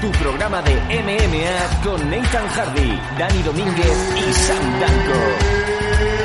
Tu 0.00 0.10
programa 0.22 0.62
de 0.62 0.74
MMA 0.74 1.82
con 1.82 2.10
Nathan 2.10 2.46
Hardy, 2.48 3.00
Dani 3.18 3.42
Domínguez 3.42 4.14
y 4.16 4.32
Sam 4.32 4.80
Danko. 4.80 6.17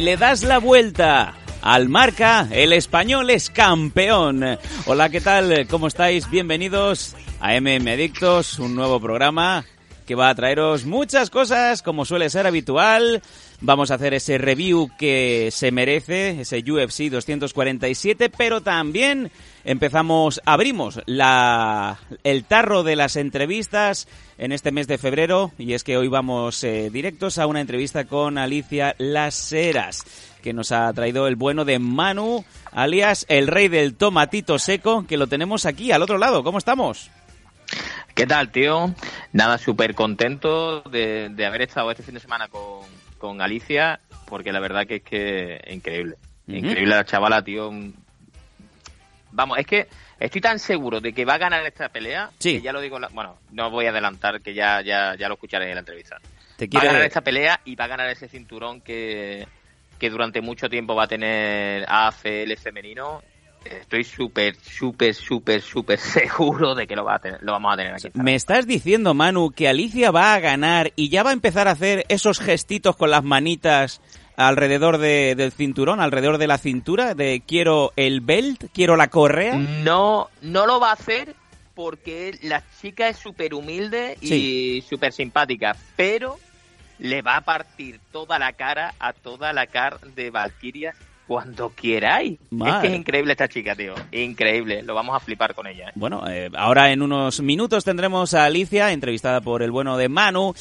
Le 0.00 0.16
das 0.16 0.44
la 0.44 0.58
vuelta 0.58 1.34
al 1.60 1.90
marca, 1.90 2.48
el 2.50 2.72
español 2.72 3.28
es 3.28 3.50
campeón. 3.50 4.58
Hola, 4.86 5.10
¿qué 5.10 5.20
tal? 5.20 5.66
¿Cómo 5.68 5.88
estáis? 5.88 6.30
Bienvenidos 6.30 7.14
a 7.38 7.52
MM 7.60 7.86
Adictos, 7.86 8.58
un 8.58 8.74
nuevo 8.74 8.98
programa 8.98 9.66
que 10.06 10.14
va 10.14 10.30
a 10.30 10.34
traeros 10.34 10.86
muchas 10.86 11.28
cosas, 11.28 11.82
como 11.82 12.06
suele 12.06 12.30
ser 12.30 12.46
habitual. 12.46 13.20
Vamos 13.62 13.90
a 13.90 13.96
hacer 13.96 14.14
ese 14.14 14.38
review 14.38 14.90
que 14.98 15.50
se 15.52 15.70
merece, 15.70 16.40
ese 16.40 16.58
UFC 16.58 17.10
247, 17.10 18.30
pero 18.30 18.62
también 18.62 19.30
empezamos, 19.64 20.40
abrimos 20.46 21.02
la, 21.04 21.98
el 22.24 22.44
tarro 22.44 22.82
de 22.84 22.96
las 22.96 23.16
entrevistas 23.16 24.08
en 24.38 24.52
este 24.52 24.72
mes 24.72 24.86
de 24.86 24.96
febrero 24.96 25.52
y 25.58 25.74
es 25.74 25.84
que 25.84 25.98
hoy 25.98 26.08
vamos 26.08 26.64
eh, 26.64 26.88
directos 26.90 27.36
a 27.36 27.46
una 27.46 27.60
entrevista 27.60 28.06
con 28.06 28.38
Alicia 28.38 28.94
Las 28.96 29.52
Heras 29.52 30.06
que 30.42 30.54
nos 30.54 30.72
ha 30.72 30.90
traído 30.94 31.26
el 31.26 31.36
bueno 31.36 31.66
de 31.66 31.78
Manu, 31.78 32.46
alias 32.72 33.26
el 33.28 33.46
rey 33.46 33.68
del 33.68 33.94
tomatito 33.94 34.58
seco, 34.58 35.06
que 35.06 35.18
lo 35.18 35.26
tenemos 35.26 35.66
aquí 35.66 35.92
al 35.92 36.00
otro 36.00 36.16
lado. 36.16 36.42
¿Cómo 36.42 36.56
estamos? 36.56 37.10
¿Qué 38.14 38.26
tal, 38.26 38.50
tío? 38.50 38.94
Nada, 39.34 39.58
súper 39.58 39.94
contento 39.94 40.80
de, 40.80 41.28
de 41.28 41.44
haber 41.44 41.60
estado 41.60 41.90
este 41.90 42.02
fin 42.02 42.14
de 42.14 42.20
semana 42.20 42.48
con, 42.48 42.80
con 43.20 43.40
Alicia, 43.40 44.00
porque 44.26 44.50
la 44.50 44.58
verdad 44.58 44.86
que 44.86 44.96
es 44.96 45.02
que 45.02 45.60
increíble. 45.70 46.16
Increíble 46.48 46.96
la 46.96 47.04
chavala, 47.04 47.44
tío. 47.44 47.70
Vamos, 49.32 49.58
es 49.58 49.66
que 49.66 49.86
estoy 50.18 50.40
tan 50.40 50.58
seguro 50.58 51.00
de 51.00 51.12
que 51.12 51.24
va 51.24 51.34
a 51.34 51.38
ganar 51.38 51.64
esta 51.64 51.88
pelea, 51.90 52.30
Sí. 52.38 52.54
que 52.56 52.62
ya 52.62 52.72
lo 52.72 52.80
digo, 52.80 52.98
la- 52.98 53.08
bueno, 53.08 53.38
no 53.52 53.70
voy 53.70 53.86
a 53.86 53.90
adelantar, 53.90 54.40
que 54.40 54.54
ya, 54.54 54.80
ya, 54.80 55.14
ya 55.16 55.28
lo 55.28 55.34
escucharéis 55.34 55.68
en 55.68 55.74
la 55.76 55.80
entrevista. 55.80 56.16
Te 56.56 56.66
Va 56.66 56.80
a 56.80 56.84
ganar 56.84 57.02
esta 57.02 57.20
pelea 57.20 57.60
y 57.64 57.76
va 57.76 57.84
a 57.84 57.88
ganar 57.88 58.08
ese 58.10 58.28
cinturón 58.28 58.80
que, 58.80 59.46
que 59.98 60.10
durante 60.10 60.40
mucho 60.40 60.68
tiempo 60.68 60.94
va 60.96 61.04
a 61.04 61.08
tener 61.08 61.84
AFL 61.88 62.56
femenino. 62.56 63.22
Estoy 63.64 64.04
súper, 64.04 64.56
súper, 64.56 65.14
súper, 65.14 65.60
súper 65.60 65.98
seguro 66.00 66.74
de 66.74 66.86
que 66.86 66.96
lo, 66.96 67.04
va 67.04 67.16
a 67.16 67.18
tener, 67.18 67.42
lo 67.42 67.52
vamos 67.52 67.74
a 67.74 67.76
tener 67.76 67.94
aquí. 67.94 68.08
Me 68.14 68.34
estás 68.34 68.66
diciendo, 68.66 69.12
Manu, 69.14 69.50
que 69.50 69.68
Alicia 69.68 70.10
va 70.10 70.34
a 70.34 70.40
ganar 70.40 70.92
y 70.96 71.08
ya 71.10 71.22
va 71.22 71.30
a 71.30 71.34
empezar 71.34 71.68
a 71.68 71.72
hacer 71.72 72.04
esos 72.08 72.40
gestitos 72.40 72.96
con 72.96 73.10
las 73.10 73.22
manitas 73.24 74.00
alrededor 74.36 74.96
de- 74.98 75.34
del 75.36 75.52
cinturón, 75.52 76.00
alrededor 76.00 76.38
de 76.38 76.46
la 76.46 76.56
cintura, 76.58 77.14
de 77.14 77.42
quiero 77.46 77.92
el 77.96 78.22
belt, 78.22 78.64
quiero 78.72 78.96
la 78.96 79.08
correa. 79.08 79.56
No, 79.56 80.30
no 80.40 80.66
lo 80.66 80.80
va 80.80 80.90
a 80.90 80.94
hacer 80.94 81.34
porque 81.74 82.38
la 82.42 82.62
chica 82.80 83.08
es 83.08 83.18
súper 83.18 83.52
humilde 83.54 84.16
y 84.22 84.82
súper 84.88 85.12
simpática, 85.12 85.76
pero 85.96 86.38
le 86.98 87.20
va 87.22 87.36
a 87.36 87.40
partir 87.42 88.00
toda 88.12 88.38
la 88.38 88.52
cara 88.54 88.94
a 88.98 89.12
toda 89.12 89.52
la 89.52 89.66
cara 89.66 89.98
de 90.14 90.30
Valkyria 90.30 90.94
cuando 91.30 91.72
queráis. 91.76 92.40
Es 92.50 92.74
que 92.80 92.88
es 92.88 92.94
increíble 92.96 93.30
esta 93.30 93.46
chica, 93.46 93.76
tío. 93.76 93.94
Increíble. 94.10 94.82
Lo 94.82 94.96
vamos 94.96 95.14
a 95.14 95.20
flipar 95.20 95.54
con 95.54 95.68
ella. 95.68 95.90
¿eh? 95.90 95.92
Bueno, 95.94 96.28
eh, 96.28 96.50
ahora 96.56 96.90
en 96.90 97.02
unos 97.02 97.40
minutos 97.40 97.84
tendremos 97.84 98.34
a 98.34 98.46
Alicia, 98.46 98.90
entrevistada 98.90 99.40
por 99.40 99.62
el 99.62 99.70
bueno 99.70 99.96
de 99.96 100.08
Manu. 100.08 100.52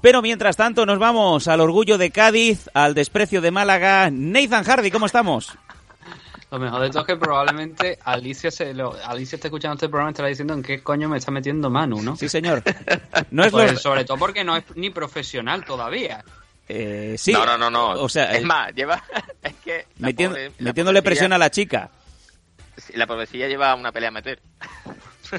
Pero 0.00 0.22
mientras 0.22 0.56
tanto 0.56 0.86
nos 0.86 0.98
vamos 0.98 1.46
al 1.46 1.60
orgullo 1.60 1.98
de 1.98 2.10
Cádiz, 2.10 2.70
al 2.72 2.94
desprecio 2.94 3.42
de 3.42 3.50
Málaga. 3.50 4.08
Nathan 4.10 4.64
Hardy, 4.64 4.90
¿cómo 4.90 5.04
estamos? 5.04 5.58
Lo 6.50 6.58
mejor 6.58 6.80
de 6.80 6.88
todo 6.88 7.02
es 7.02 7.06
que 7.06 7.16
probablemente 7.16 7.98
Alicia 8.02 8.50
se 8.50 8.72
lo, 8.72 8.94
Alicia 9.04 9.36
está 9.36 9.48
escuchando 9.48 9.74
este 9.74 9.90
programa 9.90 10.08
y 10.08 10.12
estará 10.12 10.28
diciendo 10.30 10.54
en 10.54 10.62
qué 10.62 10.82
coño 10.82 11.06
me 11.06 11.18
está 11.18 11.32
metiendo 11.32 11.68
Manu, 11.68 12.00
¿no? 12.00 12.16
Sí, 12.16 12.30
señor. 12.30 12.62
No 13.30 13.44
es 13.44 13.52
Pues, 13.52 13.72
lo... 13.74 13.78
Sobre 13.78 14.06
todo 14.06 14.16
porque 14.16 14.42
no 14.42 14.56
es 14.56 14.64
ni 14.74 14.88
profesional 14.88 15.66
todavía. 15.66 16.24
Eh, 16.68 17.16
sí. 17.18 17.32
No, 17.32 17.44
no, 17.44 17.58
no, 17.58 17.70
no. 17.70 17.90
O 17.90 18.08
sea, 18.08 18.32
es 18.32 18.42
más, 18.42 18.72
lleva. 18.74 19.02
Es 19.42 19.54
que. 19.56 19.86
la 19.98 20.08
metiendo- 20.08 20.36
pobre- 20.36 20.52
metiéndole 20.58 21.02
presión 21.02 21.32
a 21.32 21.38
la 21.38 21.50
chica. 21.50 21.90
sí, 22.76 22.92
La 22.96 23.06
pobrecilla 23.06 23.46
lleva 23.48 23.74
una 23.74 23.92
pelea 23.92 24.08
a 24.08 24.12
meter. 24.12 24.40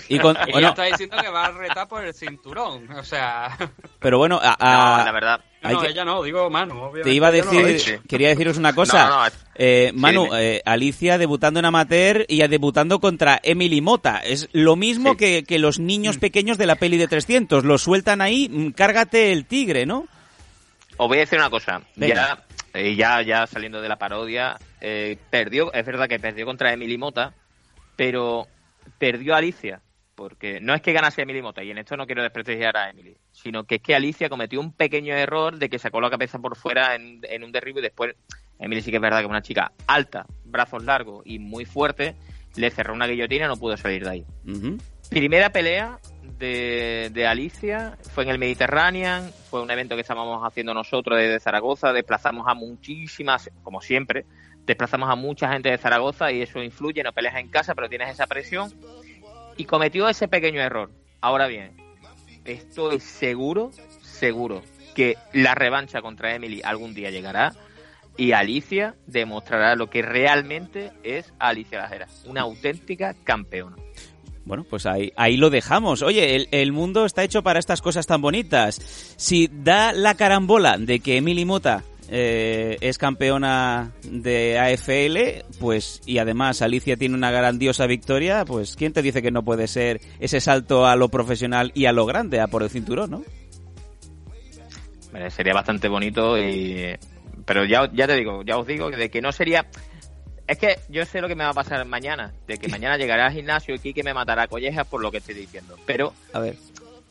Y 0.09 0.17
con, 0.19 0.35
Ella 0.41 0.45
bueno, 0.51 0.69
está 0.69 0.83
diciendo 0.83 1.15
que 1.21 1.29
va 1.29 1.45
a 1.45 1.51
retar 1.51 1.87
por 1.87 2.03
el 2.03 2.13
cinturón. 2.13 2.89
O 2.91 3.03
sea, 3.03 3.55
pero 3.99 4.17
bueno, 4.17 4.39
a- 4.41 4.55
a- 4.59 4.97
No, 4.99 5.05
la 5.05 5.11
verdad. 5.11 5.39
no, 5.61 5.69
no, 5.71 5.81
que- 5.81 5.87
ella 5.89 6.03
no, 6.03 6.21
digo 6.23 6.49
Manu. 6.49 6.73
obviamente 6.75 7.09
te 7.09 7.15
iba 7.15 7.27
a 7.27 7.31
no 7.31 7.37
decir, 7.37 7.65
dicho. 7.65 8.01
quería 8.09 8.29
deciros 8.29 8.57
una 8.57 8.73
cosa. 8.73 9.07
No, 9.07 9.15
no, 9.19 9.25
es- 9.27 9.45
Eh, 9.55 9.91
Manu, 9.95 10.25
dime. 10.25 10.55
eh, 10.57 10.61
Alicia 10.65 11.17
debutando 11.17 11.59
en 11.59 11.65
amateur 11.65 12.25
y 12.27 12.45
debutando 12.47 12.99
contra 12.99 13.39
Emily 13.41 13.79
Mota. 13.79 14.17
Es 14.17 14.49
lo 14.51 14.75
mismo 14.75 15.11
Sí. 15.11 15.17
que, 15.17 15.43
que 15.43 15.59
los 15.59 15.79
niños 15.79 16.17
pequeños 16.17 16.57
de 16.57 16.65
la 16.65 16.75
peli 16.75 16.97
de 16.97 17.07
300. 17.07 17.63
Los 17.63 17.83
sueltan 17.83 18.21
ahí, 18.21 18.49
mm, 18.49 18.71
cárgate 18.71 19.31
el 19.31 19.45
tigre, 19.45 19.85
¿no? 19.85 20.07
Os 20.97 21.07
voy 21.07 21.17
a 21.17 21.21
decir 21.21 21.39
una 21.39 21.49
cosa. 21.49 21.81
Venga. 21.95 22.15
Ya, 22.15 22.45
eh, 22.73 22.95
ya, 22.95 23.21
ya 23.21 23.47
saliendo 23.47 23.81
de 23.81 23.89
la 23.89 23.97
parodia, 23.97 24.57
eh, 24.81 25.17
perdió, 25.29 25.73
es 25.73 25.85
verdad 25.85 26.07
que 26.07 26.19
perdió 26.19 26.45
contra 26.45 26.73
Emily 26.73 26.97
Mota, 26.97 27.33
pero 27.95 28.47
perdió 28.97 29.33
a 29.35 29.37
Alicia. 29.37 29.81
Porque 30.15 30.61
no 30.61 30.73
es 30.73 30.81
que 30.81 30.93
ganase 30.93 31.23
Emily 31.23 31.41
Mota, 31.41 31.61
y 31.61 31.71
en 31.71 31.77
esto 31.77 31.97
no 31.97 32.05
quiero 32.05 32.23
desprestigiar 32.23 32.77
a 32.77 32.89
Emily, 32.89 33.17
sino 33.33 33.65
que 33.65 33.75
es 33.75 33.81
que 33.81 33.95
Alicia 33.95 34.29
cometió 34.29 34.61
un 34.61 34.71
pequeño 34.71 35.13
error 35.13 35.57
de 35.57 35.67
que 35.67 35.77
sacó 35.77 35.99
la 35.99 36.09
cabeza 36.09 36.39
por 36.39 36.55
fuera 36.55 36.95
en, 36.95 37.19
en 37.23 37.43
un 37.43 37.51
derribo 37.51 37.79
y 37.79 37.81
después 37.81 38.15
Emily 38.59 38.81
sí 38.81 38.91
que 38.91 38.97
es 38.97 39.01
verdad 39.01 39.19
que 39.19 39.25
es 39.25 39.29
una 39.29 39.41
chica 39.41 39.73
alta, 39.87 40.25
brazos 40.45 40.83
largos 40.83 41.21
y 41.25 41.39
muy 41.39 41.65
fuerte, 41.65 42.15
le 42.55 42.71
cerró 42.71 42.93
una 42.93 43.07
guillotina 43.07 43.45
y 43.45 43.47
no 43.49 43.57
pudo 43.57 43.75
salir 43.75 44.03
de 44.03 44.09
ahí. 44.09 44.25
Primera 45.09 45.49
pelea 45.49 45.99
de, 46.37 47.25
Alicia 47.27 47.97
fue 48.13 48.23
en 48.23 48.29
el 48.29 48.39
Mediterranean, 48.39 49.31
fue 49.49 49.61
un 49.61 49.71
evento 49.71 49.95
que 49.95 50.01
estábamos 50.01 50.41
haciendo 50.45 50.73
nosotros 50.73 51.17
desde 51.17 51.39
Zaragoza, 51.39 51.93
desplazamos 51.93 52.47
a 52.47 52.53
muchísimas, 52.53 53.49
como 53.63 53.81
siempre, 53.81 54.25
desplazamos 54.65 55.09
a 55.09 55.15
mucha 55.15 55.51
gente 55.51 55.69
de 55.69 55.77
Zaragoza 55.77 56.31
y 56.31 56.41
eso 56.41 56.61
influye, 56.61 57.03
no 57.03 57.13
peleas 57.13 57.35
en 57.35 57.49
casa, 57.49 57.75
pero 57.75 57.89
tienes 57.89 58.09
esa 58.09 58.27
presión 58.27 58.73
y 59.57 59.65
cometió 59.65 60.09
ese 60.09 60.27
pequeño 60.27 60.61
error. 60.61 60.91
Ahora 61.21 61.47
bien, 61.47 61.75
estoy 62.43 62.99
seguro, 62.99 63.71
seguro 64.01 64.61
que 64.95 65.17
la 65.33 65.55
revancha 65.55 66.01
contra 66.01 66.35
Emily 66.35 66.61
algún 66.63 66.93
día 66.93 67.11
llegará 67.11 67.53
y 68.17 68.31
Alicia 68.31 68.95
demostrará 69.07 69.75
lo 69.75 69.89
que 69.89 70.01
realmente 70.01 70.91
es 71.03 71.33
Alicia 71.39 71.79
Lajera, 71.79 72.07
una 72.25 72.41
auténtica 72.41 73.13
campeona. 73.23 73.75
Bueno, 74.45 74.63
pues 74.69 74.85
ahí, 74.85 75.11
ahí 75.15 75.37
lo 75.37 75.49
dejamos. 75.49 76.03
Oye, 76.03 76.47
el, 76.51 76.71
mundo 76.71 77.05
está 77.05 77.23
hecho 77.23 77.41
para 77.41 77.59
estas 77.59 77.81
cosas 77.81 78.05
tan 78.05 78.21
bonitas. 78.21 78.79
Si 79.17 79.49
da 79.51 79.91
la 79.91 80.13
carambola 80.13 80.77
de 80.77 80.99
que 80.99 81.17
Emily 81.17 81.45
Mota 81.45 81.83
eh, 82.09 82.77
es 82.79 82.99
campeona 82.99 83.91
de 84.03 84.59
AFL, 84.59 85.57
pues 85.59 86.01
y 86.05 86.19
además 86.19 86.61
Alicia 86.61 86.95
tiene 86.95 87.15
una 87.15 87.31
grandiosa 87.31 87.87
victoria, 87.87 88.45
pues 88.45 88.75
¿quién 88.75 88.93
te 88.93 89.01
dice 89.01 89.23
que 89.23 89.31
no 89.31 89.43
puede 89.43 89.67
ser 89.67 89.99
ese 90.19 90.39
salto 90.39 90.85
a 90.85 90.95
lo 90.95 91.09
profesional 91.09 91.71
y 91.73 91.85
a 91.85 91.91
lo 91.91 92.05
grande, 92.05 92.39
a 92.39 92.47
por 92.47 92.61
el 92.61 92.69
cinturón, 92.69 93.09
no? 93.09 93.23
Eh, 95.15 95.31
sería 95.31 95.53
bastante 95.53 95.87
bonito 95.87 96.37
y 96.37 96.95
pero 97.45 97.65
ya, 97.65 97.89
ya 97.93 98.07
te 98.07 98.15
digo, 98.15 98.43
ya 98.43 98.57
os 98.57 98.67
digo 98.67 98.91
de 98.91 99.09
que 99.09 99.21
no 99.21 99.31
sería 99.31 99.65
es 100.47 100.57
que 100.57 100.79
yo 100.89 101.05
sé 101.05 101.21
lo 101.21 101.27
que 101.27 101.35
me 101.35 101.43
va 101.43 101.51
a 101.51 101.53
pasar 101.53 101.83
mañana, 101.85 102.33
de 102.47 102.57
que 102.57 102.67
mañana 102.67 102.97
llegaré 102.97 103.23
al 103.23 103.31
gimnasio 103.33 103.75
y 103.75 103.79
Kike 103.79 104.03
me 104.03 104.13
matará 104.13 104.43
a 104.43 104.47
collejas 104.47 104.85
por 104.87 105.01
lo 105.01 105.11
que 105.11 105.17
estoy 105.17 105.35
diciendo, 105.35 105.77
pero 105.85 106.13
A 106.33 106.39
ver. 106.39 106.55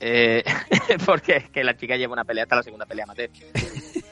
eh, 0.00 0.44
porque 1.06 1.36
es 1.36 1.50
que 1.50 1.64
la 1.64 1.76
chica 1.76 1.96
lleva 1.96 2.12
una 2.12 2.24
pelea 2.24 2.44
hasta 2.44 2.56
la 2.56 2.62
segunda 2.62 2.86
pelea 2.86 3.04
amateur. 3.04 3.30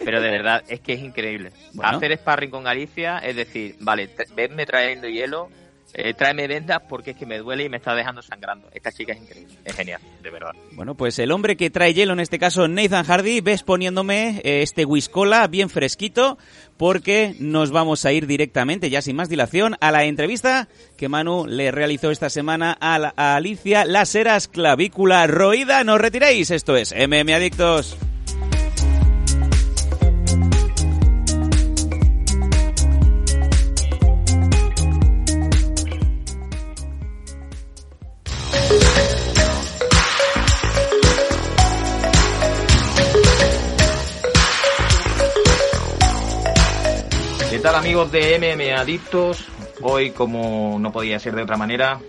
Pero 0.04 0.20
de 0.20 0.30
verdad, 0.30 0.64
es 0.66 0.80
que 0.80 0.94
es 0.94 1.00
increíble. 1.00 1.52
Bueno. 1.74 1.96
Hacer 1.96 2.12
sparring 2.18 2.50
con 2.50 2.64
Galicia 2.64 3.18
es 3.18 3.36
decir, 3.36 3.76
vale, 3.80 4.10
venme 4.34 4.66
trayendo 4.66 5.08
hielo 5.08 5.48
eh, 5.94 6.14
tráeme 6.14 6.46
vendas 6.48 6.80
porque 6.88 7.10
es 7.12 7.16
que 7.16 7.26
me 7.26 7.38
duele 7.38 7.64
y 7.64 7.68
me 7.68 7.76
está 7.78 7.94
dejando 7.94 8.22
sangrando. 8.22 8.68
Esta 8.72 8.90
chica 8.92 9.12
es 9.12 9.20
increíble, 9.20 9.54
es 9.64 9.74
genial, 9.74 10.00
de 10.22 10.30
verdad. 10.30 10.52
Bueno, 10.72 10.94
pues 10.94 11.18
el 11.18 11.30
hombre 11.32 11.56
que 11.56 11.70
trae 11.70 11.94
hielo, 11.94 12.12
en 12.12 12.20
este 12.20 12.38
caso 12.38 12.66
Nathan 12.68 13.04
Hardy, 13.04 13.40
ves 13.40 13.62
poniéndome 13.62 14.40
eh, 14.44 14.62
este 14.62 14.84
whiskola 14.84 15.46
bien 15.48 15.68
fresquito 15.70 16.38
porque 16.76 17.34
nos 17.38 17.70
vamos 17.70 18.04
a 18.04 18.12
ir 18.12 18.26
directamente, 18.26 18.90
ya 18.90 19.02
sin 19.02 19.16
más 19.16 19.28
dilación, 19.28 19.76
a 19.80 19.90
la 19.92 20.04
entrevista 20.04 20.68
que 20.96 21.08
Manu 21.08 21.46
le 21.46 21.70
realizó 21.70 22.10
esta 22.10 22.28
semana 22.30 22.72
a, 22.80 22.98
la- 22.98 23.14
a 23.16 23.36
Alicia 23.36 23.84
Laseras 23.84 24.48
Clavícula 24.48 25.26
Roída. 25.26 25.84
No 25.84 25.98
retiréis, 25.98 26.50
esto 26.50 26.76
es 26.76 26.92
MM 26.92 27.32
Adictos. 27.34 27.96
Tal 47.62 47.74
amigos 47.76 48.10
de 48.10 48.38
MM 48.38 48.72
Adictos? 48.76 49.46
Hoy, 49.82 50.10
como 50.10 50.78
no 50.80 50.92
podía 50.92 51.18
ser 51.18 51.34
de 51.34 51.42
otra 51.42 51.56
manera, 51.56 52.00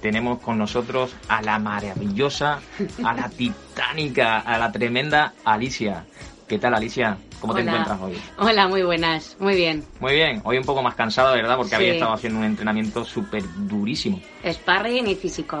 tenemos 0.00 0.40
con 0.40 0.58
nosotros 0.58 1.14
a 1.28 1.42
la 1.42 1.58
maravillosa, 1.58 2.60
a 3.04 3.14
la 3.14 3.28
titánica, 3.28 4.38
a 4.38 4.58
la 4.58 4.70
tremenda 4.72 5.34
Alicia. 5.44 6.06
¿Qué 6.46 6.58
tal 6.58 6.74
Alicia? 6.74 7.18
¿Cómo 7.40 7.54
te 7.54 7.62
Hola. 7.62 7.70
encuentras 7.70 8.00
hoy? 8.00 8.20
Hola, 8.38 8.68
muy 8.68 8.82
buenas, 8.82 9.36
muy 9.38 9.54
bien. 9.54 9.84
Muy 10.00 10.14
bien, 10.14 10.40
hoy 10.44 10.58
un 10.58 10.64
poco 10.64 10.82
más 10.82 10.94
cansada, 10.94 11.32
¿verdad? 11.32 11.56
Porque 11.56 11.70
Sí. 11.70 11.76
había 11.76 11.92
estado 11.94 12.12
haciendo 12.12 12.38
un 12.40 12.44
entrenamiento 12.44 13.04
súper 13.04 13.42
durísimo. 13.66 14.20
Sparring 14.44 15.06
y 15.08 15.14
físico. 15.14 15.58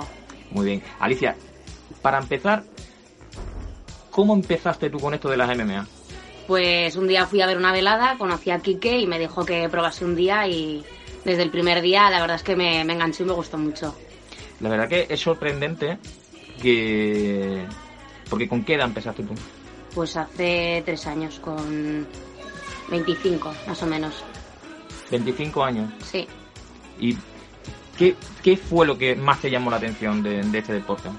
Muy 0.50 0.66
bien. 0.66 0.82
Alicia, 0.98 1.36
para 2.02 2.18
empezar, 2.18 2.64
¿cómo 4.10 4.34
empezaste 4.34 4.90
tú 4.90 4.98
con 4.98 5.14
esto 5.14 5.28
de 5.30 5.36
las 5.36 5.48
MMA? 5.56 5.86
Pues 6.50 6.96
un 6.96 7.06
día 7.06 7.26
fui 7.26 7.40
a 7.42 7.46
ver 7.46 7.56
una 7.56 7.70
velada, 7.70 8.18
conocí 8.18 8.50
a 8.50 8.58
Quique 8.58 8.98
y 8.98 9.06
me 9.06 9.20
dijo 9.20 9.44
que 9.46 9.68
probase 9.68 10.04
un 10.04 10.16
día 10.16 10.48
y 10.48 10.84
desde 11.24 11.44
el 11.44 11.50
primer 11.52 11.80
día 11.80 12.10
la 12.10 12.20
verdad 12.20 12.34
es 12.34 12.42
que 12.42 12.56
me, 12.56 12.82
me 12.84 12.94
enganchó 12.94 13.22
y 13.22 13.26
me 13.26 13.34
gustó 13.34 13.56
mucho. 13.56 13.94
La 14.58 14.68
verdad 14.68 14.88
que 14.88 15.06
es 15.08 15.20
sorprendente 15.20 15.98
que... 16.60 17.64
Porque 18.28 18.48
¿con 18.48 18.64
qué 18.64 18.74
edad 18.74 18.86
empezaste 18.86 19.22
tú? 19.22 19.32
Pues 19.94 20.16
hace 20.16 20.82
tres 20.84 21.06
años, 21.06 21.38
con 21.38 22.04
25 22.90 23.54
más 23.68 23.80
o 23.84 23.86
menos. 23.86 24.24
25 25.08 25.62
años. 25.62 25.92
Sí. 26.02 26.26
¿Y 26.98 27.16
qué, 27.96 28.16
qué 28.42 28.56
fue 28.56 28.88
lo 28.88 28.98
que 28.98 29.14
más 29.14 29.40
te 29.40 29.52
llamó 29.52 29.70
la 29.70 29.76
atención 29.76 30.20
de, 30.20 30.42
de 30.42 30.58
este 30.58 30.72
deporte? 30.72 31.10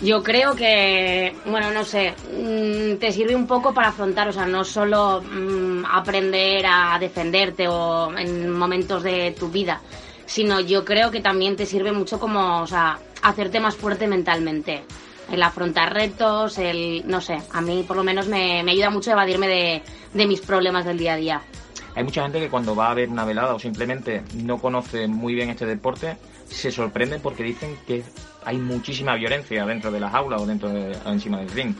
Yo 0.00 0.22
creo 0.22 0.54
que, 0.54 1.34
bueno, 1.46 1.72
no 1.72 1.82
sé, 1.84 2.14
mm, 2.32 2.98
te 2.98 3.10
sirve 3.10 3.34
un 3.34 3.48
poco 3.48 3.74
para 3.74 3.88
afrontar, 3.88 4.28
o 4.28 4.32
sea, 4.32 4.46
no 4.46 4.62
solo 4.62 5.22
mm, 5.22 5.84
aprender 5.86 6.64
a 6.66 6.98
defenderte 7.00 7.66
o 7.66 8.16
en 8.16 8.48
momentos 8.50 9.02
de 9.02 9.32
tu 9.32 9.48
vida, 9.48 9.80
sino 10.24 10.60
yo 10.60 10.84
creo 10.84 11.10
que 11.10 11.20
también 11.20 11.56
te 11.56 11.66
sirve 11.66 11.90
mucho 11.90 12.20
como, 12.20 12.62
o 12.62 12.66
sea, 12.66 12.98
hacerte 13.22 13.58
más 13.58 13.74
fuerte 13.74 14.06
mentalmente. 14.06 14.84
El 15.32 15.42
afrontar 15.42 15.92
retos, 15.92 16.58
el, 16.58 17.02
no 17.06 17.20
sé, 17.20 17.38
a 17.52 17.60
mí 17.60 17.84
por 17.86 17.96
lo 17.96 18.04
menos 18.04 18.28
me, 18.28 18.62
me 18.62 18.72
ayuda 18.72 18.90
mucho 18.90 19.10
a 19.10 19.14
evadirme 19.14 19.48
de, 19.48 19.82
de 20.14 20.26
mis 20.26 20.40
problemas 20.40 20.84
del 20.84 20.96
día 20.96 21.14
a 21.14 21.16
día. 21.16 21.42
Hay 21.96 22.04
mucha 22.04 22.22
gente 22.22 22.38
que 22.38 22.48
cuando 22.48 22.76
va 22.76 22.92
a 22.92 22.94
ver 22.94 23.08
una 23.08 23.24
velada 23.24 23.54
o 23.54 23.58
simplemente 23.58 24.22
no 24.34 24.58
conoce 24.58 25.08
muy 25.08 25.34
bien 25.34 25.50
este 25.50 25.66
deporte, 25.66 26.16
se 26.48 26.70
sorprende 26.70 27.18
porque 27.18 27.42
dicen 27.42 27.76
que 27.86 28.04
hay 28.48 28.56
muchísima 28.56 29.14
violencia 29.14 29.66
dentro 29.66 29.90
de 29.90 30.00
las 30.00 30.14
aulas 30.14 30.40
o 30.40 30.46
dentro 30.46 30.70
de, 30.70 30.96
o 31.04 31.10
encima 31.10 31.36
del 31.40 31.50
ring. 31.50 31.74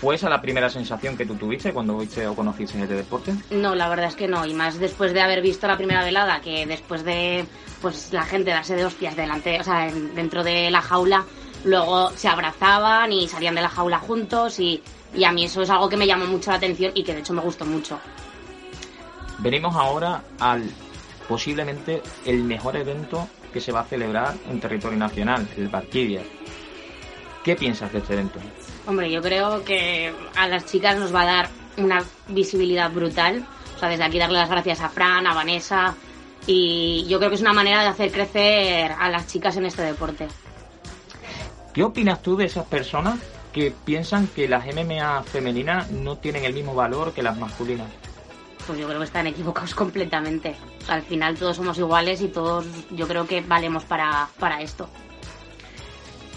¿Fue 0.00 0.14
esa 0.14 0.28
la 0.28 0.40
primera 0.40 0.68
sensación 0.70 1.16
que 1.16 1.26
tú 1.26 1.34
tuviste 1.34 1.72
cuando 1.72 1.98
viste 1.98 2.24
o 2.24 2.36
conociste 2.36 2.80
este 2.80 2.94
deporte? 2.94 3.34
No, 3.50 3.74
la 3.74 3.88
verdad 3.88 4.06
es 4.06 4.14
que 4.14 4.28
no, 4.28 4.46
y 4.46 4.54
más 4.54 4.78
después 4.78 5.12
de 5.12 5.20
haber 5.20 5.42
visto 5.42 5.66
la 5.66 5.76
primera 5.76 6.04
velada, 6.04 6.40
que 6.40 6.66
después 6.66 7.04
de 7.04 7.44
pues 7.80 8.12
la 8.12 8.22
gente 8.22 8.52
darse 8.52 8.76
de 8.76 8.84
hostias 8.84 9.16
delante, 9.16 9.58
o 9.60 9.64
sea, 9.64 9.88
en- 9.88 10.14
dentro 10.14 10.44
de 10.44 10.70
la 10.70 10.82
jaula, 10.82 11.24
luego 11.64 12.10
se 12.10 12.28
abrazaban 12.28 13.12
y 13.12 13.26
salían 13.26 13.56
de 13.56 13.62
la 13.62 13.68
jaula 13.68 13.98
juntos 13.98 14.60
y, 14.60 14.80
y 15.16 15.24
a 15.24 15.32
mí 15.32 15.44
eso 15.46 15.62
es 15.62 15.70
algo 15.70 15.88
que 15.88 15.96
me 15.96 16.06
llamó 16.06 16.26
mucho 16.26 16.52
la 16.52 16.58
atención 16.58 16.92
y 16.94 17.02
que 17.02 17.12
de 17.12 17.20
hecho 17.20 17.32
me 17.32 17.40
gustó 17.42 17.64
mucho. 17.64 17.98
Venimos 19.38 19.74
ahora 19.74 20.22
al 20.38 20.62
posiblemente 21.28 22.02
el 22.24 22.44
mejor 22.44 22.76
evento 22.76 23.26
que 23.52 23.60
se 23.60 23.72
va 23.72 23.80
a 23.80 23.84
celebrar 23.84 24.34
en 24.50 24.60
territorio 24.60 24.98
nacional, 24.98 25.46
el 25.56 25.68
Valkyria. 25.68 26.22
¿Qué 27.44 27.56
piensas 27.56 27.92
de 27.92 27.98
este 27.98 28.14
evento? 28.14 28.38
Hombre, 28.86 29.10
yo 29.10 29.20
creo 29.20 29.64
que 29.64 30.12
a 30.36 30.48
las 30.48 30.66
chicas 30.66 30.96
nos 30.96 31.14
va 31.14 31.22
a 31.22 31.26
dar 31.26 31.48
una 31.76 32.04
visibilidad 32.28 32.90
brutal. 32.90 33.44
O 33.76 33.78
sea, 33.78 33.88
desde 33.88 34.04
aquí 34.04 34.18
darle 34.18 34.38
las 34.38 34.50
gracias 34.50 34.80
a 34.80 34.88
Fran, 34.88 35.26
a 35.26 35.34
Vanessa. 35.34 35.94
Y 36.46 37.04
yo 37.08 37.18
creo 37.18 37.30
que 37.30 37.36
es 37.36 37.42
una 37.42 37.52
manera 37.52 37.82
de 37.82 37.88
hacer 37.88 38.10
crecer 38.10 38.92
a 38.92 39.08
las 39.08 39.26
chicas 39.26 39.56
en 39.56 39.66
este 39.66 39.82
deporte. 39.82 40.28
¿Qué 41.72 41.82
opinas 41.82 42.22
tú 42.22 42.36
de 42.36 42.44
esas 42.44 42.66
personas 42.66 43.18
que 43.52 43.72
piensan 43.84 44.26
que 44.28 44.48
las 44.48 44.66
MMA 44.66 45.22
femeninas 45.24 45.90
no 45.90 46.16
tienen 46.18 46.44
el 46.44 46.54
mismo 46.54 46.74
valor 46.74 47.12
que 47.12 47.22
las 47.22 47.38
masculinas? 47.38 47.88
Pues 48.66 48.78
yo 48.78 48.86
creo 48.86 48.98
que 48.98 49.04
están 49.04 49.26
equivocados 49.26 49.74
completamente. 49.76 50.56
O 50.82 50.86
sea, 50.86 50.96
al 50.96 51.02
final 51.02 51.36
todos 51.36 51.56
somos 51.56 51.78
iguales 51.78 52.20
y 52.20 52.28
todos 52.28 52.66
yo 52.90 53.06
creo 53.08 53.26
que 53.26 53.40
valemos 53.40 53.84
para, 53.84 54.28
para 54.38 54.60
esto. 54.62 54.88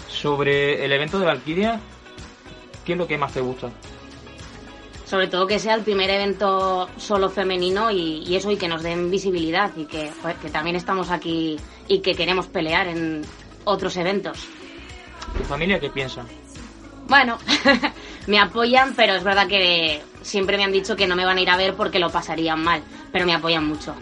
Sobre 0.08 0.84
el 0.84 0.92
evento 0.92 1.18
de 1.18 1.26
Valkyria, 1.26 1.80
¿qué 2.84 2.92
es 2.92 2.98
lo 2.98 3.06
que 3.06 3.18
más 3.18 3.32
te 3.32 3.40
gusta? 3.40 3.70
Sobre 5.04 5.28
todo 5.28 5.46
que 5.46 5.60
sea 5.60 5.74
el 5.74 5.82
primer 5.82 6.10
evento 6.10 6.88
solo 6.96 7.30
femenino 7.30 7.90
y, 7.92 8.24
y 8.26 8.34
eso 8.34 8.50
y 8.50 8.56
que 8.56 8.66
nos 8.66 8.82
den 8.82 9.10
visibilidad 9.10 9.70
y 9.76 9.84
que, 9.84 10.10
joder, 10.20 10.36
que 10.36 10.50
también 10.50 10.74
estamos 10.74 11.10
aquí 11.10 11.58
y 11.86 12.00
que 12.00 12.14
queremos 12.14 12.46
pelear 12.48 12.88
en 12.88 13.22
otros 13.64 13.96
eventos. 13.96 14.48
¿Tu 15.36 15.44
familia 15.44 15.78
qué 15.78 15.90
piensa? 15.90 16.24
Bueno, 17.08 17.38
me 18.26 18.38
apoyan, 18.38 18.94
pero 18.94 19.14
es 19.14 19.22
verdad 19.24 19.46
que 19.46 20.02
siempre 20.22 20.56
me 20.56 20.64
han 20.64 20.72
dicho 20.72 20.96
que 20.96 21.06
no 21.06 21.14
me 21.16 21.24
van 21.24 21.38
a 21.38 21.40
ir 21.40 21.50
a 21.50 21.56
ver 21.56 21.74
porque 21.74 21.98
lo 21.98 22.10
pasarían 22.10 22.62
mal, 22.62 22.82
pero 23.12 23.24
me 23.26 23.34
apoyan 23.34 23.66
mucho. 23.66 23.94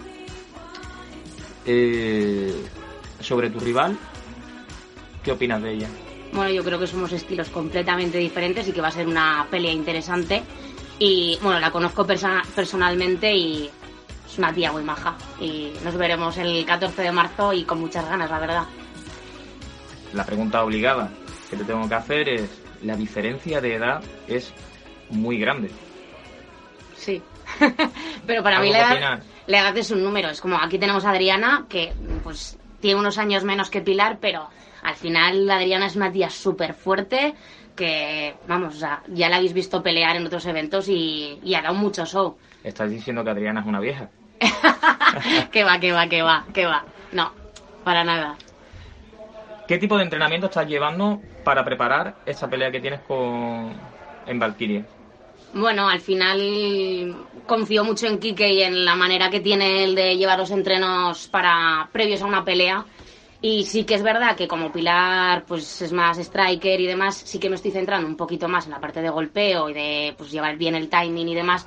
Eh, 1.67 2.67
sobre 3.21 3.51
tu 3.51 3.61
rival, 3.61 3.97
¿qué 5.23 5.33
opinas 5.33 5.63
de 5.63 5.73
ella? 5.73 5.89
Bueno, 6.33 6.51
yo 6.51 6.65
creo 6.65 6.79
que 6.79 6.87
somos 6.87 7.13
estilos 7.13 7.49
completamente 7.49 8.19
diferentes 8.19 8.67
y 8.69 8.73
que 8.73 8.81
va 8.81 8.89
a 8.89 8.93
ser 8.93 9.07
una 9.07 9.47
pelea 9.51 9.73
interesante. 9.73 10.43
Y 10.99 11.39
bueno, 11.43 11.61
la 11.61 11.71
conozco 11.71 12.07
perso- 12.07 12.43
personalmente 12.55 13.35
y 13.35 13.71
es 14.27 14.39
una 14.39 14.53
tía 14.53 14.73
muy 14.73 14.83
maja. 14.83 15.15
Y 15.41 15.73
nos 15.85 15.95
veremos 15.97 16.37
el 16.39 16.65
14 16.65 17.03
de 17.03 17.13
marzo 17.13 17.53
y 17.53 17.65
con 17.65 17.81
muchas 17.81 18.09
ganas, 18.09 18.31
la 18.31 18.39
verdad. 18.39 18.65
La 20.13 20.25
pregunta 20.25 20.63
obligada 20.65 21.11
que 21.51 21.57
te 21.57 21.65
tengo 21.65 21.89
que 21.89 21.95
hacer 21.95 22.29
es, 22.29 22.51
la 22.85 22.97
diferencia 22.97 23.61
de 23.61 23.75
edad 23.75 24.03
es 24.29 24.53
muy 25.11 25.39
grande. 25.39 25.71
Sí. 26.97 27.23
Pero 28.27 28.43
para 28.43 28.57
¿Algo 28.57 28.69
mí 28.69 28.73
la 28.73 28.95
edad, 28.95 29.23
la 29.47 29.61
edad 29.61 29.77
es 29.77 29.91
un 29.91 30.03
número. 30.03 30.31
Es 30.31 30.41
como 30.41 30.57
aquí 30.57 30.79
tenemos 30.79 31.05
a 31.05 31.11
Adriana, 31.11 31.67
que 31.69 31.93
pues 32.23 32.59
tiene 32.81 33.01
unos 33.01 33.19
años 33.19 33.45
menos 33.45 33.71
que 33.71 33.81
Pilar, 33.81 34.19
pero 34.21 34.49
al 34.83 34.95
final 34.95 35.51
Adriana 35.51 35.87
es 35.87 35.97
una 35.97 36.13
tía 36.13 36.29
súper 36.31 36.75
fuerte 36.75 37.35
que, 37.75 38.35
vamos, 38.47 38.79
ya 38.79 39.29
la 39.29 39.37
habéis 39.37 39.53
visto 39.53 39.83
pelear 39.83 40.17
en 40.17 40.27
otros 40.27 40.47
eventos 40.47 40.89
y, 40.89 41.39
y 41.43 41.55
ha 41.55 41.63
dado 41.63 41.75
mucho 41.75 42.05
show. 42.07 42.37
Estás 42.63 42.91
diciendo 42.91 43.25
que 43.25 43.31
Adriana 43.31 43.61
es 43.61 43.67
una 43.67 43.81
vieja. 43.81 44.09
que 45.53 45.65
va, 45.65 45.79
que 45.81 45.93
va, 45.93 46.09
que 46.09 46.23
va, 46.23 46.45
que 46.53 46.67
va. 46.67 46.85
No, 47.13 47.33
para 47.83 48.05
nada. 48.05 48.37
¿Qué 49.67 49.79
tipo 49.79 49.97
de 49.97 50.05
entrenamiento 50.05 50.47
estás 50.47 50.67
llevando 50.69 51.27
para 51.43 51.65
preparar 51.65 52.21
esta 52.25 52.49
pelea 52.51 52.71
que 52.71 52.81
tienes 52.81 53.01
con 53.03 53.97
en 54.25 54.39
Valkyria? 54.39 54.87
Bueno, 55.53 55.89
al 55.89 56.01
final 56.01 57.29
confío 57.47 57.85
mucho 57.85 58.07
en 58.07 58.19
Quique 58.19 58.53
y 58.53 58.63
en 58.63 58.85
la 58.85 58.97
manera 58.97 59.31
que 59.31 59.41
tiene 59.41 59.85
él 59.85 59.95
de 59.95 60.17
llevar 60.17 60.39
los 60.39 60.51
entrenos 60.51 61.29
para 61.29 61.89
previos 61.93 62.23
a 62.23 62.27
una 62.27 62.45
pelea. 62.45 62.85
Y 63.41 63.65
sí 63.65 63.85
que 63.85 63.95
es 63.95 64.03
verdad 64.03 64.37
que 64.37 64.49
como 64.49 64.73
Pilar 64.73 65.45
pues 65.47 65.81
es 65.83 65.93
más 65.93 66.19
striker 66.19 66.81
y 66.81 66.87
demás, 66.87 67.17
sí 67.17 67.39
que 67.39 67.51
me 67.51 67.57
estoy 67.57 67.71
centrando 67.73 68.09
un 68.09 68.17
poquito 68.17 68.49
más 68.49 68.65
en 68.67 68.73
la 68.73 68.81
parte 68.81 69.03
de 69.03 69.11
golpeo 69.11 69.69
y 69.69 69.75
de 69.75 70.15
pues 70.17 70.31
llevar 70.31 70.57
bien 70.57 70.75
el 70.75 70.89
timing 70.89 71.29
y 71.29 71.35
demás, 71.35 71.67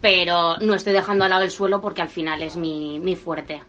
pero 0.00 0.56
no 0.58 0.74
estoy 0.74 0.92
dejando 0.92 1.24
al 1.24 1.30
lado 1.30 1.42
el 1.44 1.50
suelo 1.50 1.80
porque 1.80 2.02
al 2.02 2.10
final 2.10 2.42
es 2.42 2.56
mi, 2.56 3.00
mi 3.00 3.16
fuerte. 3.16 3.62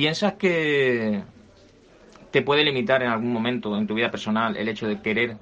¿Piensas 0.00 0.32
que 0.36 1.22
te 2.30 2.40
puede 2.40 2.64
limitar 2.64 3.02
en 3.02 3.10
algún 3.10 3.34
momento 3.34 3.76
en 3.76 3.86
tu 3.86 3.92
vida 3.92 4.10
personal 4.10 4.56
el 4.56 4.66
hecho 4.66 4.86
de 4.86 4.98
querer 4.98 5.36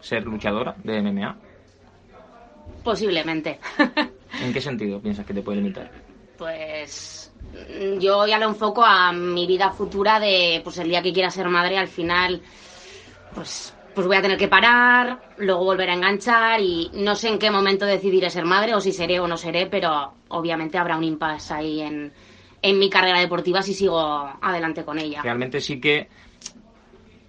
ser 0.00 0.24
luchadora 0.24 0.74
de 0.82 1.02
MMA? 1.02 1.36
Posiblemente. 2.82 3.58
¿En 4.42 4.54
qué 4.54 4.60
sentido 4.62 5.02
piensas 5.02 5.26
que 5.26 5.34
te 5.34 5.42
puede 5.42 5.58
limitar? 5.58 5.90
Pues 6.38 7.30
mm, 7.52 7.98
yo 7.98 8.26
ya 8.26 8.38
lo 8.38 8.48
enfoco 8.48 8.82
a 8.82 9.12
mi 9.12 9.46
vida 9.46 9.70
futura 9.70 10.18
de 10.18 10.62
pues 10.64 10.78
el 10.78 10.88
día 10.88 11.02
que 11.02 11.12
quiera 11.12 11.30
ser 11.30 11.50
madre 11.50 11.76
al 11.76 11.88
final 11.88 12.40
pues 13.34 13.74
pues 13.94 14.06
voy 14.06 14.16
a 14.16 14.22
tener 14.22 14.38
que 14.38 14.48
parar, 14.48 15.18
luego 15.36 15.64
volver 15.64 15.90
a 15.90 15.94
enganchar 15.94 16.58
y 16.62 16.90
no 16.94 17.14
sé 17.14 17.28
en 17.28 17.38
qué 17.38 17.50
momento 17.50 17.84
decidiré 17.84 18.30
ser 18.30 18.46
madre 18.46 18.74
o 18.74 18.80
si 18.80 18.92
seré 18.92 19.20
o 19.20 19.28
no 19.28 19.36
seré, 19.36 19.66
pero 19.66 20.14
obviamente 20.28 20.78
habrá 20.78 20.96
un 20.96 21.04
impasse 21.04 21.52
ahí 21.52 21.80
en, 21.82 22.12
en 22.62 22.78
mi 22.78 22.90
carrera 22.90 23.18
deportiva 23.20 23.62
si 23.62 23.74
sigo 23.74 23.98
adelante 24.40 24.84
con 24.84 24.98
ella. 24.98 25.22
Realmente 25.22 25.60
sí 25.60 25.80
que, 25.80 26.08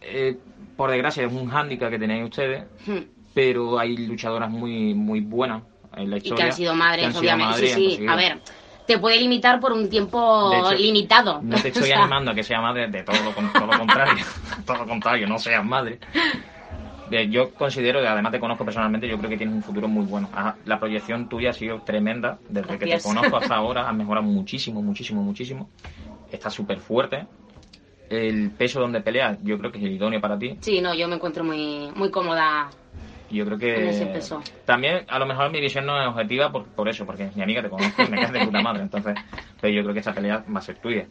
eh, 0.02 0.38
por 0.76 0.92
desgracia, 0.92 1.26
es 1.26 1.32
un 1.34 1.50
hándicap 1.50 1.90
que 1.90 2.00
tenéis 2.00 2.24
ustedes, 2.26 2.64
Hmm. 2.86 3.00
pero 3.34 3.78
hay 3.80 3.96
luchadoras 3.98 4.50
muy 4.50 4.94
muy 4.94 5.22
buenas 5.22 5.64
en 5.96 6.10
la 6.10 6.18
Y 6.18 6.20
historia. 6.20 6.36
que 6.46 6.50
han 6.50 6.56
sido 6.56 6.76
madres, 6.76 7.00
que 7.02 7.06
han 7.08 7.12
sido 7.12 7.22
obviamente. 7.22 7.52
madres, 7.52 7.74
sí, 7.74 7.96
sí. 7.98 8.06
A 8.08 8.16
ver, 8.16 8.40
te 8.88 8.98
puede 8.98 9.18
limitar 9.18 9.60
por 9.60 9.72
un 9.74 9.90
tiempo 9.90 10.52
hecho, 10.54 10.74
limitado. 10.82 11.40
No 11.42 11.56
te 11.58 11.68
O 11.70 11.72
estoy 11.72 11.84
sea, 11.88 12.00
animando 12.02 12.32
a 12.32 12.36
que 12.36 12.44
sea 12.44 12.62
madre 12.62 12.88
de 12.88 13.04
todo 13.04 13.16
lo, 13.24 13.32
todo 13.52 13.68
lo 13.68 13.78
contrario. 13.78 14.26
todo 14.66 14.78
lo 14.78 14.88
contrario, 14.88 15.28
no 15.28 15.38
seas 15.40 15.64
madre. 15.64 16.00
Yo 17.30 17.54
considero, 17.54 18.00
además 18.00 18.32
te 18.32 18.40
conozco 18.40 18.64
personalmente, 18.64 19.08
yo 19.08 19.18
creo 19.18 19.30
que 19.30 19.38
tienes 19.38 19.56
un 19.56 19.62
futuro 19.62 19.88
muy 19.88 20.06
bueno. 20.06 20.30
La 20.66 20.80
proyección 20.80 21.28
tuya 21.28 21.50
ha 21.50 21.54
sido 21.54 21.82
tremenda. 21.82 22.40
Desde 22.48 22.78
que 22.80 22.86
te 22.88 23.02
conozco 23.02 23.36
hasta 23.38 23.56
ahora 23.56 23.90
has 23.90 23.96
mejorado 23.96 24.26
muchísimo, 24.26 24.82
muchísimo, 24.82 25.22
muchísimo. 25.22 25.70
Estás 26.32 26.54
súper 26.54 26.80
fuerte. 26.80 27.28
El 28.10 28.52
peso 28.52 28.80
donde 28.80 29.02
peleas, 29.02 29.38
yo 29.44 29.58
creo 29.58 29.72
que 29.72 29.78
es 29.78 29.84
el 29.84 29.92
idóneo 29.92 30.22
para 30.22 30.38
ti. 30.38 30.58
Sí, 30.62 30.82
no, 30.82 30.94
yo 30.94 31.08
me 31.08 31.16
encuentro 31.16 31.44
muy, 31.44 31.92
muy 31.96 32.10
cómoda. 32.10 32.70
Yo 33.30 33.46
creo 33.46 33.58
que 33.58 34.20
también 34.66 35.06
a 35.08 35.18
lo 35.18 35.26
mejor 35.26 35.52
mi 35.52 35.62
visión 35.62 35.86
no 35.86 36.02
es 36.02 36.08
objetiva 36.08 36.52
por, 36.52 36.66
por 36.66 36.90
eso, 36.90 37.06
porque 37.06 37.30
mi 37.36 37.42
amiga 37.42 37.62
te 37.62 37.70
conozco 37.70 38.04
y 38.04 38.10
me 38.10 38.18
caes 38.18 38.34
de 38.34 38.46
puta 38.46 38.62
madre. 38.62 38.82
Entonces, 38.82 39.16
pero 39.60 39.74
yo 39.74 39.82
creo 39.84 39.94
que 39.94 40.00
esta 40.00 40.14
pelea 40.14 40.44
va 40.54 40.60
a 40.60 40.62
ser 40.62 40.78
tuya. 40.78 41.06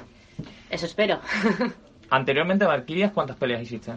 Eso 0.69 0.87
espero. 0.87 1.21
Anteriormente, 2.11 2.67
Valkyrias, 2.67 3.13
¿cuántas 3.13 3.37
peleas 3.37 3.63
hiciste? 3.63 3.93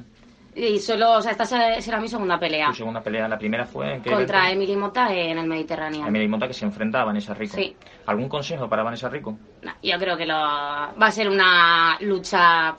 Y 0.56 0.80
solo, 0.80 1.14
o 1.14 1.22
sea, 1.22 1.32
esta 1.32 1.46
se- 1.46 1.82
será 1.82 2.00
mi 2.00 2.08
segunda 2.08 2.40
pelea 2.40 2.68
Tu 2.68 2.76
segunda 2.76 3.02
pelea, 3.02 3.28
la 3.28 3.38
primera 3.38 3.66
fue 3.66 3.96
en 3.96 4.02
qué 4.02 4.12
contra 4.12 4.50
evento? 4.50 4.64
Emily 4.64 4.76
Mota 4.80 5.14
en 5.14 5.38
el 5.38 5.48
Mediterráneo. 5.48 6.06
Emily 6.06 6.28
Mota 6.28 6.48
que 6.48 6.54
se 6.54 6.66
enfrenta 6.66 7.02
a 7.02 7.06
Vanessa 7.06 7.34
Rico. 7.34 7.56
Sí. 7.56 7.76
¿Algún 8.06 8.30
consejo 8.30 8.70
para 8.70 8.84
Vanessa 8.84 9.10
Rico? 9.10 9.38
Yo 9.82 9.98
creo 10.00 10.16
que 10.18 10.26
lo, 10.26 10.36
va 10.36 10.94
a 11.08 11.12
ser 11.12 11.30
una 11.30 11.98
lucha. 12.02 12.76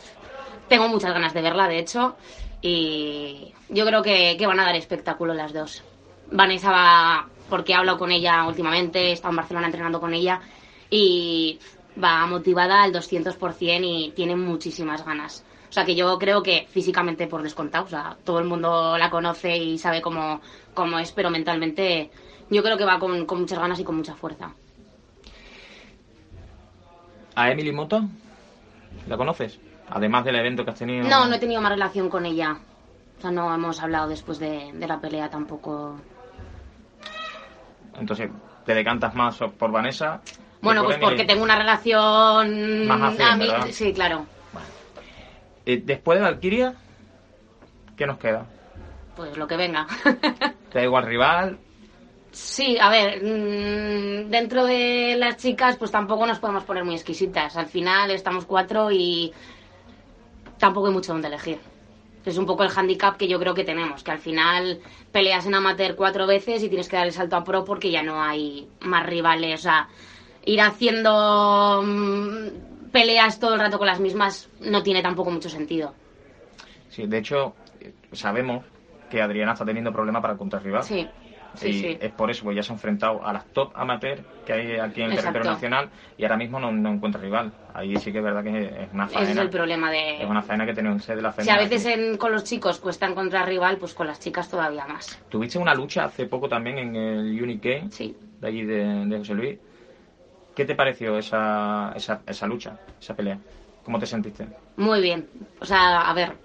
Tengo 0.69 0.88
muchas 0.88 1.12
ganas 1.12 1.35
de 1.35 1.43
verla, 1.43 1.66
de 1.69 1.78
hecho. 1.78 2.16
Y 2.62 3.52
yo 3.69 3.85
creo 3.85 4.02
que, 4.02 4.37
que 4.38 4.47
van 4.47 4.61
a 4.61 4.64
dar 4.64 4.76
espectáculo 4.76 5.35
las 5.35 5.52
dos. 5.52 5.83
Vanessa 6.31 6.71
va, 6.71 7.28
porque 7.50 7.73
he 7.73 7.75
hablado 7.75 7.99
con 7.99 8.11
ella 8.11 8.45
últimamente, 8.47 9.09
he 9.09 9.12
estado 9.12 9.33
en 9.33 9.37
Barcelona 9.37 9.66
entrenando 9.66 10.00
con 10.00 10.14
ella. 10.14 10.40
Y 10.90 11.59
va 12.02 12.26
motivada 12.26 12.83
al 12.83 12.93
200% 12.93 13.81
y 13.85 14.12
tiene 14.12 14.35
muchísimas 14.37 15.04
ganas. 15.04 15.45
O 15.75 15.76
sea 15.76 15.85
que 15.85 15.97
yo 15.97 16.16
creo 16.21 16.40
que 16.40 16.69
físicamente 16.71 17.26
por 17.26 17.43
descontado, 17.43 17.87
o 17.87 17.88
sea, 17.88 18.16
todo 18.23 18.38
el 18.38 18.45
mundo 18.45 18.97
la 18.97 19.11
conoce 19.11 19.57
y 19.57 19.76
sabe 19.76 20.00
cómo, 20.00 20.40
cómo 20.73 21.00
es, 21.00 21.11
pero 21.11 21.31
mentalmente 21.31 22.12
yo 22.49 22.62
creo 22.62 22.76
que 22.76 22.85
va 22.85 23.00
con, 23.00 23.26
con 23.26 23.40
muchas 23.40 23.59
ganas 23.59 23.81
y 23.81 23.83
con 23.83 23.97
mucha 23.97 24.14
fuerza. 24.14 24.52
¿A 27.35 27.50
Emily 27.50 27.73
Mota? 27.73 28.04
¿La 29.09 29.16
conoces? 29.16 29.59
Además 29.90 30.25
del 30.25 30.37
evento 30.37 30.64
que 30.64 30.71
has 30.71 30.78
tenido. 30.78 31.09
No, 31.09 31.26
no 31.26 31.35
he 31.35 31.40
tenido 31.40 31.61
más 31.61 31.73
relación 31.73 32.09
con 32.09 32.25
ella. 32.25 32.57
O 33.19 33.21
sea, 33.21 33.33
no 33.33 33.52
hemos 33.52 33.83
hablado 33.83 34.07
después 34.07 34.38
de, 34.38 34.71
de 34.75 34.87
la 34.87 35.00
pelea 35.00 35.28
tampoco. 35.28 35.97
Entonces, 37.99 38.31
¿te 38.64 38.75
decantas 38.76 39.12
más 39.16 39.40
por 39.59 39.73
Vanessa? 39.73 40.21
Bueno, 40.62 40.85
pues 40.85 40.99
porque 40.99 41.25
tengo 41.25 41.43
una 41.43 41.59
relación... 41.59 42.87
Más 42.87 43.12
afín, 43.12 43.23
a 43.26 43.37
mí-. 43.37 43.73
Sí, 43.73 43.93
claro. 43.93 44.26
Eh, 45.66 45.83
Después 45.85 46.18
de 46.18 46.25
Valkyria, 46.25 46.75
¿qué 47.97 48.06
nos 48.06 48.18
queda? 48.18 48.47
Pues 49.16 49.37
lo 49.37 49.47
que 49.47 49.56
venga. 49.56 49.87
¿Te 50.73 50.78
da 50.78 50.85
igual 50.85 51.04
rival? 51.06 51.59
sí, 52.33 52.76
a 52.80 52.90
ver, 52.90 53.23
mm, 53.23 54.28
dentro 54.28 54.64
de 54.66 55.14
las 55.16 55.37
chicas 55.37 55.76
pues 55.76 55.92
tampoco 55.92 56.26
nos 56.26 56.40
podemos 56.40 56.64
poner 56.64 56.85
muy 56.85 56.94
exquisitas. 56.97 57.56
Al 57.56 57.66
final 57.66 58.11
estamos 58.11 58.44
cuatro 58.44 58.90
y 58.90 59.33
tampoco 60.59 60.88
hay 60.88 60.92
mucho 60.92 61.12
donde 61.12 61.28
elegir. 61.28 61.61
Es 62.25 62.37
un 62.38 62.47
poco 62.47 62.64
el 62.64 62.71
handicap 62.75 63.16
que 63.16 63.28
yo 63.28 63.38
creo 63.38 63.54
que 63.54 63.64
tenemos, 63.64 64.02
que 64.02 64.11
al 64.11 64.18
final 64.18 64.80
peleas 65.12 65.47
en 65.47 65.54
amateur 65.54 65.94
cuatro 65.94 66.26
veces 66.26 66.62
y 66.62 66.68
tienes 66.68 66.88
que 66.88 66.97
dar 66.97 67.06
el 67.06 67.12
salto 67.12 67.37
a 67.37 67.44
pro 67.44 67.64
porque 67.64 67.90
ya 67.90 68.02
no 68.02 68.21
hay 68.21 68.66
más 68.80 69.06
rivales. 69.06 69.61
O 69.61 69.62
sea, 69.62 69.88
ir 70.44 70.61
haciendo 70.61 71.83
mm, 71.85 72.49
peleas 72.95 73.41
todo 73.41 73.55
el 73.55 73.61
rato 73.61 73.77
con 73.77 73.89
las 73.89 73.99
mismas 73.99 74.49
no 74.61 74.83
tiene 74.85 75.03
tampoco 75.03 75.29
mucho 75.31 75.49
sentido. 75.51 75.93
Sí, 76.91 77.07
de 77.07 77.19
hecho, 77.19 77.55
sabemos 78.13 78.65
que 79.11 79.21
Adriana 79.21 79.53
está 79.53 79.65
teniendo 79.65 79.93
problemas 79.93 80.23
para 80.23 80.35
encontrar 80.35 80.63
rival. 80.63 80.85
Sí, 80.85 81.07
sí, 81.57 81.69
y 81.69 81.73
sí. 81.73 81.99
es 82.01 82.13
por 82.13 82.31
eso, 82.31 82.45
pues 82.45 82.55
ya 82.55 82.63
se 82.63 82.71
ha 82.71 82.77
enfrentado 82.77 83.27
a 83.27 83.33
las 83.33 83.47
top 83.53 83.73
amateur 83.75 84.21
que 84.47 84.53
hay 84.53 84.73
aquí 84.79 85.01
en 85.01 85.07
el 85.09 85.13
Exacto. 85.15 85.33
territorio 85.33 85.51
nacional 85.51 85.91
y 86.17 86.23
ahora 86.23 86.37
mismo 86.37 86.61
no, 86.61 86.71
no 86.71 86.91
encuentra 86.91 87.21
rival. 87.21 87.51
Ahí 87.75 87.97
sí 87.97 88.13
que 88.13 88.19
es 88.19 88.25
verdad 88.25 88.45
que 88.45 88.85
es 88.85 88.93
una 88.93 89.09
faena. 89.09 89.23
Ese 89.25 89.33
es 89.33 89.39
el 89.39 89.51
problema 89.51 89.91
de... 89.91 90.23
Es 90.23 90.31
una 90.31 90.43
faena 90.43 90.65
que 90.67 90.75
set 91.01 91.17
de 91.17 91.23
la 91.23 91.33
Si 91.33 91.37
faena. 91.39 91.55
a 91.55 91.59
veces 91.59 91.85
en- 91.87 92.17
con 92.17 92.31
los 92.31 92.45
chicos 92.45 92.79
cuesta 92.79 93.07
encontrar 93.07 93.49
rival, 93.49 93.77
pues 93.79 93.93
con 93.93 94.07
las 94.07 94.21
chicas 94.21 94.49
todavía 94.49 94.87
más. 94.87 95.21
Tuviste 95.29 95.59
una 95.59 95.75
lucha 95.75 96.05
hace 96.05 96.27
poco 96.27 96.49
también 96.49 96.79
en 96.79 96.95
el 96.95 97.43
Unique 97.43 97.83
Sí. 97.91 98.15
de 98.41 98.47
allí 98.49 98.63
de, 98.65 99.07
de 99.07 99.19
José 99.19 99.35
Luis. 99.35 99.59
¿Qué 100.55 100.65
te 100.65 100.75
pareció 100.75 101.19
esa, 101.19 101.93
esa, 101.97 102.21
esa 102.27 102.47
lucha, 102.47 102.79
esa 103.01 103.15
pelea? 103.15 103.39
¿Cómo 103.83 103.99
te 103.99 104.07
sentiste? 104.07 104.47
Muy 104.77 105.01
bien. 105.01 105.29
O 105.61 105.65
sea, 105.65 106.03
a 106.03 106.15
ver, 106.15 106.37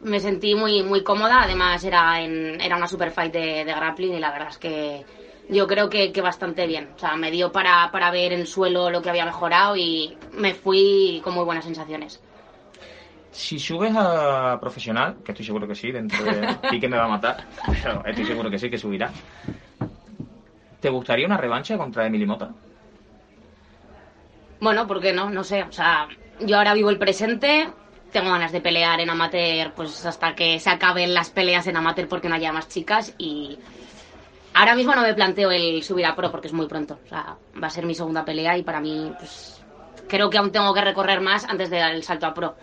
me 0.00 0.20
sentí 0.20 0.54
muy 0.54 0.82
muy 0.82 1.02
cómoda. 1.02 1.42
Además, 1.42 1.82
era 1.84 2.20
en, 2.20 2.60
era 2.60 2.76
una 2.76 2.86
super 2.88 3.10
fight 3.10 3.32
de, 3.32 3.64
de 3.64 3.72
grappling 3.74 4.14
y 4.14 4.20
la 4.20 4.32
verdad 4.32 4.48
es 4.50 4.58
que 4.58 5.04
yo 5.48 5.66
creo 5.66 5.88
que, 5.88 6.12
que 6.12 6.20
bastante 6.20 6.66
bien. 6.66 6.88
O 6.96 6.98
sea, 6.98 7.16
me 7.16 7.30
dio 7.30 7.52
para, 7.52 7.90
para 7.90 8.10
ver 8.10 8.32
en 8.32 8.46
suelo 8.46 8.90
lo 8.90 9.00
que 9.00 9.10
había 9.10 9.24
mejorado 9.24 9.76
y 9.76 10.16
me 10.32 10.54
fui 10.54 11.20
con 11.22 11.34
muy 11.34 11.44
buenas 11.44 11.64
sensaciones. 11.64 12.20
Si 13.30 13.58
subes 13.58 13.94
a 13.96 14.58
profesional, 14.60 15.16
que 15.24 15.32
estoy 15.32 15.46
seguro 15.46 15.66
que 15.66 15.74
sí, 15.74 15.90
dentro 15.90 16.22
de 16.24 16.46
ti 16.70 16.78
que 16.78 16.88
me 16.88 16.98
va 16.98 17.04
a 17.04 17.08
matar, 17.08 17.44
pero 17.82 18.04
estoy 18.04 18.26
seguro 18.26 18.50
que 18.50 18.58
sí, 18.58 18.68
que 18.68 18.76
subirá. 18.76 19.10
¿Te 20.80 20.90
gustaría 20.90 21.26
una 21.26 21.36
revancha 21.36 21.78
contra 21.78 22.06
Emily 22.06 22.26
Mota? 22.26 22.50
Bueno, 24.62 24.86
¿por 24.86 25.00
qué 25.00 25.12
no? 25.12 25.28
No 25.28 25.42
sé. 25.42 25.64
O 25.64 25.72
sea, 25.72 26.06
yo 26.40 26.56
ahora 26.56 26.72
vivo 26.72 26.88
el 26.88 26.96
presente. 26.98 27.68
Tengo 28.12 28.30
ganas 28.30 28.52
de 28.52 28.60
pelear 28.60 29.00
en 29.00 29.10
amateur, 29.10 29.72
pues 29.74 30.06
hasta 30.06 30.36
que 30.36 30.60
se 30.60 30.70
acaben 30.70 31.12
las 31.14 31.30
peleas 31.30 31.66
en 31.66 31.76
amateur 31.76 32.06
porque 32.06 32.28
no 32.28 32.36
haya 32.36 32.52
más 32.52 32.68
chicas. 32.68 33.12
Y 33.18 33.58
ahora 34.54 34.76
mismo 34.76 34.94
no 34.94 35.02
me 35.02 35.14
planteo 35.14 35.50
el 35.50 35.82
subir 35.82 36.06
a 36.06 36.14
pro 36.14 36.30
porque 36.30 36.46
es 36.46 36.52
muy 36.52 36.68
pronto. 36.68 37.00
O 37.04 37.08
sea, 37.08 37.36
va 37.60 37.66
a 37.66 37.70
ser 37.70 37.84
mi 37.86 37.94
segunda 37.96 38.24
pelea 38.24 38.56
y 38.56 38.62
para 38.62 38.80
mí, 38.80 39.12
pues 39.18 39.64
creo 40.08 40.30
que 40.30 40.38
aún 40.38 40.52
tengo 40.52 40.72
que 40.72 40.80
recorrer 40.82 41.20
más 41.20 41.44
antes 41.44 41.70
de 41.70 41.78
dar 41.78 41.92
el 41.92 42.04
salto 42.04 42.26
a 42.26 42.34
pro. 42.34 42.54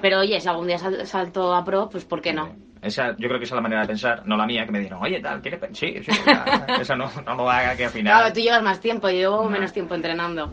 Pero 0.00 0.20
oye, 0.20 0.40
si 0.40 0.48
algún 0.48 0.68
día 0.68 0.78
sal- 0.78 1.04
salto 1.06 1.52
a 1.52 1.64
pro, 1.64 1.88
pues 1.90 2.04
¿por 2.04 2.20
qué 2.22 2.32
no? 2.32 2.54
Esa, 2.80 3.10
yo 3.16 3.26
creo 3.28 3.38
que 3.38 3.44
esa 3.44 3.54
es 3.54 3.56
la 3.56 3.62
manera 3.62 3.80
de 3.82 3.88
pensar, 3.88 4.22
no 4.24 4.36
la 4.36 4.46
mía, 4.46 4.64
que 4.64 4.72
me 4.72 4.78
dijeron, 4.78 5.02
oye, 5.02 5.20
tal, 5.20 5.42
¿quieres 5.42 5.60
pe-?" 5.60 5.74
Sí, 5.74 5.96
sí, 6.02 6.10
esa 6.80 6.94
no, 6.94 7.10
no 7.26 7.34
lo 7.34 7.50
haga 7.50 7.74
que 7.76 7.84
al 7.86 7.90
final... 7.90 8.14
Claro, 8.20 8.32
tú 8.34 8.40
llevas 8.40 8.62
más 8.62 8.80
tiempo, 8.80 9.08
yo 9.10 9.16
llevo 9.16 9.48
menos 9.50 9.72
tiempo 9.72 9.94
entrenando. 9.94 10.50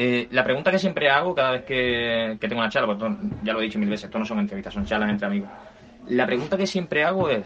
Eh, 0.00 0.28
la 0.30 0.44
pregunta 0.44 0.70
que 0.70 0.78
siempre 0.78 1.10
hago 1.10 1.34
cada 1.34 1.50
vez 1.50 1.64
que, 1.64 2.36
que 2.40 2.46
tengo 2.48 2.60
una 2.60 2.70
charla, 2.70 2.86
porque 2.96 3.16
ya 3.42 3.52
lo 3.52 3.60
he 3.60 3.64
dicho 3.64 3.80
mil 3.80 3.88
veces, 3.88 4.04
esto 4.04 4.16
no 4.20 4.24
son 4.24 4.38
entrevistas, 4.38 4.72
son 4.72 4.86
charlas 4.86 5.10
entre 5.10 5.26
amigos. 5.26 5.50
La 6.06 6.24
pregunta 6.24 6.56
que 6.56 6.68
siempre 6.68 7.02
hago 7.02 7.28
es, 7.28 7.44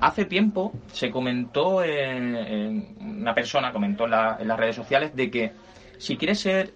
hace 0.00 0.24
tiempo 0.24 0.72
se 0.92 1.12
comentó, 1.12 1.84
en, 1.84 2.34
en- 2.34 2.96
una 3.20 3.32
persona 3.32 3.70
comentó 3.72 4.06
en, 4.06 4.10
la- 4.10 4.38
en 4.40 4.48
las 4.48 4.58
redes 4.58 4.74
sociales 4.74 5.14
de 5.14 5.30
que 5.30 5.52
si 5.98 6.16
quieres 6.16 6.40
ser 6.40 6.72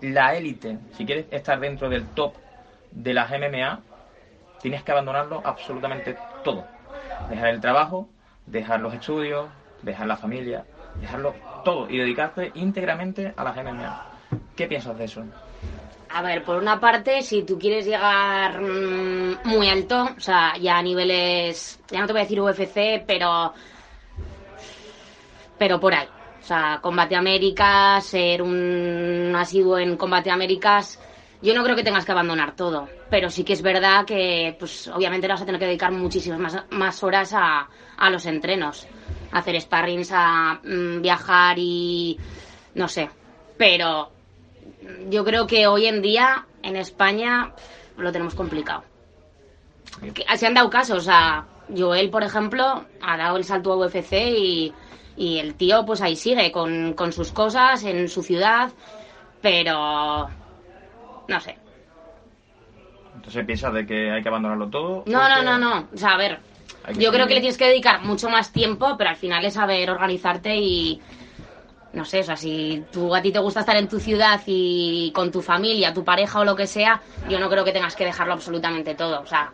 la 0.00 0.34
élite, 0.34 0.78
si 0.96 1.06
quieres 1.06 1.26
estar 1.30 1.60
dentro 1.60 1.88
del 1.88 2.04
top 2.08 2.34
de 2.90 3.14
las 3.14 3.30
MMA, 3.30 3.82
tienes 4.60 4.82
que 4.82 4.90
abandonarlo 4.90 5.42
absolutamente 5.44 6.16
todo. 6.42 6.64
Dejar 7.30 7.50
el 7.50 7.60
trabajo, 7.60 8.08
dejar 8.46 8.80
los 8.80 8.92
estudios, 8.94 9.50
dejar 9.82 10.08
la 10.08 10.16
familia, 10.16 10.64
dejarlo 11.00 11.34
todo 11.62 11.88
y 11.88 11.98
dedicarte 11.98 12.50
íntegramente 12.54 13.32
a 13.36 13.44
las 13.44 13.56
MMA. 13.56 14.13
¿Qué 14.56 14.66
piensas 14.66 14.96
de 14.98 15.04
eso? 15.04 15.24
A 16.10 16.22
ver, 16.22 16.44
por 16.44 16.56
una 16.56 16.78
parte, 16.78 17.22
si 17.22 17.42
tú 17.42 17.58
quieres 17.58 17.86
llegar 17.86 18.60
mm, 18.60 19.38
muy 19.44 19.68
alto, 19.68 20.08
o 20.16 20.20
sea, 20.20 20.56
ya 20.58 20.78
a 20.78 20.82
niveles, 20.82 21.80
ya 21.90 22.00
no 22.00 22.06
te 22.06 22.12
voy 22.12 22.20
a 22.20 22.24
decir 22.24 22.40
UFC, 22.40 23.04
pero 23.06 23.52
pero 25.58 25.80
por 25.80 25.94
ahí. 25.94 26.06
O 26.40 26.46
sea, 26.46 26.78
Combate 26.82 27.16
Américas, 27.16 28.04
ser 28.04 28.42
un 28.42 29.32
asiduo 29.34 29.78
en 29.78 29.96
Combate 29.96 30.30
Américas, 30.30 31.00
yo 31.40 31.54
no 31.54 31.64
creo 31.64 31.74
que 31.74 31.82
tengas 31.82 32.04
que 32.04 32.12
abandonar 32.12 32.54
todo, 32.54 32.88
pero 33.10 33.30
sí 33.30 33.44
que 33.44 33.54
es 33.54 33.62
verdad 33.62 34.04
que, 34.04 34.54
pues, 34.58 34.88
obviamente 34.88 35.26
vas 35.26 35.42
a 35.42 35.46
tener 35.46 35.58
que 35.58 35.66
dedicar 35.66 35.90
muchísimas 35.90 36.38
más, 36.38 36.64
más 36.70 37.02
horas 37.02 37.32
a, 37.34 37.68
a 37.96 38.10
los 38.10 38.26
entrenos, 38.26 38.86
a 39.32 39.38
hacer 39.38 39.60
sparrings, 39.60 40.10
a 40.12 40.60
mm, 40.62 41.00
viajar 41.02 41.56
y 41.58 42.18
no 42.74 42.88
sé, 42.88 43.08
pero 43.56 44.13
yo 45.10 45.24
creo 45.24 45.46
que 45.46 45.66
hoy 45.66 45.86
en 45.86 46.02
día 46.02 46.46
en 46.62 46.76
España 46.76 47.52
lo 47.96 48.10
tenemos 48.12 48.34
complicado. 48.34 48.84
Que- 50.14 50.24
Se 50.36 50.46
han 50.46 50.54
dado 50.54 50.70
casos, 50.70 50.98
o 50.98 51.00
sea, 51.02 51.44
Joel, 51.76 52.10
por 52.10 52.22
ejemplo, 52.22 52.84
ha 53.00 53.16
dado 53.16 53.36
el 53.36 53.44
salto 53.44 53.72
a 53.72 53.76
UFC 53.76 54.12
y, 54.36 54.72
y 55.16 55.38
el 55.38 55.54
tío 55.54 55.84
pues 55.86 56.00
ahí 56.02 56.16
sigue 56.16 56.50
con, 56.52 56.94
con 56.94 57.12
sus 57.12 57.30
cosas 57.32 57.84
en 57.84 58.08
su 58.08 58.22
ciudad, 58.22 58.70
pero 59.40 60.28
no 61.28 61.40
sé. 61.40 61.56
Entonces 63.16 63.46
piensas 63.46 63.72
de 63.72 63.86
que 63.86 64.10
hay 64.10 64.22
que 64.22 64.28
abandonarlo 64.28 64.68
todo. 64.68 65.04
No, 65.06 65.28
no, 65.28 65.42
no, 65.42 65.58
no. 65.58 65.88
O 65.94 65.96
sea, 65.96 66.10
a 66.10 66.16
ver, 66.18 66.40
yo 66.98 67.10
creo 67.12 67.26
que 67.26 67.34
le 67.34 67.40
tienes 67.40 67.56
que 67.56 67.66
dedicar 67.68 68.02
mucho 68.02 68.28
más 68.28 68.52
tiempo, 68.52 68.96
pero 68.98 69.10
al 69.10 69.16
final 69.16 69.44
es 69.44 69.54
saber 69.54 69.90
organizarte 69.90 70.56
y 70.56 71.00
no 71.94 72.04
sé, 72.04 72.20
o 72.20 72.22
sea, 72.24 72.36
si 72.36 72.84
tú 72.92 73.14
a 73.14 73.22
ti 73.22 73.32
te 73.32 73.38
gusta 73.38 73.60
estar 73.60 73.76
en 73.76 73.88
tu 73.88 73.98
ciudad 74.00 74.40
y 74.46 75.10
con 75.14 75.30
tu 75.30 75.40
familia, 75.42 75.92
tu 75.94 76.04
pareja 76.04 76.40
o 76.40 76.44
lo 76.44 76.54
que 76.56 76.66
sea, 76.66 77.00
yo 77.28 77.38
no 77.38 77.48
creo 77.48 77.64
que 77.64 77.72
tengas 77.72 77.96
que 77.96 78.04
dejarlo 78.04 78.32
absolutamente 78.34 78.94
todo. 78.94 79.20
O 79.20 79.26
sea, 79.26 79.52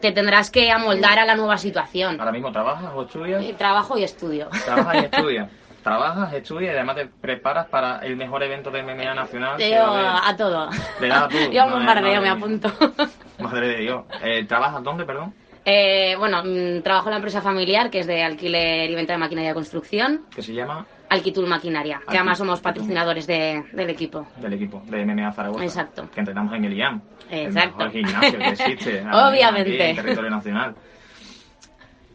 te 0.00 0.12
tendrás 0.12 0.50
que 0.50 0.70
amoldar 0.70 1.18
a 1.18 1.24
la 1.24 1.34
nueva 1.34 1.56
situación. 1.58 2.18
Ahora 2.18 2.32
mismo 2.32 2.50
trabajas 2.52 2.90
o 2.94 3.02
estudias. 3.02 3.44
Eh, 3.44 3.54
Trabajo 3.56 3.96
y 3.98 4.04
estudio. 4.04 4.48
Trabajas 4.64 4.94
y 4.96 4.98
estudias. 5.04 5.48
Trabajas, 5.82 6.32
estudias 6.32 6.72
y 6.72 6.76
además 6.76 6.96
te 6.96 7.06
preparas 7.06 7.66
para 7.66 7.98
el 7.98 8.16
mejor 8.16 8.42
evento 8.42 8.70
de 8.70 8.82
MMA 8.82 9.12
nacional. 9.14 9.58
Va 9.60 10.18
a 10.18 10.28
a 10.30 10.36
todo. 10.36 10.70
Le 10.98 11.08
das 11.08 11.22
a 11.24 11.28
todo. 11.28 11.40
Yo 11.52 11.60
Madre- 11.66 11.74
bombardeo, 11.74 12.22
me 12.22 12.28
apunto. 12.30 12.72
Madre 13.38 13.68
de 13.68 13.76
Dios. 13.82 14.04
Eh, 14.22 14.44
¿Trabajas 14.46 14.82
dónde, 14.82 15.04
perdón? 15.04 15.34
Eh, 15.66 16.14
bueno, 16.18 16.42
mm, 16.44 16.82
trabajo 16.82 17.08
en 17.08 17.12
la 17.12 17.16
empresa 17.16 17.42
familiar, 17.42 17.90
que 17.90 18.00
es 18.00 18.06
de 18.06 18.22
alquiler 18.22 18.90
y 18.90 18.94
venta 18.94 19.12
de 19.12 19.18
maquinaria 19.18 19.50
de 19.50 19.54
construcción. 19.54 20.24
Que 20.34 20.40
se 20.42 20.54
llama 20.54 20.86
Alquitul 21.14 21.46
Maquinaria, 21.46 22.00
que 22.08 22.16
además 22.16 22.38
somos 22.38 22.60
patrocinadores 22.60 23.26
de- 23.26 23.64
del 23.72 23.90
equipo. 23.90 24.26
del 24.36 24.52
equipo 24.52 24.82
de 24.86 25.04
MMA 25.04 25.32
Zaragoza. 25.32 25.64
Exacto. 25.64 26.08
Que 26.12 26.20
entrenamos 26.20 26.52
en 26.54 26.64
el 26.64 26.74
IAM. 26.76 27.00
Exacto. 27.30 27.84
El 27.84 27.92
mejor 27.92 27.92
gimnasio 27.92 28.38
que 28.38 28.48
existe. 28.50 29.00
Obviamente. 29.12 29.82
aquí 29.82 29.90
en 29.90 29.96
territorio 29.96 30.30
nacional. 30.30 30.74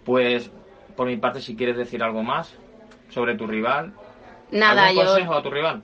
Pues, 0.06 0.52
por 0.96 1.08
mi 1.08 1.18
parte, 1.18 1.42
si 1.42 1.56
quieres 1.56 1.78
decir 1.78 2.02
algo 2.04 2.24
más 2.24 2.54
sobre 3.10 3.36
tu 3.36 3.48
rival. 3.48 3.94
Nada, 4.52 4.88
¿Algún 4.88 5.04
yo 5.04 5.10
consejo 5.12 5.34
a 5.36 5.44
tu 5.44 5.50
rival? 5.52 5.84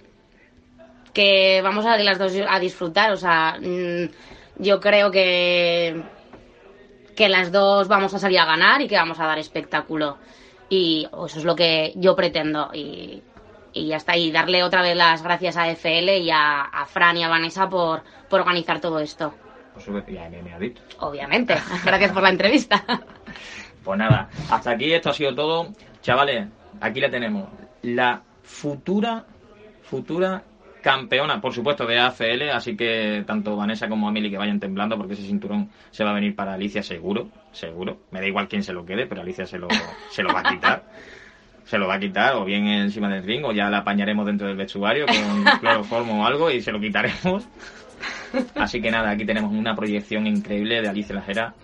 que 1.14 1.62
vamos 1.64 1.86
a 1.86 1.98
las 1.98 2.20
dos 2.20 2.34
a 2.46 2.60
disfrutar, 2.60 3.14
o 3.14 3.16
sea, 3.16 3.56
mm, 3.62 4.10
yo 4.62 4.82
creo 4.82 5.12
que 5.12 6.04
que 7.16 7.30
las 7.30 7.54
dos 7.54 7.88
vamos 7.88 8.14
a 8.14 8.20
salir 8.20 8.38
a 8.40 8.44
ganar 8.46 8.82
y 8.82 8.90
que 8.90 8.98
vamos 8.98 9.18
a 9.22 9.26
dar 9.26 9.40
espectáculo 9.40 10.18
y 10.70 11.06
eso 11.26 11.40
es 11.40 11.44
lo 11.46 11.56
que 11.56 11.94
yo 11.96 12.16
pretendo 12.16 12.70
y, 12.74 13.22
y 13.74 13.88
ya 13.88 13.98
está 13.98 14.18
y 14.18 14.32
darle 14.32 14.64
otra 14.64 14.82
vez 14.82 14.96
las 14.96 15.22
gracias 15.22 15.58
a 15.58 15.70
FL 15.70 16.18
y 16.20 16.30
a, 16.32 16.62
a 16.62 16.86
Fran 16.86 17.18
y 17.18 17.24
a 17.24 17.30
Vanessa 17.30 17.70
por, 17.70 18.04
por 18.30 18.40
organizar 18.42 18.80
todo 18.80 19.00
esto, 19.00 19.34
Por 19.74 19.82
supuesto, 19.82 20.12
y 20.12 20.18
a 20.18 20.26
Adicto. 20.26 20.82
obviamente. 21.00 21.56
Gracias 21.86 22.12
por 22.12 22.24
la 22.24 22.30
entrevista. 22.30 22.84
Pues 23.84 24.00
nada, 24.00 24.30
hasta 24.50 24.72
aquí 24.72 24.92
esto 24.92 25.12
ha 25.12 25.14
sido 25.14 25.36
todo. 25.36 25.68
Chavales, 26.02 26.48
aquí 26.82 27.00
la 27.00 27.12
tenemos. 27.12 27.48
La 27.84 28.24
futura, 28.42 29.26
futura 29.84 30.44
campeona, 30.82 31.40
por 31.40 31.54
supuesto, 31.54 31.86
de 31.86 32.00
AFL. 32.00 32.50
Así 32.52 32.76
que 32.76 33.24
tanto 33.28 33.56
Vanessa 33.56 33.88
como 33.88 34.08
Amelie 34.08 34.32
que 34.32 34.40
vayan 34.40 34.60
temblando 34.60 34.98
porque 34.98 35.14
ese 35.14 35.22
cinturón 35.28 35.70
se 35.92 36.04
va 36.04 36.10
a 36.10 36.14
venir 36.16 36.36
para 36.36 36.54
Alicia 36.56 36.82
seguro, 36.82 37.30
seguro. 37.56 38.02
Me 38.12 38.20
da 38.20 38.28
igual 38.28 38.48
quién 38.48 38.64
se 38.64 38.74
lo 38.74 38.86
quede, 38.86 39.08
pero 39.08 39.22
Alicia 39.22 39.46
se 39.46 39.58
lo, 39.58 39.68
se 40.10 40.24
lo 40.24 40.34
va 40.34 40.42
a 40.42 40.54
quitar. 40.54 40.84
Se 41.66 41.80
lo 41.80 41.88
va 41.88 41.96
a 41.96 42.00
quitar, 42.00 42.36
o 42.36 42.46
bien 42.46 42.68
encima 42.68 43.10
del 43.10 43.24
ring, 43.24 43.44
o 43.44 43.52
ya 43.52 43.72
la 43.72 43.80
apañaremos 43.80 44.24
dentro 44.28 44.48
del 44.48 44.56
vestuario 44.56 45.08
con 45.08 45.44
cloroformo 45.60 46.22
o 46.22 46.26
algo 46.28 46.52
y 46.52 46.62
se 46.62 46.72
lo 46.72 46.80
quitaremos. 46.80 47.48
Así 48.54 48.80
que 48.80 48.92
nada, 48.92 49.10
aquí 49.10 49.26
tenemos 49.26 49.52
una 49.52 49.76
proyección 49.76 50.28
increíble 50.28 50.80
de 50.84 50.90
Alicia 50.90 51.16
Lajera. 51.16 51.56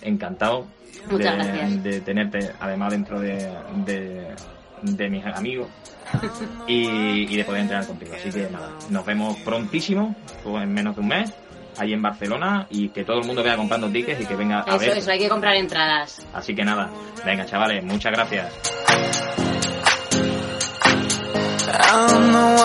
Encantado 0.00 0.66
de, 1.10 2.00
tenerte 2.00 2.52
además 2.58 2.92
dentro 2.92 3.20
de, 3.20 3.52
de, 3.84 4.34
de 4.82 5.10
mis 5.10 5.24
amigos 5.26 5.68
y, 6.66 7.32
y 7.32 7.36
de 7.36 7.44
poder 7.44 7.62
entrenar 7.62 7.86
contigo. 7.86 8.12
Así 8.14 8.30
que 8.30 8.48
nada, 8.50 8.70
nos 8.90 9.04
vemos 9.04 9.36
prontísimo, 9.40 10.14
pues 10.42 10.62
en 10.62 10.72
menos 10.72 10.94
de 10.96 11.02
un 11.02 11.08
mes, 11.08 11.34
ahí 11.78 11.92
en 11.92 12.02
Barcelona 12.02 12.66
y 12.70 12.88
que 12.90 13.04
todo 13.04 13.18
el 13.20 13.26
mundo 13.26 13.42
vaya 13.42 13.56
comprando 13.56 13.88
tickets 13.88 14.20
y 14.20 14.26
que 14.26 14.36
venga 14.36 14.60
a 14.60 14.76
Eso, 14.76 14.78
ver. 14.78 14.98
eso, 14.98 15.10
hay 15.10 15.18
que 15.18 15.28
comprar 15.28 15.56
entradas. 15.56 16.26
Así 16.32 16.54
que 16.54 16.64
nada, 16.64 16.90
venga 17.24 17.46
chavales, 17.46 17.84
muchas 17.84 18.12
gracias. 18.12 18.52
I 21.90 22.18
know 22.30 22.58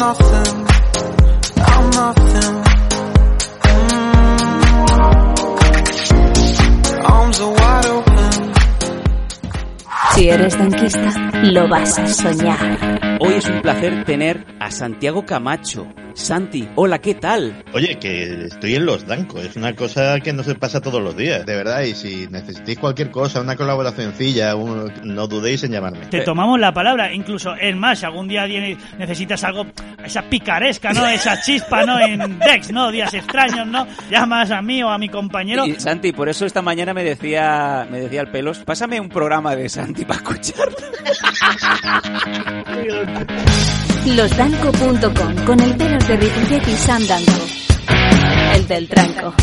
nothing. 0.00 0.66
I'm 1.58 1.90
nothing. 1.90 2.64
Mm. 3.62 3.90
Arms 7.04 7.40
are 7.40 7.52
wide 7.52 7.86
open. 7.86 8.09
Si 10.14 10.28
eres 10.28 10.56
tanquista, 10.56 11.10
lo 11.42 11.68
vas 11.68 11.98
a 11.98 12.06
soñar. 12.06 13.18
Hoy 13.20 13.34
es 13.34 13.46
un 13.46 13.60
placer 13.62 14.04
tener 14.04 14.44
a 14.58 14.70
Santiago 14.70 15.24
Camacho. 15.24 15.86
Santi, 16.12 16.68
hola, 16.74 16.98
¿qué 16.98 17.14
tal? 17.14 17.62
Oye, 17.72 17.96
que 17.98 18.44
estoy 18.46 18.74
en 18.74 18.84
los 18.84 19.06
dancos, 19.06 19.44
es 19.44 19.56
una 19.56 19.74
cosa 19.76 20.18
que 20.18 20.32
no 20.32 20.42
se 20.42 20.56
pasa 20.56 20.80
todos 20.80 21.00
los 21.00 21.16
días, 21.16 21.46
de 21.46 21.54
verdad, 21.54 21.82
y 21.82 21.94
si 21.94 22.26
necesitáis 22.28 22.78
cualquier 22.78 23.10
cosa, 23.12 23.40
una 23.40 23.54
colaboración 23.56 24.10
sencilla, 24.10 24.56
un- 24.56 24.92
no 25.04 25.28
dudéis 25.28 25.62
en 25.62 25.70
llamarme. 25.72 26.06
Te 26.06 26.22
tomamos 26.22 26.58
la 26.58 26.74
palabra, 26.74 27.12
incluso 27.14 27.54
es 27.54 27.76
más, 27.76 28.00
si 28.00 28.06
algún 28.06 28.26
día 28.26 28.44
necesitas 28.98 29.44
algo, 29.44 29.66
esa 30.04 30.22
picaresca, 30.22 30.92
¿no? 30.92 31.06
Esa 31.06 31.40
chispa, 31.40 31.86
¿no? 31.86 31.98
En 32.00 32.38
Dex, 32.40 32.72
¿no? 32.72 32.90
Días 32.90 33.14
extraños, 33.14 33.66
¿no? 33.68 33.86
Llamas 34.10 34.50
a 34.50 34.60
mí 34.60 34.82
o 34.82 34.90
a 34.90 34.98
mi 34.98 35.08
compañero. 35.08 35.64
Y, 35.64 35.76
Santi, 35.78 36.10
por 36.12 36.28
eso 36.28 36.44
esta 36.44 36.60
mañana 36.60 36.92
me 36.92 37.04
decía, 37.04 37.86
me 37.90 38.00
decía 38.00 38.22
el 38.22 38.28
pelos, 38.32 38.58
pásame 38.58 39.00
un 39.00 39.08
programa 39.08 39.54
de 39.54 39.68
Santi 39.68 39.99
para 40.04 40.20
escucharlo. 40.20 40.76
Losdanco.com 44.06 45.34
con 45.46 45.60
el 45.60 45.76
pelos 45.76 46.08
de 46.08 46.16
Ripollet 46.16 46.68
y 46.68 46.76
Sam 46.76 47.06
Danco. 47.06 47.32
El 48.54 48.66
del 48.66 48.88
tranco. 48.88 49.34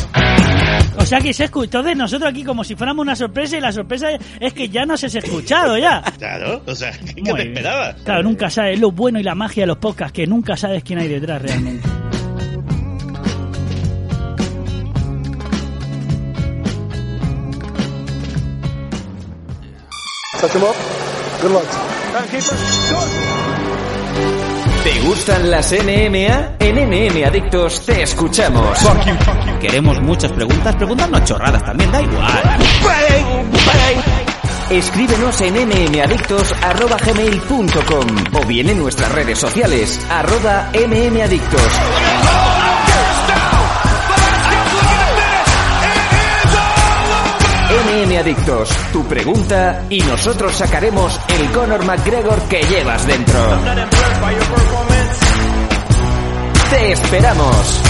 O 0.97 1.05
sea 1.05 1.19
que 1.21 1.31
se 1.33 1.45
escucha. 1.45 1.65
Entonces 1.77 1.95
nosotros 1.97 2.29
aquí 2.31 2.43
como 2.43 2.63
si 2.63 2.75
fuéramos 2.75 3.03
una 3.03 3.15
sorpresa 3.15 3.57
y 3.57 3.61
la 3.61 3.71
sorpresa 3.71 4.07
es 4.39 4.53
que 4.53 4.67
ya 4.69 4.85
nos 4.85 5.03
has 5.03 5.13
escuchado 5.15 5.77
ya. 5.77 6.01
Claro, 6.17 6.61
o 6.65 6.75
sea, 6.75 6.91
¿qué 6.91 7.21
Muy 7.21 7.23
te 7.23 7.33
bien. 7.33 7.47
esperabas? 7.49 7.95
Claro, 8.03 8.23
nunca 8.23 8.49
sabes 8.49 8.79
lo 8.79 8.91
bueno 8.91 9.19
y 9.19 9.23
la 9.23 9.35
magia 9.35 9.63
de 9.63 9.67
los 9.67 9.77
podcasts, 9.77 10.13
que 10.13 10.25
nunca 10.25 10.57
sabes 10.57 10.83
quién 10.83 10.99
hay 10.99 11.07
detrás 11.07 11.41
realmente. 11.41 11.87
¿Te 24.84 25.00
gustan 25.02 25.50
las 25.50 25.71
NMA? 25.71 26.58
En 26.60 26.76
NM 26.76 27.23
Adictos 27.26 27.84
te 27.86 28.04
escuchamos. 28.04 28.78
Queremos 29.60 30.00
muchas 30.02 30.32
preguntas, 30.32 30.76
preguntarnos 30.76 31.23
chorradas 31.23 31.65
también, 31.65 31.91
da 31.91 32.00
igual. 32.02 32.58
Escríbenos 34.69 35.41
en 35.41 35.56
mmadictos.gmail.com 35.56 38.08
o 38.34 38.45
bien 38.45 38.69
en 38.69 38.78
nuestras 38.78 39.12
redes 39.13 39.39
sociales, 39.39 40.00
arroba 40.10 40.69
mmadictos. 40.73 41.71
MM 47.69 48.17
Adictos, 48.17 48.69
tu 48.93 49.03
pregunta 49.06 49.86
y 49.89 49.99
nosotros 49.99 50.53
sacaremos 50.53 51.19
el 51.27 51.51
Conor 51.51 51.84
McGregor 51.84 52.41
que 52.43 52.62
llevas 52.63 53.06
dentro. 53.06 53.39
¡Te 56.69 56.91
esperamos! 56.93 57.84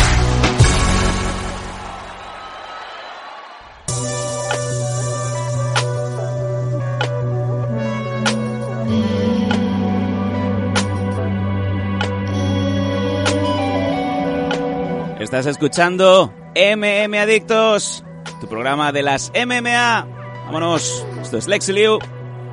Estás 15.19 15.45
escuchando 15.45 16.33
MM 16.55 17.19
Adictos, 17.19 18.03
tu 18.39 18.47
programa 18.47 18.91
de 18.91 19.03
las 19.03 19.31
MMA. 19.33 20.07
Vámonos, 20.45 21.05
esto 21.21 21.37
es 21.37 21.47
Lexi 21.47 21.73
Liu, 21.73 21.99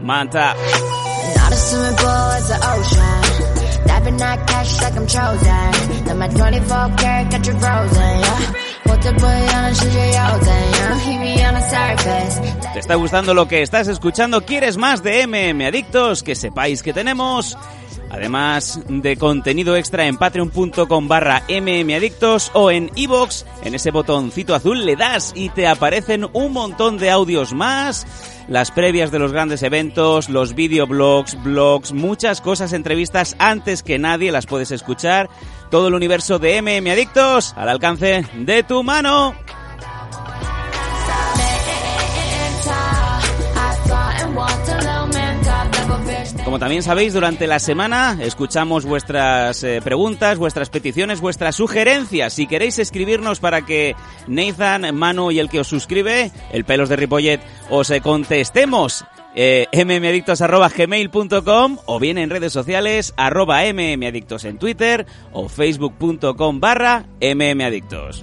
Manta. 0.03 0.55
Not 0.55 1.51
The 1.51 1.57
swimming 1.57 1.97
pool 1.97 2.31
is 2.39 2.49
the 2.49 2.57
ocean. 2.57 3.87
Diving 3.87 4.17
that 4.17 4.47
cash 4.47 4.81
like 4.83 4.97
I'm 4.97 5.07
chosen. 5.07 6.05
Then 6.05 6.19
my 6.19 6.29
24 6.29 6.97
karat 6.97 7.31
got 7.31 7.47
you 7.47 7.53
frozen, 7.61 8.19
yeah. 8.21 8.53
Put 8.85 9.03
the 9.03 9.13
boy 9.13 9.57
on, 9.57 9.75
she's 9.75 9.95
your 9.95 10.05
yoden, 10.05 10.73
yeah. 10.73 10.99
He 10.99 11.19
be 11.19 11.45
on 11.45 11.55
the 11.55 11.61
surface. 11.61 12.41
¿Te 12.73 12.79
está 12.81 12.95
gustando 12.97 13.35
lo 13.35 13.47
que 13.47 13.63
estás 13.63 13.87
escuchando? 13.89 14.41
¿Quieres 14.41 14.77
más 14.77 15.03
de 15.03 15.27
MM 15.27 15.67
Adictos? 15.67 16.23
Que 16.23 16.35
sepáis 16.35 16.83
que 16.83 16.93
tenemos, 16.93 17.57
además 18.15 18.81
de 18.89 19.17
contenido 19.17 19.77
extra 19.77 20.07
en 20.07 20.17
patreon.com 20.17 21.09
barra 21.09 21.43
mmadictos 21.49 22.51
o 22.55 22.71
en 22.71 22.91
iVoox, 22.95 23.45
en 23.65 23.75
ese 23.75 23.91
botoncito 23.91 24.55
azul 24.55 24.87
le 24.87 24.95
das 24.95 25.33
y 25.35 25.49
te 25.49 25.67
aparecen 25.67 26.29
un 26.33 26.53
montón 26.53 26.97
de 26.99 27.11
audios 27.11 27.53
más, 27.53 28.07
las 28.49 28.71
previas 28.71 29.11
de 29.11 29.19
los 29.19 29.33
grandes 29.33 29.65
eventos, 29.65 30.29
los 30.29 30.55
videoblogs, 30.55 31.43
blogs, 31.43 31.93
muchas 31.93 32.41
cosas, 32.41 32.73
entrevistas 32.73 33.35
antes 33.41 33.83
que 33.83 33.99
nadie 33.99 34.31
las 34.31 34.47
puedes 34.47 34.71
escuchar. 34.71 35.29
Todo 35.71 35.89
el 35.89 35.95
universo 35.95 36.39
de 36.39 36.63
MM 36.63 36.89
Adictos 36.91 37.53
al 37.57 37.69
alcance 37.69 38.25
de 38.35 38.63
tu 38.63 38.85
mano. 38.85 39.35
Como 46.55 46.61
también 46.61 46.85
sabéis, 46.85 47.13
durante 47.13 47.49
la 47.49 47.59
semana 47.59 48.17
escuchamos 48.21 48.85
vuestras 48.85 49.65
eh, 49.65 49.81
preguntas, 49.83 50.39
vuestras 50.39 50.71
peticiones, 50.71 51.21
vuestras 51.21 51.57
sugerencias. 51.57 52.33
Si 52.33 52.47
queréis 52.47 52.79
escribirnos 52.79 53.41
para 53.41 53.67
que 53.67 53.97
Nathan, 54.29 54.95
Manu 54.95 55.33
y 55.33 55.41
el 55.41 55.49
que 55.49 55.59
os 55.59 55.67
suscribe, 55.67 56.31
el 56.53 56.65
pelos 56.65 56.89
de 56.89 56.95
Ripollet, 56.95 57.41
os 57.71 57.91
eh, 57.91 58.01
contestemos. 58.01 59.05
Eh, 59.35 59.67
mmadictos.gmail.com 59.73 61.79
o 61.87 61.99
bien 61.99 62.19
en 62.19 62.31
redes 62.31 62.53
sociales 62.53 63.15
arroba 63.17 63.63
mmadictos 63.73 64.45
en 64.45 64.59
Twitter 64.59 65.07
o 65.33 65.49
facebook.com 65.49 66.61
barra 66.61 67.07
mmadictos. 67.21 68.23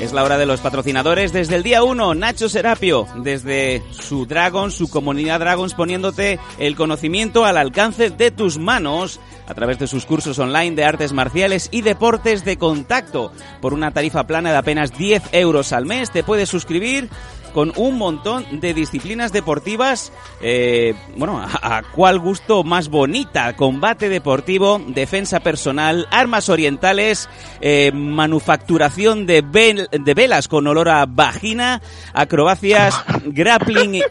Es 0.00 0.14
la 0.14 0.24
hora 0.24 0.38
de 0.38 0.46
los 0.46 0.60
patrocinadores 0.60 1.30
desde 1.30 1.56
el 1.56 1.62
día 1.62 1.82
1. 1.82 2.14
Nacho 2.14 2.48
Serapio, 2.48 3.06
desde 3.16 3.82
su 3.90 4.24
Dragon, 4.24 4.70
su 4.70 4.88
comunidad 4.88 5.40
Dragons, 5.40 5.74
poniéndote 5.74 6.40
el 6.58 6.74
conocimiento 6.74 7.44
al 7.44 7.58
alcance 7.58 8.08
de 8.08 8.30
tus 8.30 8.56
manos 8.56 9.20
a 9.46 9.52
través 9.52 9.78
de 9.78 9.86
sus 9.86 10.06
cursos 10.06 10.38
online 10.38 10.74
de 10.74 10.84
artes 10.84 11.12
marciales 11.12 11.68
y 11.70 11.82
deportes 11.82 12.46
de 12.46 12.56
contacto. 12.56 13.30
Por 13.60 13.74
una 13.74 13.90
tarifa 13.90 14.26
plana 14.26 14.52
de 14.52 14.56
apenas 14.56 14.96
10 14.96 15.22
euros 15.32 15.74
al 15.74 15.84
mes 15.84 16.10
te 16.10 16.24
puedes 16.24 16.48
suscribir 16.48 17.10
con 17.50 17.72
un 17.76 17.98
montón 17.98 18.60
de 18.60 18.72
disciplinas 18.74 19.32
deportivas, 19.32 20.12
eh, 20.40 20.94
bueno, 21.16 21.38
a, 21.40 21.78
a 21.78 21.82
cuál 21.82 22.18
gusto 22.18 22.64
más 22.64 22.88
bonita, 22.88 23.54
combate 23.56 24.08
deportivo, 24.08 24.80
defensa 24.88 25.40
personal, 25.40 26.06
armas 26.10 26.48
orientales, 26.48 27.28
eh, 27.60 27.90
manufacturación 27.94 29.26
de, 29.26 29.44
vel- 29.44 29.88
de 29.90 30.14
velas 30.14 30.48
con 30.48 30.66
olor 30.66 30.88
a 30.88 31.06
vagina, 31.06 31.80
acrobacias, 32.14 32.94
grappling 33.26 33.96
y- 33.96 34.02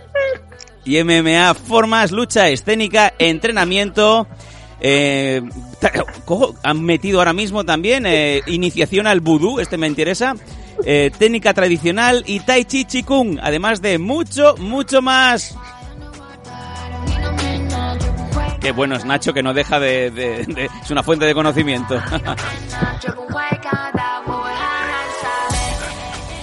MMA, 1.03 1.53
formas, 1.53 2.11
lucha 2.11 2.49
escénica, 2.49 3.13
entrenamiento. 3.19 4.27
Eh, 4.81 5.41
han 6.63 6.83
metido 6.83 7.19
ahora 7.19 7.33
mismo 7.33 7.63
también 7.65 8.05
eh, 8.07 8.41
iniciación 8.47 9.05
al 9.05 9.19
vudú, 9.19 9.59
este 9.59 9.77
me 9.77 9.87
interesa. 9.87 10.35
Eh, 10.83 11.11
técnica 11.17 11.53
tradicional 11.53 12.23
y 12.25 12.39
tai 12.41 12.65
chi 12.65 12.85
chi 12.85 13.03
kung, 13.03 13.39
además 13.41 13.81
de 13.81 13.97
mucho, 13.99 14.55
mucho 14.57 15.01
más. 15.01 15.55
Qué 18.59 18.71
bueno 18.73 18.95
es 18.95 19.05
Nacho 19.05 19.33
que 19.33 19.41
no 19.41 19.53
deja 19.53 19.79
de, 19.79 20.45
es 20.83 20.91
una 20.91 21.01
fuente 21.01 21.25
de 21.25 21.33
conocimiento. 21.33 21.95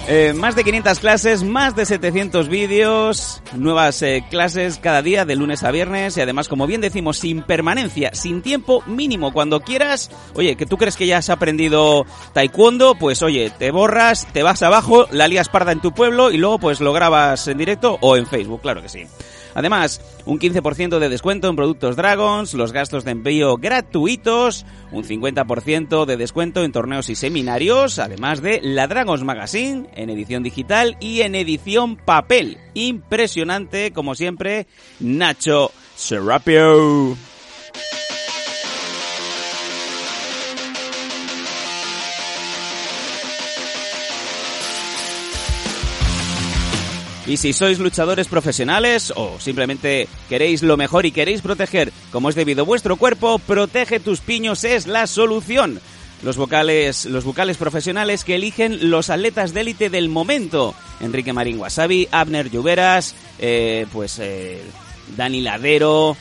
Eh, 0.09 0.31
más 0.31 0.55
de 0.55 0.63
500 0.63 0.99
clases, 0.99 1.43
más 1.43 1.75
de 1.75 1.85
700 1.85 2.47
vídeos, 2.47 3.41
nuevas 3.53 4.01
eh, 4.01 4.23
clases 4.29 4.79
cada 4.81 5.01
día 5.01 5.25
de 5.25 5.35
lunes 5.35 5.63
a 5.63 5.71
viernes 5.71 6.15
y 6.15 6.21
además, 6.21 6.47
como 6.47 6.65
bien 6.65 6.79
decimos, 6.79 7.17
sin 7.17 7.41
permanencia, 7.41 8.11
sin 8.13 8.41
tiempo 8.41 8.81
mínimo. 8.85 9.33
Cuando 9.33 9.59
quieras, 9.59 10.09
oye, 10.33 10.55
que 10.55 10.65
tú 10.65 10.77
crees 10.77 10.95
que 10.95 11.07
ya 11.07 11.17
has 11.17 11.29
aprendido 11.29 12.05
taekwondo, 12.31 12.95
pues 12.95 13.21
oye, 13.21 13.49
te 13.49 13.69
borras, 13.71 14.25
te 14.31 14.43
vas 14.43 14.63
abajo, 14.63 15.07
la 15.11 15.27
lías 15.27 15.49
parda 15.49 15.73
en 15.73 15.81
tu 15.81 15.91
pueblo 15.91 16.31
y 16.31 16.37
luego 16.37 16.57
pues 16.57 16.79
lo 16.79 16.93
grabas 16.93 17.45
en 17.49 17.57
directo 17.57 17.97
o 17.99 18.15
en 18.15 18.27
Facebook, 18.27 18.61
claro 18.61 18.81
que 18.81 18.87
sí. 18.87 19.07
Además, 19.57 20.01
un 20.25 20.37
15% 20.37 20.99
de 20.99 21.09
descuento 21.09 21.49
en 21.49 21.55
productos 21.55 21.95
Dragons, 21.95 22.53
los 22.53 22.73
gastos 22.73 23.03
de 23.03 23.09
envío 23.09 23.57
gratuitos, 23.57 24.67
un 24.91 25.03
50% 25.03 26.05
de 26.05 26.15
descuento 26.15 26.63
en 26.63 26.71
torneos 26.71 27.09
y 27.09 27.15
seminarios, 27.15 27.97
además 27.97 28.43
de 28.43 28.59
la 28.61 28.85
Dragons 28.85 29.23
Magazine 29.23 29.89
en 29.95 30.11
edición 30.11 30.43
digital 30.43 30.95
y 30.99 31.21
en 31.21 31.33
edición 31.33 31.95
papel. 31.95 32.59
Impresionante, 32.75 33.91
como 33.93 34.13
siempre, 34.13 34.67
Nacho 34.99 35.71
Serapio. 35.95 37.17
Y 47.27 47.35
si 47.35 47.51
sois 47.51 47.77
luchadores 47.79 48.27
profesionales 48.29 49.11
o 49.13 49.37
simplemente 49.37 50.07
queréis 50.29 50.63
lo 50.63 50.77
mejor 50.77 51.05
y 51.05 51.11
queréis 51.11 51.41
proteger 51.41 51.91
como 52.09 52.29
es 52.29 52.35
debido 52.35 52.65
vuestro 52.65 52.95
cuerpo, 52.95 53.37
Protege 53.37 53.99
tus 53.99 54.21
piños 54.21 54.63
es 54.63 54.87
la 54.87 55.07
solución. 55.07 55.81
Los 56.23 56.37
vocales, 56.37 57.05
los 57.05 57.25
vocales 57.25 57.57
profesionales 57.57 58.23
que 58.23 58.35
eligen 58.35 58.89
los 58.89 59.09
atletas 59.09 59.53
de 59.53 59.61
élite 59.61 59.89
del 59.89 60.07
momento. 60.07 60.73
Enrique 61.01 61.33
Marín 61.33 61.59
Wasabi, 61.59 62.07
Abner 62.11 62.49
Lluveras, 62.49 63.13
eh, 63.39 63.85
pues 63.91 64.19
eh, 64.19 64.63
Dani 65.17 65.41
Ladero, 65.41 66.15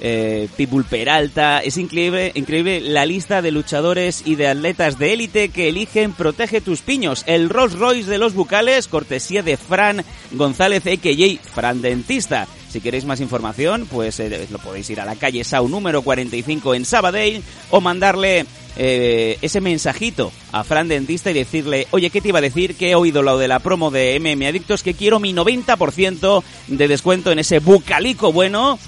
eh, 0.00 0.48
Peralta. 0.88 1.60
Es 1.60 1.76
increíble, 1.76 2.32
increíble 2.34 2.80
la 2.80 3.06
lista 3.06 3.42
de 3.42 3.50
luchadores 3.50 4.22
y 4.24 4.34
de 4.36 4.48
atletas 4.48 4.98
de 4.98 5.12
élite 5.12 5.48
que 5.48 5.68
eligen 5.68 6.12
Protege 6.12 6.60
tus 6.60 6.80
piños. 6.80 7.24
El 7.26 7.48
Rolls 7.48 7.78
Royce 7.78 8.10
de 8.10 8.18
los 8.18 8.34
bucales, 8.34 8.88
cortesía 8.88 9.42
de 9.42 9.56
Fran 9.56 10.04
González, 10.32 10.86
a.k.a. 10.86 11.52
Fran 11.52 11.82
Dentista. 11.82 12.46
Si 12.68 12.80
queréis 12.80 13.06
más 13.06 13.20
información, 13.20 13.88
pues 13.90 14.20
eh, 14.20 14.46
lo 14.50 14.58
podéis 14.58 14.90
ir 14.90 15.00
a 15.00 15.06
la 15.06 15.16
calle 15.16 15.42
Sau 15.42 15.68
número 15.68 16.02
45 16.02 16.74
en 16.74 16.84
Sabadell 16.84 17.42
o 17.70 17.80
mandarle 17.80 18.44
eh, 18.76 19.38
ese 19.40 19.60
mensajito 19.62 20.30
a 20.52 20.64
Fran 20.64 20.86
Dentista 20.86 21.30
y 21.30 21.34
decirle, 21.34 21.86
oye, 21.92 22.10
¿qué 22.10 22.20
te 22.20 22.28
iba 22.28 22.38
a 22.38 22.42
decir? 22.42 22.76
Que 22.76 22.90
he 22.90 22.94
oído 22.94 23.22
lo 23.22 23.38
de 23.38 23.48
la 23.48 23.58
promo 23.58 23.90
de 23.90 24.20
MM 24.20 24.46
Adictos, 24.46 24.82
que 24.82 24.94
quiero 24.94 25.18
mi 25.18 25.32
90% 25.32 26.42
de 26.68 26.88
descuento 26.88 27.32
en 27.32 27.38
ese 27.38 27.58
bucalico 27.58 28.32
bueno. 28.32 28.78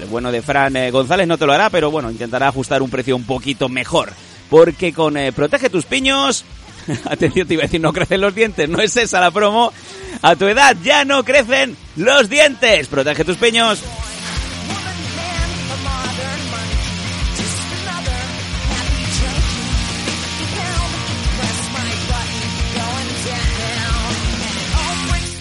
El 0.00 0.08
bueno 0.08 0.32
de 0.32 0.40
Fran 0.40 0.76
eh, 0.76 0.90
González 0.90 1.28
no 1.28 1.36
te 1.36 1.44
lo 1.46 1.52
hará, 1.52 1.68
pero 1.68 1.90
bueno, 1.90 2.10
intentará 2.10 2.48
ajustar 2.48 2.80
un 2.82 2.88
precio 2.88 3.14
un 3.14 3.24
poquito 3.24 3.68
mejor. 3.68 4.12
Porque 4.48 4.92
con 4.92 5.16
eh, 5.16 5.32
Protege 5.32 5.68
tus 5.68 5.84
piños, 5.84 6.44
atención, 7.04 7.46
te 7.46 7.54
iba 7.54 7.62
a 7.62 7.66
decir, 7.66 7.80
no 7.80 7.92
crecen 7.92 8.20
los 8.20 8.34
dientes, 8.34 8.68
no 8.68 8.80
es 8.80 8.96
esa 8.96 9.20
la 9.20 9.30
promo. 9.30 9.72
A 10.22 10.36
tu 10.36 10.46
edad 10.46 10.76
ya 10.82 11.04
no 11.04 11.22
crecen 11.22 11.76
los 11.96 12.28
dientes. 12.30 12.88
Protege 12.88 13.24
tus 13.24 13.36
piños. 13.36 13.80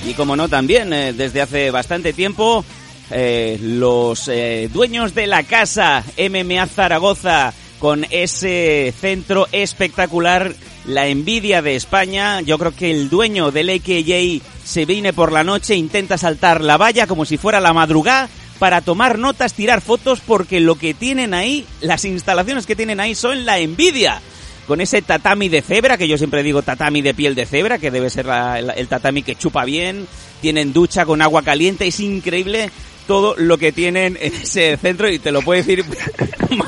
Y 0.05 0.13
como 0.15 0.35
no, 0.35 0.49
también 0.49 0.91
eh, 0.91 1.13
desde 1.13 1.41
hace 1.41 1.71
bastante 1.71 2.13
tiempo 2.13 2.65
eh, 3.11 3.57
los 3.61 4.27
eh, 4.27 4.69
dueños 4.71 5.15
de 5.15 5.27
la 5.27 5.43
casa 5.43 6.03
MMA 6.17 6.65
Zaragoza 6.67 7.53
con 7.79 8.05
ese 8.09 8.93
centro 8.99 9.47
espectacular, 9.51 10.53
la 10.85 11.07
envidia 11.07 11.61
de 11.61 11.75
España. 11.75 12.41
Yo 12.41 12.57
creo 12.57 12.75
que 12.75 12.91
el 12.91 13.09
dueño 13.09 13.51
del 13.51 13.69
AKJ 13.69 14.41
se 14.65 14.85
viene 14.85 15.13
por 15.13 15.31
la 15.31 15.43
noche, 15.45 15.75
intenta 15.75 16.17
saltar 16.17 16.61
la 16.61 16.77
valla 16.77 17.07
como 17.07 17.23
si 17.25 17.37
fuera 17.37 17.59
la 17.61 17.73
madrugada 17.73 18.27
para 18.59 18.81
tomar 18.81 19.17
notas, 19.17 19.53
tirar 19.53 19.79
fotos, 19.79 20.19
porque 20.19 20.59
lo 20.59 20.75
que 20.75 20.93
tienen 20.93 21.33
ahí, 21.33 21.65
las 21.79 22.03
instalaciones 22.03 22.65
que 22.65 22.75
tienen 22.75 22.99
ahí 22.99 23.15
son 23.15 23.45
la 23.45 23.59
envidia 23.59 24.21
con 24.67 24.81
ese 24.81 25.01
tatami 25.01 25.47
de 25.47 25.61
cebra, 25.61 25.97
que 25.97 26.07
yo 26.09 26.17
siempre 26.17 26.43
digo 26.43 26.61
tatami 26.61 27.01
de 27.01 27.13
piel 27.13 27.33
de 27.33 27.45
cebra, 27.45 27.79
que 27.79 27.89
debe 27.89 28.09
ser 28.09 28.25
la- 28.25 28.59
el, 28.59 28.69
el 28.75 28.87
tatami 28.89 29.23
que 29.23 29.35
chupa 29.35 29.63
bien, 29.63 30.05
tienen 30.41 30.73
ducha 30.73 31.05
con 31.05 31.21
agua 31.21 31.41
caliente, 31.43 31.87
es 31.87 31.99
increíble 32.01 32.69
todo 33.09 33.33
lo 33.37 33.57
que 33.57 33.71
tienen 33.71 34.19
en 34.21 34.33
ese 34.33 34.77
centro 34.77 35.09
y 35.09 35.17
te 35.17 35.31
lo 35.31 35.41
puede 35.41 35.63
decir 35.63 35.83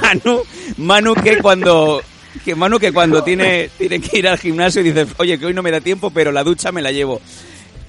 Manu, 0.02 0.42
Manu 0.78 1.14
que 1.14 1.38
cuando 1.38 2.02
que 2.44 2.56
Manu 2.56 2.80
que 2.80 2.92
cuando 2.92 3.24
tiene 3.24 3.70
tiene 3.78 4.02
que 4.02 4.18
ir 4.18 4.28
al 4.28 4.40
gimnasio 4.40 4.82
y 4.82 4.92
dice, 4.92 5.06
"Oye, 5.18 5.38
que 5.38 5.46
hoy 5.46 5.54
no 5.54 5.62
me 5.62 5.70
da 5.70 5.82
tiempo, 5.82 6.10
pero 6.10 6.32
la 6.32 6.44
ducha 6.44 6.72
me 6.72 6.82
la 6.82 6.92
llevo." 6.92 7.22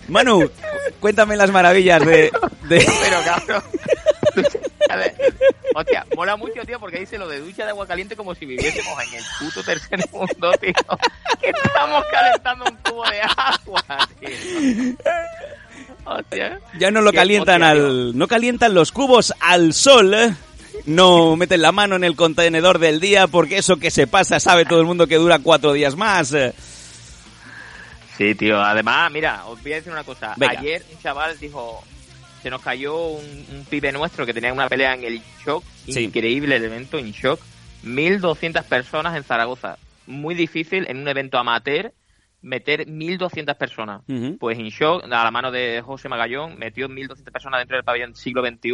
Manu, 0.09 0.51
cuéntame 1.01 1.35
las 1.39 1.51
maravillas 1.51 2.05
de, 2.05 2.31
de... 2.69 2.87
Pero 3.03 3.25
cabrón. 3.25 3.63
A 4.91 4.97
ver, 4.97 5.15
Hostia, 5.75 6.05
mola 6.15 6.37
mucho, 6.37 6.63
tío, 6.67 6.79
porque 6.79 6.99
dice 6.99 7.17
lo 7.17 7.27
de 7.29 7.41
ducha 7.41 7.65
de 7.65 7.71
agua 7.71 7.87
caliente 7.87 8.17
como 8.17 8.35
si 8.35 8.45
viviésemos 8.45 9.03
en 9.05 9.15
el 9.15 9.25
puto 9.39 9.63
tercer 9.63 9.99
mundo, 10.13 10.53
tío. 10.61 10.75
Que 11.41 11.49
estamos 11.49 12.05
calentando 12.11 12.67
un 12.67 12.77
cubo 12.77 13.05
de 13.09 13.21
agua, 13.23 14.09
tío. 14.21 14.97
Hostia. 16.05 16.59
Ya 16.79 16.91
no 16.91 17.01
lo 17.01 17.13
calientan 17.13 17.63
al 17.63 18.17
no 18.17 18.27
calientan 18.29 18.75
los 18.75 18.93
cubos 18.93 19.33
al 19.41 19.73
sol. 19.73 20.15
¿eh? 20.15 20.35
No 20.87 21.37
meten 21.37 21.63
la 21.63 21.73
mano 21.73 21.97
en 21.97 22.05
el 22.05 22.17
contenedor 22.17 22.79
del 22.79 22.99
día 23.01 23.27
porque 23.27 23.59
eso 23.59 23.77
que 23.77 23.91
se 23.91 24.07
pasa 24.07 24.41
sabe 24.41 24.65
todo 24.65 24.81
el 24.81 24.87
mundo 24.87 25.07
que 25.07 25.17
dura 25.17 25.39
cuatro 25.39 25.73
días 25.73 25.97
más. 25.97 26.33
eh. 26.35 26.55
Sí, 28.17 28.35
tío. 28.35 28.61
Además, 28.63 29.11
mira, 29.11 29.47
os 29.47 29.63
voy 29.63 29.73
a 29.73 29.77
decir 29.77 29.93
una 29.93 30.05
cosa. 30.05 30.35
Venga. 30.37 30.59
Ayer 30.61 30.85
un 30.93 30.99
chaval 31.01 31.39
dijo, 31.39 31.83
se 32.43 32.51
nos 32.51 32.61
cayó 32.61 32.97
un, 33.09 33.25
un 33.53 33.65
pibe 33.69 33.91
nuestro 33.93 34.27
que 34.27 34.35
tenía 34.35 34.53
una 34.53 34.69
pelea 34.69 34.95
en 34.95 35.05
el 35.05 35.23
shock. 35.45 35.65
Sí. 35.87 36.01
Increíble 36.01 36.57
el 36.57 36.65
evento, 36.65 36.99
en 36.99 37.11
shock. 37.13 37.41
1.200 37.85 38.63
personas 38.65 39.17
en 39.17 39.25
Zaragoza. 39.25 39.77
Muy 40.07 40.35
difícil 40.35 40.87
en 40.89 40.99
un 40.99 41.09
evento 41.09 41.39
amateur 41.39 41.93
meter 42.43 42.87
1.200 42.87 43.55
personas. 43.57 44.03
Ujú. 44.09 44.37
Pues 44.39 44.59
in 44.59 44.69
shock, 44.69 45.05
a 45.05 45.07
la 45.09 45.31
mano 45.31 45.51
de 45.51 45.81
José 45.85 46.09
Magallón, 46.09 46.59
metió 46.59 46.89
1.200 46.89 47.31
personas 47.33 47.61
dentro 47.61 47.77
del 47.77 47.85
pabellón 47.85 48.15
siglo 48.15 48.45
XXI. 48.45 48.73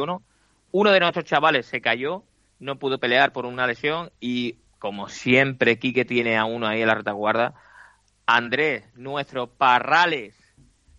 Uno 0.72 0.90
de 0.90 1.00
nuestros 1.00 1.24
chavales 1.24 1.66
se 1.66 1.80
cayó, 1.80 2.24
no 2.58 2.78
pudo 2.78 2.98
pelear 2.98 3.32
por 3.32 3.46
una 3.46 3.66
lesión 3.66 4.10
y, 4.20 4.56
como 4.78 5.08
siempre, 5.08 5.78
Quique 5.78 6.04
tiene 6.04 6.36
a 6.36 6.44
uno 6.44 6.66
ahí 6.66 6.80
en 6.82 6.88
la 6.88 6.94
retaguarda. 6.94 7.54
Andrés, 8.26 8.84
nuestro 8.94 9.46
Parrales, 9.46 10.34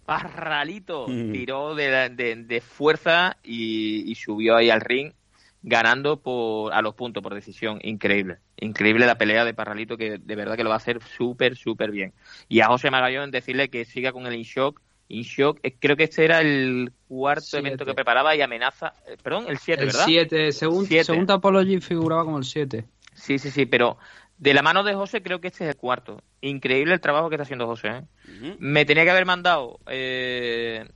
Parralito, 0.06 1.06
tiró 1.32 1.76
de, 1.76 2.10
de- 2.10 2.36
de 2.36 2.62
fuerza 2.62 3.38
y, 3.44 4.10
y 4.12 4.16
subió 4.16 4.56
ahí 4.56 4.70
al 4.72 4.82
ring 4.82 5.14
ganando 5.62 6.22
por 6.22 6.74
a 6.74 6.82
los 6.82 6.96
puntos 6.96 7.22
por 7.22 7.34
decisión. 7.34 7.80
Increíble. 7.84 8.38
Increíble 8.58 9.06
la 9.06 9.18
pelea 9.18 9.46
de 9.46 9.54
Parralito 9.54 9.98
que 9.98 10.18
de 10.18 10.36
verdad 10.36 10.56
que 10.56 10.64
lo 10.64 10.70
va 10.70 10.76
a 10.76 10.78
hacer 10.78 11.00
súper, 11.04 11.56
súper 11.56 11.92
bien. 11.92 12.14
Y 12.48 12.62
a 12.62 12.68
José 12.68 12.92
Magallón 12.92 13.32
decirle 13.32 13.70
que 13.70 13.86
siga 13.86 14.12
con 14.12 14.26
el 14.26 14.36
InShock. 14.36 14.82
InShock, 15.12 15.60
eh, 15.64 15.76
creo 15.80 15.98
que 15.98 16.04
este 16.04 16.24
era 16.24 16.40
el 16.40 16.92
cuarto 17.08 17.42
Siete. 17.42 17.66
evento 17.68 17.86
que 17.86 17.96
preparaba 17.96 18.36
y 18.36 18.42
amenaza. 18.42 18.94
eh, 19.08 19.18
Perdón, 19.22 19.46
el 19.50 19.58
7, 19.58 19.82
El 19.82 19.88
¿verdad? 19.88 20.04
7, 20.06 20.52
según, 20.52 20.86
Siete. 20.86 21.04
según 21.06 21.26
Tapology 21.26 21.82
figuraba 21.82 22.24
como 22.24 22.38
el 22.38 22.44
7. 22.44 22.86
Sí, 23.16 23.40
sí, 23.40 23.50
sí, 23.50 23.66
pero 23.66 23.98
de 24.38 24.54
la 24.54 24.62
mano 24.62 24.84
de 24.84 24.94
José 24.94 25.22
creo 25.24 25.42
que 25.42 25.48
este 25.48 25.64
es 25.66 25.72
el 25.72 25.76
cuarto. 25.78 26.22
Increíble 26.42 26.94
el 26.94 27.02
trabajo 27.02 27.28
que 27.28 27.36
está 27.36 27.44
haciendo 27.44 27.66
José. 27.66 27.88
¿eh? 27.88 28.56
Me 28.60 28.86
tenía 28.86 29.04
que 29.04 29.10
haber 29.10 29.26
mandado 29.26 29.80
eh, 29.88 30.88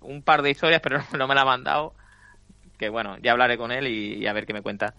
un 0.00 0.22
par 0.22 0.40
de 0.42 0.50
historias, 0.50 0.80
pero 0.80 1.00
no 1.18 1.28
me 1.28 1.34
la 1.34 1.42
ha 1.42 1.44
mandado. 1.44 1.94
Que 2.78 2.88
bueno, 2.88 3.16
ya 3.20 3.32
hablaré 3.32 3.58
con 3.58 3.72
él 3.72 3.86
y, 3.88 4.14
y 4.14 4.26
a 4.26 4.32
ver 4.32 4.46
qué 4.46 4.52
me 4.54 4.62
cuenta. 4.62 4.94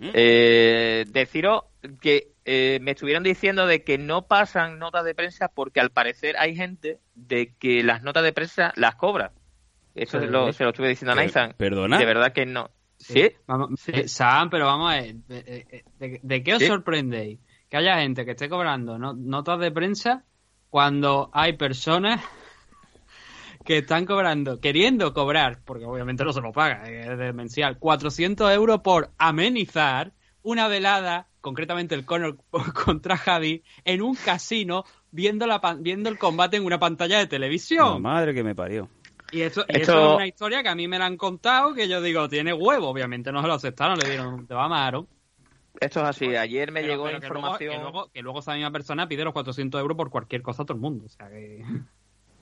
Eh, 0.00 1.04
deciros 1.08 1.62
que 2.00 2.32
eh, 2.44 2.78
me 2.82 2.92
estuvieron 2.92 3.22
diciendo 3.22 3.66
de 3.66 3.82
que 3.84 3.98
no 3.98 4.26
pasan 4.26 4.78
notas 4.78 5.04
de 5.04 5.14
prensa 5.14 5.48
porque 5.48 5.80
al 5.80 5.90
parecer 5.90 6.36
hay 6.38 6.54
gente 6.56 6.98
de 7.14 7.54
que 7.58 7.82
las 7.82 8.02
notas 8.02 8.22
de 8.22 8.32
prensa 8.32 8.72
las 8.76 8.94
cobra. 8.96 9.32
Eso 9.94 10.20
se 10.20 10.26
lo, 10.26 10.52
se 10.52 10.62
lo 10.64 10.70
estuve 10.70 10.88
diciendo 10.88 11.12
a 11.12 11.16
Nathan. 11.16 11.54
¿perdona? 11.56 11.98
De 11.98 12.04
verdad 12.04 12.32
que 12.32 12.46
no. 12.46 12.70
¿Sí? 12.98 13.30
Vamos, 13.46 13.80
Sí. 13.80 13.92
eh, 13.94 14.08
Sam, 14.08 14.50
pero 14.50 14.66
vamos 14.66 14.92
a 14.92 14.96
ver, 14.96 15.16
eh, 15.28 15.64
eh, 15.70 15.84
¿de, 15.98 16.20
de 16.22 16.42
qué 16.42 16.54
os 16.54 16.58
Sí. 16.60 16.66
sorprendéis? 16.66 17.38
Que 17.70 17.76
haya 17.76 17.98
gente 18.00 18.24
que 18.24 18.32
esté 18.32 18.48
cobrando 18.48 18.98
no- 18.98 19.14
notas 19.14 19.58
de 19.60 19.70
prensa 19.70 20.24
cuando 20.70 21.30
hay 21.32 21.52
personas 21.54 22.22
que 23.68 23.76
están 23.78 24.06
cobrando, 24.06 24.60
queriendo 24.60 25.12
cobrar, 25.12 25.60
porque 25.66 25.84
obviamente 25.84 26.24
no 26.24 26.32
se 26.32 26.40
lo 26.40 26.52
paga, 26.52 26.88
eh, 26.90 27.12
es 27.12 27.18
demencial, 27.18 27.78
400 27.78 28.50
euros 28.54 28.80
por 28.80 29.10
amenizar 29.18 30.12
una 30.40 30.68
velada, 30.68 31.28
concretamente 31.42 31.94
el 31.94 32.06
Conor 32.06 32.38
contra 32.84 33.18
Javi, 33.18 33.62
en 33.84 34.00
un 34.00 34.14
casino 34.14 34.84
viendo, 35.10 35.46
la, 35.46 35.60
viendo 35.80 36.08
el 36.08 36.16
combate 36.18 36.56
en 36.56 36.64
una 36.64 36.78
pantalla 36.78 37.18
de 37.18 37.26
televisión. 37.26 38.00
Madre 38.00 38.32
que 38.32 38.42
me 38.42 38.54
parió. 38.54 38.88
Y 39.32 39.42
eso, 39.42 39.66
y 39.68 39.80
Esto- 39.80 39.92
eso 39.92 40.08
es 40.12 40.14
una 40.16 40.26
historia 40.26 40.62
que 40.62 40.70
a 40.70 40.74
mí 40.74 40.88
me 40.88 40.98
la 40.98 41.04
han 41.04 41.18
contado, 41.18 41.74
que 41.74 41.86
yo 41.88 42.00
digo, 42.00 42.26
tiene 42.30 42.54
huevo, 42.54 42.88
obviamente 42.88 43.30
no 43.32 43.42
se 43.42 43.48
lo 43.48 43.52
aceptaron, 43.52 43.98
le 43.98 44.08
dieron, 44.08 44.46
te 44.46 44.54
va 44.54 44.64
a 44.64 44.86
Aaron. 44.86 45.06
Esto 45.78 46.00
es 46.00 46.06
así. 46.06 46.34
Ayer 46.34 46.72
me 46.72 46.80
Pero- 46.80 46.92
llegó 46.94 47.04
pero 47.04 47.20
que 47.20 47.26
luego- 47.28 47.36
información. 47.38 47.74
Que 47.74 47.82
luego, 47.82 48.10
que 48.14 48.22
luego 48.22 48.38
esa 48.40 48.54
misma 48.54 48.70
persona 48.72 49.06
pide 49.06 49.24
los 49.24 49.34
400 49.34 49.78
euros 49.78 49.94
por 49.98 50.08
cualquier 50.08 50.40
cosa 50.40 50.62
a 50.62 50.64
todo 50.64 50.74
el 50.74 50.80
mundo. 50.80 51.04
O 51.04 51.08
sea 51.10 51.28
que... 51.28 51.62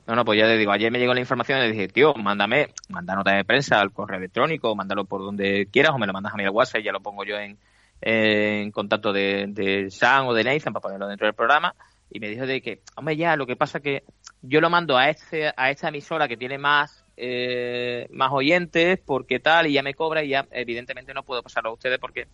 No, 0.06 0.14
no, 0.14 0.24
pues 0.24 0.38
ya 0.38 0.46
te 0.46 0.56
digo, 0.56 0.70
ayer 0.70 0.92
me 0.92 0.98
llegó 0.98 1.14
la 1.14 1.20
información 1.20 1.58
y 1.58 1.62
le 1.62 1.72
dije, 1.72 1.88
tío, 1.88 2.14
mándame, 2.14 2.68
manda 2.88 3.16
nota 3.16 3.34
de 3.34 3.44
prensa 3.44 3.80
al 3.80 3.92
correo 3.92 4.18
electrónico, 4.18 4.74
mándalo 4.76 5.04
por 5.04 5.20
donde 5.22 5.66
quieras 5.70 5.92
o 5.94 5.98
me 5.98 6.06
lo 6.06 6.12
mandas 6.12 6.32
a 6.32 6.36
al 6.38 6.50
WhatsApp 6.50 6.80
y 6.80 6.84
ya 6.84 6.92
lo 6.92 7.00
pongo 7.00 7.24
yo 7.24 7.36
en, 7.36 7.58
en 8.00 8.70
contacto 8.70 9.12
de, 9.12 9.46
de 9.48 9.90
Sam 9.90 10.28
o 10.28 10.34
de 10.34 10.44
Nathan 10.44 10.72
para 10.72 10.82
ponerlo 10.82 11.08
dentro 11.08 11.26
del 11.26 11.34
programa. 11.34 11.74
Y 12.08 12.20
me 12.20 12.28
dijo 12.28 12.46
de 12.46 12.62
que, 12.62 12.82
hombre, 12.94 13.16
ya, 13.16 13.34
lo 13.34 13.46
que 13.46 13.56
pasa 13.56 13.80
que 13.80 14.04
yo 14.42 14.60
lo 14.60 14.70
mando 14.70 14.96
a 14.96 15.10
este 15.10 15.52
a 15.56 15.70
esta 15.70 15.88
emisora 15.88 16.28
que 16.28 16.36
tiene 16.36 16.56
más 16.56 17.04
eh, 17.16 18.06
más 18.10 18.30
oyentes 18.32 19.00
porque 19.04 19.40
tal 19.40 19.66
y 19.66 19.72
ya 19.72 19.82
me 19.82 19.94
cobra 19.94 20.22
y 20.22 20.28
ya 20.28 20.46
evidentemente 20.50 21.14
no 21.14 21.24
puedo 21.24 21.42
pasarlo 21.42 21.70
a 21.70 21.72
ustedes 21.72 21.98
porque 21.98 22.28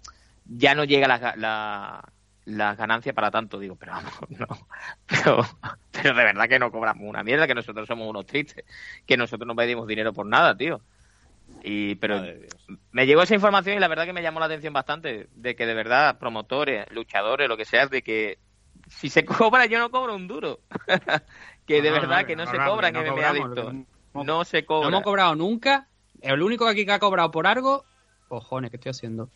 ya 0.45 0.75
no 0.75 0.85
llega 0.85 1.09
la, 1.09 1.35
la, 1.37 2.13
la 2.45 2.75
ganancia 2.75 3.13
para 3.13 3.31
tanto. 3.31 3.59
Digo, 3.59 3.77
pero 3.77 3.93
vamos, 3.93 4.13
no. 4.31 4.47
Pero, 5.07 5.45
pero 5.91 6.15
de 6.15 6.25
verdad 6.25 6.49
que 6.49 6.59
no 6.59 6.71
cobramos 6.71 7.05
una 7.09 7.23
mierda, 7.23 7.47
que 7.47 7.55
nosotros 7.55 7.87
somos 7.87 8.09
unos 8.09 8.27
tristes, 8.27 8.65
que 9.07 9.17
nosotros 9.17 9.47
no 9.47 9.55
pedimos 9.55 9.87
dinero 9.87 10.13
por 10.13 10.27
nada, 10.27 10.57
tío. 10.57 10.81
Y, 11.65 11.97
pero 11.97 12.23
me 12.93 13.07
llegó 13.07 13.23
esa 13.23 13.35
información 13.35 13.77
y 13.77 13.81
la 13.81 13.89
verdad 13.89 14.05
que 14.05 14.13
me 14.13 14.23
llamó 14.23 14.41
la 14.41 14.47
atención 14.47 14.73
bastante, 14.73 15.29
de 15.35 15.55
que 15.55 15.67
de 15.67 15.75
verdad 15.75 16.19
promotores, 16.19 16.91
luchadores, 16.91 17.49
lo 17.49 17.57
que 17.57 17.65
sea, 17.65 17.87
de 17.87 18.03
que 18.03 18.39
si 18.89 19.09
se 19.09 19.25
cobra 19.25 19.67
yo 19.67 19.79
no 19.79 19.91
cobro 19.91 20.15
un 20.15 20.27
duro. 20.27 20.61
que 21.67 21.83
de 21.83 21.91
No, 21.91 21.97
no, 21.97 22.01
verdad 22.03 22.21
no, 22.23 22.27
que 22.27 22.37
no, 22.37 22.45
no, 22.47 22.51
se 22.51 22.59
no, 22.59 22.65
cobra 22.67 22.93
que 22.93 22.99
en 22.99 23.07
no 23.07 23.17
MMA 23.17 23.29
Adicto. 23.29 23.73
No 24.15 24.45
se 24.45 24.63
No 24.63 24.67
cobra. 24.67 24.89
hemos 24.89 25.03
cobrado 25.03 25.35
nunca. 25.37 25.87
El 26.21 26.43
único 26.43 26.67
aquí 26.67 26.85
que 26.85 26.93
ha 26.93 26.99
cobrado 26.99 27.31
por 27.31 27.47
algo... 27.47 27.85
Cojones, 28.29 28.71
¿qué 28.71 28.77
estoy 28.77 28.91
haciendo? 28.91 29.29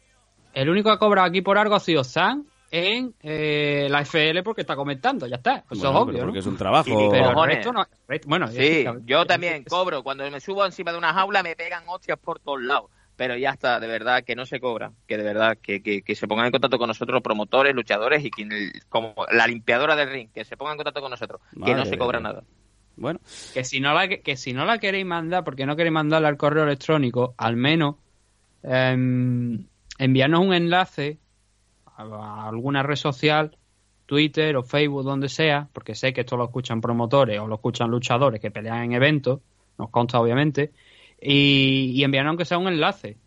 El 0.54 0.68
único 0.70 0.88
que 0.88 0.94
ha 0.94 0.98
cobrado 0.98 1.28
aquí 1.28 1.42
por 1.42 1.58
algo 1.58 1.74
ha 1.74 1.80
sido 1.80 2.02
Sam 2.04 2.46
en 2.70 3.14
eh, 3.22 3.86
la 3.90 4.00
FL 4.02 4.42
porque 4.42 4.62
está 4.62 4.74
comentando, 4.76 5.26
ya 5.26 5.36
está. 5.36 5.56
Eso 5.58 5.66
Bueno, 5.70 5.90
es 5.90 5.96
obvio, 5.96 6.06
pero 6.12 6.18
¿no? 6.18 6.26
porque 6.26 6.38
es 6.40 6.46
un 6.46 6.56
trabajo. 6.56 6.88
Y 6.90 7.08
Pero 7.10 7.42
el 7.42 7.48
resto 7.50 7.72
no- 7.72 7.86
bueno, 8.26 8.48
Sí, 8.48 8.82
ya- 8.84 8.96
yo 9.04 9.24
también 9.26 9.64
cobro. 9.64 10.02
Cuando 10.02 10.28
me 10.30 10.40
subo 10.40 10.64
encima 10.66 10.92
de 10.92 10.98
una 10.98 11.12
jaula 11.14 11.42
me 11.42 11.54
pegan 11.56 11.84
hostias 11.86 12.18
por 12.18 12.38
todos 12.40 12.60
lados. 12.62 12.90
Pero 13.16 13.34
ya 13.36 13.50
está, 13.50 13.80
de 13.80 13.86
verdad, 13.86 14.24
que 14.24 14.36
no 14.36 14.44
se 14.44 14.60
cobra. 14.60 14.92
Que 15.06 15.16
de 15.16 15.22
verdad, 15.22 15.56
que, 15.62 15.82
que, 15.82 16.02
que 16.02 16.14
se 16.14 16.28
pongan 16.28 16.46
en 16.46 16.52
contacto 16.52 16.76
con 16.76 16.88
nosotros 16.88 17.22
promotores, 17.22 17.74
luchadores 17.74 18.22
y 18.22 18.30
quien, 18.30 18.50
como 18.90 19.14
la 19.32 19.46
limpiadora 19.46 19.96
del 19.96 20.10
ring, 20.10 20.28
que 20.34 20.44
se 20.44 20.56
pongan 20.58 20.72
en 20.74 20.78
contacto 20.78 21.00
con 21.00 21.10
nosotros. 21.10 21.40
que 21.64 21.74
no 21.74 21.86
se 21.86 21.96
cobra 21.96 22.20
nada. 22.20 22.42
Bueno, 22.98 23.20
que 23.54 23.62
si 23.64 23.78
no 23.80 23.92
la 23.94 24.08
que 24.08 24.36
si 24.36 24.52
no 24.54 24.64
la 24.64 24.78
queréis 24.78 25.04
mandar 25.06 25.44
porque 25.44 25.66
no 25.66 25.76
queréis 25.76 25.92
mandarla 25.92 26.28
al 26.28 26.38
correo 26.38 26.64
electrónico 26.64 27.34
al 27.36 27.54
menos 27.56 27.96
em, 28.62 29.66
enviarnos 29.98 30.40
un 30.40 30.54
enlace 30.54 31.18
a, 31.96 32.48
alguna 32.48 32.82
red 32.82 32.96
social 32.96 33.56
Twitter 34.06 34.56
o 34.56 34.62
Facebook 34.62 35.04
donde 35.04 35.28
sea 35.28 35.68
porque 35.72 35.94
sé 35.94 36.12
que 36.12 36.20
esto 36.20 36.36
lo 36.36 36.44
escuchan 36.44 36.80
promotores 36.80 37.40
o 37.40 37.46
lo 37.46 37.56
escuchan 37.56 37.90
luchadores 37.90 38.40
que 38.40 38.50
pelean 38.50 38.84
en 38.84 38.92
eventos 38.92 39.40
nos 39.78 39.90
consta 39.90 40.20
obviamente 40.20 40.72
y, 41.20 41.92
y 41.94 42.04
enviarnos 42.04 42.30
aunque 42.30 42.44
sea 42.44 42.58
un 42.58 42.68
enlace 42.68 43.18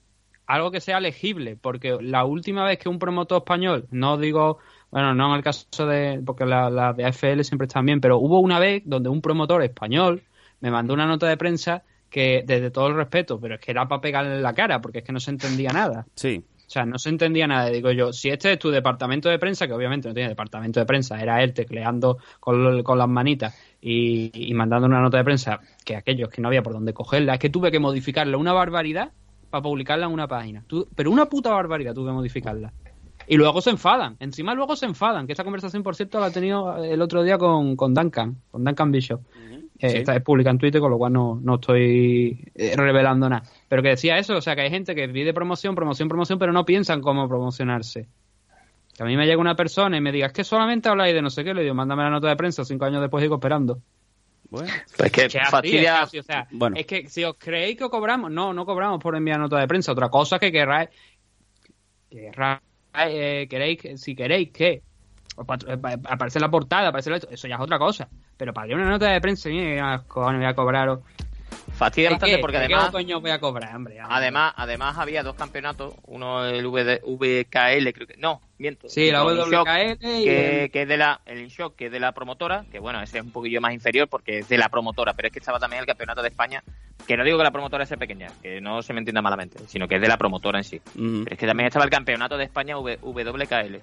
algo 0.49 0.71
que 0.71 0.82
sea 0.82 0.99
legible, 0.99 1.58
porque 1.58 1.99
la 2.01 2.25
última 2.25 2.63
vez 2.63 2.79
que 2.79 2.89
un 2.89 2.97
promotor 2.97 3.38
español, 3.38 3.86
no 3.91 4.17
digo, 4.17 4.58
bueno, 4.89 5.13
no 5.13 5.29
en 5.29 5.36
el 5.36 5.43
caso 5.43 5.86
de, 5.86 6.23
porque 6.25 6.43
la, 6.43 6.91
de 6.93 7.05
AFL 7.05 7.41
siempre 7.43 7.67
están 7.67 7.86
bien, 7.86 8.01
pero 8.01 8.17
hubo 8.17 8.39
una 8.39 8.58
vez 8.58 8.82
donde 8.84 9.10
un 9.10 9.21
promotor 9.21 9.62
español 9.62 10.23
me 10.60 10.71
mandó 10.71 10.95
una 10.95 11.05
nota 11.05 11.27
de 11.27 11.38
prensa 11.38 11.84
que, 12.10 12.43
desde 12.47 12.71
todo 12.71 12.88
el 12.88 12.95
respeto, 12.95 13.39
pero 13.39 13.55
es 13.55 13.62
que 13.62 13.69
era 13.69 13.88
para 13.88 14.01
pegarle 14.01 14.41
la 14.41 14.53
cara, 14.53 14.82
porque 14.82 14.99
es 14.99 15.03
que 15.03 15.13
no 15.13 15.19
se 15.19 15.29
entendía 15.29 15.69
nada. 15.69 16.08
sí. 16.15 16.43
O 16.69 16.71
sea, 16.71 16.86
no 16.86 16.99
se 16.99 17.10
entendía 17.10 17.47
nada. 17.47 17.71
Digo 17.71 17.89
yo, 17.89 18.13
si 18.13 18.29
este 18.29 18.53
es 18.53 18.60
tu 18.60 18.69
departamento 18.69 19.27
de 19.27 19.39
prensa, 19.39 19.65
que 19.65 19.73
obviamente 19.73 20.08
no 20.08 20.13
tiene 20.13 20.29
departamento 20.29 20.79
de 20.79 20.86
prensa, 20.86 21.19
era 21.19 21.41
él 21.41 21.51
tecleando 21.51 22.19
con, 22.39 22.84
con 22.84 22.99
las 22.99 23.10
manitas 23.10 23.58
y, 23.82 24.53
mandando 24.53 24.86
una 24.86 25.01
nota 25.01 25.17
de 25.17 25.23
prensa, 25.23 25.62
que 25.84 25.95
aquellos 25.95 26.29
que 26.29 26.43
no 26.43 26.47
había 26.47 26.62
por 26.62 26.73
dónde 26.73 26.93
cogerla, 26.93 27.34
es 27.34 27.39
que 27.39 27.49
tuve 27.49 27.71
que 27.71 27.79
modificarla 27.79 28.38
una 28.38 28.53
barbaridad 28.53 29.13
para 29.49 29.63
publicarla 29.63 30.05
en 30.05 30.12
una 30.12 30.27
página. 30.27 30.63
Pero 30.93 31.10
una 31.10 31.25
puta 31.25 31.49
barbaridad 31.49 31.95
tuve 31.95 32.10
que 32.10 32.13
modificarla. 32.13 32.71
Y 33.25 33.38
luego 33.38 33.62
se 33.62 33.71
enfadan. 33.71 34.15
Encima 34.19 34.53
luego 34.53 34.75
se 34.75 34.86
enfadan. 34.86 35.25
Que 35.25 35.34
esa 35.34 35.43
conversación, 35.43 35.82
por 35.82 35.95
cierto, 35.95 36.19
la 36.19 36.27
he 36.27 36.32
tenido 36.32 36.84
el 36.84 37.01
otro 37.01 37.23
día 37.23 37.39
con, 37.39 37.75
con 37.75 37.95
Duncan, 37.95 38.38
con 38.51 38.63
Duncan 38.63 38.91
Bishop. 38.91 39.21
Eh, 39.82 39.89
Sí. 39.92 39.98
Esta 39.98 40.15
es 40.15 40.22
pública 40.22 40.50
en 40.50 40.58
Twitter, 40.58 40.82
con 40.82 40.92
lo 40.92 40.98
cual 40.98 41.13
no, 41.13 41.39
no 41.42 41.56
estoy 41.56 42.52
eh, 42.54 42.74
revelando 42.76 43.30
nada. 43.30 43.44
Pero 43.70 43.82
que 43.82 43.89
decía 43.89 44.18
eso, 44.18 44.36
o 44.36 44.42
sea, 44.42 44.54
que 44.56 44.62
hay 44.63 44.70
gente 44.70 44.94
que 44.94 45.08
pide 45.08 45.34
promoción, 45.34 45.74
promoción, 45.74 46.10
promoción, 46.10 46.38
pero 46.38 46.52
no 46.52 46.65
piensan 46.65 47.00
cómo 47.02 47.30
promocionarse. 47.30 48.08
Que 48.96 49.04
a 49.04 49.06
mí 49.06 49.15
me 49.15 49.26
llega 49.26 49.39
una 49.39 49.56
persona 49.56 49.96
y 49.96 50.02
me 50.02 50.12
diga, 50.12 50.28
es 50.28 50.34
que 50.34 50.44
solamente 50.44 50.89
habláis 50.89 51.13
de 51.13 51.22
no 51.22 51.30
sé 51.30 51.46
qué, 51.46 51.54
le 51.54 51.62
digo, 51.63 51.74
mándame 51.76 52.04
la 52.04 52.10
nota 52.10 52.28
de 52.28 52.36
prensa, 52.36 52.65
cinco 52.65 52.84
años 52.86 53.00
después 53.00 53.22
digo 53.22 53.36
esperando. 53.36 53.80
Bueno, 54.50 54.68
Pues 54.98 55.12
que 55.12 55.28
Que 55.30 55.39
así, 55.39 55.52
fastidia. 55.52 55.80
es 55.80 55.86
que 55.86 55.89
así, 56.04 56.20
o 56.20 56.24
sea, 56.24 56.48
Bueno. 56.52 56.76
es 56.78 56.86
que 56.86 57.08
si 57.08 57.24
os 57.24 57.36
creéis 57.38 57.78
que 57.78 57.88
cobramos, 57.89 58.30
no, 58.32 58.52
no 58.52 58.65
cobramos 58.65 59.00
por 59.02 59.15
enviar 59.15 59.39
nota 59.39 59.60
de 59.60 59.68
prensa. 59.68 59.94
Otra 59.94 60.10
cosa 60.10 60.39
que 60.39 60.52
querráis, 60.52 60.89
querráis, 62.10 62.60
eh, 63.08 63.48
queréis, 63.50 63.80
que- 63.82 63.98
si 63.98 64.15
queréis 64.15 64.50
que 64.52 64.82
aparece 65.38 66.39
en 66.39 66.42
la 66.42 66.52
portada, 66.52 66.89
aparece 66.89 67.12
la- 67.12 67.18
eso 67.18 67.48
ya 67.48 67.56
es 67.56 67.62
otra 67.62 67.78
cosa. 67.80 68.10
Pero 68.39 68.54
para 68.54 68.73
una 68.73 68.86
nota 68.89 69.12
de 69.12 69.19
prensa, 69.19 69.49
mira, 69.49 70.02
cojones, 70.08 70.39
voy 70.39 70.47
a 70.49 70.54
cobraros. 70.56 70.99
Fastidia 71.73 72.08
¿De 72.10 72.13
bastante 72.13 72.36
qué? 72.38 72.41
porque 72.41 72.58
¿De 72.58 72.67
qué 72.67 72.73
además 72.73 72.91
coño 72.91 73.19
voy 73.19 73.32
a 73.32 73.39
cobrar, 73.39 73.75
hombre? 73.75 73.97
Además, 74.02 74.54
además 74.56 74.97
había 74.97 75.23
dos 75.23 75.36
campeonatos, 75.36 75.93
uno 76.08 76.45
el 76.45 76.65
VD 76.65 77.02
VKL, 77.06 77.91
creo 77.93 78.08
que 78.08 78.15
no, 78.17 78.41
miento. 78.58 78.88
Sí, 78.88 79.12
la 79.12 79.23
WKL 79.25 79.91
y 80.02 80.23
que, 80.23 80.63
el- 80.63 80.71
que 80.71 80.82
es 80.84 80.88
de 80.88 80.95
la 80.97 81.19
el 81.25 81.39
InShock, 81.41 81.75
que 81.75 81.88
es 81.88 81.91
de 81.91 81.99
la 81.99 82.13
promotora, 82.13 82.63
que 82.71 82.80
bueno, 82.80 83.02
ese 83.02 83.17
es 83.19 83.25
un 83.25 83.32
poquillo 83.32 83.60
más 83.60 83.73
inferior 83.73 84.08
porque 84.08 84.39
es 84.39 84.47
de 84.47 84.58
la 84.58 84.69
promotora, 84.69 85.13
pero 85.13 85.28
es 85.28 85.34
que 85.34 85.39
estaba 85.39 85.60
también 85.60 85.82
el 85.82 85.86
campeonato 85.86 86.21
de 86.21 86.30
España, 86.30 86.63
que 87.06 87.17
no 87.17 87.25
digo 87.25 87.38
que 87.38 87.43
la 87.43 87.52
promotora 87.52 87.86
sea 87.86 87.97
pequeña, 87.97 88.30
que 88.41 88.62
no 88.62 88.82
se 88.82 88.93
me 88.93 88.99
entienda 88.99 89.21
malamente, 89.21 89.60
sino 89.67 89.86
que 89.88 89.95
es 89.95 90.02
de 90.02 90.08
la 90.08 90.17
promotora 90.17 90.60
en 90.60 90.63
sí. 90.63 90.82
Mm. 90.95 91.23
Pero 91.25 91.34
es 91.34 91.39
que 91.39 91.45
también 91.47 91.67
estaba 91.67 91.84
el 91.86 91.91
campeonato 91.91 92.38
de 92.38 92.45
España 92.45 92.78
V- 92.78 92.99
WKL, 93.02 93.82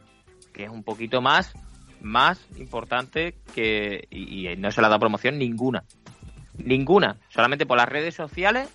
que 0.55 0.64
es 0.64 0.71
un 0.71 0.83
poquito 0.83 1.21
más 1.21 1.53
más 2.01 2.47
importante 2.57 3.35
que 3.55 4.07
y, 4.11 4.55
no 4.57 4.71
se 4.71 4.81
le 4.81 4.87
ha 4.87 4.91
dado 4.91 5.01
promoción 5.01 5.39
ninguna. 5.39 5.85
Ninguna, 6.59 7.19
solamente 7.29 7.67
por 7.67 7.77
las 7.77 7.89
redes 7.89 8.15
sociales, 8.15 8.75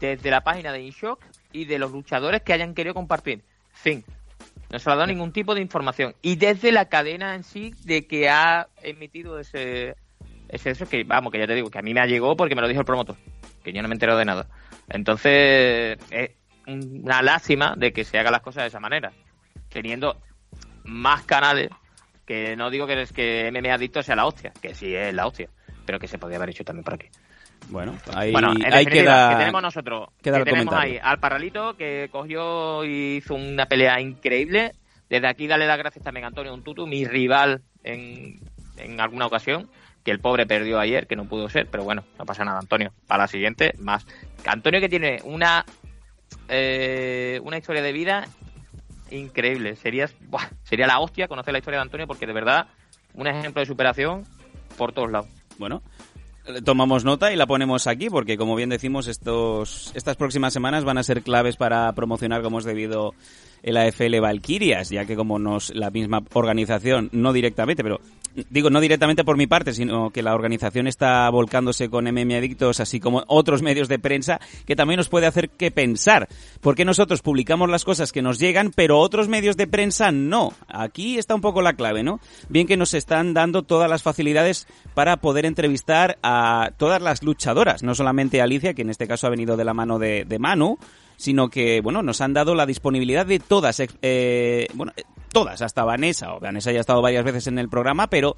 desde 0.00 0.30
la 0.30 0.42
página 0.42 0.72
de 0.72 0.82
InShock 0.82 1.24
y 1.52 1.64
de 1.64 1.78
los 1.78 1.92
luchadores 1.92 2.42
que 2.42 2.52
hayan 2.52 2.74
querido 2.74 2.94
compartir. 2.94 3.44
Fin. 3.72 4.04
No 4.70 4.78
se 4.78 4.88
le 4.88 4.92
ha 4.92 4.96
dado 4.96 5.06
ningún 5.06 5.32
tipo 5.32 5.54
de 5.54 5.60
información. 5.60 6.14
Y 6.22 6.36
desde 6.36 6.72
la 6.72 6.86
cadena 6.86 7.34
en 7.34 7.44
sí 7.44 7.72
de 7.84 8.06
que 8.06 8.28
ha 8.28 8.68
emitido 8.82 9.38
ese, 9.38 9.94
ese 10.48 10.70
eso 10.70 10.88
que, 10.88 11.04
vamos, 11.04 11.32
que 11.32 11.38
ya 11.38 11.46
te 11.46 11.54
digo, 11.54 11.70
que 11.70 11.78
a 11.78 11.82
mí 11.82 11.94
me 11.94 12.06
llegó 12.06 12.36
porque 12.36 12.54
me 12.54 12.62
lo 12.62 12.68
dijo 12.68 12.80
el 12.80 12.86
promotor, 12.86 13.16
que 13.62 13.72
yo 13.72 13.80
no 13.80 13.88
me 13.88 13.94
he 13.94 13.96
enterado 13.96 14.18
de 14.18 14.24
nada. 14.24 14.48
Entonces, 14.88 15.98
es 16.10 16.30
una 16.66 17.22
lástima 17.22 17.74
de 17.76 17.92
que 17.92 18.04
se 18.04 18.18
hagan 18.18 18.32
las 18.32 18.42
cosas 18.42 18.64
de 18.64 18.68
esa 18.68 18.80
manera, 18.80 19.12
teniendo 19.68 20.20
más 20.84 21.22
canales, 21.22 21.70
que 22.26 22.56
no 22.56 22.70
digo 22.70 22.86
que, 22.86 23.00
es 23.00 23.12
que 23.12 23.50
MMA 23.52 23.74
Adicto 23.74 24.02
sea 24.02 24.16
la 24.16 24.26
hostia, 24.26 24.52
que 24.60 24.74
sí 24.74 24.94
es 24.94 25.14
la 25.14 25.26
hostia, 25.26 25.48
pero 25.84 25.98
que 25.98 26.08
se 26.08 26.18
podía 26.18 26.36
haber 26.36 26.50
hecho 26.50 26.64
también 26.64 26.84
por 26.84 26.94
aquí. 26.94 27.06
Bueno, 27.68 27.96
ahí, 28.14 28.32
bueno, 28.32 28.52
en 28.52 28.72
ahí 28.72 28.84
queda, 28.84 29.30
que 29.30 29.36
tenemos 29.36 29.62
nosotros, 29.62 30.08
queda 30.22 30.38
que 30.38 30.50
tenemos 30.50 30.74
ahí 30.74 30.98
al 31.02 31.18
Parralito, 31.18 31.76
que 31.76 32.08
cogió 32.10 32.84
y 32.84 33.16
hizo 33.16 33.34
una 33.34 33.66
pelea 33.66 34.00
increíble. 34.00 34.72
Desde 35.08 35.28
aquí 35.28 35.46
darle 35.46 35.66
las 35.66 35.78
gracias 35.78 36.04
también 36.04 36.24
a 36.24 36.28
Antonio 36.28 36.52
Untutu, 36.52 36.86
mi 36.86 37.04
rival 37.04 37.62
en, 37.84 38.40
en 38.76 39.00
alguna 39.00 39.26
ocasión, 39.26 39.70
que 40.04 40.10
el 40.10 40.20
pobre 40.20 40.46
perdió 40.46 40.80
ayer, 40.80 41.06
que 41.06 41.16
no 41.16 41.26
pudo 41.26 41.48
ser, 41.48 41.68
pero 41.70 41.84
bueno, 41.84 42.04
no 42.18 42.26
pasa 42.26 42.44
nada, 42.44 42.58
Antonio. 42.58 42.92
Para 43.06 43.24
la 43.24 43.28
siguiente, 43.28 43.72
más. 43.78 44.06
Antonio 44.44 44.80
que 44.80 44.88
tiene 44.88 45.20
una 45.24 45.64
eh, 46.48 47.40
una 47.42 47.58
historia 47.58 47.82
de 47.82 47.92
vida 47.92 48.28
increíble. 49.10 49.76
Sería, 49.76 50.08
sería 50.62 50.86
la 50.86 51.00
hostia 51.00 51.28
conocer 51.28 51.52
la 51.52 51.58
historia 51.58 51.78
de 51.78 51.82
Antonio, 51.82 52.06
porque 52.06 52.26
de 52.26 52.32
verdad, 52.32 52.66
un 53.14 53.26
ejemplo 53.26 53.60
de 53.60 53.66
superación 53.66 54.24
por 54.76 54.92
todos 54.92 55.10
lados. 55.10 55.28
Bueno, 55.58 55.82
eh, 56.46 56.62
tomamos 56.62 57.04
nota 57.04 57.32
y 57.32 57.36
la 57.36 57.46
ponemos 57.46 57.86
aquí 57.86 58.08
porque, 58.08 58.36
como 58.36 58.54
bien 58.54 58.68
decimos, 58.68 59.08
estos, 59.08 59.92
estas 59.94 60.16
próximas 60.16 60.52
semanas 60.52 60.84
van 60.84 60.98
a 60.98 61.02
ser 61.02 61.22
claves 61.22 61.56
para 61.56 61.92
promocionar 61.92 62.42
como 62.42 62.58
es 62.58 62.64
debido 62.64 63.14
el 63.62 63.76
AFL 63.76 64.20
Valkyrias, 64.20 64.90
ya 64.90 65.06
que 65.06 65.16
como 65.16 65.38
nos 65.38 65.74
la 65.74 65.90
misma 65.90 66.22
organización, 66.34 67.08
no 67.12 67.32
directamente, 67.32 67.82
pero 67.82 68.00
digo 68.50 68.70
no 68.70 68.80
directamente 68.80 69.24
por 69.24 69.36
mi 69.36 69.46
parte, 69.46 69.72
sino 69.72 70.10
que 70.10 70.22
la 70.22 70.34
organización 70.34 70.86
está 70.86 71.28
volcándose 71.30 71.88
con 71.88 72.04
MM 72.04 72.34
Adictos, 72.36 72.80
así 72.80 73.00
como 73.00 73.24
otros 73.26 73.62
medios 73.62 73.88
de 73.88 73.98
prensa, 73.98 74.40
que 74.66 74.76
también 74.76 74.98
nos 74.98 75.08
puede 75.08 75.26
hacer 75.26 75.50
que 75.50 75.70
pensar, 75.70 76.28
porque 76.60 76.84
nosotros 76.84 77.22
publicamos 77.22 77.70
las 77.70 77.84
cosas 77.84 78.12
que 78.12 78.22
nos 78.22 78.38
llegan, 78.38 78.72
pero 78.74 78.98
otros 78.98 79.28
medios 79.28 79.56
de 79.56 79.66
prensa 79.66 80.12
no. 80.12 80.52
Aquí 80.68 81.18
está 81.18 81.34
un 81.34 81.40
poco 81.40 81.62
la 81.62 81.74
clave, 81.74 82.02
¿no? 82.02 82.20
Bien 82.48 82.66
que 82.66 82.76
nos 82.76 82.94
están 82.94 83.34
dando 83.34 83.62
todas 83.62 83.90
las 83.90 84.02
facilidades 84.02 84.66
para 84.94 85.16
poder 85.18 85.46
entrevistar 85.46 86.18
a 86.22 86.70
todas 86.76 87.00
las 87.02 87.22
luchadoras, 87.22 87.82
no 87.82 87.94
solamente 87.94 88.40
a 88.40 88.44
Alicia, 88.44 88.74
que 88.74 88.82
en 88.82 88.90
este 88.90 89.06
caso 89.06 89.26
ha 89.26 89.30
venido 89.30 89.56
de 89.56 89.64
la 89.64 89.74
mano 89.74 89.98
de, 89.98 90.24
de 90.24 90.38
Manu, 90.38 90.78
sino 91.16 91.48
que, 91.48 91.80
bueno, 91.80 92.02
nos 92.02 92.20
han 92.20 92.32
dado 92.34 92.54
la 92.54 92.66
disponibilidad 92.66 93.26
de 93.26 93.38
todas, 93.38 93.80
eh, 94.02 94.66
bueno, 94.74 94.92
eh, 94.96 95.02
todas, 95.32 95.62
hasta 95.62 95.84
Vanessa, 95.84 96.34
o 96.34 96.40
Vanessa 96.40 96.72
ya 96.72 96.78
ha 96.78 96.80
estado 96.80 97.02
varias 97.02 97.24
veces 97.24 97.46
en 97.46 97.58
el 97.58 97.68
programa, 97.68 98.08
pero 98.08 98.36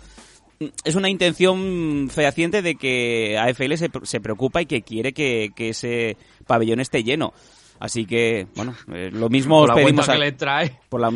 mm, 0.61 0.67
es 0.85 0.95
una 0.95 1.09
intención 1.09 2.09
fehaciente 2.13 2.63
de 2.63 2.75
que 2.77 3.37
AFL 3.39 3.75
se, 3.77 3.91
se 4.03 4.21
preocupa 4.21 4.63
y 4.63 4.67
que 4.67 4.83
quiere 4.83 5.13
que, 5.13 5.51
que 5.55 5.71
ese 5.71 6.17
pabellón 6.47 6.81
esté 6.81 7.03
lleno. 7.05 7.33
Así 7.81 8.07
que, 8.07 8.47
bueno, 8.57 8.75
eh, 8.93 9.11
lo 9.13 9.29
mismo 9.29 9.61
Por 9.61 9.71
os 9.71 9.77
la 9.77 9.83
pedimos 9.85 10.09
a- 10.09 10.13
que 10.15 10.19
le 10.19 10.33
trae. 10.33 10.79
por 10.89 11.01
la 11.01 11.13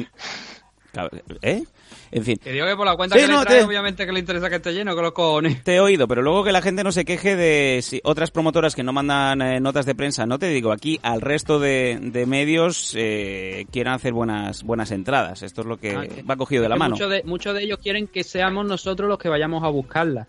¿Eh? 1.42 1.64
En 2.10 2.24
fin. 2.24 2.36
Que 2.42 2.52
digo 2.52 2.66
que 2.66 2.76
por 2.76 2.86
la 2.86 2.96
cuenta 2.96 3.16
Sí, 3.16 3.22
que 3.22 3.28
no, 3.32 3.40
le 3.40 3.46
trae, 3.46 3.58
te- 3.60 3.64
obviamente 3.64 4.04
que 4.06 4.12
le 4.12 4.20
interesa 4.20 4.48
que 4.50 4.56
esté 4.56 4.72
lleno, 4.72 4.94
que 4.94 5.02
los 5.02 5.12
cojones. 5.12 5.62
Te 5.64 5.74
he 5.76 5.80
oído, 5.80 6.06
pero 6.08 6.22
luego 6.22 6.44
que 6.44 6.52
la 6.52 6.62
gente 6.62 6.84
no 6.84 6.92
se 6.92 7.04
queje 7.04 7.36
de 7.36 7.80
si 7.82 8.00
otras 8.04 8.30
promotoras 8.30 8.74
que 8.74 8.82
no 8.82 8.92
mandan 8.92 9.40
eh, 9.42 9.60
notas 9.60 9.86
de 9.86 9.94
prensa, 9.94 10.26
no 10.26 10.38
te 10.38 10.48
digo 10.48 10.72
aquí, 10.72 10.98
al 11.02 11.20
resto 11.20 11.58
de, 11.58 11.98
de 12.00 12.26
medios 12.26 12.94
eh, 12.96 13.66
quieran 13.70 13.94
hacer 13.94 14.12
buenas 14.12 14.62
buenas 14.62 14.90
entradas. 14.90 15.42
Esto 15.42 15.62
es 15.62 15.66
lo 15.66 15.76
que 15.78 15.94
Ah, 15.96 16.04
va 16.28 16.36
cogido 16.36 16.62
de 16.62 16.68
la 16.68 16.76
mano. 16.76 16.94
Muchos 16.96 17.10
de, 17.10 17.22
muchos 17.24 17.54
de 17.54 17.62
ellos 17.64 17.78
quieren 17.82 18.06
que 18.06 18.24
seamos 18.24 18.66
nosotros 18.66 19.08
los 19.08 19.18
que 19.18 19.28
vayamos 19.28 19.62
a 19.64 19.68
buscarla. 19.68 20.26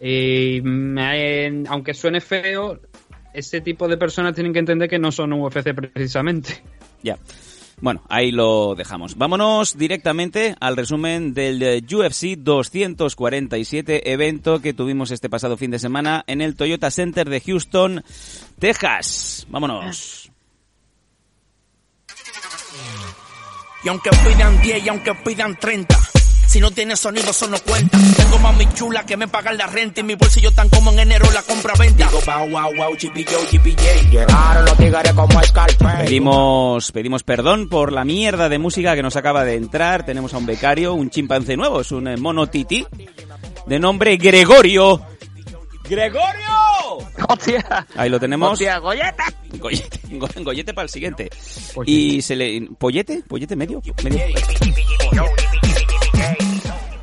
Y 0.00 0.60
me- 0.62 1.62
aunque 1.68 1.94
suene 1.94 2.20
feo, 2.20 2.80
ese 3.32 3.60
tipo 3.60 3.86
de 3.88 3.96
personas 3.96 4.34
tienen 4.34 4.52
que 4.52 4.58
entender 4.58 4.88
que 4.88 4.98
no 4.98 5.12
son 5.12 5.32
UFC 5.32 5.72
precisamente. 5.74 6.62
Ya. 7.02 7.16
Bueno, 7.82 8.00
ahí 8.08 8.30
lo 8.30 8.76
dejamos. 8.76 9.18
Vámonos 9.18 9.76
directamente 9.76 10.54
al 10.60 10.76
resumen 10.76 11.34
del 11.34 11.60
eh, 11.60 11.82
UFC 11.82 12.36
247 12.38 14.12
evento 14.12 14.62
que 14.62 14.72
tuvimos 14.72 15.10
este 15.10 15.28
pasado 15.28 15.56
fin 15.56 15.72
de 15.72 15.80
semana 15.80 16.22
en 16.28 16.42
el 16.42 16.54
Toyota 16.54 16.92
Center 16.92 17.28
de 17.28 17.40
Houston, 17.40 18.04
Texas. 18.60 19.48
Vámonos. 19.50 20.30
Y 23.82 23.88
aunque 23.88 24.10
pidan 24.10 24.62
10 24.62 24.86
y 24.86 24.88
aunque 24.88 25.14
pidan 25.16 25.56
30, 25.58 25.98
si 26.52 26.60
no 26.60 26.70
tiene 26.70 26.96
sonido 26.96 27.30
eso 27.30 27.46
no 27.48 27.58
cuenta. 27.60 27.98
Tengo 28.14 28.38
mami 28.38 28.68
chula 28.74 29.06
que 29.06 29.16
me 29.16 29.26
pagan 29.26 29.56
la 29.56 29.66
renta 29.68 30.00
y 30.00 30.02
mi 30.02 30.16
bolsillo 30.16 30.52
tan 30.52 30.68
como 30.68 30.92
en 30.92 30.98
enero 30.98 31.24
la 31.32 31.40
compra 31.42 31.72
venta. 31.78 32.06
Digo, 32.06 32.20
wow, 32.26 32.74
wow. 32.76 32.94
Llegaron 34.10 34.64
los 34.66 34.76
tigres 34.76 35.12
como 35.14 35.42
Scarface. 35.42 36.04
Pedimos, 36.04 36.92
pedimos 36.92 37.22
perdón 37.22 37.70
por 37.70 37.90
la 37.90 38.04
mierda 38.04 38.50
de 38.50 38.58
música 38.58 38.94
que 38.94 39.02
nos 39.02 39.16
acaba 39.16 39.44
de 39.44 39.54
entrar. 39.54 40.04
Tenemos 40.04 40.34
a 40.34 40.36
un 40.36 40.44
becario, 40.44 40.92
un 40.92 41.08
chimpancé 41.08 41.56
nuevo, 41.56 41.80
es 41.80 41.90
un 41.90 42.06
eh, 42.06 42.18
mono 42.18 42.46
titi 42.48 42.86
de 43.66 43.78
nombre 43.78 44.18
Gregorio. 44.18 45.06
¡Gregorio! 45.88 46.98
¡Hostia! 47.28 47.86
Ahí 47.96 48.10
lo 48.10 48.20
tenemos. 48.20 48.52
¡Hostia, 48.52 48.78
Goyeta! 48.78 49.24
Gollete, 49.58 50.00
go- 50.12 50.28
gollete 50.42 50.74
para 50.74 50.84
el 50.84 50.90
siguiente. 50.90 51.30
Y 51.86 52.20
se 52.22 52.36
le... 52.36 52.68
¿Pollete? 52.78 53.22
¿Pollete 53.26 53.56
medio? 53.56 53.82
medio. 54.04 54.24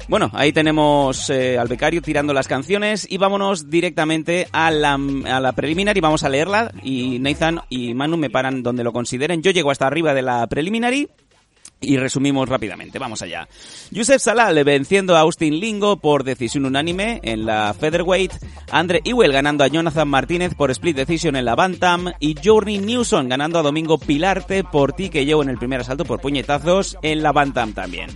Bueno, 0.10 0.32
ahí 0.34 0.52
tenemos 0.52 1.30
eh, 1.30 1.60
al 1.60 1.68
becario 1.68 2.02
tirando 2.02 2.34
las 2.34 2.48
canciones 2.48 3.06
y 3.08 3.20
vámonos 3.20 3.70
directamente 3.70 4.48
a 4.52 4.72
la, 4.72 4.96
a 4.96 5.40
la 5.40 5.52
preliminar 5.52 5.96
y 5.98 6.02
vamos 6.02 6.24
a 6.24 6.30
leerla 6.30 6.72
y 6.82 7.20
Nathan 7.20 7.62
y 7.70 7.94
Manu 7.94 8.18
me 8.18 8.32
paran 8.32 8.64
donde 8.64 8.84
lo 8.84 8.92
consideren. 8.92 9.44
Yo 9.44 9.52
llego 9.52 9.70
hasta 9.70 9.86
arriba 9.86 10.16
de 10.16 10.24
la 10.24 10.48
preliminary 10.48 11.08
y 11.80 11.98
resumimos 11.98 12.50
rápidamente. 12.50 12.98
Vamos 12.98 13.22
allá. 13.22 13.48
Yusef 13.92 14.20
Salal 14.20 14.64
venciendo 14.64 15.16
a 15.16 15.20
Austin 15.20 15.60
Lingo 15.60 15.98
por 15.98 16.24
decisión 16.24 16.66
unánime 16.66 17.20
en 17.22 17.46
la 17.46 17.76
featherweight. 17.80 18.34
Andre 18.72 19.02
Ewell 19.06 19.32
ganando 19.32 19.64
a 19.64 19.68
Jonathan 19.68 20.08
Martínez 20.08 20.56
por 20.56 20.72
split 20.72 20.98
decision 20.98 21.36
en 21.36 21.46
la 21.46 21.54
bantam. 21.54 22.12
Y 22.20 22.36
Journey 22.44 22.80
Newson 22.80 23.30
ganando 23.30 23.60
a 23.60 23.64
Domingo 23.64 24.00
Pilarte 24.00 24.64
por 24.64 24.94
TKO 24.94 25.44
en 25.44 25.50
el 25.50 25.60
primer 25.60 25.82
asalto 25.82 26.04
por 26.04 26.20
puñetazos 26.20 26.98
en 27.04 27.22
la 27.22 27.32
bantam 27.32 27.74
también. 27.74 28.10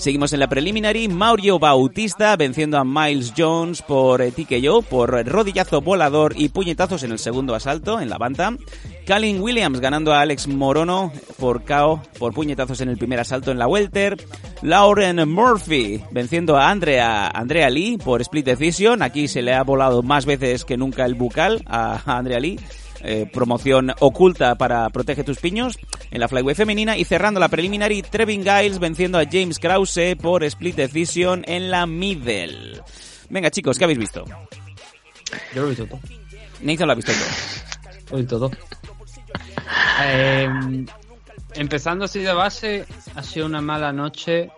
Seguimos 0.00 0.32
en 0.32 0.40
la 0.40 0.48
preliminary, 0.48 1.08
Mauricio 1.08 1.58
Bautista 1.58 2.34
venciendo 2.34 2.78
a 2.78 2.84
Miles 2.84 3.34
Jones 3.36 3.82
por 3.82 4.22
eh, 4.22 4.32
TKO, 4.32 4.80
por 4.80 5.10
rodillazo 5.26 5.82
volador 5.82 6.32
y 6.38 6.48
puñetazos 6.48 7.02
en 7.02 7.12
el 7.12 7.18
segundo 7.18 7.54
asalto 7.54 8.00
en 8.00 8.08
la 8.08 8.16
bantam. 8.16 8.56
Calvin 9.06 9.42
Williams 9.42 9.78
ganando 9.78 10.14
a 10.14 10.22
Alex 10.22 10.48
Morono 10.48 11.12
por 11.38 11.66
KO, 11.66 12.00
por 12.18 12.32
puñetazos 12.32 12.80
en 12.80 12.88
el 12.88 12.96
primer 12.96 13.20
asalto 13.20 13.50
en 13.50 13.58
la 13.58 13.68
welter. 13.68 14.16
Lauren 14.62 15.28
Murphy 15.28 16.02
venciendo 16.12 16.56
a 16.56 16.70
Andrea, 16.70 17.28
Andrea 17.28 17.68
Lee 17.68 17.98
por 18.02 18.22
split 18.22 18.46
decision. 18.46 19.02
Aquí 19.02 19.28
se 19.28 19.42
le 19.42 19.52
ha 19.52 19.62
volado 19.64 20.02
más 20.02 20.24
veces 20.24 20.64
que 20.64 20.78
nunca 20.78 21.04
el 21.04 21.14
bucal 21.14 21.62
a 21.66 22.00
Andrea 22.06 22.40
Lee. 22.40 22.58
Eh, 23.02 23.26
promoción 23.32 23.92
oculta 24.00 24.54
para 24.56 24.88
Protege 24.90 25.24
tus 25.24 25.38
piños 25.38 25.78
en 26.10 26.20
la 26.20 26.28
flyweight 26.28 26.56
femenina 26.56 26.96
y 26.96 27.04
cerrando 27.04 27.40
la 27.40 27.48
preliminary 27.48 28.02
Trevin 28.02 28.42
Giles 28.42 28.78
venciendo 28.78 29.18
a 29.18 29.24
James 29.24 29.58
Krause 29.58 30.16
por 30.20 30.44
split 30.44 30.76
decision 30.76 31.44
en 31.46 31.70
la 31.70 31.86
middle. 31.86 32.80
Venga 33.28 33.50
chicos, 33.50 33.78
¿qué 33.78 33.84
habéis 33.84 33.98
visto? 33.98 34.24
Yo 35.54 35.62
lo 35.62 35.66
he 35.66 35.70
visto 35.70 35.86
todo. 35.86 36.00
Nathan 36.62 36.86
lo 36.86 36.92
ha 36.92 36.96
visto 36.96 37.12
todo. 37.12 38.10
Lo 38.10 38.16
he 38.16 38.20
visto 38.20 38.38
todo. 38.38 38.50
Eh, 40.02 40.48
empezando 41.54 42.04
así 42.04 42.20
de 42.20 42.32
base, 42.32 42.86
ha 43.14 43.22
sido 43.22 43.46
una 43.46 43.60
mala 43.60 43.92
noche, 43.92 44.50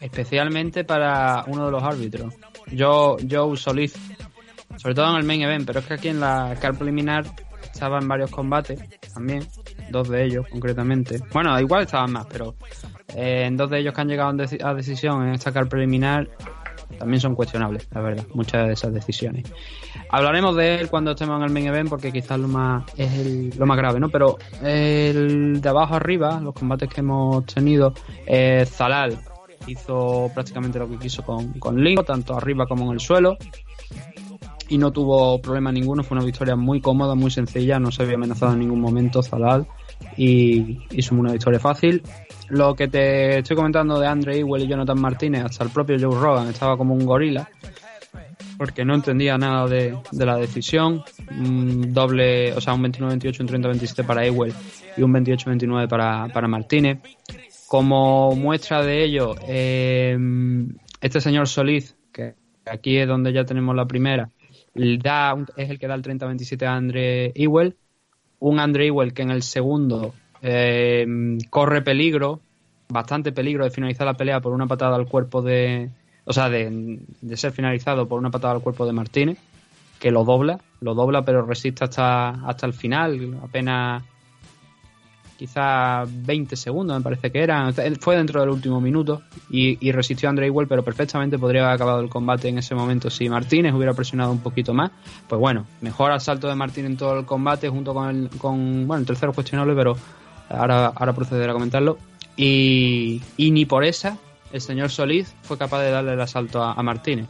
especialmente 0.00 0.84
para 0.84 1.44
uno 1.46 1.66
de 1.66 1.72
los 1.72 1.82
árbitros, 1.82 2.34
Joe, 2.76 3.16
Joe 3.28 3.56
Solís, 3.56 3.94
sobre 4.78 4.94
todo 4.94 5.10
en 5.10 5.16
el 5.16 5.24
main 5.24 5.42
event, 5.42 5.66
pero 5.66 5.80
es 5.80 5.86
que 5.86 5.94
aquí 5.94 6.08
en 6.08 6.20
la 6.20 6.56
car 6.60 6.74
preliminar 6.74 7.24
estaban 7.62 8.08
varios 8.08 8.30
combates 8.30 8.80
también, 9.12 9.46
dos 9.90 10.08
de 10.08 10.24
ellos 10.24 10.46
concretamente. 10.50 11.20
Bueno, 11.32 11.58
igual 11.60 11.82
estaban 11.82 12.12
más, 12.12 12.26
pero 12.26 12.54
eh, 13.14 13.44
en 13.46 13.56
dos 13.56 13.70
de 13.70 13.80
ellos 13.80 13.94
que 13.94 14.00
han 14.00 14.08
llegado 14.08 14.30
en 14.30 14.40
a 14.40 14.74
decisión 14.74 15.26
en 15.26 15.34
esta 15.34 15.52
car 15.52 15.68
preliminar 15.68 16.28
también 16.98 17.20
son 17.20 17.34
cuestionables, 17.34 17.86
la 17.92 18.00
verdad, 18.00 18.24
muchas 18.34 18.66
de 18.66 18.72
esas 18.72 18.92
decisiones. 18.94 19.44
Hablaremos 20.10 20.56
de 20.56 20.76
él 20.76 20.88
cuando 20.88 21.10
estemos 21.10 21.36
en 21.36 21.44
el 21.44 21.52
main 21.52 21.66
event 21.66 21.90
porque 21.90 22.10
quizás 22.10 22.38
lo 22.38 22.48
más 22.48 22.84
es 22.96 23.56
lo 23.56 23.66
más 23.66 23.76
grave, 23.76 24.00
¿no? 24.00 24.08
Pero 24.08 24.38
el 24.62 25.60
de 25.60 25.68
abajo 25.68 25.96
arriba, 25.96 26.40
los 26.40 26.54
combates 26.54 26.88
que 26.88 27.00
hemos 27.00 27.44
tenido, 27.44 27.92
eh, 28.26 28.64
Zalal 28.66 29.18
hizo 29.66 30.30
prácticamente 30.32 30.78
lo 30.78 30.88
que 30.88 30.98
quiso 30.98 31.22
con, 31.22 31.52
con 31.54 31.82
Lingo, 31.82 32.04
tanto 32.04 32.34
arriba 32.34 32.66
como 32.66 32.86
en 32.86 32.92
el 32.92 33.00
suelo. 33.00 33.36
Y 34.68 34.78
no 34.78 34.92
tuvo 34.92 35.40
problema 35.40 35.72
ninguno, 35.72 36.02
fue 36.02 36.16
una 36.16 36.26
victoria 36.26 36.54
muy 36.54 36.80
cómoda, 36.80 37.14
muy 37.14 37.30
sencilla, 37.30 37.78
no 37.78 37.90
se 37.90 38.02
había 38.02 38.16
amenazado 38.16 38.52
en 38.52 38.60
ningún 38.60 38.80
momento 38.80 39.22
Zalal 39.22 39.66
y 40.16 40.80
hizo 40.90 41.14
una 41.14 41.32
victoria 41.32 41.58
fácil. 41.58 42.02
Lo 42.48 42.74
que 42.74 42.88
te 42.88 43.38
estoy 43.38 43.56
comentando 43.56 43.98
de 43.98 44.06
Andre 44.06 44.38
Ewell 44.38 44.64
y 44.64 44.68
Jonathan 44.68 45.00
Martínez, 45.00 45.44
hasta 45.44 45.64
el 45.64 45.70
propio 45.70 45.96
Joe 46.00 46.20
Rogan 46.20 46.48
estaba 46.48 46.76
como 46.76 46.94
un 46.94 47.04
gorila, 47.04 47.48
porque 48.58 48.84
no 48.84 48.94
entendía 48.94 49.38
nada 49.38 49.66
de, 49.66 49.96
de 50.10 50.26
la 50.26 50.36
decisión. 50.36 51.02
Un 51.30 51.94
doble, 51.94 52.52
o 52.52 52.60
sea, 52.60 52.74
un 52.74 52.82
29-28, 52.84 53.40
un 53.40 53.48
30-27 53.48 54.04
para 54.04 54.26
Ewell 54.26 54.52
y 54.96 55.02
un 55.02 55.12
28-29 55.12 55.88
para, 55.88 56.28
para 56.28 56.48
Martínez. 56.48 56.98
Como 57.68 58.34
muestra 58.34 58.82
de 58.82 59.04
ello, 59.04 59.34
eh, 59.46 60.16
este 61.00 61.20
señor 61.20 61.48
Solís, 61.48 61.96
que 62.12 62.34
aquí 62.66 62.96
es 62.96 63.06
donde 63.06 63.32
ya 63.32 63.44
tenemos 63.44 63.76
la 63.76 63.86
primera, 63.86 64.30
da 65.02 65.36
es 65.56 65.70
el 65.70 65.78
que 65.78 65.86
da 65.86 65.94
el 65.94 66.02
30-27 66.02 66.66
a 66.66 66.74
Andre 66.74 67.32
Ewell. 67.34 67.76
Un 68.40 68.60
Andre 68.60 68.86
Ewell 68.86 69.12
que 69.12 69.22
en 69.22 69.30
el 69.30 69.42
segundo 69.42 70.14
eh, 70.42 71.06
corre 71.50 71.82
peligro, 71.82 72.40
bastante 72.88 73.32
peligro 73.32 73.64
de 73.64 73.70
finalizar 73.70 74.06
la 74.06 74.14
pelea 74.14 74.40
por 74.40 74.52
una 74.52 74.66
patada 74.66 74.96
al 74.96 75.06
cuerpo 75.06 75.42
de. 75.42 75.90
O 76.24 76.32
sea, 76.32 76.50
de, 76.50 77.00
de 77.20 77.36
ser 77.36 77.52
finalizado 77.52 78.06
por 78.06 78.18
una 78.18 78.30
patada 78.30 78.54
al 78.54 78.62
cuerpo 78.62 78.84
de 78.86 78.92
Martínez, 78.92 79.38
que 79.98 80.10
lo 80.10 80.24
dobla, 80.24 80.60
lo 80.80 80.94
dobla, 80.94 81.24
pero 81.24 81.42
resiste 81.42 81.84
hasta, 81.84 82.30
hasta 82.46 82.66
el 82.66 82.74
final, 82.74 83.38
apenas 83.42 84.02
quizá 85.38 86.04
20 86.04 86.56
segundos, 86.56 86.96
me 86.96 87.02
parece 87.02 87.30
que 87.30 87.38
era. 87.38 87.72
Fue 88.00 88.16
dentro 88.16 88.40
del 88.40 88.50
último 88.50 88.80
minuto 88.80 89.22
y, 89.48 89.92
resistió 89.92 90.28
a 90.28 90.30
Andre 90.30 90.48
Ewell, 90.48 90.66
pero 90.66 90.82
perfectamente 90.82 91.38
podría 91.38 91.62
haber 91.62 91.74
acabado 91.76 92.00
el 92.00 92.10
combate 92.10 92.48
en 92.48 92.58
ese 92.58 92.74
momento 92.74 93.08
si 93.08 93.28
Martínez 93.28 93.72
hubiera 93.72 93.94
presionado 93.94 94.32
un 94.32 94.40
poquito 94.40 94.74
más. 94.74 94.90
Pues 95.28 95.40
bueno, 95.40 95.66
mejor 95.80 96.10
asalto 96.10 96.48
de 96.48 96.56
Martínez 96.56 96.90
en 96.90 96.96
todo 96.96 97.18
el 97.20 97.24
combate 97.24 97.68
junto 97.68 97.94
con 97.94 98.08
el, 98.08 98.28
con, 98.30 98.86
bueno, 98.86 99.00
el 99.00 99.06
tercero 99.06 99.30
es 99.30 99.36
cuestionable, 99.36 99.74
pero 99.74 99.96
ahora, 100.50 100.86
ahora 100.86 101.12
procederé 101.12 101.50
a 101.50 101.54
comentarlo. 101.54 101.98
Y, 102.36 103.22
y 103.36 103.50
ni 103.52 103.64
por 103.64 103.84
esa 103.84 104.18
el 104.52 104.60
señor 104.60 104.90
Solís 104.90 105.34
fue 105.42 105.56
capaz 105.56 105.82
de 105.82 105.90
darle 105.90 106.14
el 106.14 106.20
asalto 106.20 106.62
a, 106.62 106.72
a 106.72 106.82
Martínez. 106.82 107.26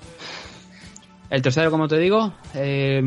El 1.29 1.43
tercero, 1.43 1.71
como 1.71 1.89
te 1.89 1.99
digo, 1.99 2.33
eh, 2.55 3.03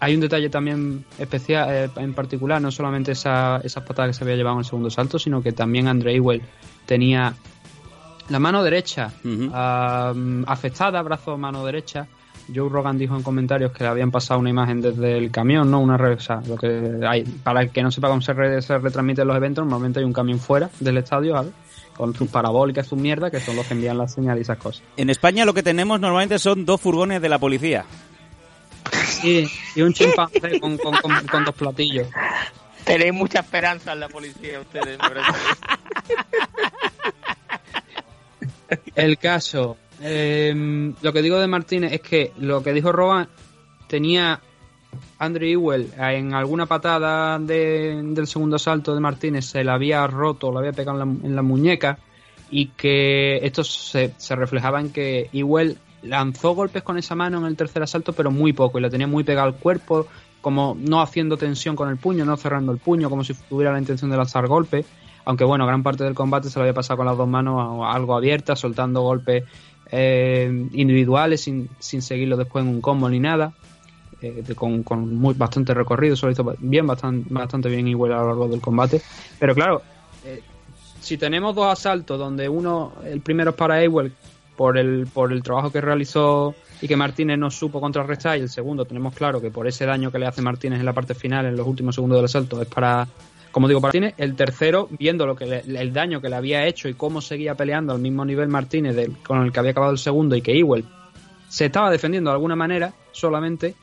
hay 0.00 0.14
un 0.14 0.20
detalle 0.20 0.48
también 0.48 1.04
especial, 1.18 1.68
eh, 1.70 1.90
en 1.96 2.14
particular, 2.14 2.60
no 2.60 2.70
solamente 2.70 3.12
esa, 3.12 3.60
esas 3.62 3.84
patadas 3.84 4.10
que 4.10 4.14
se 4.18 4.24
había 4.24 4.36
llevado 4.36 4.56
en 4.56 4.60
el 4.60 4.64
segundo 4.64 4.90
salto, 4.90 5.18
sino 5.18 5.42
que 5.42 5.52
también 5.52 5.86
Andre 5.88 6.14
Ewell 6.16 6.42
tenía 6.86 7.34
la 8.30 8.38
mano 8.38 8.62
derecha 8.62 9.12
ah, 9.52 10.14
afectada, 10.46 11.02
brazo 11.02 11.36
mano 11.36 11.64
derecha. 11.64 12.06
Joe 12.52 12.68
Rogan 12.68 12.98
dijo 12.98 13.14
en 13.14 13.22
comentarios 13.22 13.70
que 13.70 13.84
le 13.84 13.90
habían 13.90 14.10
pasado 14.10 14.40
una 14.40 14.50
imagen 14.50 14.80
desde 14.80 15.16
el 15.18 15.30
camión, 15.30 15.70
¿no? 15.70 15.78
Una 15.80 15.96
re- 15.96 16.14
o 16.14 16.20
sea, 16.20 16.40
lo 16.48 16.56
que 16.56 17.00
hay, 17.06 17.22
para 17.22 17.60
el 17.62 17.70
que 17.70 17.82
no 17.82 17.92
sepa 17.92 18.08
cómo 18.08 18.20
se, 18.22 18.32
re- 18.32 18.60
se 18.62 18.76
retransmiten 18.78 19.26
los 19.28 19.36
eventos, 19.36 19.64
normalmente 19.64 20.00
hay 20.00 20.04
un 20.04 20.12
camión 20.12 20.40
fuera 20.40 20.68
del 20.80 20.96
estadio, 20.96 21.34
¿sabes? 21.34 21.52
Con 21.96 22.14
sus 22.14 22.28
parabólicas, 22.28 22.86
sus 22.88 22.98
mierdas, 22.98 23.30
que 23.30 23.38
son 23.40 23.54
los 23.54 23.66
que 23.66 23.74
envían 23.74 23.98
la 23.98 24.08
señal 24.08 24.38
y 24.38 24.40
esas 24.40 24.58
cosas. 24.58 24.82
En 24.96 25.10
España 25.10 25.44
lo 25.44 25.54
que 25.54 25.62
tenemos 25.62 26.00
normalmente 26.00 26.38
son 26.40 26.64
dos 26.64 26.80
furgones 26.80 27.20
de 27.22 27.28
la 27.28 27.38
policía. 27.38 27.84
Sí, 29.06 29.48
y 29.76 29.82
un 29.82 29.92
chimpancé 29.92 30.58
con, 30.60 30.78
con, 30.78 30.96
con- 30.96 31.26
con 31.26 31.44
dos 31.44 31.54
platillos. 31.54 32.08
Tenéis 32.84 33.12
mucha 33.12 33.40
esperanza 33.40 33.92
en 33.92 34.00
la 34.00 34.08
policía 34.08 34.60
ustedes. 34.60 34.98
El 38.94 39.18
caso. 39.18 39.76
eh, 40.02 40.92
lo 41.02 41.12
que 41.12 41.22
digo 41.22 41.38
de 41.38 41.46
Martínez 41.46 41.92
es 41.92 42.00
que 42.00 42.32
lo 42.38 42.62
que 42.62 42.72
dijo 42.72 42.90
Roban 42.92 43.28
tenía 43.86 44.40
Andre 45.18 45.52
Ewell 45.52 45.92
en 45.98 46.32
alguna 46.34 46.64
patada 46.66 47.38
de- 47.38 48.00
del 48.02 48.26
segundo 48.26 48.58
salto 48.58 48.94
de 48.94 49.00
Martínez 49.00 49.44
se 49.46 49.62
la 49.62 49.74
había 49.74 50.06
roto, 50.06 50.50
la 50.52 50.60
había 50.60 50.72
pegado 50.72 51.02
en 51.02 51.20
la, 51.20 51.26
en 51.28 51.36
la 51.36 51.42
muñeca 51.42 51.98
y 52.50 52.68
que 52.68 53.36
esto 53.44 53.62
se, 53.62 54.14
se 54.16 54.34
reflejaba 54.36 54.80
en 54.80 54.90
que 54.90 55.28
Ewell 55.32 55.76
lanzó 56.02 56.54
golpes 56.54 56.82
con 56.82 56.98
esa 56.98 57.14
mano 57.14 57.38
en 57.38 57.44
el 57.44 57.56
tercer 57.56 57.82
asalto 57.82 58.12
pero 58.12 58.30
muy 58.30 58.52
poco 58.52 58.78
y 58.78 58.82
la 58.82 58.90
tenía 58.90 59.06
muy 59.06 59.24
pegada 59.24 59.46
al 59.46 59.54
cuerpo 59.54 60.06
como 60.40 60.76
no 60.78 61.02
haciendo 61.02 61.36
tensión 61.36 61.76
con 61.76 61.90
el 61.90 61.98
puño, 61.98 62.24
no 62.24 62.36
cerrando 62.36 62.72
el 62.72 62.78
puño 62.78 63.10
como 63.10 63.24
si 63.24 63.34
tuviera 63.34 63.72
la 63.72 63.78
intención 63.78 64.10
de 64.10 64.16
lanzar 64.16 64.46
golpes 64.46 64.86
aunque 65.24 65.44
bueno, 65.44 65.66
gran 65.66 65.82
parte 65.82 66.04
del 66.04 66.14
combate 66.14 66.48
se 66.50 66.58
lo 66.58 66.62
había 66.62 66.74
pasado 66.74 66.98
con 66.98 67.06
las 67.06 67.16
dos 67.16 67.28
manos 67.28 67.84
algo 67.86 68.16
abiertas, 68.16 68.58
soltando 68.58 69.02
golpes 69.02 69.44
eh, 69.92 70.68
individuales 70.72 71.42
sin, 71.42 71.68
sin 71.78 72.02
seguirlo 72.02 72.36
después 72.36 72.64
en 72.64 72.70
un 72.70 72.80
combo 72.80 73.08
ni 73.08 73.20
nada. 73.20 73.52
eh, 74.22 74.42
con, 74.54 74.82
con 74.82 75.14
muy, 75.14 75.34
bastante 75.34 75.72
recorrido, 75.74 76.16
se 76.16 76.26
lo 76.26 76.32
hizo 76.32 76.54
bien, 76.58 76.86
bastante, 76.86 77.26
bastante 77.32 77.68
bien 77.68 77.88
igual 77.88 78.12
a 78.12 78.18
lo 78.18 78.26
largo 78.26 78.48
del 78.48 78.60
combate. 78.60 79.00
Pero 79.38 79.54
claro, 79.54 79.82
eh, 80.24 80.42
si 81.00 81.16
tenemos 81.16 81.54
dos 81.54 81.66
asaltos 81.66 82.18
donde 82.18 82.48
uno, 82.48 82.92
el 83.04 83.20
primero 83.20 83.50
es 83.50 83.56
para 83.56 83.82
Ewell 83.82 84.12
por 84.60 84.76
el, 84.76 85.06
por 85.06 85.32
el 85.32 85.42
trabajo 85.42 85.72
que 85.72 85.80
realizó 85.80 86.54
y 86.82 86.86
que 86.86 86.94
Martínez 86.94 87.38
no 87.38 87.50
supo 87.50 87.80
contrarrestar, 87.80 88.36
y 88.36 88.42
el 88.42 88.50
segundo 88.50 88.84
tenemos 88.84 89.14
claro 89.14 89.40
que 89.40 89.50
por 89.50 89.66
ese 89.66 89.86
daño 89.86 90.12
que 90.12 90.18
le 90.18 90.26
hace 90.26 90.42
Martínez 90.42 90.80
en 90.80 90.84
la 90.84 90.92
parte 90.92 91.14
final, 91.14 91.46
en 91.46 91.56
los 91.56 91.66
últimos 91.66 91.94
segundos 91.94 92.18
del 92.18 92.26
asalto, 92.26 92.60
es 92.60 92.68
para, 92.68 93.08
como 93.52 93.68
digo, 93.68 93.80
Martínez. 93.80 94.12
El 94.18 94.36
tercero, 94.36 94.86
viendo 94.98 95.24
lo 95.24 95.34
que 95.34 95.46
le- 95.46 95.60
el 95.80 95.94
daño 95.94 96.20
que 96.20 96.28
le 96.28 96.36
había 96.36 96.66
hecho 96.66 96.90
y 96.90 96.92
cómo 96.92 97.22
seguía 97.22 97.54
peleando 97.54 97.94
al 97.94 98.00
mismo 98.00 98.22
nivel 98.26 98.48
Martínez 98.48 99.08
con 99.26 99.40
el 99.42 99.50
que 99.50 99.60
había 99.60 99.70
acabado 99.70 99.92
el 99.92 99.98
segundo 99.98 100.36
y 100.36 100.42
que 100.42 100.52
Ewell 100.52 100.84
se 101.48 101.64
estaba 101.64 101.90
defendiendo 101.90 102.28
de 102.28 102.34
alguna 102.34 102.54
manera 102.54 102.92
solamente, 103.12 103.74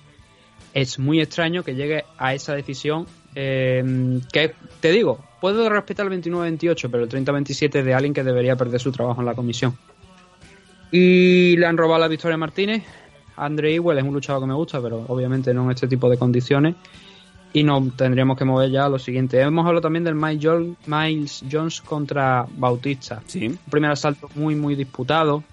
es 0.75 0.99
muy 0.99 1.19
extraño 1.21 1.63
que 1.63 1.73
llegue 1.73 2.03
a 2.19 2.35
esa 2.35 2.53
decisión 2.53 3.07
eh, 3.33 4.19
que, 4.31 4.53
te 4.79 4.91
digo, 4.91 5.17
puedo 5.41 5.67
respetar 5.69 6.05
el 6.05 6.21
29-28, 6.21 6.87
pero 6.91 7.03
el 7.03 7.09
30-27 7.09 7.79
es 7.79 7.83
de 7.85 7.93
alguien 7.95 8.13
que 8.13 8.23
debería 8.23 8.55
perder 8.55 8.79
su 8.79 8.91
trabajo 8.91 9.21
en 9.21 9.25
la 9.25 9.33
comisión. 9.33 9.75
Y 10.91 11.57
le 11.57 11.65
han 11.65 11.77
robado 11.77 11.99
la 11.99 12.07
victoria 12.07 12.35
a 12.35 12.37
Martínez. 12.37 12.83
Andre 13.35 13.75
Ewell 13.75 13.97
es 13.99 14.03
un 14.03 14.13
luchador 14.13 14.41
que 14.41 14.47
me 14.47 14.53
gusta, 14.53 14.81
pero 14.81 15.05
obviamente 15.07 15.53
no 15.53 15.65
en 15.65 15.71
este 15.71 15.87
tipo 15.87 16.09
de 16.09 16.17
condiciones. 16.17 16.75
Y 17.53 17.63
nos 17.63 17.95
tendríamos 17.95 18.37
que 18.37 18.45
mover 18.45 18.69
ya 18.71 18.85
a 18.85 18.89
lo 18.89 18.99
siguiente. 18.99 19.39
Hemos 19.41 19.65
hablado 19.65 19.81
también 19.81 20.03
del 20.03 20.15
Miles 20.15 21.43
Jones, 21.51 21.81
contra 21.81 22.45
Bautista. 22.57 23.21
Un 23.47 23.57
primer 23.71 23.91
asalto 23.91 24.29
muy, 24.35 24.55
muy 24.55 24.75
disputado, 24.75 25.43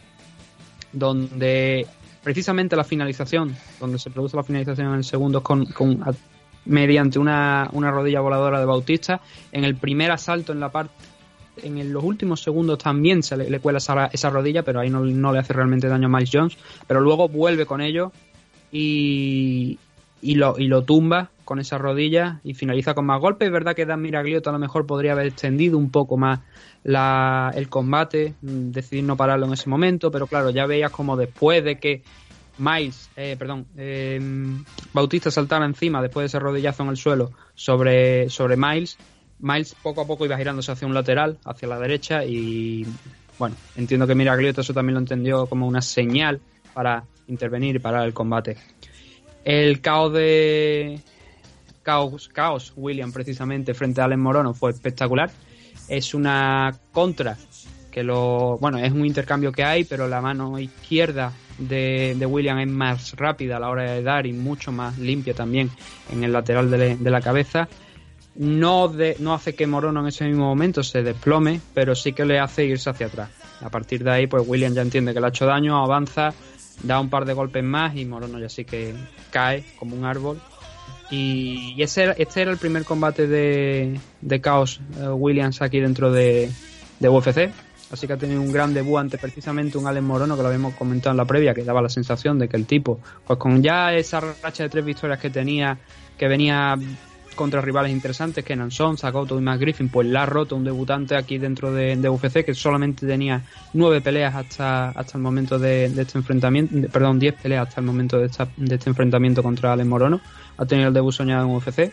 donde 0.92 1.86
precisamente 2.22 2.76
la 2.76 2.84
finalización, 2.84 3.54
donde 3.80 3.98
se 3.98 4.10
produce 4.10 4.36
la 4.36 4.42
finalización 4.42 4.88
en 4.88 4.94
el 4.94 5.04
segundo 5.04 5.42
con, 5.42 5.66
con- 5.66 6.02
a- 6.02 6.12
mediante 6.66 7.18
una, 7.18 7.68
una 7.72 7.90
rodilla 7.90 8.20
voladora 8.20 8.58
de 8.58 8.64
Bautista. 8.66 9.20
En 9.52 9.64
el 9.64 9.76
primer 9.76 10.10
asalto 10.10 10.52
en 10.52 10.60
la 10.60 10.70
parte 10.72 10.92
en 11.62 11.92
los 11.92 12.04
últimos 12.04 12.42
segundos 12.42 12.78
también 12.78 13.22
se 13.22 13.36
le, 13.36 13.60
cuela 13.60 13.78
esa, 13.78 14.30
rodilla, 14.30 14.62
pero 14.62 14.80
ahí 14.80 14.90
no, 14.90 15.32
le 15.32 15.38
hace 15.38 15.52
realmente 15.52 15.88
daño 15.88 16.06
a 16.06 16.10
Miles 16.10 16.30
Jones. 16.32 16.58
Pero 16.86 17.00
luego 17.00 17.28
vuelve 17.28 17.66
con 17.66 17.80
ello 17.80 18.12
y, 18.72 19.78
y, 20.20 20.34
lo, 20.34 20.58
y 20.58 20.66
lo 20.66 20.82
tumba 20.82 21.30
con 21.44 21.58
esa 21.58 21.78
rodilla 21.78 22.40
y 22.42 22.54
finaliza 22.54 22.94
con 22.94 23.06
más 23.06 23.20
golpes. 23.20 23.46
Es 23.46 23.52
verdad 23.52 23.74
que 23.74 23.86
Dan 23.86 24.02
Miragliotta 24.02 24.50
a 24.50 24.52
lo 24.52 24.58
mejor 24.58 24.86
podría 24.86 25.12
haber 25.12 25.26
extendido 25.26 25.78
un 25.78 25.90
poco 25.90 26.16
más 26.16 26.40
la, 26.82 27.52
el 27.54 27.68
combate, 27.68 28.34
mm, 28.42 28.70
decidir 28.70 29.04
no 29.04 29.16
pararlo 29.16 29.46
en 29.46 29.52
ese 29.52 29.68
momento, 29.68 30.10
pero 30.10 30.26
claro, 30.26 30.50
ya 30.50 30.66
veías 30.66 30.90
como 30.90 31.16
después 31.16 31.62
de 31.64 31.78
que 31.78 32.02
Miles, 32.56 33.10
eh, 33.16 33.34
perdón, 33.36 33.66
eh, 33.76 34.20
Bautista 34.92 35.30
saltara 35.30 35.64
encima 35.64 36.00
después 36.00 36.22
de 36.22 36.26
ese 36.26 36.38
rodillazo 36.38 36.84
en 36.84 36.90
el 36.90 36.96
suelo 36.96 37.32
sobre, 37.54 38.30
sobre 38.30 38.56
Miles, 38.56 38.96
Miles 39.38 39.74
poco 39.82 40.02
a 40.02 40.06
poco 40.06 40.24
iba 40.24 40.36
girándose 40.36 40.72
hacia 40.72 40.86
un 40.86 40.94
lateral, 40.94 41.38
hacia 41.44 41.68
la 41.68 41.78
derecha 41.78 42.24
y 42.24 42.86
bueno, 43.38 43.56
entiendo 43.76 44.06
que 44.06 44.14
Miragliotta 44.14 44.60
eso 44.60 44.72
también 44.72 44.94
lo 44.94 45.00
entendió 45.00 45.46
como 45.46 45.66
una 45.66 45.82
señal 45.82 46.40
para 46.72 47.04
intervenir 47.26 47.76
y 47.76 47.78
parar 47.78 48.06
el 48.06 48.14
combate. 48.14 48.56
El 49.44 49.80
caos 49.80 50.12
de 50.12 51.00
caos, 51.82 52.28
caos 52.28 52.72
William 52.76 53.12
precisamente 53.12 53.74
frente 53.74 54.00
a 54.00 54.04
Allen 54.04 54.20
Morono 54.20 54.54
fue 54.54 54.70
espectacular. 54.70 55.30
Es 55.88 56.14
una 56.14 56.78
contra 56.92 57.36
que 57.90 58.02
lo 58.02 58.58
bueno 58.58 58.78
es 58.78 58.90
un 58.90 59.04
intercambio 59.04 59.52
que 59.52 59.62
hay, 59.62 59.84
pero 59.84 60.08
la 60.08 60.20
mano 60.20 60.58
izquierda 60.58 61.32
de, 61.58 62.16
de 62.18 62.26
William 62.26 62.58
es 62.58 62.68
más 62.68 63.12
rápida 63.16 63.56
a 63.56 63.60
la 63.60 63.70
hora 63.70 63.92
de 63.92 64.02
dar 64.02 64.26
y 64.26 64.32
mucho 64.32 64.72
más 64.72 64.98
limpia 64.98 65.34
también 65.34 65.70
en 66.10 66.24
el 66.24 66.32
lateral 66.32 66.70
de, 66.70 66.96
de 66.96 67.10
la 67.10 67.20
cabeza 67.20 67.68
no, 68.36 68.88
de, 68.88 69.16
no 69.20 69.34
hace 69.34 69.54
que 69.54 69.66
Morono 69.66 70.00
en 70.00 70.08
ese 70.08 70.24
mismo 70.24 70.44
momento 70.44 70.82
se 70.82 71.02
desplome, 71.02 71.60
pero 71.72 71.94
sí 71.94 72.12
que 72.12 72.24
le 72.24 72.38
hace 72.38 72.64
irse 72.64 72.90
hacia 72.90 73.06
atrás. 73.06 73.30
A 73.60 73.70
partir 73.70 74.02
de 74.02 74.10
ahí, 74.10 74.26
pues 74.26 74.44
William 74.46 74.74
ya 74.74 74.82
entiende 74.82 75.14
que 75.14 75.20
le 75.20 75.26
ha 75.26 75.28
hecho 75.28 75.46
daño, 75.46 75.82
avanza, 75.82 76.34
da 76.82 77.00
un 77.00 77.08
par 77.08 77.24
de 77.24 77.32
golpes 77.32 77.62
más 77.62 77.96
y 77.96 78.04
Morono 78.04 78.38
ya 78.38 78.48
sí 78.48 78.64
que 78.64 78.94
cae 79.30 79.64
como 79.78 79.96
un 79.96 80.04
árbol. 80.04 80.40
Y, 81.10 81.80
ese, 81.80 82.14
este 82.18 82.42
era 82.42 82.50
el 82.50 82.58
primer 82.58 82.84
combate 82.84 83.26
de, 83.26 84.00
de 84.20 84.40
Chaos 84.40 84.80
eh, 84.98 85.08
Williams 85.08 85.62
aquí 85.62 85.78
dentro 85.78 86.10
de, 86.10 86.50
de 86.98 87.08
UFC. 87.08 87.52
Así 87.92 88.08
que 88.08 88.14
ha 88.14 88.16
tenido 88.16 88.40
un 88.40 88.50
gran 88.50 88.74
debut 88.74 88.98
ante 88.98 89.18
precisamente 89.18 89.78
un 89.78 89.86
Allen 89.86 90.04
Morono 90.04 90.36
que 90.36 90.42
lo 90.42 90.48
habíamos 90.48 90.74
comentado 90.74 91.12
en 91.12 91.18
la 91.18 91.24
previa, 91.24 91.54
que 91.54 91.62
daba 91.62 91.80
la 91.80 91.88
sensación 91.88 92.38
de 92.40 92.48
que 92.48 92.56
el 92.56 92.66
tipo, 92.66 92.98
pues 93.24 93.38
con 93.38 93.62
ya 93.62 93.94
esa 93.94 94.20
racha 94.20 94.64
de 94.64 94.68
tres 94.68 94.84
victorias 94.84 95.20
que 95.20 95.30
tenía, 95.30 95.78
que 96.18 96.26
venía 96.26 96.76
contra 97.34 97.60
rivales 97.60 97.92
interesantes, 97.92 98.44
que 98.44 98.58
Son, 98.70 98.96
Sakoto 98.96 99.38
y 99.38 99.42
McGriffin, 99.42 99.88
pues 99.88 100.06
la 100.08 100.22
ha 100.22 100.26
roto 100.26 100.56
un 100.56 100.64
debutante 100.64 101.16
aquí 101.16 101.38
dentro 101.38 101.72
de, 101.72 101.96
UFC 102.08 102.44
que 102.44 102.54
solamente 102.54 103.06
tenía 103.06 103.42
nueve 103.72 104.00
peleas 104.00 104.34
hasta, 104.34 104.90
hasta 104.90 105.18
el 105.18 105.22
momento 105.22 105.58
de, 105.58 105.86
este 105.86 106.18
enfrentamiento, 106.18 106.88
perdón, 106.90 107.18
diez 107.18 107.34
peleas 107.34 107.68
hasta 107.68 107.80
el 107.80 107.86
momento 107.86 108.18
de 108.18 108.26
este 108.26 108.90
enfrentamiento 108.90 109.42
contra 109.42 109.72
Alex 109.72 109.88
Morono. 109.88 110.20
Ha 110.56 110.66
tenido 110.66 110.88
el 110.88 110.94
debut 110.94 111.12
soñado 111.12 111.46
en 111.46 111.54
UFC. 111.54 111.92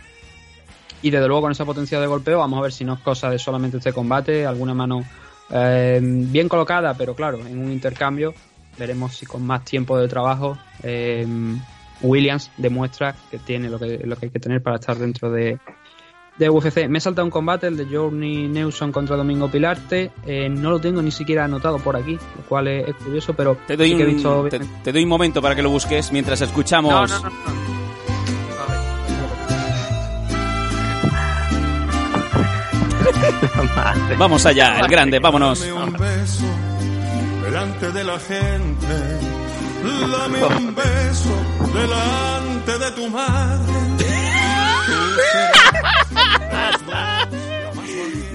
Y 1.04 1.10
desde 1.10 1.28
luego 1.28 1.42
con 1.42 1.52
esa 1.52 1.66
potencia 1.66 2.00
de 2.00 2.08
golpeo, 2.08 2.40
vamos 2.40 2.60
a 2.60 2.62
ver 2.62 2.72
si 2.72 2.86
no 2.86 2.94
es 2.94 3.00
cosa 3.00 3.30
de 3.30 3.40
solamente 3.40 3.78
este 3.78 3.92
combate, 3.92 4.46
alguna 4.46 4.76
mano 4.76 5.04
eh, 5.50 6.00
bien 6.02 6.48
colocada, 6.48 6.94
pero 6.94 7.16
claro, 7.16 7.40
en 7.46 7.58
un 7.58 7.72
intercambio, 7.72 8.34
veremos 8.78 9.16
si 9.16 9.26
con 9.26 9.44
más 9.44 9.66
tiempo 9.66 9.98
de 9.98 10.08
trabajo 10.08 10.58
eh, 10.84 11.26
Williams 12.02 12.52
demuestra 12.58 13.16
que 13.30 13.38
tiene 13.40 13.70
lo 13.70 13.80
que, 13.80 14.00
lo 14.04 14.16
que 14.16 14.28
hay 14.28 14.32
que 14.32 14.40
tener 14.40 14.62
para 14.62 14.78
estar 14.78 14.98
dentro 14.98 15.32
de, 15.32 15.60
de 16.38 16.50
UFC. 16.50 16.88
Me 16.88 16.98
he 16.98 17.02
saltado 17.02 17.26
un 17.26 17.32
combate, 17.32 17.68
el 17.68 17.78
de 17.78 17.86
Journey 17.86 18.48
Newson 18.48 18.92
contra 18.92 19.16
Domingo 19.16 19.50
Pilarte. 19.50 20.12
Eh, 20.26 20.50
no 20.50 20.72
lo 20.72 20.80
tengo 20.80 21.02
ni 21.02 21.12
siquiera 21.12 21.46
anotado 21.46 21.78
por 21.80 21.96
aquí, 21.96 22.14
lo 22.14 22.44
cual 22.48 22.68
es, 22.68 22.90
es 22.90 22.96
curioso, 22.96 23.34
pero 23.34 23.58
Te 23.68 23.78
doy, 23.78 23.92
sí 23.92 23.98
que 23.98 24.04
he 24.04 24.08
un, 24.08 24.14
visto... 24.14 24.48
te, 24.50 24.60
te 24.60 24.92
doy 24.92 25.04
un 25.04 25.10
momento 25.10 25.42
para 25.42 25.56
que 25.56 25.62
lo 25.62 25.70
busques 25.70 26.12
mientras 26.12 26.42
escuchamos. 26.42 26.92
No, 26.92 27.08
no, 27.08 27.24
no, 27.24 27.30
no. 27.30 27.72
Vamos 34.18 34.46
allá, 34.46 34.80
el 34.80 34.88
grande, 34.88 35.20
vámonos. 35.20 35.60
Dame 35.60 35.74
un 35.74 35.94
beso 35.94 36.46
delante 37.44 37.92
de 37.92 38.04
la 38.04 38.20
gente. 38.20 39.41
Dame 39.84 40.44
un 40.58 40.76
beso 40.76 41.36
delante 41.74 42.78
de 42.78 42.92
tu 42.92 43.10
madre. 43.10 43.74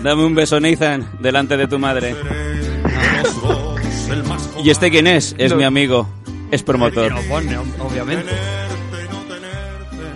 Dame 0.02 0.24
un 0.24 0.34
beso, 0.34 0.60
Nathan, 0.60 1.08
delante 1.20 1.56
de 1.56 1.66
tu 1.68 1.78
madre. 1.78 2.14
¿Y 4.62 4.70
este 4.70 4.90
quién 4.90 5.06
es? 5.06 5.34
Es 5.38 5.50
No. 5.52 5.56
mi 5.58 5.64
amigo. 5.64 6.08
Es 6.50 6.62
promotor. 6.62 7.12
Obviamente. 7.12 8.32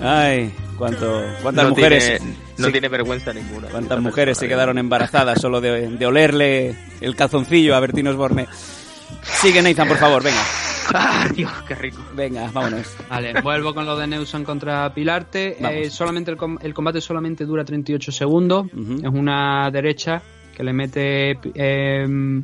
Ay, 0.03 0.53
cuánto, 0.79 1.23
cuántas 1.43 1.65
no 1.65 1.71
mujeres. 1.71 2.19
Tiene, 2.19 2.35
no 2.57 2.67
se- 2.67 2.73
tiene 2.73 2.89
vergüenza 2.89 3.33
ninguna. 3.33 3.69
Cuántas 3.69 4.01
mujeres 4.01 4.39
se 4.39 4.49
quedaron 4.49 4.79
embarazadas 4.79 5.41
solo 5.41 5.61
de, 5.61 5.89
de 5.89 6.07
olerle 6.07 6.75
el 7.01 7.15
calzoncillo 7.17 7.75
a 7.77 7.81
Bertín 7.81 8.07
Osborne. 8.09 8.47
Sigue 9.35 9.63
Nathan, 9.63 9.89
por 9.89 9.97
favor, 9.97 10.23
venga. 10.23 10.43
¡Ah, 10.95 11.27
Dios, 11.35 11.51
qué 11.67 11.75
rico! 11.75 12.03
Venga, 12.15 12.51
vámonos. 12.53 12.95
Vale, 13.09 13.41
vuelvo 13.43 13.73
con 13.75 13.87
lo 13.87 13.97
de 13.97 14.07
Neuson 14.07 14.45
contra 14.45 14.93
Pilarte. 14.93 15.57
Eh, 15.85 15.89
solamente 15.91 16.31
el, 16.31 16.37
com- 16.37 16.59
el 16.61 16.75
combate 16.75 17.01
solamente 17.01 17.45
dura 17.47 17.65
38 17.65 18.13
segundos. 18.13 18.67
Ujú. 18.67 18.95
Es 19.03 19.13
una 19.13 19.71
derecha 19.71 20.21
que 20.55 20.63
le 20.65 20.73
mete 20.73 21.39
eh, 21.55 22.43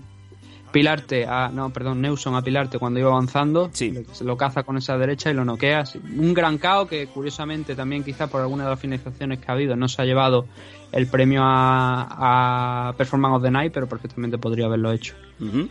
Pilarte 0.73 1.27
a. 1.27 1.49
No, 1.49 1.71
perdón, 1.71 2.01
Neuson 2.01 2.35
a 2.35 2.43
Pilarte 2.43 2.79
cuando 2.79 2.99
iba 3.01 3.11
avanzando. 3.11 3.69
Sí. 3.73 3.91
Le- 3.91 4.05
se 4.13 4.25
lo 4.25 4.37
caza 4.37 4.63
con 4.63 4.77
esa 4.79 4.97
derecha 4.97 5.31
y 5.31 5.35
lo 5.35 5.45
noquea. 5.45 5.85
Un 6.17 6.33
gran 6.33 6.57
KO 6.59 6.87
que, 6.87 7.09
curiosamente, 7.09 7.75
también 7.75 8.05
quizá 8.05 8.29
por 8.29 8.41
alguna 8.41 8.65
de 8.65 8.71
las 8.71 8.81
finalizaciones 8.81 9.41
que 9.41 9.47
ha 9.51 9.55
habido, 9.55 9.77
no 9.77 9.89
se 9.89 10.01
ha 10.01 10.05
llevado 10.05 10.47
el 10.93 11.09
premio 11.09 11.43
a, 11.45 12.89
a 12.89 12.93
Performance 12.95 13.37
of 13.37 13.43
the 13.43 13.51
Night, 13.51 13.73
pero 13.75 13.87
perfectamente 13.89 14.39
podría 14.39 14.67
haberlo 14.67 14.93
hecho. 14.93 15.15
Ujú. 15.41 15.69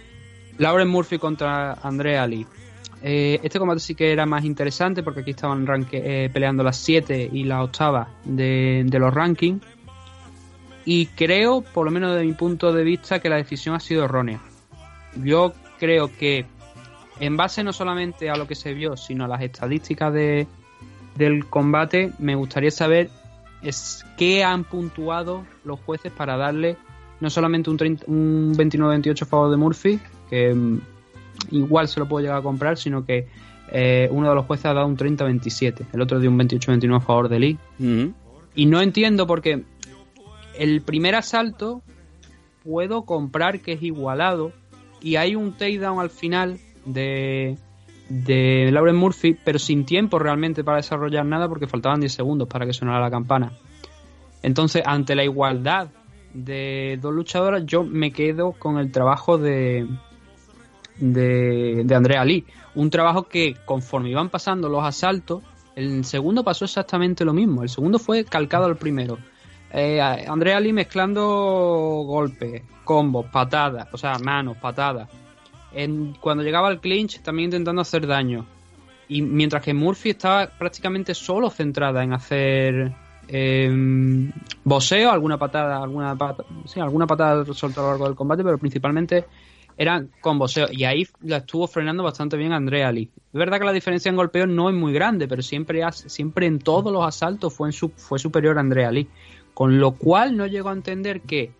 Lauren 0.58 0.88
Murphy 0.88 1.18
contra 1.18 1.74
Andrea 1.74 2.24
Ali. 2.24 2.46
Eh, 3.02 3.40
este 3.44 3.60
combate 3.60 3.80
sí 3.82 3.94
que 3.94 4.12
era 4.12 4.26
más 4.26 4.44
interesante 4.44 5.04
porque 5.04 5.22
aquí 5.22 5.32
estaban 5.32 5.68
eh, 5.92 6.30
peleando 6.34 6.64
las 6.64 6.78
7 6.78 7.30
y 7.32 7.44
la 7.44 7.64
octava 7.64 8.10
de, 8.24 8.88
los 8.92 9.14
rankings. 9.14 9.62
Y 10.86 11.08
creo, 11.08 11.62
por 11.62 11.86
lo 11.86 11.92
menos 11.92 12.16
de 12.16 12.24
mi 12.24 12.34
punto 12.34 12.72
de 12.72 12.84
vista, 12.84 13.20
que 13.20 13.30
la 13.30 13.38
decisión 13.38 13.76
ha 13.76 13.80
sido 13.80 14.06
errónea. 14.06 14.40
Yo 15.24 15.54
creo 15.80 16.16
que 16.16 16.46
en 17.20 17.38
base 17.38 17.64
no 17.64 17.74
solamente 17.74 18.30
a 18.30 18.36
lo 18.36 18.48
que 18.48 18.56
se 18.56 18.74
vio, 18.74 18.96
sino 18.98 19.26
a 19.26 19.28
las 19.28 19.42
estadísticas 19.42 20.14
de, 20.14 20.48
del 21.16 21.46
combate, 21.46 22.12
me 22.20 22.36
gustaría 22.36 22.72
saber 22.72 23.10
es 23.62 24.06
qué 24.18 24.44
han 24.44 24.64
puntuado 24.64 25.46
los 25.64 25.80
jueces 25.80 26.12
para 26.12 26.38
darle 26.38 26.78
no 27.20 27.30
solamente 27.30 27.70
un, 27.70 27.78
30 27.78 28.06
un 28.08 28.54
29-28 28.56 29.22
a 29.22 29.26
favor 29.26 29.50
de 29.50 29.58
Murphy, 29.58 30.00
que 30.30 30.54
mm, 30.54 30.80
igual 31.52 31.88
se 31.88 32.00
lo 32.00 32.08
puedo 32.08 32.22
llegar 32.22 32.40
a 32.40 32.42
comprar, 32.42 32.78
sino 32.78 33.06
que 33.06 33.28
eh, 33.72 34.08
uno 34.12 34.30
de 34.30 34.36
los 34.36 34.46
jueces 34.46 34.66
ha 34.68 34.74
dado 34.74 34.88
un 34.88 34.98
30-27, 34.98 35.88
el 35.94 36.02
otro 36.02 36.20
dio 36.20 36.30
un 36.30 36.40
28-29 36.40 36.96
a 36.96 37.00
favor 37.00 37.30
de 37.30 37.40
Lee. 37.40 37.58
Y 38.56 38.66
no 38.68 38.82
entiendo 38.82 39.28
porque 39.28 39.64
el 40.58 40.82
primer 40.82 41.16
asalto 41.16 41.82
puedo 42.64 43.04
comprar 43.04 43.60
que 43.60 43.74
es 43.74 43.84
igualado 43.84 44.52
y 45.02 45.18
hay 45.18 45.36
un 45.36 45.54
takedown 45.54 46.00
al 46.00 46.10
final 46.10 46.58
de, 46.86 47.58
de 48.10 48.70
Lauren 48.72 48.96
Murphy, 48.96 49.38
pero 49.44 49.60
sin 49.60 49.86
tiempo 49.86 50.20
realmente 50.20 50.64
para 50.64 50.78
desarrollar 50.78 51.26
nada 51.26 51.50
porque 51.50 51.68
faltaban 51.68 52.00
10 52.00 52.14
segundos 52.14 52.48
para 52.48 52.66
que 52.66 52.74
sonara 52.74 53.00
la 53.00 53.12
campana. 53.12 53.52
Entonces, 54.42 54.84
ante 54.86 55.16
la 55.16 55.24
igualdad 55.24 55.90
de 56.34 57.00
dos 57.02 57.14
luchadoras, 57.14 57.66
yo 57.66 57.84
me 57.84 58.12
quedo 58.12 58.52
con 58.52 58.78
el 58.78 58.92
trabajo 58.92 59.38
de, 59.38 59.88
de, 60.98 61.84
de 61.86 61.96
Andrea 61.96 62.24
Lee. 62.26 62.46
Un 62.76 62.90
trabajo 62.90 63.24
que 63.24 63.56
conforme 63.66 64.10
iban 64.10 64.30
pasando 64.30 64.70
los 64.70 64.84
asaltos, 64.84 65.44
el 65.76 66.06
segundo 66.06 66.44
pasó 66.44 66.66
exactamente 66.66 67.26
lo 67.26 67.34
mismo. 67.34 67.64
El 67.64 67.70
segundo 67.70 68.00
fue 68.00 68.24
calcado 68.26 68.66
al 68.66 68.78
primero. 68.78 69.18
Eh, 69.72 70.00
Andrea 70.02 70.60
Lee 70.60 70.72
mezclando 70.72 71.24
golpes, 72.06 72.64
combos, 72.84 73.26
patadas, 73.26 73.88
o 73.92 73.98
sea, 73.98 74.18
manos, 74.20 74.58
patadas. 74.58 75.10
En, 75.74 76.14
cuando 76.14 76.44
llegaba 76.44 76.70
al 76.70 76.80
clinch, 76.80 77.22
también 77.22 77.48
intentando 77.48 77.82
hacer 77.82 78.08
daño. 78.08 78.46
Y 79.10 79.22
mientras 79.22 79.62
que 79.62 79.74
Murphy 79.74 80.12
estaba 80.12 80.48
prácticamente 80.48 81.14
solo 81.14 81.50
centrada 81.50 82.04
en 82.04 82.14
hacer 82.14 82.94
eh, 83.28 84.32
boxeo, 84.64 85.12
alguna 85.12 85.38
patada, 85.38 85.84
alguna 85.84 86.16
pata, 86.16 86.46
sí, 86.66 86.80
alguna 86.80 87.06
patada 87.06 87.44
soltó 87.54 87.82
a 87.82 87.84
lo 87.84 87.90
largo 87.90 88.06
del 88.06 88.16
combate, 88.16 88.44
pero 88.44 88.58
principalmente 88.58 89.26
era 89.78 90.06
con 90.22 90.40
boxeo. 90.40 90.68
Y 90.72 90.84
ahí 90.86 91.08
la 91.22 91.38
estuvo 91.38 91.68
frenando 91.68 92.04
bastante 92.04 92.38
bien 92.38 92.54
Andrea 92.54 92.92
Lee. 92.92 93.10
Es 93.16 93.38
verdad 93.40 93.60
que 93.60 93.66
la 93.66 93.74
diferencia 93.74 94.10
en 94.10 94.16
golpeo 94.16 94.48
no 94.48 94.70
es 94.70 94.76
muy 94.76 94.94
grande, 94.94 95.28
pero 95.28 95.42
siempre, 95.42 95.82
siempre 95.92 96.46
en 96.48 96.60
todos 96.60 96.92
los 96.94 97.06
asaltos 97.06 97.54
fue, 97.54 97.68
en 97.68 97.74
su- 97.74 97.90
fue 97.90 98.18
superior 98.20 98.58
a 98.58 98.62
Andrea 98.62 98.92
Lee. 98.92 99.08
Con 99.54 99.80
lo 99.80 99.92
cual 99.92 100.36
no 100.38 100.46
llego 100.48 100.70
a 100.70 100.74
entender 100.74 101.22
que 101.22 101.52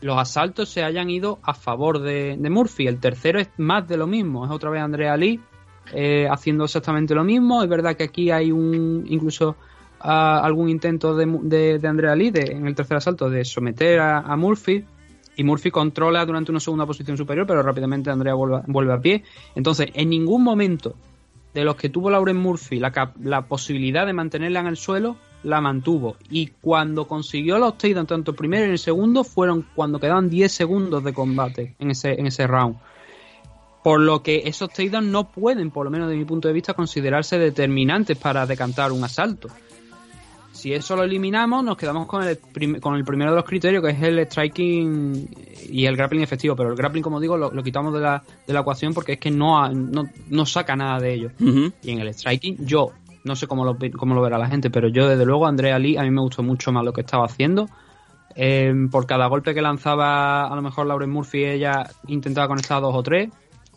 los 0.00 0.18
asaltos 0.18 0.68
se 0.68 0.82
hayan 0.84 1.08
ido 1.10 1.38
a 1.42 1.54
favor 1.54 2.00
de, 2.00 2.36
de 2.38 2.50
Murphy. 2.50 2.86
El 2.86 2.98
tercero 3.00 3.38
es 3.40 3.48
más 3.56 3.88
de 3.88 3.96
lo 3.96 4.06
mismo. 4.06 4.44
Es 4.44 4.50
otra 4.50 4.70
vez 4.70 4.82
Andrea 4.82 5.16
Lee 5.16 5.40
eh, 5.92 6.26
haciendo 6.30 6.64
exactamente 6.64 7.14
lo 7.14 7.24
mismo. 7.24 7.62
Es 7.62 7.68
verdad 7.68 7.96
que 7.96 8.04
aquí 8.04 8.30
hay 8.30 8.52
un 8.52 9.04
incluso 9.08 9.56
ah, 10.00 10.40
algún 10.44 10.68
intento 10.68 11.16
de, 11.16 11.26
de, 11.42 11.78
de 11.78 11.88
Andrea 11.88 12.14
Lee 12.14 12.30
de- 12.30 12.52
en 12.52 12.66
el 12.66 12.74
tercer 12.74 12.96
asalto 12.98 13.30
de 13.30 13.44
someter 13.44 13.98
a 14.00 14.36
Murphy. 14.36 14.84
Y 15.36 15.44
Murphy 15.44 15.70
controla 15.70 16.24
durante 16.24 16.50
una 16.50 16.60
segunda 16.60 16.86
posición 16.86 17.16
superior, 17.16 17.46
pero 17.46 17.62
rápidamente 17.62 18.10
Andrea 18.10 18.34
vuelve, 18.34 18.62
vuelve 18.66 18.92
a 18.92 19.00
pie. 19.00 19.24
Entonces, 19.54 19.88
en 19.94 20.10
ningún 20.10 20.42
momento 20.44 20.94
de 21.54 21.64
los 21.64 21.76
que 21.76 21.88
tuvo 21.88 22.10
Lauren 22.10 22.36
Murphy 22.36 22.80
la, 22.80 23.12
la 23.22 23.46
posibilidad 23.46 24.06
de 24.06 24.12
mantenerla 24.12 24.60
en 24.60 24.66
el 24.66 24.76
suelo, 24.76 25.16
la 25.44 25.60
mantuvo. 25.60 26.16
Y 26.30 26.48
cuando 26.48 27.06
consiguió 27.06 27.58
los 27.58 27.78
takedowns, 27.78 28.08
tanto 28.08 28.32
el 28.32 28.36
primero 28.36 28.66
y 28.66 28.70
el 28.70 28.78
segundo, 28.78 29.22
fueron 29.22 29.66
cuando 29.74 30.00
quedaban 30.00 30.28
10 30.28 30.50
segundos 30.50 31.04
de 31.04 31.12
combate 31.12 31.76
en 31.78 31.90
ese, 31.90 32.12
en 32.18 32.26
ese 32.26 32.46
round. 32.46 32.76
Por 33.84 34.00
lo 34.00 34.22
que 34.22 34.42
esos 34.46 34.70
takedowns 34.70 35.06
no 35.06 35.30
pueden, 35.30 35.70
por 35.70 35.84
lo 35.84 35.90
menos 35.90 36.08
de 36.08 36.16
mi 36.16 36.24
punto 36.24 36.48
de 36.48 36.54
vista, 36.54 36.74
considerarse 36.74 37.38
determinantes 37.38 38.16
para 38.18 38.46
decantar 38.46 38.90
un 38.90 39.04
asalto. 39.04 39.48
Si 40.54 40.72
eso 40.72 40.94
lo 40.96 41.02
eliminamos, 41.02 41.62
nos 41.64 41.76
quedamos 41.76 42.06
con 42.06 42.22
el, 42.22 42.38
con 42.80 42.94
el 42.94 43.04
primero 43.04 43.30
de 43.32 43.36
los 43.36 43.44
criterios, 43.44 43.82
que 43.82 43.90
es 43.90 44.00
el 44.02 44.18
striking 44.24 45.28
y 45.68 45.84
el 45.86 45.96
grappling 45.96 46.22
efectivo. 46.22 46.54
Pero 46.56 46.70
el 46.70 46.76
grappling, 46.76 47.02
como 47.02 47.20
digo, 47.20 47.36
lo, 47.36 47.50
lo 47.50 47.62
quitamos 47.62 47.92
de 47.92 48.00
la, 48.00 48.22
de 48.46 48.52
la 48.54 48.60
ecuación 48.60 48.94
porque 48.94 49.14
es 49.14 49.18
que 49.18 49.30
no, 49.30 49.58
ha- 49.62 49.68
no, 49.70 50.04
no 50.30 50.46
saca 50.46 50.76
nada 50.76 51.00
de 51.00 51.12
ello. 51.12 51.30
Y 51.82 51.90
en 51.90 52.00
el 52.00 52.14
striking, 52.14 52.64
yo, 52.64 52.92
no 53.24 53.34
sé 53.36 53.46
cómo 53.46 53.64
lo, 53.64 53.76
cómo 53.98 54.14
lo 54.14 54.22
verá 54.22 54.38
la 54.38 54.48
gente, 54.48 54.70
pero 54.70 54.88
yo, 54.88 55.08
desde 55.08 55.26
luego, 55.26 55.46
Andrea 55.46 55.78
Lee, 55.78 55.96
a 55.96 56.02
mí 56.02 56.10
me 56.10 56.20
gustó 56.20 56.42
mucho 56.42 56.70
más 56.72 56.84
lo 56.84 56.92
que 56.92 57.00
estaba 57.02 57.24
haciendo. 57.26 57.66
Eh, 58.36 58.72
por 58.90 59.06
cada 59.06 59.26
golpe 59.26 59.54
que 59.54 59.62
lanzaba, 59.62 60.46
a 60.46 60.54
lo 60.56 60.62
mejor 60.62 60.86
Lauren 60.86 61.10
Murphy, 61.10 61.44
ella 61.44 61.84
intentaba 62.06 62.48
conectar 62.48 62.80
dos 62.80 62.94
o 62.94 63.02
tres. 63.02 63.28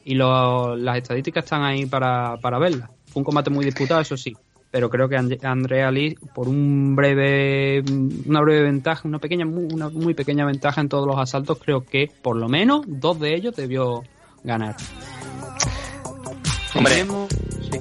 Y 0.06 0.16
lo- 0.16 0.76
las 0.78 0.98
estadísticas 0.98 1.44
están 1.44 1.64
ahí 1.64 1.86
para, 1.86 2.38
para 2.38 2.60
verlas. 2.60 2.90
Fue 3.08 3.20
un 3.22 3.24
combate 3.26 3.50
muy 3.50 3.66
disputado, 3.66 4.00
eso 4.02 4.16
sí. 4.16 4.36
Pero 4.78 4.92
creo 4.92 5.10
que 5.10 5.18
And- 5.18 5.44
Andrea 5.44 5.90
Lee, 5.90 6.16
por 6.36 6.48
un 6.48 6.96
breve, 6.96 7.84
una 8.28 8.42
breve 8.42 8.62
ventaja, 8.62 9.08
una 9.08 9.18
pequeña, 9.18 9.44
muy, 9.44 9.74
una 9.74 9.90
muy 9.90 10.14
pequeña 10.14 10.46
ventaja 10.46 10.82
en 10.82 10.88
todos 10.88 11.08
los 11.08 11.18
asaltos, 11.18 11.58
creo 11.58 11.84
que 11.84 12.12
por 12.22 12.36
lo 12.36 12.48
menos 12.48 12.84
dos 12.86 13.20
de 13.20 13.34
ellos 13.34 13.56
debió 13.56 14.04
ganar. 14.44 14.76
Hombre, 16.76 16.94
sí. 16.94 17.80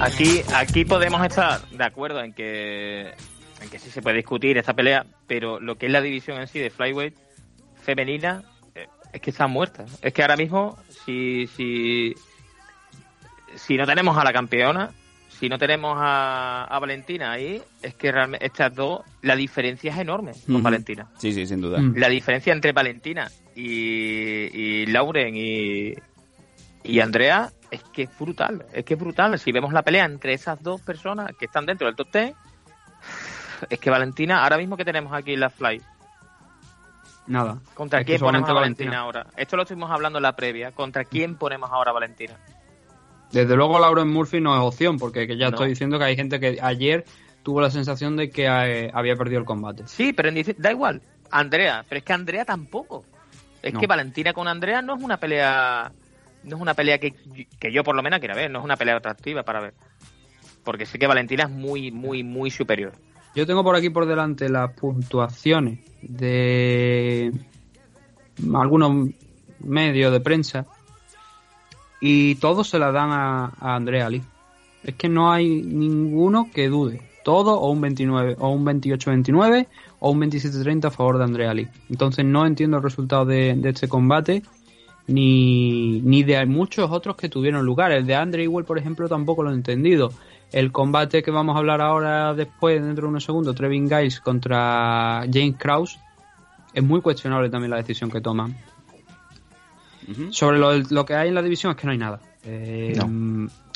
aquí, 0.00 0.40
aquí 0.54 0.86
podemos 0.86 1.22
estar 1.26 1.60
de 1.68 1.84
acuerdo 1.84 2.22
en 2.22 2.32
que, 2.32 3.12
en 3.60 3.68
que 3.70 3.78
sí 3.78 3.90
se 3.90 4.00
puede 4.00 4.16
discutir 4.16 4.56
esta 4.56 4.72
pelea, 4.72 5.04
pero 5.26 5.60
lo 5.60 5.76
que 5.76 5.84
es 5.84 5.92
la 5.92 6.00
división 6.00 6.40
en 6.40 6.46
sí 6.46 6.58
de 6.60 6.70
flyweight 6.70 7.14
femenina 7.82 8.42
eh, 8.74 8.86
es 9.12 9.20
que 9.20 9.28
está 9.28 9.48
muerta. 9.48 9.84
Es 10.00 10.14
que 10.14 10.22
ahora 10.22 10.38
mismo, 10.38 10.78
si, 11.04 11.46
si, 11.48 12.14
si 13.54 13.76
no 13.76 13.84
tenemos 13.84 14.16
a 14.16 14.24
la 14.24 14.32
campeona, 14.32 14.92
si 15.38 15.48
no 15.48 15.56
tenemos 15.56 15.96
a, 15.96 16.64
a 16.64 16.78
Valentina 16.80 17.30
ahí, 17.30 17.62
es 17.80 17.94
que 17.94 18.10
realmente 18.10 18.44
estas 18.44 18.74
dos, 18.74 19.02
la 19.22 19.36
diferencia 19.36 19.92
es 19.92 19.98
enorme 19.98 20.32
con. 20.46 20.62
Valentina. 20.62 21.06
Sí, 21.16 21.32
sí, 21.32 21.46
sin 21.46 21.60
duda. 21.60 21.78
Mm. 21.78 21.94
La 21.96 22.08
diferencia 22.08 22.52
entre 22.52 22.72
Valentina 22.72 23.30
y, 23.54 23.62
y 23.64 24.86
Lauren 24.86 25.36
y, 25.36 25.94
y 26.82 27.00
Andrea 27.00 27.50
es 27.70 27.84
que 27.84 28.04
es 28.04 28.18
brutal, 28.18 28.66
es 28.72 28.84
que 28.84 28.94
es 28.94 29.00
brutal. 29.00 29.38
Si 29.38 29.52
vemos 29.52 29.72
la 29.72 29.82
pelea 29.82 30.06
entre 30.06 30.32
esas 30.32 30.60
dos 30.60 30.80
personas 30.80 31.30
que 31.38 31.44
están 31.44 31.66
dentro 31.66 31.86
del 31.86 31.94
top 31.94 32.08
10, 32.12 32.34
es 33.70 33.78
que 33.78 33.90
Valentina, 33.90 34.42
ahora 34.42 34.58
mismo 34.58 34.76
que 34.76 34.84
tenemos 34.84 35.12
aquí 35.12 35.34
en 35.34 35.40
la 35.40 35.50
Fly, 35.50 35.80
Nada. 37.28 37.58
¿contra 37.74 38.00
Es 38.00 38.06
quién 38.06 38.20
ponemos 38.20 38.48
a 38.48 38.54
Valentina, 38.54 39.00
ahora? 39.00 39.26
Esto 39.36 39.56
lo 39.56 39.62
estuvimos 39.62 39.90
hablando 39.90 40.18
en 40.18 40.22
la 40.22 40.34
previa, 40.34 40.72
¿contra 40.72 41.04
quién 41.04 41.36
ponemos 41.36 41.70
ahora 41.70 41.90
a 41.90 41.94
Valentina? 41.94 42.34
Desde 43.32 43.56
luego 43.56 43.78
Lauren 43.78 44.08
Murphy 44.08 44.40
no 44.40 44.54
es 44.56 44.62
opción, 44.62 44.98
porque 44.98 45.26
que 45.26 45.36
ya 45.36 45.46
No. 45.46 45.50
estoy 45.56 45.68
diciendo 45.70 45.98
que 45.98 46.04
hay 46.04 46.16
gente 46.16 46.40
que 46.40 46.58
ayer 46.62 47.04
tuvo 47.42 47.60
la 47.60 47.70
sensación 47.70 48.16
de 48.16 48.30
que 48.30 48.46
eh, 48.46 48.90
había 48.92 49.16
perdido 49.16 49.40
el 49.40 49.44
combate. 49.44 49.84
Sí, 49.86 50.12
pero 50.12 50.28
en 50.28 50.42
da 50.58 50.70
igual, 50.70 51.02
Andrea, 51.30 51.84
pero 51.88 51.98
es 51.98 52.04
que 52.04 52.12
Andrea 52.12 52.44
tampoco. 52.44 53.04
Es 53.62 53.74
No. 53.74 53.80
que 53.80 53.86
Valentina 53.86 54.32
con 54.32 54.48
Andrea 54.48 54.82
no 54.82 54.96
es 54.96 55.02
una 55.02 55.18
pelea, 55.18 55.90
no 56.44 56.56
es 56.56 56.62
una 56.62 56.74
pelea 56.74 56.98
que, 56.98 57.14
que 57.58 57.72
yo 57.72 57.82
por 57.84 57.94
lo 57.96 58.02
menos 58.02 58.18
quiera 58.20 58.34
ver, 58.34 58.50
no 58.50 58.60
es 58.60 58.64
una 58.64 58.76
pelea 58.76 58.96
atractiva 58.96 59.42
para 59.42 59.60
ver. 59.60 59.74
Porque 60.64 60.86
sé 60.86 60.98
que 60.98 61.06
Valentina 61.06 61.44
es 61.44 61.50
muy, 61.50 61.90
muy, 61.90 62.22
muy 62.22 62.50
superior. 62.50 62.92
Yo 63.34 63.46
tengo 63.46 63.62
por 63.62 63.76
aquí 63.76 63.90
por 63.90 64.06
delante 64.06 64.48
las 64.48 64.72
puntuaciones 64.72 65.78
de 66.02 67.32
algunos 68.54 69.08
medios 69.60 70.12
de 70.12 70.20
prensa 70.20 70.66
y 72.00 72.36
todos 72.36 72.68
se 72.68 72.78
la 72.78 72.92
dan 72.92 73.10
a, 73.12 73.52
Andrea 73.60 74.08
Lee. 74.10 74.22
Es 74.84 74.94
que 74.94 75.08
no 75.08 75.32
hay 75.32 75.62
ninguno 75.62 76.48
que 76.52 76.68
dude. 76.68 77.02
Todo 77.24 77.58
o 77.58 77.70
un 77.70 77.80
29 77.80 78.36
o 78.38 78.48
un 78.50 78.64
28-29 78.64 79.66
o 80.00 80.10
un 80.10 80.20
27-30 80.20 80.86
a 80.86 80.90
favor 80.90 81.18
de 81.18 81.24
Andrea 81.24 81.52
Lee. 81.52 81.68
Entonces 81.90 82.24
no 82.24 82.46
entiendo 82.46 82.78
el 82.78 82.82
resultado 82.82 83.26
de, 83.26 83.60
este 83.64 83.88
combate 83.88 84.42
ni, 85.06 86.00
ni 86.02 86.22
de 86.22 86.44
muchos 86.46 86.90
otros 86.90 87.16
que 87.16 87.28
tuvieron 87.28 87.66
lugar. 87.66 87.92
El 87.92 88.06
de 88.06 88.14
Andre 88.14 88.44
igual, 88.44 88.64
por 88.64 88.78
ejemplo, 88.78 89.08
tampoco 89.08 89.42
lo 89.42 89.50
he 89.50 89.54
entendido. 89.54 90.12
El 90.52 90.72
combate 90.72 91.22
que 91.22 91.30
vamos 91.30 91.56
a 91.56 91.58
hablar 91.58 91.82
ahora 91.82 92.32
después, 92.32 92.82
dentro 92.82 93.02
de 93.02 93.10
unos 93.10 93.24
segundos, 93.24 93.54
Trevin 93.54 93.88
Giles 93.88 94.20
contra 94.20 95.24
James 95.30 95.56
Krause, 95.58 95.98
es 96.72 96.82
muy 96.82 97.02
cuestionable 97.02 97.50
también 97.50 97.70
la 97.70 97.76
decisión 97.76 98.10
que 98.10 98.20
toman. 98.20 98.56
Sobre 100.30 100.58
lo, 100.58 100.72
lo 100.78 101.04
que 101.04 101.14
hay 101.14 101.28
en 101.28 101.34
la 101.34 101.42
división 101.42 101.72
es 101.72 101.76
que 101.76 101.86
no 101.86 101.92
hay 101.92 101.98
nada. 101.98 102.20
Eh, 102.44 102.98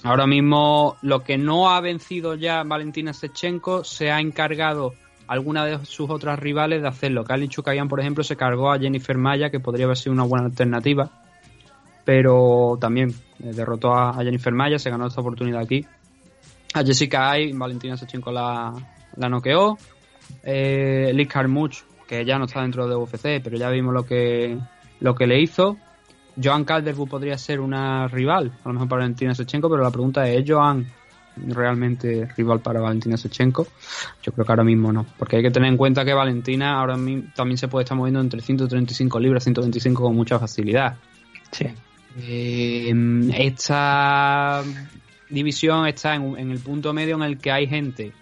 Ahora 0.05 0.27
mismo 0.27 0.97
lo 1.03 1.23
que 1.23 1.39
no 1.39 1.71
ha 1.71 1.81
vencido 1.81 2.35
ya 2.35 2.65
Valentina 2.65 3.13
Sechenko 3.13 3.85
se 3.85 4.11
ha 4.11 4.21
encargado 4.21 4.95
alguna 5.29 5.65
de 5.65 5.85
sus 5.87 6.11
otras 6.11 6.39
rivales 6.41 6.83
de 6.83 6.89
hacerlo. 6.89 7.23
Kalin 7.23 7.49
Chukayan, 7.49 7.89
por 7.89 8.01
ejemplo, 8.01 8.25
se 8.25 8.37
cargó 8.37 8.73
a 8.73 8.79
Jennifer 8.79 9.17
Maya, 9.17 9.51
que 9.51 9.61
podría 9.61 9.85
haber 9.85 9.97
sido 9.97 10.13
una 10.13 10.25
buena 10.25 10.47
alternativa, 10.47 11.09
pero 12.05 12.77
también 12.81 13.11
eh, 13.11 13.53
derrotó 13.55 13.95
a, 13.95 14.11
a 14.11 14.25
Jennifer 14.25 14.53
Maya, 14.53 14.79
se 14.79 14.91
ganó 14.91 15.07
esta 15.07 15.21
oportunidad 15.21 15.61
aquí. 15.61 15.87
A 16.75 16.83
Jessica 16.83 17.31
Ay, 17.31 17.53
Valentina 17.53 17.97
Sechenko 17.97 18.33
la, 18.33 18.73
la 19.17 19.29
noqueó. 19.29 19.79
Eh, 20.43 21.13
Liz 21.15 21.29
Carmuch, 21.29 21.83
que 22.09 22.25
ya 22.25 22.39
no 22.39 22.47
está 22.47 22.61
dentro 22.63 22.89
de 22.89 22.97
UFC, 22.97 23.41
pero 23.43 23.57
ya 23.57 23.69
vimos 23.71 23.95
lo 23.95 24.05
que, 24.05 24.59
lo 24.99 25.15
que 25.15 25.27
le 25.29 25.41
hizo. 25.41 25.77
Joan 26.43 26.65
Calderwood 26.65 27.09
podría 27.09 27.37
ser 27.39 27.61
una 27.61 28.09
rival, 28.09 28.53
a 28.65 28.69
lo 28.69 28.75
mejor 28.75 28.89
para 28.89 29.01
Valentina 29.03 29.35
Sechenko, 29.35 29.69
pero 29.69 29.83
la 29.83 29.91
pregunta 29.91 30.29
es, 30.29 30.41
¿es 30.41 30.51
Joan 30.51 30.87
realmente 31.49 32.29
rival 32.37 32.61
para 32.61 32.81
Valentina 32.81 33.17
Sechenko? 33.17 33.67
Yo 34.23 34.33
creo 34.33 34.45
que 34.45 34.53
ahora 34.53 34.65
mismo 34.65 34.93
no, 34.93 35.07
porque 35.19 35.37
hay 35.37 35.43
que 35.43 35.51
tener 35.51 35.69
en 35.69 35.77
cuenta 35.77 36.05
que 36.05 36.15
Valentina 36.15 36.79
ahora 36.79 36.97
mismo 36.97 37.31
también 37.35 37.59
se 37.59 37.69
puede 37.69 37.85
estar 37.85 37.97
moviendo 37.97 38.21
entre 38.21 38.41
135 38.41 39.21
libras 39.21 39.43
y 39.43 39.47
125 39.47 40.03
con 40.03 40.15
mucha 40.15 40.39
facilidad. 40.39 40.97
Sí. 41.51 41.67
Eh, 42.19 42.93
esta 43.39 44.63
división 45.29 45.87
está 45.87 46.15
en, 46.15 46.39
en 46.39 46.51
el 46.51 46.59
punto 46.59 46.93
medio 46.93 47.17
en 47.17 47.23
el 47.23 47.39
que 47.39 47.51
hay 47.51 47.67
gente 47.67 48.13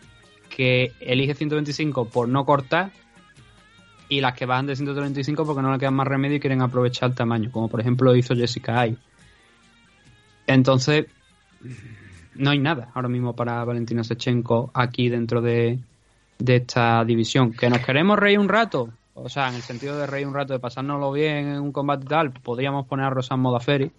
que 0.48 0.92
elige 1.00 1.34
125 1.34 2.06
por 2.06 2.28
no 2.28 2.44
cortar 2.44 2.92
y 4.10 4.20
las 4.20 4.34
que 4.34 4.44
bajan 4.44 4.66
de 4.66 4.76
135 4.76 5.46
porque 5.46 5.62
no 5.62 5.72
le 5.72 5.78
quedan 5.78 5.94
más 5.94 6.06
remedio 6.06 6.36
y 6.36 6.40
quieren 6.40 6.60
aprovechar 6.60 7.10
el 7.10 7.14
tamaño, 7.14 7.50
como 7.50 7.68
por 7.68 7.80
ejemplo 7.80 8.14
hizo 8.14 8.34
Jessica 8.34 8.80
Ay. 8.80 8.98
Entonces, 10.46 11.06
no 12.34 12.50
hay 12.50 12.58
nada 12.58 12.90
ahora 12.92 13.08
mismo 13.08 13.34
para 13.34 13.64
Valentina 13.64 14.02
Sechenko 14.02 14.72
aquí 14.74 15.08
dentro 15.08 15.40
de, 15.40 15.78
de 16.40 16.56
esta 16.56 17.04
división. 17.04 17.52
¿Que 17.52 17.70
nos 17.70 17.78
queremos 17.86 18.18
reír 18.18 18.40
un 18.40 18.48
rato? 18.48 18.90
O 19.14 19.28
sea, 19.28 19.48
en 19.48 19.54
el 19.54 19.62
sentido 19.62 19.96
de 19.96 20.08
reír 20.08 20.26
un 20.26 20.34
rato, 20.34 20.54
de 20.54 20.58
pasárnoslo 20.58 21.12
bien 21.12 21.46
en 21.46 21.60
un 21.60 21.70
combate 21.70 22.06
tal, 22.06 22.32
podríamos 22.32 22.86
poner 22.86 23.06
a 23.06 23.10
Rosan 23.10 23.38
Modaferi, 23.38 23.92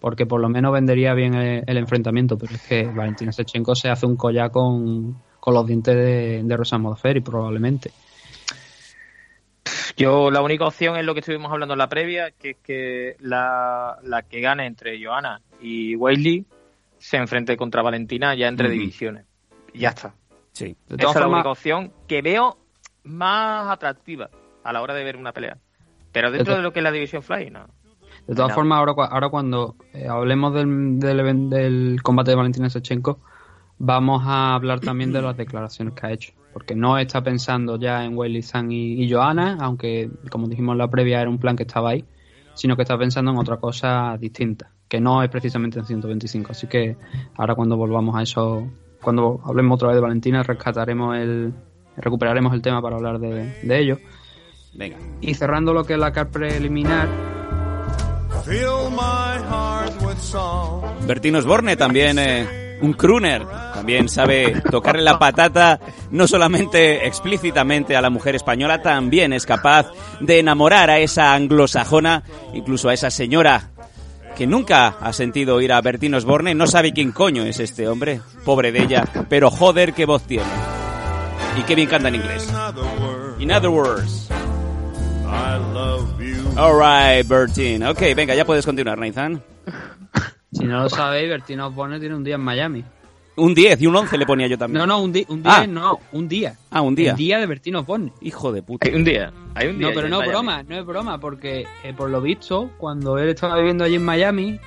porque 0.00 0.24
por 0.24 0.40
lo 0.40 0.48
menos 0.48 0.72
vendería 0.72 1.12
bien 1.12 1.34
el, 1.34 1.64
el 1.66 1.76
enfrentamiento, 1.76 2.38
pero 2.38 2.54
es 2.54 2.62
que 2.62 2.86
Valentina 2.86 3.30
Sechenko 3.30 3.74
se 3.74 3.90
hace 3.90 4.06
un 4.06 4.16
collar 4.16 4.50
con, 4.50 5.18
con 5.38 5.52
los 5.52 5.66
dientes 5.66 5.94
de, 5.94 6.42
de 6.44 6.56
Rosan 6.56 6.80
Modaferi, 6.80 7.20
probablemente. 7.20 7.90
Yo 9.96 10.30
la 10.30 10.42
única 10.42 10.66
opción 10.66 10.96
es 10.96 11.04
lo 11.04 11.14
que 11.14 11.20
estuvimos 11.20 11.50
hablando 11.52 11.74
en 11.74 11.78
la 11.78 11.88
previa, 11.88 12.30
que 12.30 12.50
es 12.50 12.56
que 12.58 13.16
la, 13.20 13.98
la 14.02 14.22
que 14.22 14.40
gane 14.40 14.66
entre 14.66 15.04
Johanna 15.04 15.40
y 15.60 15.96
Wiley 15.96 16.46
se 16.98 17.16
enfrente 17.16 17.56
contra 17.56 17.82
Valentina 17.82 18.34
ya 18.34 18.48
entre 18.48 18.68
divisiones. 18.68 19.26
Y 19.72 19.80
ya 19.80 19.90
está. 19.90 20.14
Sí. 20.52 20.76
De 20.88 20.96
Esa 20.96 21.10
es 21.10 21.16
la 21.16 21.28
única 21.28 21.50
opción 21.50 21.92
que 22.06 22.22
veo 22.22 22.58
más 23.04 23.68
atractiva 23.68 24.30
a 24.62 24.72
la 24.72 24.82
hora 24.82 24.94
de 24.94 25.04
ver 25.04 25.16
una 25.16 25.32
pelea. 25.32 25.58
Pero 26.12 26.30
dentro 26.30 26.56
de 26.56 26.62
lo 26.62 26.72
que 26.72 26.80
es 26.80 26.84
la 26.84 26.90
división 26.90 27.22
Fly, 27.22 27.50
no. 27.50 27.66
De 28.26 28.34
todas 28.34 28.54
formas, 28.54 28.78
ahora, 28.78 28.92
ahora 29.10 29.28
cuando 29.28 29.76
eh, 29.94 30.06
hablemos 30.08 30.52
del, 30.54 30.98
del, 31.00 31.50
del 31.50 32.02
combate 32.02 32.32
de 32.32 32.36
Valentina 32.36 32.68
Sechenko, 32.68 33.20
vamos 33.78 34.22
a 34.26 34.54
hablar 34.54 34.80
también 34.80 35.12
de 35.12 35.22
las 35.22 35.36
declaraciones 35.36 35.94
que 35.94 36.06
ha 36.06 36.12
hecho. 36.12 36.32
Porque 36.52 36.74
no 36.74 36.98
está 36.98 37.22
pensando 37.22 37.78
ya 37.78 38.04
en 38.04 38.16
Zhang 38.42 38.72
y, 38.72 39.04
y 39.04 39.12
Johanna, 39.12 39.58
aunque, 39.60 40.10
como 40.30 40.48
dijimos 40.48 40.74
en 40.74 40.78
la 40.78 40.90
previa, 40.90 41.20
era 41.20 41.30
un 41.30 41.38
plan 41.38 41.56
que 41.56 41.62
estaba 41.62 41.90
ahí, 41.90 42.04
sino 42.54 42.76
que 42.76 42.82
está 42.82 42.98
pensando 42.98 43.30
en 43.30 43.38
otra 43.38 43.58
cosa 43.58 44.16
distinta, 44.18 44.72
que 44.88 45.00
no 45.00 45.22
es 45.22 45.30
precisamente 45.30 45.78
en 45.78 45.86
125. 45.86 46.50
Así 46.50 46.66
que 46.66 46.96
ahora 47.36 47.54
cuando 47.54 47.76
volvamos 47.76 48.16
a 48.16 48.22
eso, 48.22 48.68
cuando 49.00 49.40
hablemos 49.44 49.76
otra 49.76 49.88
vez 49.88 49.96
de 49.96 50.02
Valentina, 50.02 50.42
rescataremos 50.42 51.16
el, 51.16 51.54
recuperaremos 51.96 52.52
el 52.52 52.62
tema 52.62 52.82
para 52.82 52.96
hablar 52.96 53.20
de, 53.20 53.54
de 53.62 53.78
ello. 53.78 53.98
Venga. 54.74 54.98
Y 55.20 55.34
cerrando 55.34 55.72
lo 55.72 55.84
que 55.84 55.94
es 55.94 55.98
la 55.98 56.12
car 56.12 56.30
preliminar, 56.30 57.08
Fill 58.44 58.90
my 58.90 59.38
heart 59.48 60.00
with 60.02 60.18
song. 60.18 60.82
Bertín 61.06 61.36
Osborne 61.36 61.76
también 61.76 62.18
eh, 62.18 62.69
un 62.80 62.92
crooner. 62.92 63.44
También 63.74 64.08
sabe 64.08 64.60
tocarle 64.70 65.02
la 65.02 65.18
patata, 65.18 65.80
no 66.10 66.26
solamente 66.26 67.06
explícitamente 67.06 67.96
a 67.96 68.00
la 68.00 68.10
mujer 68.10 68.36
española, 68.36 68.82
también 68.82 69.32
es 69.32 69.46
capaz 69.46 69.86
de 70.20 70.38
enamorar 70.38 70.90
a 70.90 70.98
esa 70.98 71.34
anglosajona, 71.34 72.22
incluso 72.52 72.88
a 72.88 72.94
esa 72.94 73.10
señora 73.10 73.70
que 74.36 74.46
nunca 74.46 74.96
ha 75.00 75.12
sentido 75.12 75.56
oír 75.56 75.72
a 75.72 75.80
Bertino 75.82 76.16
Osborne, 76.16 76.54
no 76.54 76.66
sabe 76.66 76.92
quién 76.92 77.12
coño 77.12 77.42
es 77.44 77.60
este 77.60 77.88
hombre, 77.88 78.20
pobre 78.44 78.72
de 78.72 78.82
ella, 78.82 79.04
pero 79.28 79.50
joder 79.50 79.92
qué 79.92 80.06
voz 80.06 80.22
tiene. 80.22 80.46
Y 81.58 81.62
qué 81.62 81.74
bien 81.74 81.88
canta 81.88 82.08
en 82.08 82.14
inglés. 82.14 82.50
In 83.38 83.50
other 83.50 83.70
words. 83.70 84.30
I 85.26 85.58
love 85.74 86.20
you. 86.20 86.58
Alright, 86.58 87.26
Bertin. 87.26 87.82
Ok, 87.84 88.00
venga, 88.16 88.34
ya 88.34 88.44
puedes 88.44 88.64
continuar, 88.64 88.98
Nathan. 88.98 89.42
Si 90.52 90.64
no 90.64 90.82
lo 90.82 90.88
sabéis, 90.88 91.28
Bertino 91.28 91.66
Osborne 91.68 92.00
tiene 92.00 92.14
un 92.14 92.24
día 92.24 92.34
en 92.34 92.40
Miami. 92.40 92.84
Un 93.36 93.54
10 93.54 93.80
y 93.80 93.86
un 93.86 93.96
11 93.96 94.18
le 94.18 94.26
ponía 94.26 94.46
yo 94.48 94.58
también. 94.58 94.80
No, 94.80 94.86
no, 94.86 95.00
un, 95.02 95.12
di- 95.12 95.24
un 95.28 95.42
día, 95.42 95.60
Ah. 95.60 95.66
no, 95.66 95.98
un 96.12 96.28
día. 96.28 96.56
Ah, 96.70 96.82
un 96.82 96.94
día. 96.94 97.12
El 97.12 97.16
día 97.16 97.38
de 97.38 97.46
Bertino 97.46 97.80
Osborne. 97.80 98.12
Hijo 98.20 98.52
de 98.52 98.62
puta. 98.62 98.88
Hay 98.88 98.94
un 98.94 99.04
día, 99.04 99.32
hay 99.54 99.68
un 99.68 99.78
día. 99.78 99.88
No, 99.88 99.94
pero 99.94 100.08
no 100.08 100.20
es 100.22 100.28
broma, 100.28 100.62
no 100.64 100.76
es 100.78 100.84
broma, 100.84 101.18
porque 101.20 101.64
eh, 101.84 101.94
por 101.96 102.10
lo 102.10 102.20
visto, 102.20 102.70
cuando 102.76 103.16
él 103.18 103.28
estaba 103.30 103.56
viviendo 103.56 103.84
allí 103.84 103.94
en 103.94 104.04
Miami, 104.04 104.58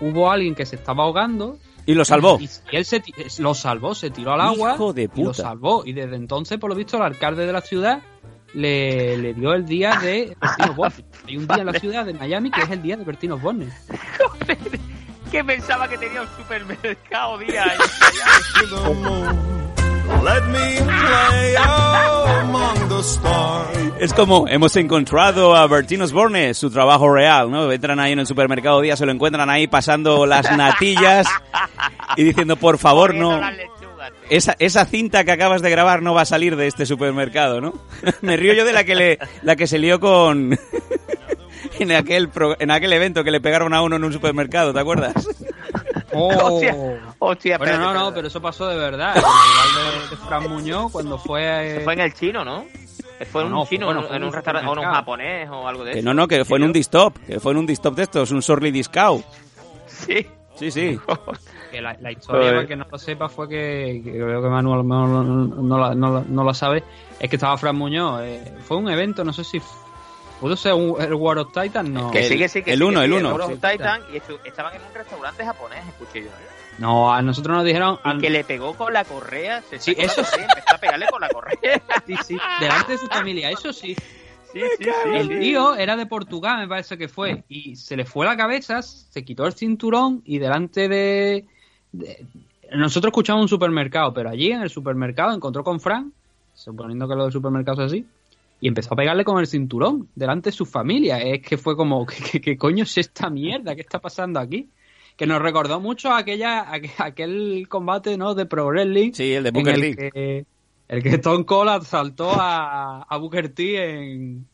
hubo 0.00 0.30
alguien 0.30 0.54
que 0.54 0.64
se 0.64 0.76
estaba 0.76 1.04
ahogando. 1.04 1.58
Y 1.84 1.94
lo 1.94 2.04
salvó. 2.04 2.38
Y, 2.40 2.44
y 2.72 2.76
él 2.76 2.84
se 2.84 2.96
eh, 2.96 3.02
lo 3.40 3.52
salvó, 3.54 3.94
se 3.94 4.10
tiró 4.10 4.32
al 4.32 4.40
agua. 4.40 4.74
Hijo 4.74 4.92
de 4.92 5.02
Y 5.02 5.06
lo 5.08 5.12
puta. 5.12 5.34
salvó. 5.42 5.82
Y 5.84 5.92
desde 5.92 6.16
entonces, 6.16 6.58
por 6.58 6.70
lo 6.70 6.76
visto, 6.76 6.96
el 6.96 7.02
alcalde 7.02 7.44
de 7.46 7.52
la 7.52 7.60
ciudad 7.60 8.00
le, 8.54 9.18
le 9.18 9.34
dio 9.34 9.52
el 9.52 9.66
día 9.66 9.98
de 10.00 10.34
Bertino 10.40 10.70
Osborne. 10.70 11.04
Hay 11.28 11.36
un 11.36 11.46
día 11.46 11.56
en 11.58 11.66
la 11.66 11.72
ciudad 11.78 12.06
de 12.06 12.14
Miami 12.14 12.50
que 12.50 12.62
es 12.62 12.70
el 12.70 12.80
día 12.80 12.96
de 12.96 13.04
Bertino 13.04 13.34
Osborne. 13.34 13.66
Que 15.36 15.44
pensaba 15.44 15.86
que 15.86 15.98
tenía 15.98 16.22
un 16.22 16.28
supermercado 16.34 17.36
día. 17.36 17.66
Let 20.24 20.44
me 20.46 20.80
play 20.80 21.56
among 22.40 22.88
the 22.88 23.02
stars. 23.02 23.92
Es 24.00 24.14
como 24.14 24.48
hemos 24.48 24.74
encontrado 24.76 25.54
a 25.54 25.66
Bertino 25.66 26.04
Osborne, 26.04 26.54
su 26.54 26.70
trabajo 26.70 27.12
real, 27.12 27.50
¿no? 27.50 27.70
Entran 27.70 28.00
ahí 28.00 28.12
en 28.12 28.20
el 28.20 28.26
supermercado 28.26 28.80
día, 28.80 28.96
se 28.96 29.04
lo 29.04 29.12
encuentran 29.12 29.50
ahí 29.50 29.66
pasando 29.66 30.24
las 30.24 30.50
natillas 30.56 31.26
y 32.16 32.24
diciendo, 32.24 32.56
por 32.56 32.78
favor, 32.78 33.14
no. 33.14 33.38
Esa, 34.30 34.56
esa 34.58 34.86
cinta 34.86 35.24
que 35.24 35.32
acabas 35.32 35.60
de 35.60 35.68
grabar 35.68 36.00
no 36.00 36.14
va 36.14 36.22
a 36.22 36.24
salir 36.24 36.56
de 36.56 36.66
este 36.66 36.86
supermercado, 36.86 37.60
¿no? 37.60 37.74
Me 38.22 38.38
río 38.38 38.54
yo 38.54 38.64
de 38.64 38.72
la 38.72 38.84
que 38.84 38.94
le, 38.94 39.18
la 39.42 39.54
que 39.54 39.66
se 39.66 39.78
lió 39.78 40.00
con 40.00 40.58
en 41.78 41.92
aquel 41.92 42.28
pro- 42.28 42.56
en 42.58 42.70
aquel 42.70 42.92
evento 42.92 43.22
que 43.24 43.30
le 43.30 43.40
pegaron 43.40 43.72
a 43.74 43.82
uno 43.82 43.96
en 43.96 44.04
un 44.04 44.12
supermercado, 44.12 44.72
¿te 44.72 44.80
acuerdas? 44.80 45.14
Oh. 46.18 46.30
Hostia, 46.54 46.74
hostia, 47.18 47.58
Bueno, 47.58 47.78
no, 47.78 47.92
no, 47.92 48.14
pero 48.14 48.28
eso 48.28 48.40
pasó 48.40 48.68
de 48.68 48.76
verdad. 48.76 49.14
El 49.16 49.22
rival 49.22 50.00
de, 50.08 50.08
de 50.10 50.16
Fran 50.16 50.48
Muñoz 50.48 50.90
cuando 50.92 51.18
fue... 51.18 51.80
Fue 51.84 51.92
en 51.92 52.00
el 52.00 52.14
chino, 52.14 52.42
¿no? 52.44 52.64
Fue 53.30 53.42
en 53.42 53.50
No, 53.50 53.60
un 53.62 53.66
fue- 53.66 53.76
chino, 53.76 53.86
bueno, 53.86 54.00
en, 54.02 54.06
fue 54.06 54.16
en 54.16 54.22
en 54.22 54.22
un 54.22 54.28
un 54.28 54.34
restaurante, 54.34 54.68
o 54.68 54.72
en 54.72 54.78
un 54.78 54.84
japonés 54.86 55.48
o 55.50 55.68
algo 55.68 55.84
de 55.84 55.92
Que 55.92 55.98
eso. 55.98 56.06
no, 56.06 56.14
no, 56.14 56.26
que 56.28 56.44
fue 56.46 56.58
en 56.58 56.64
un 56.64 56.72
distop, 56.72 57.18
que 57.26 57.38
fue 57.40 57.52
en 57.52 57.58
un 57.58 57.66
distop 57.66 57.94
de 57.96 58.04
estos, 58.04 58.30
un 58.30 58.40
Sorly 58.40 58.70
Discount. 58.70 59.24
Sí. 59.86 60.26
Sí, 60.54 60.70
sí. 60.70 60.98
Que 61.70 61.82
la, 61.82 61.94
la 62.00 62.12
historia, 62.12 62.50
para 62.52 62.66
que 62.66 62.76
no 62.76 62.86
lo 62.90 62.96
sepa, 62.96 63.28
fue 63.28 63.48
que, 63.48 64.00
que 64.02 64.12
creo 64.12 64.40
que 64.40 64.48
Manuel 64.48 64.86
no, 64.86 65.06
no, 65.08 65.22
no 65.24 65.78
la, 65.78 65.94
no, 65.94 66.14
la- 66.14 66.24
no 66.26 66.44
la 66.44 66.54
sabe, 66.54 66.84
es 67.18 67.28
que 67.28 67.36
estaba 67.36 67.58
Fran 67.58 67.76
Muñoz. 67.76 68.20
eh, 68.22 68.54
fue 68.62 68.76
un 68.78 68.88
evento, 68.88 69.24
no 69.24 69.32
sé 69.32 69.42
si 69.42 69.60
pudo 70.40 70.56
ser 70.56 70.74
un- 70.74 71.00
el 71.00 71.14
War 71.14 71.38
of 71.38 71.52
Titan, 71.52 71.92
no. 71.92 72.10
Que 72.10 72.24
sí, 72.24 72.36
que 72.38 72.48
sí, 72.48 72.62
que 72.62 72.72
el 72.72 72.78
sí, 72.78 72.82
que 72.84 72.88
uno, 72.88 72.98
sí, 73.00 73.04
el 73.06 73.12
uno. 73.12 73.30
World 73.32 73.44
of 73.44 73.50
Sí. 73.52 73.72
Titan 73.72 74.00
y 74.12 74.16
estu- 74.16 74.38
estaban 74.44 74.74
en 74.74 74.82
un 74.82 74.94
restaurante 74.94 75.44
japonés, 75.44 75.86
escuché 75.88 76.20
yo. 76.20 76.26
¿eh? 76.28 76.48
No, 76.78 77.12
a 77.12 77.22
nosotros 77.22 77.56
nos 77.56 77.64
dijeron... 77.64 77.98
Y 78.04 78.08
al- 78.08 78.20
que 78.20 78.28
le 78.30 78.44
pegó 78.44 78.74
con 78.74 78.92
la 78.92 79.04
correa, 79.04 79.62
se 79.62 79.78
Sí, 79.78 79.94
eso 79.96 80.20
y 80.36 80.40
empezó 80.42 80.74
a 80.74 80.78
pegarle 80.78 81.06
con 81.10 81.20
la 81.22 81.28
correa. 81.30 81.56
Sí, 82.06 82.14
sí, 82.24 82.38
delante 82.60 82.92
de 82.92 82.98
su 82.98 83.06
familia, 83.06 83.50
eso 83.50 83.72
sí. 83.72 83.94
Sí, 84.52 84.60
sí, 84.78 84.84
sí. 84.84 84.90
El 85.14 85.28
sí. 85.28 85.38
tío 85.40 85.74
era 85.74 85.96
de 85.96 86.06
Portugal, 86.06 86.58
me 86.58 86.68
parece 86.68 86.96
que 86.98 87.08
fue, 87.08 87.44
y 87.48 87.76
se 87.76 87.96
le 87.96 88.04
fue 88.04 88.24
la 88.26 88.36
cabeza, 88.36 88.80
se 88.82 89.24
quitó 89.24 89.46
el 89.46 89.54
cinturón 89.54 90.22
y 90.26 90.38
delante 90.38 90.88
de... 90.88 91.46
de- 91.92 92.26
Nosotros 92.72 93.10
escuchamos 93.10 93.42
un 93.42 93.48
supermercado, 93.48 94.12
pero 94.12 94.28
allí 94.30 94.52
en 94.52 94.60
el 94.62 94.68
supermercado 94.70 95.34
encontró 95.34 95.64
con 95.64 95.80
Fran, 95.80 96.12
suponiendo 96.54 97.08
que 97.08 97.14
lo 97.14 97.24
del 97.24 97.32
supermercado 97.32 97.82
es 97.84 97.92
así, 97.92 98.06
y 98.60 98.68
empezó 98.68 98.94
a 98.94 98.96
pegarle 98.96 99.24
con 99.24 99.38
el 99.38 99.46
cinturón 99.46 100.08
delante 100.14 100.50
de 100.50 100.56
su 100.56 100.64
familia. 100.66 101.18
Es 101.20 101.42
que 101.42 101.56
fue 101.58 101.76
como, 101.76 102.06
¿qué, 102.06 102.16
qué- 102.32 102.40
qué 102.40 102.56
coño 102.56 102.84
es 102.84 102.96
esta 102.98 103.28
mierda? 103.30 103.74
¿Qué 103.74 103.82
está 103.82 104.00
pasando 104.00 104.40
aquí? 104.40 104.68
Que 105.16 105.26
nos 105.26 105.40
recordó 105.40 105.80
mucho 105.80 106.10
a 106.10 106.18
aquella, 106.18 106.64
aqu- 106.72 106.92
aquel 106.98 107.66
combate 107.68 108.16
¿no? 108.16 108.34
de 108.34 108.46
Pro 108.46 108.66
Wrestling. 108.66 109.12
Sí, 109.12 109.32
el 109.32 109.44
de 109.44 109.50
Booker 109.50 109.74
el 109.74 109.96
T. 109.96 110.10
que, 110.12 110.46
el 110.88 111.02
que 111.02 111.08
Stone 111.10 111.44
Cold 111.44 111.70
asaltó 111.70 112.30
a, 112.32 113.02
a 113.02 113.16
Booker 113.16 113.48
T 113.48 114.12
en, 114.12 114.46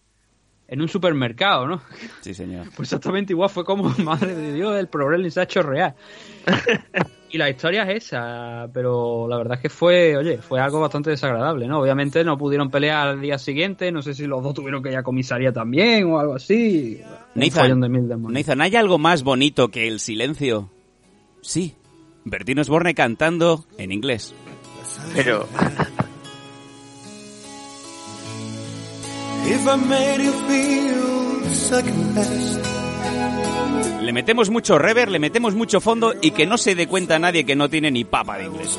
en 0.68 0.80
un 0.80 0.88
supermercado, 0.88 1.66
¿no? 1.66 1.82
Sí, 2.20 2.32
señor. 2.34 2.66
Pues 2.76 2.88
exactamente 2.88 3.32
igual, 3.32 3.50
fue 3.50 3.64
como, 3.64 3.88
madre 4.04 4.34
de 4.36 4.52
Dios, 4.54 4.78
el 4.78 4.88
Pro 4.88 5.06
Wrestling 5.06 5.30
se 5.30 5.40
ha 5.40 5.44
hecho 5.44 5.62
real. 5.62 5.94
Y 7.32 7.38
la 7.38 7.48
historia 7.48 7.84
es 7.84 8.04
esa, 8.04 8.68
pero 8.74 9.26
la 9.26 9.38
verdad 9.38 9.54
es 9.54 9.62
que 9.62 9.70
fue, 9.70 10.16
oye, 10.18 10.36
fue 10.36 10.60
algo 10.60 10.80
bastante 10.80 11.08
desagradable, 11.08 11.66
¿no? 11.66 11.80
Obviamente 11.80 12.22
no 12.24 12.36
pudieron 12.36 12.70
pelear 12.70 13.08
al 13.08 13.22
día 13.22 13.38
siguiente, 13.38 13.90
no 13.90 14.02
sé 14.02 14.12
si 14.12 14.26
los 14.26 14.42
dos 14.42 14.52
tuvieron 14.52 14.82
que 14.82 14.90
ir 14.90 14.98
a 14.98 15.02
comisaría 15.02 15.50
también 15.50 16.04
o 16.04 16.18
algo 16.18 16.34
así. 16.34 17.00
Un 17.34 17.50
follón 17.50 17.80
de 17.80 17.88
mil 17.88 18.06
demonios. 18.06 18.46
Nathan, 18.46 18.60
¿hay 18.60 18.76
algo 18.76 18.98
más 18.98 19.22
bonito 19.22 19.68
que 19.68 19.88
el 19.88 19.98
silencio? 19.98 20.68
Sí. 21.40 21.74
Bertino 22.24 22.60
Osborne 22.60 22.94
cantando 22.94 23.64
en 23.78 23.92
inglés. 23.92 24.34
Pero 25.14 25.48
If 29.44 29.66
I 29.66 29.76
made 29.76 30.20
you 30.20 30.32
feel 30.46 31.44
second 31.48 32.14
best, 32.14 32.71
Le 34.02 34.12
metemos 34.12 34.50
mucho 34.50 34.78
rever, 34.78 35.10
le 35.10 35.18
metemos 35.18 35.54
mucho 35.54 35.80
fondo 35.80 36.12
y 36.20 36.32
que 36.32 36.44
no 36.46 36.58
se 36.58 36.74
dé 36.74 36.86
cuenta 36.86 37.18
nadie 37.18 37.44
que 37.44 37.54
no 37.56 37.68
tiene 37.70 37.90
ni 37.90 38.04
papa 38.04 38.36
de 38.38 38.44
inglés. 38.46 38.78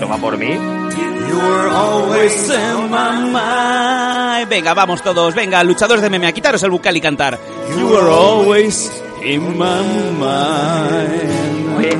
toma 0.00 0.16
por 0.18 0.38
mí. 0.38 0.46
you 0.48 1.36
were 1.36 1.68
always 1.70 2.48
in 2.50 2.90
my 2.90 3.30
mind. 3.32 4.48
Venga, 4.48 4.72
vamos 4.74 5.02
todos, 5.02 5.34
venga, 5.34 5.62
luchadores 5.64 6.02
de 6.02 6.08
meme, 6.10 6.26
a 6.26 6.32
quitaros 6.32 6.62
el 6.62 6.70
bucal 6.70 6.96
y 6.96 7.00
cantar. 7.00 7.38
You 7.78 7.86
were 7.88 8.08
always 8.10 8.90
in 9.24 9.42
my 9.58 9.82
mind. 10.18 11.76
Oye, 11.78 11.98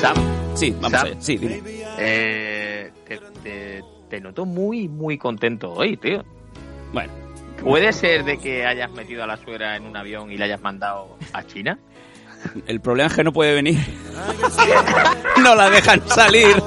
Sam, 0.00 0.14
Sí, 0.54 0.70
vamos 0.80 0.92
Sam. 0.92 1.06
allá, 1.06 1.16
sí, 1.20 1.36
dime. 1.38 1.62
eh, 1.98 2.92
te, 3.08 3.18
te- 3.42 3.82
te 4.10 4.20
noto 4.20 4.44
muy, 4.44 4.88
muy 4.88 5.16
contento 5.16 5.72
hoy, 5.72 5.96
tío. 5.96 6.22
Bueno, 6.92 7.12
¿Puede 7.64 7.92
ser 7.92 8.24
de 8.24 8.38
que 8.38 8.66
hayas 8.66 8.90
metido 8.92 9.24
a 9.24 9.26
la 9.26 9.36
suegra 9.36 9.76
en 9.76 9.86
un 9.86 9.96
avión 9.96 10.30
y 10.30 10.36
la 10.36 10.44
hayas 10.44 10.60
mandado 10.60 11.16
a 11.32 11.42
China? 11.44 11.78
el 12.66 12.78
problema 12.80 13.06
es 13.08 13.14
que 13.14 13.24
no 13.24 13.32
puede 13.32 13.54
venir. 13.54 13.78
no 15.42 15.54
la 15.54 15.70
dejan 15.70 16.06
salir. 16.08 16.62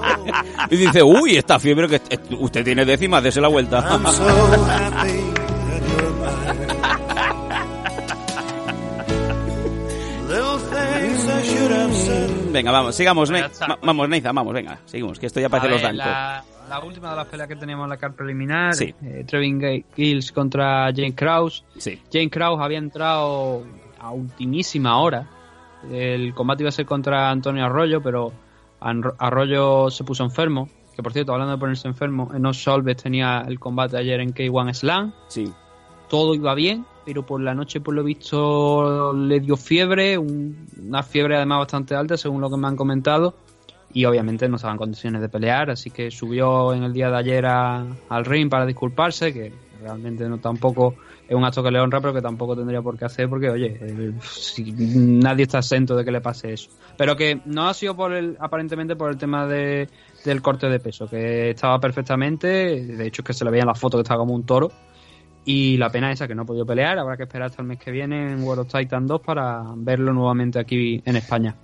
Y 0.72 0.76
dice, 0.76 1.04
uy, 1.04 1.38
esta 1.38 1.60
fiebre 1.60 1.88
que 1.88 2.02
usted 2.40 2.64
tiene 2.64 2.84
décimas, 2.84 3.22
dese 3.22 3.40
la 3.40 3.48
vuelta. 3.48 3.88
Venga, 12.52 12.72
vamos, 12.72 12.96
sigamos, 12.96 13.30
Ne- 13.30 13.46
vamos, 13.84 14.10
Neiza, 14.10 14.32
vamos, 14.32 14.54
venga, 14.54 14.80
seguimos, 14.86 15.20
que 15.20 15.28
esto 15.28 15.40
ya 15.40 15.50
parece 15.50 15.70
los 15.70 15.82
dancos. 15.82 15.98
la, 15.98 16.44
la 16.70 16.80
última 16.84 17.10
de 17.12 17.16
las 17.16 17.28
peleas 17.28 17.48
que 17.48 17.56
teníamos 17.56 17.86
en 17.86 17.90
la 17.92 17.98
carta 17.98 18.18
preliminar, 18.18 18.74
Sí. 18.76 18.94
eh, 19.04 19.24
Trevin 19.28 19.84
Giles 19.96 20.32
contra 20.32 20.86
Jane 20.94 21.16
Krause. 21.16 21.64
Sí. 21.78 22.00
Jane 22.12 22.30
Krause 22.30 22.60
había 22.62 22.78
entrado 22.78 23.64
a 24.00 24.12
ultimísima 24.12 25.00
hora. 25.00 25.28
El 25.92 26.34
combate 26.34 26.64
iba 26.64 26.70
a 26.70 26.72
ser 26.72 26.86
contra 26.86 27.30
Antonio 27.30 27.66
Arroyo, 27.66 28.02
pero 28.02 28.32
Arroyo 28.80 29.90
se 29.90 30.04
puso 30.04 30.24
enfermo. 30.24 30.70
Que 30.96 31.04
por 31.04 31.14
cierto, 31.14 31.32
hablando 31.34 31.54
de 31.54 31.60
ponerse 31.60 31.88
enfermo, 31.88 32.32
Enos 32.34 32.58
Solves 32.62 32.98
tenía 32.98 33.44
el 33.48 33.60
combate 33.60 33.98
ayer 33.98 34.20
en 34.20 34.34
K1 34.34 34.74
Slam. 34.74 35.14
Sí. 35.28 35.52
Todo 36.10 36.34
iba 36.34 36.56
bien, 36.56 36.86
pero 37.06 37.24
por 37.26 37.40
la 37.42 37.54
noche, 37.54 37.82
por 37.82 37.94
lo 37.94 38.04
visto, 38.04 39.14
le 39.14 39.40
dio 39.40 39.58
fiebre, 39.58 40.18
un- 40.18 40.68
una 40.88 41.04
fiebre 41.04 41.36
además 41.36 41.60
bastante 41.60 41.94
alta, 41.96 42.18
según 42.18 42.42
lo 42.42 42.50
que 42.50 42.58
me 42.58 42.68
han 42.68 42.76
comentado. 42.76 43.36
Y 43.98 44.06
obviamente 44.06 44.48
no 44.48 44.58
estaba 44.58 44.74
en 44.74 44.78
condiciones 44.78 45.22
de 45.22 45.28
pelear, 45.28 45.72
así 45.72 45.90
que 45.90 46.12
subió 46.12 46.72
en 46.72 46.84
el 46.84 46.94
día 46.94 47.10
de 47.10 47.18
ayer 47.18 47.44
a- 47.48 47.84
al 48.10 48.26
ring 48.26 48.48
para 48.48 48.64
disculparse, 48.68 49.34
que 49.34 49.52
realmente 49.82 50.30
no 50.30 50.38
tampoco 50.38 50.94
es 51.28 51.36
un 51.36 51.44
acto 51.44 51.64
que 51.64 51.72
le 51.72 51.80
honra, 51.80 52.00
pero 52.00 52.14
que 52.14 52.22
tampoco 52.22 52.56
tendría 52.56 52.80
por 52.80 52.96
qué 52.96 53.06
hacer, 53.06 53.28
porque 53.28 53.50
oye, 53.50 53.76
eh, 53.82 54.12
si 54.22 54.72
nadie 54.72 55.46
está 55.46 55.58
exento 55.58 55.96
de 55.96 56.06
que 56.06 56.12
le 56.12 56.22
pase 56.22 56.54
eso. 56.54 56.70
Pero 56.96 57.16
que 57.16 57.42
no 57.48 57.68
ha 57.68 57.74
sido 57.74 57.96
por 57.96 58.14
el, 58.14 58.38
aparentemente 58.40 58.96
por 58.96 59.10
el 59.10 59.18
tema 59.18 59.48
de, 59.48 59.88
del 60.24 60.44
corte 60.44 60.70
de 60.70 60.80
peso, 60.80 61.10
que 61.10 61.50
estaba 61.50 61.80
perfectamente, 61.80 62.48
de 62.48 63.08
hecho 63.08 63.24
es 63.24 63.26
que 63.26 63.34
se 63.34 63.46
le 63.46 63.50
veía 63.50 63.64
en 63.64 63.68
la 63.70 63.74
foto 63.74 63.98
que 63.98 64.04
estaba 64.04 64.20
como 64.20 64.36
un 64.36 64.46
toro. 64.46 64.70
Y 65.44 65.78
la 65.78 65.90
pena 65.90 66.12
esa 66.12 66.28
que 66.28 66.36
no 66.36 66.44
ha 66.44 66.46
podido 66.46 66.68
pelear, 66.68 67.00
habrá 67.00 67.18
que 67.18 67.24
esperar 67.24 67.48
hasta 67.50 67.64
el 67.64 67.68
mes 67.68 67.80
que 67.80 67.90
viene 67.90 68.32
en 68.32 68.44
World 68.44 68.66
of 68.68 68.72
Titan 68.72 69.08
2 69.08 69.22
para 69.22 69.64
verlo 69.76 70.14
nuevamente 70.14 70.60
aquí 70.60 71.02
en 71.04 71.16
España. 71.16 71.56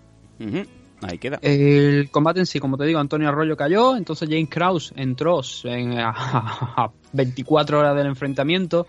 Ahí 1.08 1.18
queda. 1.18 1.39
El 1.41 2.10
combate 2.12 2.39
en 2.39 2.45
sí, 2.45 2.60
como 2.60 2.78
te 2.78 2.86
digo, 2.86 2.99
Antonio 2.99 3.30
Arroyo 3.30 3.58
cayó, 3.58 3.95
entonces 3.95 4.30
James 4.30 4.49
Krause 4.49 4.93
entró 4.95 5.41
en, 5.64 5.93
a, 5.99 6.14
a 6.16 6.91
24 7.12 7.80
horas 7.80 7.95
del 7.95 8.08
enfrentamiento 8.08 8.88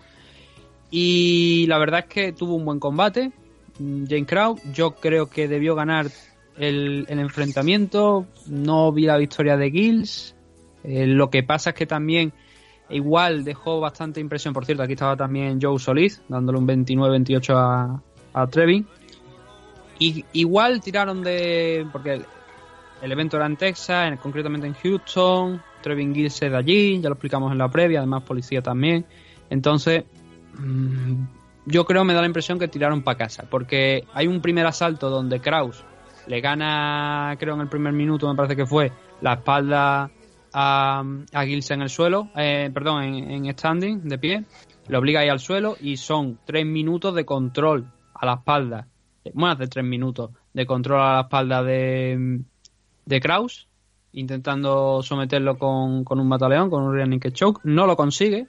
y 0.91 1.65
la 1.67 1.77
verdad 1.77 2.01
es 2.01 2.05
que 2.05 2.31
tuvo 2.31 2.55
un 2.55 2.65
buen 2.65 2.79
combate. 2.79 3.31
mm, 3.79 4.05
James 4.07 4.27
Krause, 4.27 4.61
yo 4.73 4.91
creo 4.95 5.29
que 5.29 5.47
debió 5.47 5.75
ganar 5.75 6.07
el, 6.57 7.05
el 7.09 7.19
enfrentamiento. 7.19 8.25
No 8.47 8.91
vi 8.91 9.05
la 9.05 9.17
victoria 9.17 9.57
de 9.57 9.71
Gills. 9.71 10.35
Eh, 10.83 11.07
lo 11.07 11.29
que 11.29 11.43
pasa 11.43 11.71
es 11.71 11.75
que 11.75 11.85
también 11.85 12.31
igual 12.89 13.43
dejó 13.43 13.79
bastante 13.79 14.19
impresión. 14.19 14.53
Por 14.53 14.65
cierto, 14.65 14.83
aquí 14.83 14.93
estaba 14.93 15.17
también 15.17 15.59
Joe 15.61 15.79
Solís 15.79 16.21
dándole 16.27 16.59
un 16.59 16.67
29-28 16.67 17.53
a, 17.55 18.01
a 18.33 18.47
Trevin. 18.47 18.87
Y 19.99 20.25
igual 20.33 20.81
tiraron 20.81 21.23
de. 21.23 21.87
Porque 21.91 22.21
el, 23.01 23.11
evento 23.11 23.37
era 23.37 23.45
en 23.45 23.57
Texas, 23.57 24.07
en- 24.07 24.17
concretamente 24.17 24.67
en 24.67 24.73
Houston. 24.73 25.61
Trevin 25.81 26.13
Gills 26.13 26.41
es 26.41 26.51
de 26.51 26.57
allí, 26.57 26.99
ya 26.99 27.09
lo 27.09 27.15
explicamos 27.15 27.51
en 27.51 27.59
la 27.59 27.69
previa, 27.69 27.99
además 27.99 28.23
policía 28.23 28.61
también. 28.61 29.05
Entonces, 29.49 30.03
mm, 30.57 31.23
yo 31.67 31.85
creo, 31.85 32.03
me 32.03 32.13
da 32.13 32.21
la 32.21 32.27
impresión 32.27 32.57
que 32.57 32.67
tiraron 32.67 33.03
para 33.03 33.17
casa. 33.17 33.45
Porque 33.49 34.03
hay 34.13 34.27
un 34.27 34.41
primer 34.41 34.65
asalto 34.65 35.09
donde 35.09 35.39
Kraus 35.39 35.83
le 36.27 36.41
gana, 36.41 37.35
creo 37.39 37.53
en 37.53 37.61
el 37.61 37.69
primer 37.69 37.93
minuto, 37.93 38.27
me 38.27 38.35
parece 38.35 38.55
que 38.55 38.65
fue, 38.65 38.91
la 39.21 39.33
espalda 39.33 40.09
a, 40.51 41.03
Gills 41.45 41.69
en 41.69 41.83
el 41.83 41.89
suelo, 41.89 42.29
eh, 42.35 42.71
perdón, 42.73 43.03
en, 43.03 43.45
en 43.45 43.57
standing, 43.57 44.09
de 44.09 44.17
pie. 44.17 44.43
Le 44.87 44.97
obliga 44.97 45.19
ahí 45.19 45.29
al 45.29 45.39
suelo 45.39 45.77
y 45.79 45.97
son 45.97 46.39
tres 46.45 46.65
minutos 46.65 47.13
de 47.13 47.25
control 47.25 47.85
a 48.13 48.25
la 48.25 48.33
espalda 48.35 48.87
más 49.33 49.57
de 49.57 49.67
tres 49.67 49.83
minutos 49.85 50.31
de 50.53 50.65
control 50.65 51.01
a 51.01 51.13
la 51.15 51.21
espalda 51.21 51.63
de, 51.63 52.41
de 53.05 53.19
Kraus, 53.21 53.67
intentando 54.13 55.01
someterlo 55.03 55.57
con, 55.57 56.03
con 56.03 56.19
un 56.19 56.27
mataleón, 56.27 56.69
con 56.69 56.83
un 56.83 56.93
rear 56.93 57.07
naked 57.07 57.33
choke. 57.33 57.61
No 57.63 57.85
lo 57.85 57.95
consigue. 57.95 58.47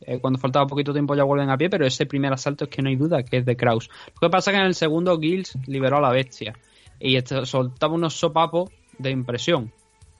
Eh, 0.00 0.18
cuando 0.20 0.38
faltaba 0.38 0.66
poquito 0.66 0.92
tiempo 0.92 1.14
ya 1.14 1.22
vuelven 1.24 1.50
a 1.50 1.56
pie, 1.56 1.70
pero 1.70 1.86
ese 1.86 2.04
primer 2.04 2.32
asalto 2.32 2.64
es 2.64 2.70
que 2.70 2.82
no 2.82 2.88
hay 2.88 2.96
duda 2.96 3.22
que 3.22 3.38
es 3.38 3.46
de 3.46 3.56
Kraus. 3.56 3.88
Lo 4.20 4.28
que 4.28 4.30
pasa 4.30 4.50
es 4.50 4.54
que 4.56 4.60
en 4.60 4.66
el 4.66 4.74
segundo 4.74 5.18
Gills 5.18 5.56
liberó 5.66 5.98
a 5.98 6.00
la 6.00 6.10
bestia 6.10 6.54
y 7.00 7.16
esto- 7.16 7.46
soltaba 7.46 7.94
unos 7.94 8.14
sopapos 8.14 8.70
de 8.98 9.10
impresión. 9.10 9.72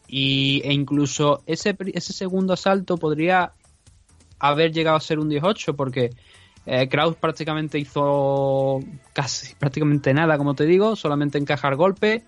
Y, 0.07 0.63
e 0.65 0.73
incluso 0.73 1.43
ese, 1.47 1.77
ese 1.93 2.13
segundo 2.13 2.53
asalto 2.53 2.97
podría 2.97 3.53
haber 4.39 4.73
llegado 4.73 4.97
a 4.97 5.01
ser 5.01 5.19
un 5.19 5.29
18 5.29 5.75
porque 5.77 6.11
eh, 6.67 6.89
Kraus 6.89 7.17
prácticamente 7.17 7.79
hizo 7.79 8.81
casi 9.13 9.55
prácticamente 9.57 10.15
nada, 10.15 10.39
como 10.39 10.55
te 10.55 10.65
digo, 10.65 10.97
solamente 10.97 11.39
encajar 11.39 11.77
golpe. 11.77 12.23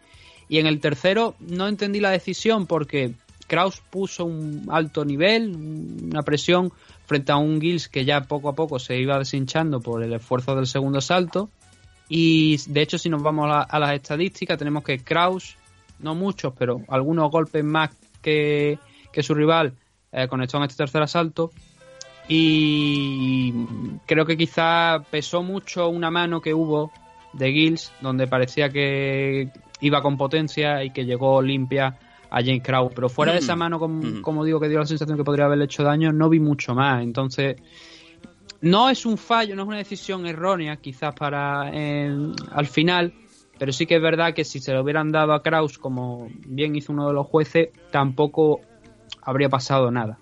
Y 0.49 0.59
en 0.59 0.67
el 0.67 0.81
tercero 0.81 1.35
no 1.41 1.67
entendí 1.67 2.01
la 2.01 2.11
decisión 2.11 2.67
porque 2.67 3.15
Kraus 3.47 3.81
puso 3.91 4.25
un 4.25 4.67
alto 4.71 5.05
nivel, 5.05 5.57
una 5.57 6.23
presión 6.23 6.73
frente 7.07 7.33
a 7.33 7.37
un 7.37 7.61
Gills 7.61 7.89
que 7.89 8.05
ya 8.05 8.23
poco 8.23 8.49
a 8.49 8.55
poco 8.55 8.79
se 8.79 8.99
iba 8.99 9.19
deshinchando 9.19 9.81
por 9.81 10.03
el 10.03 10.13
esfuerzo 10.13 10.55
del 10.55 10.67
segundo 10.67 11.01
salto. 11.01 11.49
Y 12.09 12.59
de 12.71 12.83
hecho, 12.83 12.99
si 12.99 13.09
nos 13.09 13.23
vamos 13.23 13.51
a, 13.51 13.63
a 13.63 13.79
las 13.79 13.93
estadísticas, 13.93 14.59
tenemos 14.59 14.85
que 14.85 15.01
Kraus, 15.01 15.57
no 15.99 16.15
muchos, 16.15 16.53
pero 16.57 16.83
algunos 16.89 17.31
golpes 17.31 17.65
más 17.65 17.91
que, 18.23 18.79
que 19.13 19.23
su 19.23 19.35
rival, 19.35 19.75
eh, 20.13 20.29
conectó 20.29 20.57
en 20.59 20.65
este 20.65 20.77
tercer 20.77 21.03
asalto. 21.03 21.51
Y 22.29 23.53
creo 24.07 24.27
que 24.27 24.37
quizá 24.37 25.03
pesó 25.11 25.43
mucho 25.43 25.89
una 25.89 26.11
mano 26.11 26.41
que 26.41 26.55
hubo 26.55 26.91
de 27.33 27.53
Gills, 27.53 27.93
donde 28.01 28.27
parecía 28.27 28.69
que 28.71 29.51
iba 29.81 30.03
con 30.03 30.17
potencia 30.17 30.83
y 30.85 30.91
que 30.91 31.05
llegó 31.05 31.41
limpia 31.43 31.99
a 32.31 32.41
James 32.41 32.63
Kraus. 32.63 32.93
Pero 32.95 33.09
fuera 33.09 33.33
de 33.33 33.39
esa 33.39 33.55
mano, 33.57 33.79
com- 33.79 34.01
como, 34.23 34.45
digo, 34.45 34.59
que 34.59 34.69
dio 34.69 34.79
la 34.79 34.87
sensación 34.87 35.17
que 35.17 35.25
podría 35.25 35.45
haberle 35.47 35.67
hecho 35.67 35.83
daño, 35.85 36.13
no 36.13 36.29
vi 36.29 36.41
mucho 36.41 36.75
más. 36.75 37.03
Entonces, 37.03 37.57
no 38.63 38.89
es 38.91 39.07
un 39.07 39.17
fallo, 39.19 39.55
no 39.55 39.63
es 39.63 39.69
una 39.69 39.77
decisión 39.79 40.27
errónea, 40.27 40.77
quizás 40.77 41.15
para 41.15 41.71
eh, 41.73 42.11
al 42.53 42.67
final, 42.67 43.13
pero 43.59 43.73
sí 43.73 43.87
que 43.87 43.97
es 43.97 44.03
verdad 44.03 44.35
que 44.35 44.45
si 44.45 44.61
se 44.61 44.73
lo 44.73 44.83
hubieran 44.83 45.13
dado 45.13 45.33
a 45.35 45.43
Kraus, 45.43 45.79
como 45.79 46.29
bien 46.47 46.75
hizo 46.75 46.93
uno 46.93 47.07
de 47.07 47.15
los 47.15 47.27
jueces, 47.27 47.69
tampoco 47.91 48.61
habría 49.23 49.49
pasado 49.49 49.91
nada. 49.91 50.19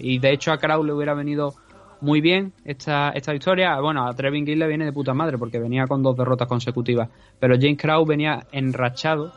Y 0.00 0.18
de 0.18 0.32
hecho 0.32 0.52
a 0.52 0.58
Kraus 0.58 0.84
le 0.86 0.92
hubiera 0.92 1.14
venido 1.14 1.54
muy 2.00 2.20
bien 2.20 2.52
esta, 2.64 3.10
esta 3.10 3.32
victoria. 3.32 3.80
Bueno, 3.80 4.06
a 4.06 4.14
Trevin 4.14 4.46
Gill 4.46 4.58
le 4.58 4.68
viene 4.68 4.84
de 4.84 4.92
puta 4.92 5.14
madre 5.14 5.38
porque 5.38 5.58
venía 5.58 5.86
con 5.86 6.02
dos 6.02 6.16
derrotas 6.16 6.48
consecutivas. 6.48 7.08
Pero 7.38 7.56
James 7.60 7.78
Kraus 7.78 8.06
venía 8.06 8.46
enrachado 8.52 9.32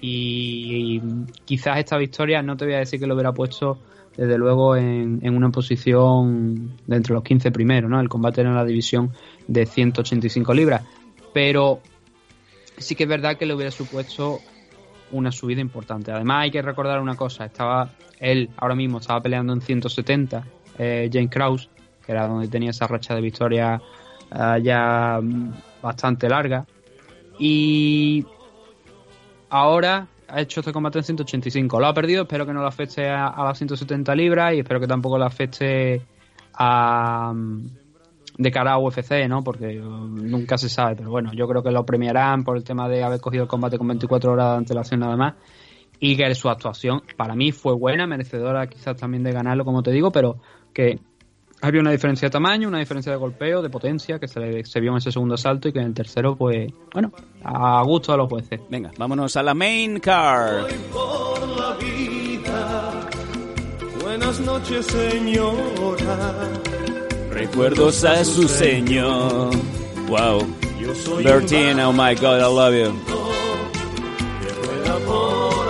y, 0.00 1.00
quizás 1.44 1.78
esta 1.78 1.96
victoria 1.96 2.42
no 2.42 2.56
te 2.56 2.64
voy 2.64 2.74
a 2.74 2.78
decir 2.78 2.98
que 2.98 3.06
lo 3.06 3.14
hubiera 3.14 3.32
puesto 3.32 3.78
desde 4.16 4.36
luego 4.36 4.76
en, 4.76 5.20
una 5.34 5.50
posición 5.50 6.76
de 6.86 6.96
entre 6.96 7.14
los 7.14 7.22
15 7.22 7.50
primeros, 7.50 7.90
¿no? 7.90 8.00
El 8.00 8.08
combate 8.08 8.42
en 8.42 8.54
la 8.54 8.64
división 8.64 9.12
de 9.46 9.64
185 9.64 10.52
libras. 10.52 10.82
Pero 11.32 11.80
sí 12.76 12.94
que 12.94 13.04
es 13.04 13.08
verdad 13.08 13.38
que 13.38 13.46
le 13.46 13.54
hubiera 13.54 13.70
supuesto 13.70 14.40
una 15.12 15.30
subida 15.32 15.60
importante. 15.60 16.10
Además 16.10 16.42
hay 16.42 16.50
que 16.50 16.62
recordar 16.62 17.00
una 17.00 17.16
cosa, 17.16 17.44
estaba 17.44 17.90
él 18.18 18.50
ahora 18.56 18.74
mismo 18.74 18.98
estaba 18.98 19.20
peleando 19.20 19.52
en 19.52 19.60
170, 19.60 20.44
eh, 20.78 21.10
James 21.12 21.30
Kraus, 21.30 21.68
que 22.04 22.12
era 22.12 22.28
donde 22.28 22.48
tenía 22.48 22.70
esa 22.70 22.86
racha 22.86 23.14
de 23.14 23.20
victoria 23.20 23.82
eh, 24.30 24.60
ya 24.62 25.18
mm, 25.20 25.52
bastante 25.82 26.28
larga. 26.28 26.64
Y 27.38 28.24
ahora 29.50 30.06
ha 30.28 30.40
hecho 30.40 30.60
este 30.60 30.72
combate 30.72 30.98
en 30.98 31.04
185. 31.04 31.80
Lo 31.80 31.86
ha 31.86 31.94
perdido, 31.94 32.22
espero 32.22 32.46
que 32.46 32.52
no 32.52 32.60
lo 32.60 32.68
afecte 32.68 33.08
a, 33.08 33.34
las 33.38 33.58
170 33.58 34.14
libras 34.14 34.54
y 34.54 34.60
espero 34.60 34.80
que 34.80 34.86
tampoco 34.86 35.18
lo 35.18 35.24
afecte 35.24 36.00
a 36.54 37.32
mm, 37.34 37.81
de 38.38 38.50
cara 38.50 38.72
a 38.72 38.78
UFC, 38.78 39.28
¿no? 39.28 39.42
Porque 39.44 39.80
uh, 39.80 39.84
nunca 40.06 40.56
se 40.58 40.68
sabe, 40.68 40.96
pero 40.96 41.10
bueno, 41.10 41.32
yo 41.34 41.46
creo 41.48 41.62
que 41.62 41.70
lo 41.70 41.84
premiarán 41.84 42.44
por 42.44 42.56
el 42.56 42.64
tema 42.64 42.88
de 42.88 43.02
haber 43.02 43.20
cogido 43.20 43.42
el 43.44 43.48
combate 43.48 43.78
con 43.78 43.86
24 43.88 44.32
horas 44.32 44.50
de 44.52 44.56
antelación 44.58 45.00
nada 45.00 45.16
más 45.16 45.34
y 46.00 46.16
que 46.16 46.34
su 46.34 46.48
actuación 46.48 47.02
para 47.16 47.34
mí 47.36 47.52
fue 47.52 47.74
buena, 47.74 48.06
merecedora 48.06 48.66
quizás 48.66 48.96
también 48.96 49.22
de 49.22 49.32
ganarlo, 49.32 49.64
como 49.64 49.82
te 49.82 49.90
digo, 49.92 50.10
pero 50.10 50.36
que 50.72 50.98
había 51.60 51.80
una 51.80 51.92
diferencia 51.92 52.26
de 52.26 52.32
tamaño, 52.32 52.66
una 52.66 52.80
diferencia 52.80 53.12
de 53.12 53.18
golpeo, 53.18 53.62
de 53.62 53.70
potencia, 53.70 54.18
que 54.18 54.26
se, 54.26 54.40
le- 54.40 54.80
vio 54.80 54.90
en 54.90 54.96
ese 54.96 55.12
segundo 55.12 55.36
salto 55.36 55.68
y 55.68 55.72
que 55.72 55.78
en 55.78 55.86
el 55.86 55.94
tercero, 55.94 56.34
pues, 56.34 56.72
bueno, 56.92 57.12
a 57.44 57.80
gusto 57.84 58.10
de 58.10 58.18
los 58.18 58.28
jueces. 58.28 58.60
Venga, 58.68 58.90
vámonos 58.98 59.36
a 59.36 59.42
la 59.44 59.54
main 59.54 60.00
card. 60.00 60.66
Buenas 64.02 64.40
noches, 64.40 64.86
señora. 64.86 66.48
Recuerdos 67.32 68.04
a 68.04 68.24
su 68.24 68.46
señor. 68.48 69.50
Wow. 70.08 70.46
Yo 70.80 70.94
soy 70.94 71.24
Bertine, 71.24 71.82
oh 71.84 71.92
my 71.92 72.14
god, 72.14 72.38
I 72.40 72.42
love 72.42 72.74
you. 72.74 72.92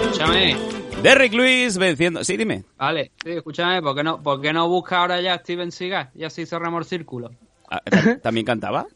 Escúchame. 0.05 0.57
Derrick 1.03 1.33
Lewis 1.33 1.79
venciendo. 1.79 2.23
Sí, 2.25 2.37
dime. 2.37 2.65
Vale, 2.77 3.13
sí, 3.23 3.31
escúchame, 3.33 3.83
¿por 3.83 3.95
qué 3.95 4.03
no, 4.05 4.23
por 4.23 4.41
qué 4.41 4.53
no 4.53 4.69
busca 4.69 4.99
ahora 5.01 5.21
ya 5.21 5.35
a 5.35 5.39
Steven 5.39 5.73
Seagal? 5.73 6.11
Y 6.15 6.25
así 6.25 6.47
cerramos 6.47 6.81
el 6.81 6.89
círculo. 6.99 7.31
Ah, 7.71 7.81
¿tam- 7.85 8.21
¿También 8.21 8.47
cantaba? 8.47 8.87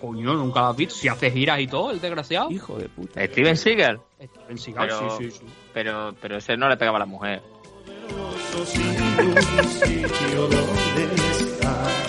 Coño, 0.00 0.34
nunca 0.34 0.60
lo 0.60 0.66
has 0.68 0.76
visto. 0.76 0.94
Si 0.94 1.08
hace 1.08 1.30
giras 1.30 1.58
y 1.60 1.66
todo, 1.66 1.90
el 1.90 2.00
desgraciado. 2.00 2.50
Hijo 2.52 2.78
de 2.78 2.88
puta. 2.88 3.24
Steven 3.26 3.56
Seagal. 3.56 4.00
Steven 4.22 4.58
Seagal, 4.58 4.88
Pero, 4.88 5.18
sí, 5.18 5.24
sí, 5.24 5.38
sí. 5.40 5.44
Pero, 5.74 6.14
pero 6.20 6.36
ese 6.36 6.56
no 6.56 6.68
le 6.68 6.76
pegaba 6.76 6.98
a 6.98 7.00
la 7.00 7.06
mujer. 7.06 7.42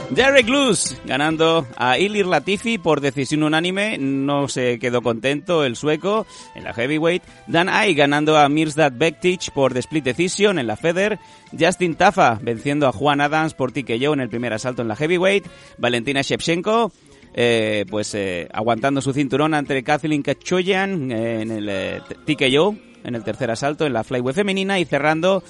Derrick 0.09 0.49
Lewis 0.49 0.99
ganando 1.05 1.67
a 1.77 1.99
Ilir 1.99 2.25
Latifi 2.25 2.79
por 2.79 2.99
decisión 2.99 3.43
unánime. 3.43 3.97
No 3.99 4.47
se 4.47 4.79
quedó 4.79 5.03
contento 5.03 5.63
el 5.63 5.75
sueco 5.75 6.25
en 6.55 6.63
la 6.63 6.73
heavyweight. 6.73 7.23
Dan 7.47 7.69
Ay 7.69 7.93
ganando 7.93 8.37
a 8.37 8.49
Mirsad 8.49 8.91
Bektic 8.95 9.51
por 9.51 9.73
The 9.73 9.79
Split 9.79 10.03
Decision 10.03 10.57
en 10.57 10.65
la 10.65 10.77
Feather. 10.77 11.19
Justin 11.57 11.95
Tafa 11.95 12.39
venciendo 12.41 12.87
a 12.87 12.91
Juan 12.91 13.21
Adams 13.21 13.53
por 13.53 13.71
TKO 13.71 14.13
en 14.13 14.21
el 14.21 14.29
primer 14.29 14.51
asalto 14.51 14.81
en 14.81 14.87
la 14.87 14.95
heavyweight. 14.95 15.45
Valentina 15.77 16.21
Shevchenko 16.21 16.91
eh, 17.35 17.85
pues 17.87 18.15
eh, 18.15 18.49
aguantando 18.51 19.01
su 19.01 19.13
cinturón 19.13 19.53
ante 19.53 19.83
Kathleen 19.83 20.23
Kachoyan 20.23 21.11
en 21.11 21.51
el 21.51 21.69
eh, 21.69 22.01
TKO 22.25 22.75
en 23.03 23.15
el 23.15 23.23
tercer 23.23 23.51
asalto 23.51 23.85
en 23.85 23.93
la 23.93 24.03
flyweight 24.03 24.35
femenina 24.35 24.79
y 24.79 24.85
cerrando 24.85 25.43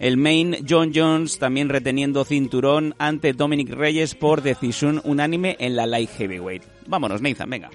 el 0.00 0.16
main 0.16 0.56
John 0.66 0.92
Jones 0.94 1.38
también 1.38 1.68
reteniendo 1.68 2.24
cinturón 2.24 2.94
ante 2.98 3.34
Dominic 3.34 3.68
Reyes 3.68 4.14
por 4.14 4.40
decisión 4.40 5.02
unánime 5.04 5.56
en 5.60 5.76
la 5.76 5.86
light 5.86 6.08
heavyweight. 6.16 6.62
Vámonos, 6.86 7.20
Nathan, 7.20 7.50
venga. 7.50 7.70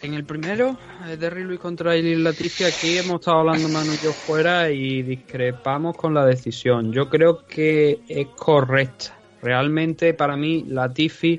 En 0.00 0.14
el 0.14 0.24
primero, 0.24 0.78
eh, 1.06 1.18
Derry 1.18 1.44
Luis 1.44 1.60
contra 1.60 1.94
Ilir 1.94 2.20
Latifi, 2.20 2.64
aquí 2.64 2.96
hemos 2.96 3.20
estado 3.20 3.40
hablando 3.40 3.68
Manu 3.68 3.92
y 3.92 4.04
yo 4.04 4.12
fuera 4.12 4.70
y 4.70 5.02
discrepamos 5.02 5.94
con 5.94 6.14
la 6.14 6.24
decisión. 6.24 6.90
Yo 6.90 7.10
creo 7.10 7.46
que 7.46 8.00
es 8.08 8.28
correcta. 8.28 9.18
Realmente, 9.42 10.14
para 10.14 10.36
mí, 10.36 10.64
Latifi, 10.66 11.38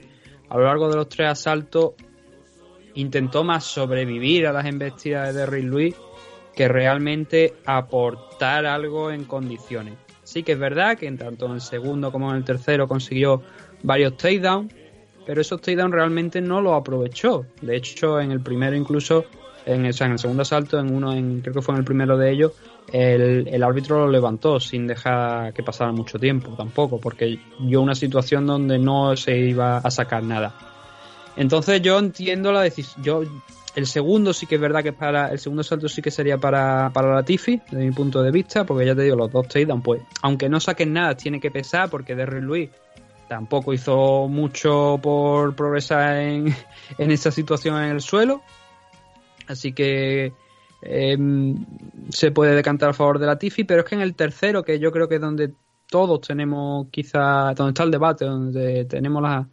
a 0.49 0.57
lo 0.57 0.65
largo 0.65 0.89
de 0.89 0.95
los 0.95 1.09
tres 1.09 1.29
asaltos, 1.29 1.93
intentó 2.93 3.43
más 3.43 3.63
sobrevivir 3.63 4.45
a 4.45 4.53
las 4.53 4.65
embestidas 4.65 5.33
de 5.33 5.39
Derrick 5.39 5.63
Lewis 5.63 5.95
que 6.57 6.67
realmente 6.67 7.53
aportar 7.65 8.65
algo 8.65 9.11
en 9.11 9.25
condiciones. 9.25 9.93
Sí 10.23 10.41
que 10.41 10.53
es 10.53 10.59
verdad 10.59 10.97
que 10.97 11.05
en 11.07 11.17
tanto 11.17 11.45
en 11.45 11.53
el 11.53 11.61
segundo 11.61 12.11
como 12.11 12.31
en 12.31 12.37
el 12.37 12.43
tercero 12.43 12.87
consiguió 12.87 13.43
varios 13.83 14.17
takedowns, 14.17 14.73
pero 15.25 15.39
esos 15.39 15.61
takedowns 15.61 15.93
realmente 15.93 16.41
no 16.41 16.59
los 16.59 16.73
aprovechó. 16.73 17.45
De 17.61 17.77
hecho, 17.77 18.19
en 18.19 18.31
el 18.31 18.41
primero 18.41 18.75
incluso, 18.75 19.25
en 19.67 19.85
el, 19.85 19.91
o 19.91 19.93
sea, 19.93 20.07
en 20.07 20.13
el 20.13 20.19
segundo 20.19 20.41
asalto, 20.41 20.79
en 20.79 20.93
uno, 20.93 21.13
en, 21.13 21.41
creo 21.41 21.53
que 21.53 21.61
fue 21.61 21.75
en 21.75 21.79
el 21.79 21.85
primero 21.85 22.17
de 22.17 22.31
ellos, 22.31 22.53
el, 22.91 23.47
el 23.47 23.63
árbitro 23.63 23.99
lo 23.99 24.11
levantó 24.11 24.59
sin 24.59 24.87
dejar 24.87 25.53
que 25.53 25.61
pasara 25.61 25.91
mucho 25.91 26.17
tiempo 26.17 26.55
tampoco, 26.57 26.99
porque 26.99 27.39
yo 27.59 27.81
una 27.81 27.93
situación 27.93 28.47
donde 28.47 28.79
no 28.79 29.15
se 29.15 29.37
iba 29.37 29.77
a 29.77 29.91
sacar 29.91 30.23
nada. 30.23 30.55
Entonces 31.35 31.83
yo 31.83 31.99
entiendo 31.99 32.51
la 32.51 32.61
decisión. 32.61 33.03
Yo 33.03 33.21
el 33.77 33.85
segundo 33.85 34.33
sí 34.33 34.47
que 34.47 34.55
es 34.55 34.61
verdad 34.61 34.81
que 34.81 34.89
es 34.89 34.95
para. 34.95 35.27
El 35.31 35.37
segundo 35.37 35.61
salto 35.61 35.87
sí 35.87 36.01
que 36.01 36.09
sería 36.09 36.39
para, 36.39 36.89
para 36.91 37.13
la 37.13 37.21
Tiffy, 37.21 37.61
desde 37.69 37.85
mi 37.85 37.91
punto 37.91 38.23
de 38.23 38.31
vista, 38.31 38.65
porque 38.65 38.87
ya 38.87 38.95
te 38.95 39.03
digo, 39.03 39.15
los 39.15 39.31
dos 39.31 39.47
takedowns, 39.47 39.83
pues, 39.83 40.01
aunque 40.23 40.49
no 40.49 40.59
saquen 40.59 40.93
nada, 40.93 41.15
tiene 41.15 41.39
que 41.39 41.51
pesar, 41.51 41.87
porque 41.87 42.15
Derrick 42.15 42.41
Luis 42.41 42.69
tampoco 43.27 43.73
hizo 43.73 44.27
mucho 44.27 44.99
por 44.99 45.55
progresar 45.55 46.17
en, 46.17 46.55
en 46.97 47.11
esa 47.11 47.29
situación 47.29 47.77
en 47.83 47.91
el 47.91 48.01
suelo. 48.01 48.41
Así 49.45 49.73
que 49.73 50.33
em, 50.81 51.55
se 52.09 52.31
puede 52.31 52.55
decantar 52.55 52.89
a 52.89 52.93
favor 52.93 53.19
de 53.19 53.27
la 53.27 53.37
Tiffy, 53.37 53.63
pero 53.63 53.81
es 53.81 53.85
que 53.85 53.93
en 53.93 54.01
el 54.01 54.15
tercero, 54.15 54.63
que 54.63 54.79
yo 54.79 54.91
creo 54.91 55.07
que 55.07 55.15
es 55.15 55.21
donde 55.21 55.53
todos 55.87 56.21
tenemos 56.21 56.87
quizá, 56.89 57.53
donde 57.53 57.69
está 57.69 57.83
el 57.83 57.91
debate, 57.91 58.25
donde 58.25 58.85
tenemos 58.85 59.21
la- 59.21 59.47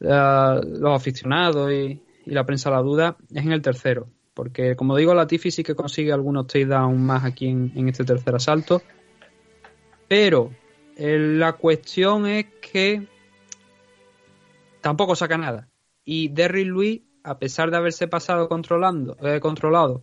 los 0.00 0.96
aficionados 0.96 1.70
y, 1.70 2.00
y 2.26 2.30
la 2.30 2.44
prensa 2.44 2.70
la 2.70 2.82
duda, 2.82 3.16
es 3.30 3.44
en 3.44 3.52
el 3.52 3.62
tercero. 3.62 4.08
Porque, 4.34 4.76
como 4.76 4.96
digo, 4.96 5.14
la 5.14 5.26
Tiffy 5.26 5.50
sí 5.50 5.62
que 5.62 5.74
consigue 5.74 6.12
algunos 6.12 6.46
takedowns 6.46 6.98
más 6.98 7.24
aquí 7.24 7.48
en, 7.48 7.72
en 7.76 7.88
este 7.88 8.04
tercer 8.04 8.34
asalto. 8.34 8.82
Pero 10.08 10.50
eh, 10.96 11.18
la 11.18 11.54
cuestión 11.54 12.26
es 12.26 12.46
que 12.60 13.06
tampoco 14.80 15.16
saca 15.16 15.38
nada. 15.38 15.68
Y 16.04 16.28
Derrick 16.28 16.66
Luis, 16.66 17.02
a 17.24 17.38
pesar 17.38 17.70
de 17.70 17.76
haberse 17.76 18.08
pasado 18.08 18.48
controlando, 18.48 19.16
eh, 19.22 19.40
controlado 19.40 20.02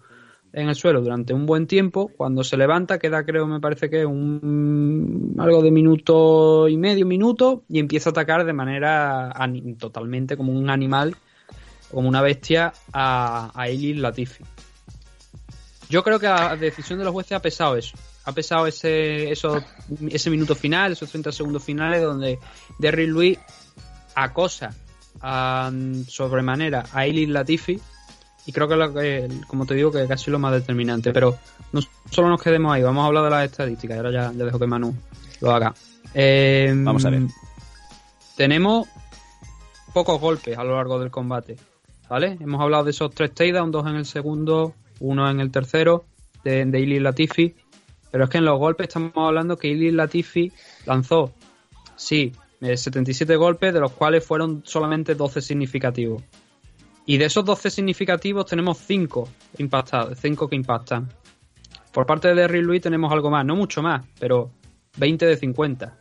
en 0.52 0.68
el 0.68 0.76
suelo 0.76 1.02
durante 1.02 1.34
un 1.34 1.46
buen 1.46 1.68
tiempo, 1.68 2.10
cuando 2.16 2.44
se 2.44 2.58
levanta 2.58 2.98
queda, 2.98 3.24
creo, 3.24 3.46
me 3.46 3.60
parece 3.60 3.90
que 3.90 4.06
un 4.06 5.36
algo 5.38 5.62
de 5.62 5.70
minuto 5.70 6.68
y 6.68 6.78
medio, 6.78 7.06
minuto, 7.06 7.64
y 7.70 7.80
empieza 7.80 8.10
a 8.10 8.12
atacar 8.12 8.46
de 8.46 8.54
manera 8.54 9.32
totalmente 9.78 10.36
como 10.38 10.54
un 10.54 10.70
animal, 10.70 11.16
como 11.92 12.08
una 12.08 12.22
bestia 12.22 12.74
a, 12.94 13.52
a 13.54 13.68
Eilis 13.68 13.98
Latifi. 13.98 14.44
Yo 15.90 16.04
creo 16.04 16.20
que 16.20 16.28
la 16.28 16.56
decisión 16.56 17.00
de 17.00 17.06
los 17.06 17.14
jueces 17.14 17.34
ha 17.34 17.42
pesado 17.42 17.76
eso. 17.76 17.98
Ha 18.26 18.32
pesado 18.32 18.68
ese, 18.68 19.32
eso, 19.32 19.64
ese 20.10 20.30
minuto 20.30 20.54
final, 20.54 20.92
esos 20.92 21.10
30 21.10 21.32
segundos 21.32 21.64
finales, 21.64 22.04
donde 22.04 22.38
Derrick 22.78 23.10
Luis 23.10 23.40
acosa 24.14 24.76
a, 25.20 25.72
sobremanera 26.08 26.86
a 26.94 27.06
Eilis 27.06 27.30
Latifi. 27.30 27.80
Y 28.46 28.52
creo 28.52 28.68
que, 28.68 28.76
lo 28.76 28.94
que, 28.94 29.28
como 29.48 29.66
te 29.66 29.74
digo, 29.74 29.92
que 29.92 30.08
casi 30.08 30.30
lo 30.30 30.38
más 30.38 30.54
determinante. 30.54 31.12
Pero 31.12 31.38
no 31.72 31.82
solo 32.12 32.30
nos 32.30 32.42
quedemos 32.42 32.72
ahí, 32.72 32.84
vamos 32.84 33.04
a 33.04 33.08
hablar 33.08 33.24
de 33.24 33.30
las 33.32 33.46
estadísticas. 33.46 33.96
Y 33.96 33.98
ahora 33.98 34.12
ya, 34.12 34.32
ya 34.32 34.46
dejo 34.46 34.60
que 34.60 34.68
Manu 34.68 34.96
lo 35.42 35.52
haga. 35.52 35.74
Eh, 36.14 36.72
Vamos 36.76 37.04
a 37.06 37.10
ver. 37.10 37.24
Tenemos 38.36 38.88
pocos 39.94 40.20
golpes 40.22 40.58
a 40.58 40.64
lo 40.64 40.76
largo 40.76 41.00
del 41.00 41.12
combate. 41.12 41.58
¿Vale? 42.10 42.38
Hemos 42.40 42.60
hablado 42.60 42.86
de 42.86 42.92
esos 42.92 43.14
tres 43.14 43.34
takedowns, 43.34 43.72
dos 43.72 43.86
en 43.88 43.96
el 43.96 44.06
segundo, 44.06 44.74
uno 45.00 45.30
en 45.30 45.40
el 45.40 45.52
tercero, 45.52 46.06
de, 46.44 46.66
de 46.66 47.00
Latifi. 47.00 47.56
Pero 48.12 48.24
es 48.24 48.30
que 48.30 48.40
en 48.40 48.46
los 48.46 48.58
golpes 48.58 48.88
estamos 48.88 49.12
hablando 49.16 49.58
que 49.58 49.68
Ilir 49.68 49.94
Latifi 49.94 50.52
lanzó, 50.86 51.32
sí, 51.96 52.32
eh, 52.62 52.76
77 52.76 53.36
golpes, 53.36 53.74
de 53.74 53.80
los 53.80 53.92
cuales 53.92 54.26
fueron 54.26 54.64
solamente 54.66 55.16
12 55.16 55.42
significativos. 55.42 56.24
Y 57.06 57.18
de 57.18 57.26
esos 57.26 57.46
12 57.46 57.70
significativos 57.70 58.46
tenemos 58.46 58.78
5 58.80 59.30
impactados, 59.60 60.18
5 60.20 60.48
que 60.50 60.56
impactan. 60.56 61.10
Por 61.92 62.06
parte 62.06 62.30
de 62.30 62.36
Derrick 62.36 62.66
Lewis 62.66 62.82
tenemos 62.82 63.12
algo 63.12 63.30
más, 63.30 63.46
no 63.46 63.56
mucho 63.56 63.82
más, 63.82 64.06
pero 64.20 64.52
20 64.98 65.26
de 65.26 65.38
50. 65.38 65.98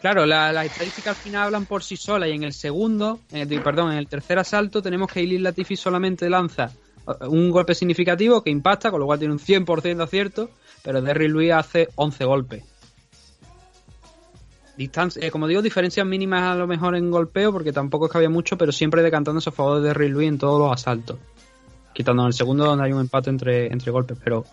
Claro, 0.00 0.26
la- 0.26 0.52
las 0.52 0.66
estadísticas 0.66 1.16
al 1.16 1.22
final 1.22 1.42
hablan 1.46 1.66
por 1.66 1.82
sí 1.82 1.96
solas 1.96 2.28
y 2.28 2.32
en 2.32 2.44
el 2.44 2.52
segundo, 2.52 3.20
eh, 3.32 3.46
di- 3.46 3.60
perdón, 3.60 3.92
en 3.92 3.98
el 3.98 4.06
tercer 4.08 4.38
asalto 4.38 4.80
tenemos 4.80 5.10
que 5.10 5.22
Ilir 5.22 5.40
Latifi 5.40 5.74
solamente 5.76 6.30
lanza 6.30 6.70
eh, 7.06 7.26
un 7.26 7.50
golpe 7.50 7.74
significativo 7.74 8.42
que 8.42 8.50
impacta, 8.50 8.90
con 8.92 9.00
lo 9.00 9.06
cual 9.06 9.18
tiene 9.18 9.34
un 9.34 9.40
100% 9.40 9.96
de 9.98 10.04
acierto, 10.04 10.50
pero 10.82 11.02
Derrick 11.02 11.30
Lewis 11.32 11.52
hace 11.52 11.88
11 11.96 12.24
golpes. 12.24 12.64
Distancia, 14.76 15.26
eh, 15.26 15.30
como 15.32 15.48
digo, 15.48 15.60
diferencias 15.60 16.06
mínimas 16.06 16.42
a 16.42 16.54
lo 16.54 16.68
mejor 16.68 16.94
en 16.94 17.10
golpeo, 17.10 17.52
porque 17.52 17.72
tampoco 17.72 18.06
es 18.06 18.12
que 18.12 18.18
había 18.18 18.30
mucho, 18.30 18.56
pero 18.56 18.70
siempre 18.70 19.02
decantándose 19.02 19.48
a 19.50 19.52
favor 19.52 19.80
de 19.80 19.88
Derrick 19.88 20.10
Lewis 20.12 20.28
en 20.28 20.38
todos 20.38 20.60
los 20.60 20.72
asaltos. 20.72 21.18
Quitando 21.92 22.22
en 22.22 22.28
el 22.28 22.32
segundo 22.34 22.64
donde 22.64 22.84
hay 22.84 22.92
un 22.92 23.00
empate 23.00 23.30
entre, 23.30 23.66
entre 23.72 23.90
golpes, 23.90 24.16
pero 24.22 24.44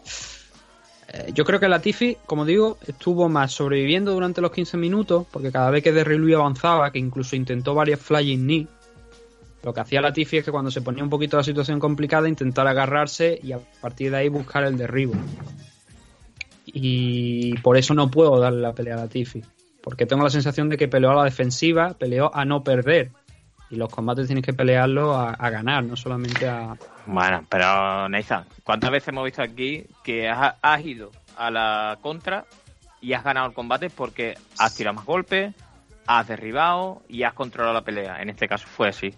yo 1.33 1.45
creo 1.45 1.59
que 1.59 1.67
Latifi, 1.67 2.17
como 2.25 2.45
digo, 2.45 2.77
estuvo 2.87 3.29
más 3.29 3.51
sobreviviendo 3.51 4.13
durante 4.13 4.41
los 4.41 4.51
15 4.51 4.77
minutos, 4.77 5.25
porque 5.31 5.51
cada 5.51 5.69
vez 5.69 5.83
que 5.83 5.91
Lewis 5.91 6.35
avanzaba, 6.35 6.91
que 6.91 6.99
incluso 6.99 7.35
intentó 7.35 7.73
varias 7.73 7.99
flying 7.99 8.45
knee, 8.45 8.67
lo 9.63 9.73
que 9.73 9.79
hacía 9.79 10.01
Latifi 10.01 10.37
es 10.37 10.45
que 10.45 10.51
cuando 10.51 10.69
se 10.69 10.81
ponía 10.81 11.03
un 11.03 11.09
poquito 11.09 11.37
la 11.37 11.43
situación 11.43 11.79
complicada, 11.79 12.29
intentar 12.29 12.67
agarrarse 12.67 13.39
y 13.41 13.51
a 13.51 13.59
partir 13.81 14.11
de 14.11 14.17
ahí 14.17 14.29
buscar 14.29 14.63
el 14.63 14.77
derribo. 14.77 15.13
Y 16.65 17.57
por 17.59 17.77
eso 17.77 17.93
no 17.93 18.11
puedo 18.11 18.39
darle 18.39 18.61
la 18.61 18.73
pelea 18.73 18.95
a 18.95 18.97
Latifi, 18.97 19.43
porque 19.81 20.05
tengo 20.05 20.23
la 20.23 20.29
sensación 20.29 20.69
de 20.69 20.77
que 20.77 20.87
peleó 20.87 21.11
a 21.11 21.15
la 21.15 21.23
defensiva, 21.23 21.95
peleó 21.97 22.29
a 22.35 22.45
no 22.45 22.63
perder. 22.63 23.11
Y 23.75 23.77
los 23.77 23.89
combates 23.89 24.27
tienes 24.27 24.45
que 24.45 24.53
pelearlo 24.53 25.13
a, 25.13 25.31
a 25.31 25.49
ganar, 25.49 25.83
no 25.83 25.97
solamente 25.97 26.47
a, 26.47 26.77
Bueno, 27.05 27.45
pero 27.49 28.07
Nathan, 28.07 28.45
¿cuántas 28.63 28.89
veces 28.89 29.09
hemos 29.09 29.25
visto 29.25 29.41
aquí 29.41 29.85
que 30.01 30.29
has, 30.29 30.55
has 30.61 30.85
ido 30.85 31.11
a 31.35 31.51
la 31.51 31.97
contra 32.01 32.45
y 33.01 33.11
has 33.11 33.23
ganado 33.25 33.47
el 33.47 33.53
combate 33.53 33.89
porque 33.89 34.35
has 34.57 34.73
tirado 34.75 34.95
más 34.95 35.05
golpes, 35.05 35.53
has 36.07 36.25
derribado 36.25 37.01
y 37.09 37.23
has 37.23 37.33
controlado 37.33 37.73
la 37.73 37.81
pelea? 37.81 38.21
En 38.21 38.29
este 38.29 38.47
caso 38.47 38.65
fue 38.65 38.87
así. 38.87 39.13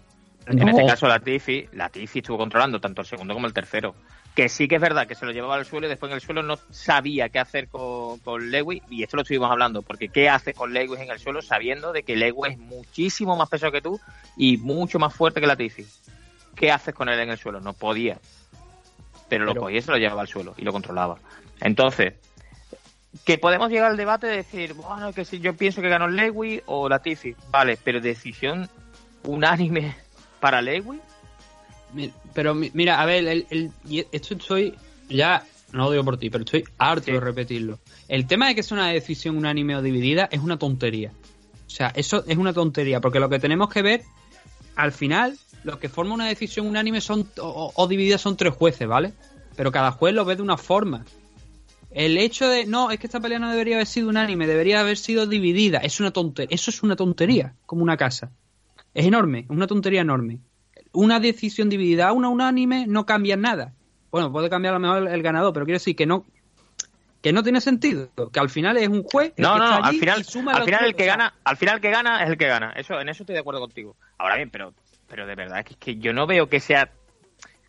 En 0.46 0.68
este 0.68 0.84
caso 0.84 1.06
la 1.06 1.20
Tiffy, 1.20 1.68
la 1.74 1.88
Tiffy 1.88 2.18
estuvo 2.18 2.36
controlando 2.36 2.80
tanto 2.80 3.02
el 3.02 3.06
segundo 3.06 3.34
como 3.34 3.46
el 3.46 3.52
tercero. 3.52 3.94
Que 4.38 4.48
sí 4.48 4.68
que 4.68 4.76
es 4.76 4.80
verdad 4.80 5.08
que 5.08 5.16
se 5.16 5.26
lo 5.26 5.32
llevaba 5.32 5.56
al 5.56 5.64
suelo 5.64 5.88
y 5.88 5.90
después 5.90 6.10
en 6.10 6.14
el 6.14 6.20
suelo 6.20 6.44
no 6.44 6.54
sabía 6.70 7.28
qué 7.28 7.40
hacer 7.40 7.66
con, 7.66 8.20
con 8.20 8.52
Lewis 8.52 8.80
y 8.88 9.02
esto 9.02 9.16
lo 9.16 9.22
estuvimos 9.22 9.50
hablando, 9.50 9.82
porque 9.82 10.10
¿qué 10.10 10.28
haces 10.28 10.54
con 10.54 10.72
Lewis 10.72 11.00
en 11.00 11.10
el 11.10 11.18
suelo 11.18 11.42
sabiendo 11.42 11.90
de 11.92 12.04
que 12.04 12.14
Lewis 12.14 12.52
es 12.52 12.58
muchísimo 12.58 13.34
más 13.34 13.48
pesado 13.48 13.72
que 13.72 13.80
tú 13.82 13.98
y 14.36 14.56
mucho 14.56 15.00
más 15.00 15.12
fuerte 15.12 15.40
que 15.40 15.48
la 15.48 15.56
Tiffy? 15.56 15.84
¿Qué 16.54 16.70
haces 16.70 16.94
con 16.94 17.08
él 17.08 17.18
en 17.18 17.30
el 17.30 17.36
suelo? 17.36 17.58
No 17.58 17.72
podía. 17.72 18.16
Pero 19.28 19.44
lo 19.44 19.54
Pero- 19.54 19.62
cogía 19.62 19.78
y 19.78 19.82
se 19.82 19.90
lo 19.90 19.96
llevaba 19.98 20.20
al 20.20 20.28
suelo 20.28 20.54
y 20.56 20.62
lo 20.62 20.70
controlaba. 20.70 21.18
Entonces, 21.60 22.14
que 23.24 23.38
podemos 23.38 23.70
llegar 23.70 23.90
al 23.90 23.96
debate 23.96 24.28
de 24.28 24.36
decir, 24.36 24.74
bueno, 24.74 25.12
que 25.12 25.24
si 25.24 25.40
yo 25.40 25.56
pienso 25.56 25.82
que 25.82 25.88
ganó 25.88 26.06
Lewis 26.06 26.62
o 26.66 26.88
la 26.88 27.00
Tiffy. 27.00 27.34
Vale, 27.50 27.76
pero 27.82 28.00
decisión 28.00 28.70
unánime 29.24 29.96
para 30.38 30.62
Lewis. 30.62 31.00
Pero 32.34 32.54
mi- 32.54 32.70
mira, 32.74 33.00
a 33.00 33.06
ver, 33.06 33.26
el, 33.50 33.72
esto 34.12 34.34
estoy 34.34 34.74
ya, 35.08 35.44
no 35.72 35.84
lo 35.84 35.90
digo 35.92 36.04
por 36.04 36.18
ti, 36.18 36.30
pero 36.30 36.44
estoy 36.44 36.64
harto 36.78 37.10
de 37.12 37.20
repetirlo. 37.20 37.78
El 38.08 38.26
tema 38.26 38.48
de 38.48 38.54
que 38.54 38.60
es 38.60 38.70
una 38.72 38.88
decisión 38.88 39.36
unánime 39.36 39.74
o 39.76 39.82
dividida 39.82 40.28
es 40.30 40.40
una 40.40 40.58
tontería. 40.58 41.12
O 41.66 41.70
sea, 41.70 41.88
eso 41.94 42.24
es 42.26 42.36
una 42.36 42.52
tontería, 42.52 43.00
porque 43.00 43.20
lo 43.20 43.28
que 43.28 43.38
tenemos 43.38 43.68
que 43.68 43.82
ver, 43.82 44.02
al 44.76 44.92
final, 44.92 45.36
lo 45.64 45.78
que 45.78 45.88
forma 45.88 46.14
una 46.14 46.26
decisión 46.28 46.66
unánime 46.66 47.00
son 47.00 47.28
o, 47.40 47.72
o 47.74 47.88
dividida 47.88 48.18
son 48.18 48.36
tres 48.36 48.54
jueces, 48.54 48.86
¿vale? 48.88 49.12
Pero 49.56 49.72
cada 49.72 49.90
juez 49.92 50.14
lo 50.14 50.24
ve 50.24 50.36
de 50.36 50.42
una 50.42 50.56
forma. 50.56 51.04
El 51.90 52.18
hecho 52.18 52.48
de, 52.48 52.66
no, 52.66 52.90
es 52.90 52.98
que 52.98 53.06
esta 53.06 53.18
pelea 53.20 53.38
no 53.38 53.50
debería 53.50 53.76
haber 53.76 53.86
sido 53.86 54.08
unánime, 54.08 54.46
debería 54.46 54.80
haber 54.80 54.98
sido 54.98 55.26
dividida, 55.26 55.78
es 55.78 56.00
una 56.00 56.10
tontería, 56.10 56.54
eso 56.54 56.70
es 56.70 56.82
una 56.82 56.96
tontería, 56.96 57.54
como 57.66 57.82
una 57.82 57.96
casa. 57.96 58.30
Es 58.94 59.06
enorme, 59.06 59.40
es 59.40 59.50
una 59.50 59.66
tontería 59.66 60.02
enorme. 60.02 60.38
Una 60.92 61.20
decisión 61.20 61.68
dividida 61.68 62.08
a 62.08 62.12
una 62.12 62.28
unánime 62.28 62.86
no 62.86 63.06
cambia 63.06 63.36
nada. 63.36 63.74
Bueno, 64.10 64.32
puede 64.32 64.48
cambiar 64.48 64.74
a 64.74 64.78
lo 64.78 64.80
mejor 64.80 65.08
el 65.08 65.22
ganador, 65.22 65.52
pero 65.52 65.66
quiero 65.66 65.76
decir 65.76 65.94
que 65.94 66.06
no 66.06 66.24
que 67.20 67.32
no 67.32 67.42
tiene 67.42 67.60
sentido, 67.60 68.10
que 68.32 68.38
al 68.38 68.48
final 68.48 68.76
es 68.76 68.88
un 68.88 69.02
juez 69.02 69.32
No, 69.36 69.54
que 69.54 69.58
no, 69.58 69.64
está 69.64 69.86
al 69.88 69.96
final, 69.96 70.20
y 70.20 70.24
suma 70.24 70.52
al 70.52 70.64
final 70.64 70.84
el 70.84 70.94
que 70.94 71.04
gana, 71.04 71.34
al 71.44 71.56
final 71.56 71.76
el 71.76 71.80
que 71.80 71.90
gana 71.90 72.22
es 72.22 72.30
el 72.30 72.38
que 72.38 72.46
gana. 72.46 72.72
Eso, 72.76 73.00
en 73.00 73.08
eso 73.08 73.24
estoy 73.24 73.34
de 73.34 73.40
acuerdo 73.40 73.60
contigo. 73.60 73.96
Ahora 74.18 74.36
bien, 74.36 74.50
pero, 74.50 74.72
pero 75.08 75.26
de 75.26 75.34
verdad 75.34 75.64
que 75.64 75.74
es 75.74 75.78
que 75.78 75.96
yo 75.96 76.12
no 76.12 76.26
veo 76.26 76.48
que 76.48 76.60
sea. 76.60 76.90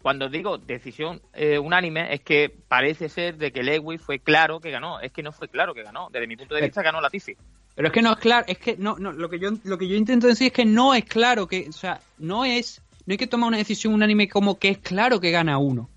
Cuando 0.03 0.29
digo 0.29 0.59
decisión 0.59 1.21
eh, 1.33 1.59
unánime, 1.59 2.13
es 2.13 2.21
que 2.21 2.49
parece 2.67 3.09
ser 3.09 3.37
de 3.37 3.51
que 3.51 3.63
Lewis 3.63 4.01
fue 4.01 4.19
claro 4.19 4.61
que 4.61 4.71
ganó. 4.71 5.01
Es 5.01 5.11
que 5.11 5.23
no 5.23 5.33
fue 5.33 5.49
claro 5.49 5.73
que 5.73 5.83
ganó. 5.83 6.09
Desde 6.09 6.25
mi 6.25 6.37
punto 6.37 6.55
de 6.55 6.61
vista, 6.61 6.81
ganó 6.81 7.01
Latifi. 7.01 7.35
Pero 7.75 7.87
es 7.87 7.93
que 7.93 8.01
no 8.01 8.13
es 8.13 8.19
claro, 8.19 8.45
es 8.47 8.57
que 8.59 8.77
no, 8.77 8.97
no, 8.97 9.11
lo 9.11 9.29
que 9.29 9.39
yo 9.39 9.49
lo 9.63 9.77
que 9.77 9.87
yo 9.87 9.95
intento 9.95 10.27
decir 10.27 10.47
es 10.47 10.53
que 10.53 10.65
no 10.65 10.93
es 10.93 11.05
claro 11.05 11.47
que, 11.47 11.67
o 11.69 11.71
sea, 11.71 11.99
no 12.17 12.45
es, 12.45 12.81
no 13.09 13.13
hay 13.13 13.17
que 13.17 13.25
tomar 13.25 13.47
una 13.47 13.57
decisión 13.57 13.95
unánime 13.95 14.29
como 14.29 14.59
que 14.59 14.69
es 14.69 14.77
claro 14.77 15.19
que 15.19 15.31
gana 15.31 15.57
uno. 15.57 15.89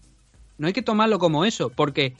No 0.56 0.66
hay 0.66 0.72
que 0.72 0.80
tomarlo 0.80 1.18
como 1.18 1.44
eso, 1.44 1.68
porque 1.68 2.14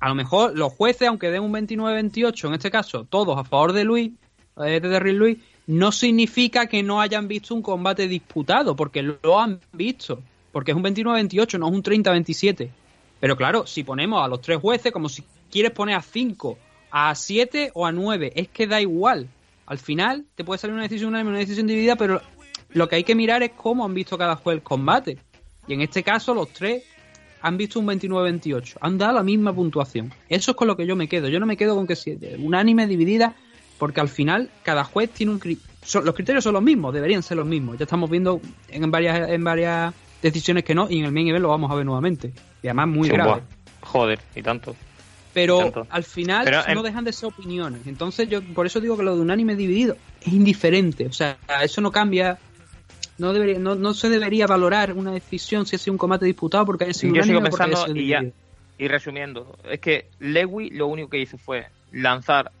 a 0.00 0.08
lo 0.08 0.16
mejor 0.16 0.58
los 0.58 0.72
jueces, 0.72 1.06
aunque 1.06 1.30
den 1.30 1.44
un 1.44 1.52
29-28, 1.52 2.48
en 2.48 2.54
este 2.54 2.68
caso, 2.72 3.04
todos 3.04 3.38
a 3.38 3.44
favor 3.44 3.72
de 3.72 3.84
Luis, 3.84 4.10
eh, 4.56 4.80
de 4.80 4.88
Derrick 4.88 5.16
Luis, 5.16 5.38
no 5.68 5.92
significa 5.92 6.66
que 6.66 6.82
no 6.82 7.00
hayan 7.00 7.28
visto 7.28 7.54
un 7.54 7.62
combate 7.62 8.08
disputado, 8.08 8.74
porque 8.74 9.04
lo 9.04 9.38
han 9.38 9.60
visto. 9.72 10.20
Porque 10.50 10.72
es 10.72 10.76
un 10.76 10.82
29-28, 10.82 11.60
no 11.60 11.68
es 11.68 11.74
un 11.74 11.84
30-27. 11.84 12.68
Pero 13.20 13.36
claro, 13.36 13.64
si 13.64 13.84
ponemos 13.84 14.24
a 14.24 14.26
los 14.26 14.40
tres 14.40 14.58
jueces, 14.58 14.90
como 14.90 15.08
si 15.08 15.22
quieres 15.52 15.70
poner 15.70 15.94
a 15.94 16.02
5, 16.02 16.58
a 16.90 17.14
7 17.14 17.70
o 17.74 17.86
a 17.86 17.92
9, 17.92 18.32
es 18.34 18.48
que 18.48 18.66
da 18.66 18.80
igual. 18.80 19.28
Al 19.66 19.78
final 19.78 20.24
te 20.34 20.42
puede 20.42 20.58
salir 20.58 20.74
una 20.74 20.82
decisión 20.82 21.10
unánime, 21.10 21.30
una 21.30 21.38
decisión 21.38 21.68
dividida, 21.68 21.94
pero 21.94 22.20
lo 22.76 22.88
que 22.88 22.96
hay 22.96 23.04
que 23.04 23.14
mirar 23.14 23.42
es 23.42 23.52
cómo 23.56 23.84
han 23.84 23.94
visto 23.94 24.18
cada 24.18 24.36
juez 24.36 24.56
el 24.58 24.62
combate. 24.62 25.18
Y 25.66 25.72
en 25.74 25.80
este 25.80 26.02
caso, 26.02 26.34
los 26.34 26.50
tres 26.52 26.84
han 27.40 27.56
visto 27.56 27.80
un 27.80 27.86
29-28. 27.86 28.76
Han 28.80 28.98
dado 28.98 29.14
la 29.14 29.22
misma 29.22 29.52
puntuación. 29.52 30.12
Eso 30.28 30.50
es 30.50 30.56
con 30.56 30.68
lo 30.68 30.76
que 30.76 30.86
yo 30.86 30.94
me 30.94 31.08
quedo. 31.08 31.28
Yo 31.28 31.40
no 31.40 31.46
me 31.46 31.56
quedo 31.56 31.74
con 31.74 31.86
que 31.86 31.96
sea 31.96 32.14
unánime, 32.38 32.86
dividida, 32.86 33.34
porque 33.78 34.00
al 34.00 34.08
final 34.08 34.50
cada 34.62 34.84
juez 34.84 35.10
tiene 35.10 35.32
un 35.32 35.40
cri- 35.40 35.58
son- 35.82 36.04
los 36.04 36.14
criterios 36.14 36.44
son 36.44 36.52
los 36.54 36.62
mismos, 36.62 36.92
deberían 36.92 37.22
ser 37.22 37.36
los 37.38 37.46
mismos. 37.46 37.78
Ya 37.78 37.84
estamos 37.84 38.10
viendo 38.10 38.40
en 38.68 38.90
varias 38.90 39.28
en 39.30 39.42
varias 39.44 39.94
decisiones 40.22 40.64
que 40.64 40.74
no 40.74 40.86
y 40.90 40.98
en 40.98 41.04
el 41.06 41.12
main 41.12 41.28
event 41.28 41.42
lo 41.42 41.48
vamos 41.48 41.70
a 41.70 41.74
ver 41.74 41.84
nuevamente. 41.86 42.32
Y 42.62 42.66
además 42.68 42.88
muy 42.88 43.08
Sí, 43.08 43.14
grave. 43.14 43.30
buah, 43.30 43.40
Joder, 43.88 44.18
y 44.34 44.42
tanto. 44.42 44.74
Pero 45.32 45.58
tanto. 45.58 45.86
al 45.90 46.04
final 46.04 46.44
Pero, 46.44 46.62
no 46.74 46.80
em- 46.80 46.82
dejan 46.82 47.04
de 47.04 47.12
ser 47.12 47.28
opiniones. 47.28 47.86
Entonces 47.86 48.28
yo 48.28 48.42
por 48.42 48.66
eso 48.66 48.80
digo 48.80 48.96
que 48.96 49.02
lo 49.02 49.14
de 49.14 49.22
unánime 49.22 49.54
dividido 49.56 49.96
es 50.22 50.32
indiferente. 50.32 51.06
O 51.06 51.12
sea, 51.12 51.38
eso 51.62 51.80
no 51.80 51.90
cambia. 51.92 52.38
No, 53.18 53.32
debería, 53.32 53.58
no, 53.58 53.74
no 53.74 53.94
se 53.94 54.08
debería 54.10 54.46
valorar 54.46 54.92
una 54.92 55.12
decisión 55.12 55.64
si 55.66 55.76
ha 55.76 55.78
sido 55.78 55.92
un 55.92 55.98
combate 55.98 56.26
disputado 56.26 56.66
porque 56.66 56.84
haya 56.84 56.94
sido 56.94 57.14
Yo 57.14 57.22
sigo 57.22 57.40
pensando 57.42 57.86
y 57.94 58.08
ya. 58.08 58.24
Y 58.78 58.88
resumiendo, 58.88 59.56
es 59.64 59.80
que 59.80 60.08
Lewy 60.20 60.68
lo 60.70 60.86
único 60.86 61.08
que 61.08 61.18
hizo 61.18 61.38
fue 61.38 61.66
lanzar 61.92 62.52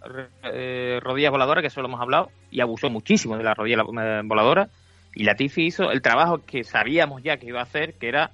eh, 0.44 0.98
rodillas 1.02 1.30
voladoras, 1.30 1.60
que 1.60 1.68
eso 1.68 1.82
lo 1.82 1.88
hemos 1.88 2.00
hablado, 2.00 2.30
y 2.50 2.60
abusó 2.60 2.88
muchísimo 2.88 3.36
de 3.36 3.44
la 3.44 3.52
rodilla 3.52 3.82
eh, 3.82 4.22
voladora. 4.24 4.70
Y 5.14 5.24
Latifi 5.24 5.66
hizo 5.66 5.90
el 5.90 6.00
trabajo 6.00 6.42
que 6.46 6.64
sabíamos 6.64 7.22
ya 7.22 7.36
que 7.36 7.46
iba 7.46 7.60
a 7.60 7.64
hacer, 7.64 7.94
que 7.94 8.08
era 8.08 8.30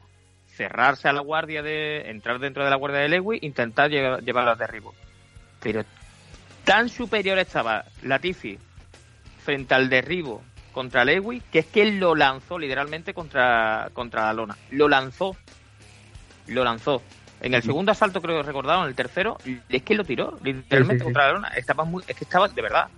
cerrarse 0.46 1.08
a 1.08 1.12
la 1.12 1.22
guardia 1.22 1.62
de. 1.62 2.08
entrar 2.10 2.38
dentro 2.38 2.62
de 2.62 2.70
la 2.70 2.76
guardia 2.76 3.00
de 3.00 3.08
Lewy, 3.08 3.38
intentar 3.42 3.90
lle- 3.90 4.20
llevarla 4.24 4.54
de 4.54 4.64
derribo. 4.64 4.94
Pero 5.60 5.84
tan 6.64 6.88
superior 6.88 7.38
estaba 7.38 7.84
Latifi 8.04 8.58
frente 9.44 9.74
al 9.74 9.88
derribo 9.88 10.42
contra 10.72 11.04
Lewy, 11.04 11.40
que 11.52 11.60
es 11.60 11.66
que 11.66 11.82
él 11.82 11.98
lo 12.00 12.14
lanzó 12.14 12.58
literalmente 12.58 13.14
contra, 13.14 13.90
contra 13.92 14.24
la 14.26 14.32
lona. 14.32 14.56
Lo 14.70 14.88
lanzó. 14.88 15.36
Lo 16.48 16.64
lanzó. 16.64 17.02
En 17.40 17.54
el 17.54 17.62
segundo 17.62 17.92
asalto, 17.92 18.20
creo 18.22 18.36
que 18.38 18.42
recordaron, 18.46 18.86
el 18.88 18.94
tercero, 18.94 19.36
es 19.68 19.82
que 19.82 19.94
lo 19.94 20.04
tiró, 20.04 20.38
literalmente 20.44 20.78
Sí, 20.78 20.86
sí, 20.92 20.98
sí. 20.98 21.04
contra 21.04 21.26
la 21.26 21.32
lona. 21.32 21.48
Estaba 21.48 21.84
muy, 21.84 22.02
es 22.06 22.16
que 22.16 22.24
estaba, 22.24 22.48
de 22.48 22.62
verdad, 22.62 22.88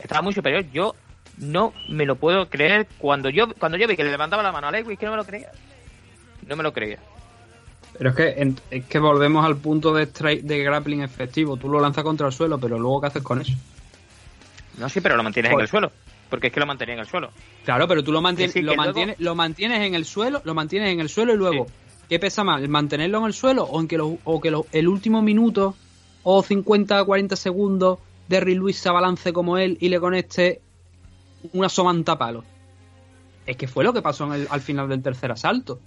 estaba 0.00 0.22
muy 0.22 0.32
superior. 0.32 0.64
Yo 0.72 0.94
no 1.38 1.72
me 1.88 2.04
lo 2.04 2.16
puedo 2.16 2.48
creer. 2.48 2.86
Cuando 2.98 3.28
yo 3.30 3.54
cuando 3.54 3.78
yo 3.78 3.86
vi 3.86 3.96
que 3.96 4.04
le 4.04 4.10
levantaba 4.10 4.42
la 4.42 4.50
mano 4.52 4.68
a 4.68 4.70
Lewy, 4.72 4.94
es 4.94 4.98
que 4.98 5.06
no 5.06 5.12
me 5.12 5.18
lo 5.18 5.24
creía. 5.24 5.50
No 6.46 6.56
me 6.56 6.62
lo 6.64 6.72
creía. 6.72 6.98
Pero 7.96 8.10
es 8.10 8.16
que, 8.16 8.28
en- 8.42 8.58
es 8.70 8.84
que 8.86 8.98
volvemos 8.98 9.44
al 9.46 9.56
punto 9.56 9.92
de, 9.94 10.06
de 10.06 10.58
grappling 10.64 11.02
efectivo. 11.02 11.56
Tú 11.56 11.68
lo 11.68 11.78
lanzas 11.80 12.02
contra 12.02 12.26
el 12.26 12.32
suelo, 12.32 12.58
pero 12.58 12.78
luego 12.78 13.00
¿qué 13.02 13.06
haces 13.06 13.22
con 13.22 13.40
eso? 13.40 13.52
No, 14.78 14.88
sí, 14.88 15.00
pero 15.00 15.16
lo 15.16 15.22
mantienes 15.22 15.50
en 15.50 15.54
Joder. 15.54 15.64
el 15.64 15.70
suelo. 15.70 15.92
Porque 16.32 16.46
es 16.46 16.52
que 16.54 16.60
lo 16.60 16.66
mantenía 16.66 16.94
en 16.94 17.00
el 17.00 17.06
suelo. 17.06 17.30
Claro, 17.62 17.86
pero 17.86 18.02
tú 18.02 18.10
lo 18.10 18.22
mantienes, 18.22 18.54
Que 18.54 18.60
sí, 18.60 18.64
lo, 18.64 18.72
luego- 18.74 18.82
mantienes, 18.86 19.20
lo 19.20 19.34
mantienes 19.34 19.80
en 19.82 19.94
el 19.94 20.06
suelo, 20.06 20.40
lo 20.46 20.54
mantienes 20.54 20.88
en 20.90 21.00
el 21.00 21.10
suelo 21.10 21.34
y 21.34 21.36
luego, 21.36 21.66
¿qué 22.08 22.18
pesa 22.18 22.42
más? 22.42 22.62
¿El 22.62 22.70
mantenerlo 22.70 23.18
en 23.18 23.24
el 23.26 23.34
suelo 23.34 23.64
o 23.64 23.78
en 23.78 23.86
que, 23.86 23.98
lo- 23.98 24.16
o 24.24 24.40
que 24.40 24.50
lo- 24.50 24.64
el 24.72 24.88
último 24.88 25.20
minuto 25.20 25.76
o 26.22 26.42
50 26.42 27.04
40 27.04 27.36
segundos 27.36 27.98
Derry 28.28 28.54
Luis 28.54 28.78
se 28.78 28.88
abalance 28.88 29.30
como 29.34 29.58
él 29.58 29.76
y 29.78 29.90
le 29.90 30.00
conecte 30.00 30.62
una 31.52 31.68
somanta 31.68 32.16
palo? 32.16 32.44
Es 33.44 33.58
que 33.58 33.68
fue 33.68 33.84
lo 33.84 33.92
que 33.92 34.00
pasó 34.00 34.24
en 34.24 34.32
el- 34.40 34.48
al 34.50 34.62
final 34.62 34.88
del 34.88 35.02
tercer 35.02 35.30
asalto. 35.32 35.80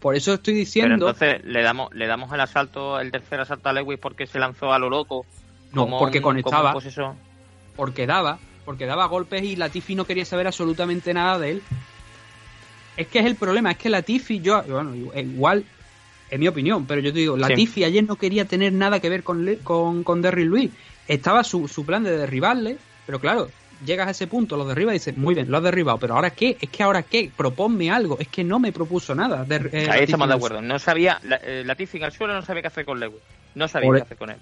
Por 0.00 0.14
eso 0.14 0.32
estoy 0.32 0.54
Pero 0.54 0.58
diciendo... 0.64 0.94
entonces 0.94 1.44
le 1.44 1.60
damos 1.60 1.92
le 1.92 2.06
damos 2.06 2.32
el 2.32 2.40
asalto, 2.40 2.98
el 3.00 3.10
tercer 3.10 3.40
asalto 3.40 3.68
a 3.68 3.74
Lewis 3.74 3.98
porque 4.00 4.26
se 4.26 4.38
lanzó 4.38 4.72
a 4.72 4.78
lo 4.78 4.88
loco. 4.88 5.26
No, 5.72 5.86
porque 5.98 6.18
un- 6.20 6.24
conectaba. 6.24 6.72
pues 6.72 6.88
porque 7.76 8.06
daba, 8.06 8.38
porque 8.68 8.84
daba 8.84 9.06
golpes 9.06 9.42
y 9.44 9.56
Latifi 9.56 9.94
no 9.94 10.04
quería 10.04 10.26
saber 10.26 10.46
absolutamente 10.46 11.14
nada 11.14 11.38
de 11.38 11.52
él. 11.52 11.62
Es 12.98 13.06
que 13.06 13.18
es 13.20 13.24
el 13.24 13.34
problema, 13.34 13.70
es 13.70 13.78
que 13.78 13.88
Latifi, 13.88 14.40
yo, 14.40 14.62
bueno, 14.62 14.94
igual, 14.94 15.64
es 16.28 16.38
mi 16.38 16.48
opinión, 16.48 16.84
pero 16.84 17.00
yo 17.00 17.10
te 17.10 17.20
digo, 17.20 17.34
Latifi 17.38 17.84
ayer 17.84 18.04
no 18.04 18.16
quería 18.16 18.44
tener 18.44 18.74
nada 18.74 19.00
que 19.00 19.08
ver 19.08 19.22
con, 19.22 19.46
Le- 19.46 19.56
con, 19.60 20.04
con 20.04 20.20
Derry 20.20 20.44
Luis. 20.44 20.70
Estaba 21.06 21.44
su, 21.44 21.66
su 21.66 21.86
plan 21.86 22.04
de 22.04 22.14
derribarle, 22.14 22.76
pero 23.06 23.18
claro, 23.18 23.48
llegas 23.86 24.06
a 24.08 24.10
ese 24.10 24.26
punto, 24.26 24.58
lo 24.58 24.66
derriba 24.66 24.90
y 24.90 24.98
dices, 24.98 25.16
muy 25.16 25.34
bien, 25.34 25.50
lo 25.50 25.56
has 25.56 25.62
derribado, 25.62 25.96
pero 25.96 26.16
ahora 26.16 26.28
qué, 26.28 26.58
es 26.60 26.68
que 26.68 26.82
ahora 26.82 27.02
qué, 27.02 27.30
proponme 27.34 27.90
algo, 27.90 28.18
es 28.20 28.28
que 28.28 28.44
no 28.44 28.58
me 28.58 28.70
propuso 28.70 29.14
nada. 29.14 29.46
Eh, 29.48 29.88
Ahí 29.90 30.02
estamos 30.04 30.28
de 30.28 30.34
en 30.34 30.36
acuerdo. 30.36 30.60
No 30.60 30.78
sabía, 30.78 31.18
la, 31.22 31.36
eh, 31.36 31.62
Latifi 31.64 31.96
en 31.96 32.02
el 32.04 32.12
suelo 32.12 32.34
no 32.34 32.42
sabía 32.42 32.60
qué 32.60 32.68
hacer 32.68 32.84
con 32.84 33.00
Lewis. 33.00 33.22
No 33.54 33.66
sabía 33.66 33.86
Por- 33.88 33.96
qué 33.96 34.02
hacer 34.02 34.18
con 34.18 34.28
él. 34.28 34.36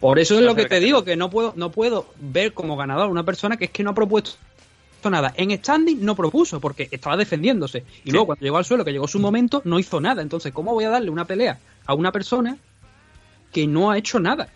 Por 0.00 0.18
eso 0.18 0.34
es 0.38 0.42
lo 0.42 0.54
que 0.54 0.66
te 0.66 0.80
digo, 0.80 1.04
que 1.04 1.16
no 1.16 1.30
puedo, 1.30 1.52
no 1.56 1.70
puedo 1.70 2.06
ver 2.20 2.52
como 2.52 2.76
ganador 2.76 3.10
una 3.10 3.24
persona 3.24 3.56
que 3.56 3.66
es 3.66 3.70
que 3.70 3.82
no 3.82 3.90
ha 3.90 3.94
propuesto 3.94 4.36
nada. 5.10 5.32
En 5.36 5.50
standing 5.56 6.04
no 6.04 6.14
propuso, 6.14 6.60
porque 6.60 6.88
estaba 6.90 7.16
defendiéndose. 7.16 7.84
Y 8.04 8.10
luego 8.10 8.26
cuando 8.26 8.44
llegó 8.44 8.58
al 8.58 8.64
suelo, 8.64 8.84
que 8.84 8.92
llegó 8.92 9.08
su 9.08 9.18
momento, 9.18 9.62
no 9.64 9.78
hizo 9.78 10.00
nada. 10.00 10.22
Entonces, 10.22 10.52
¿cómo 10.52 10.72
voy 10.72 10.84
a 10.84 10.90
darle 10.90 11.10
una 11.10 11.24
pelea 11.24 11.58
a 11.86 11.94
una 11.94 12.12
persona 12.12 12.58
que 13.52 13.66
no 13.66 13.90
ha 13.90 13.98
hecho 13.98 14.20
nada? 14.20 14.48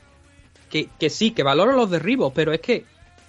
Que, 0.68 0.88
que 0.98 1.10
sí, 1.10 1.32
que 1.32 1.42
valoro 1.42 1.72
los 1.72 1.90
derribos, 1.90 2.32
pero 2.34 2.52
es 2.52 2.60
que 2.60 2.84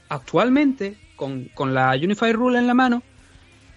actualmente, 0.09 0.97
con, 1.15 1.45
con 1.53 1.73
la 1.73 1.91
Unified 1.91 2.33
Rule 2.33 2.59
en 2.59 2.67
la 2.67 2.73
mano, 2.73 3.03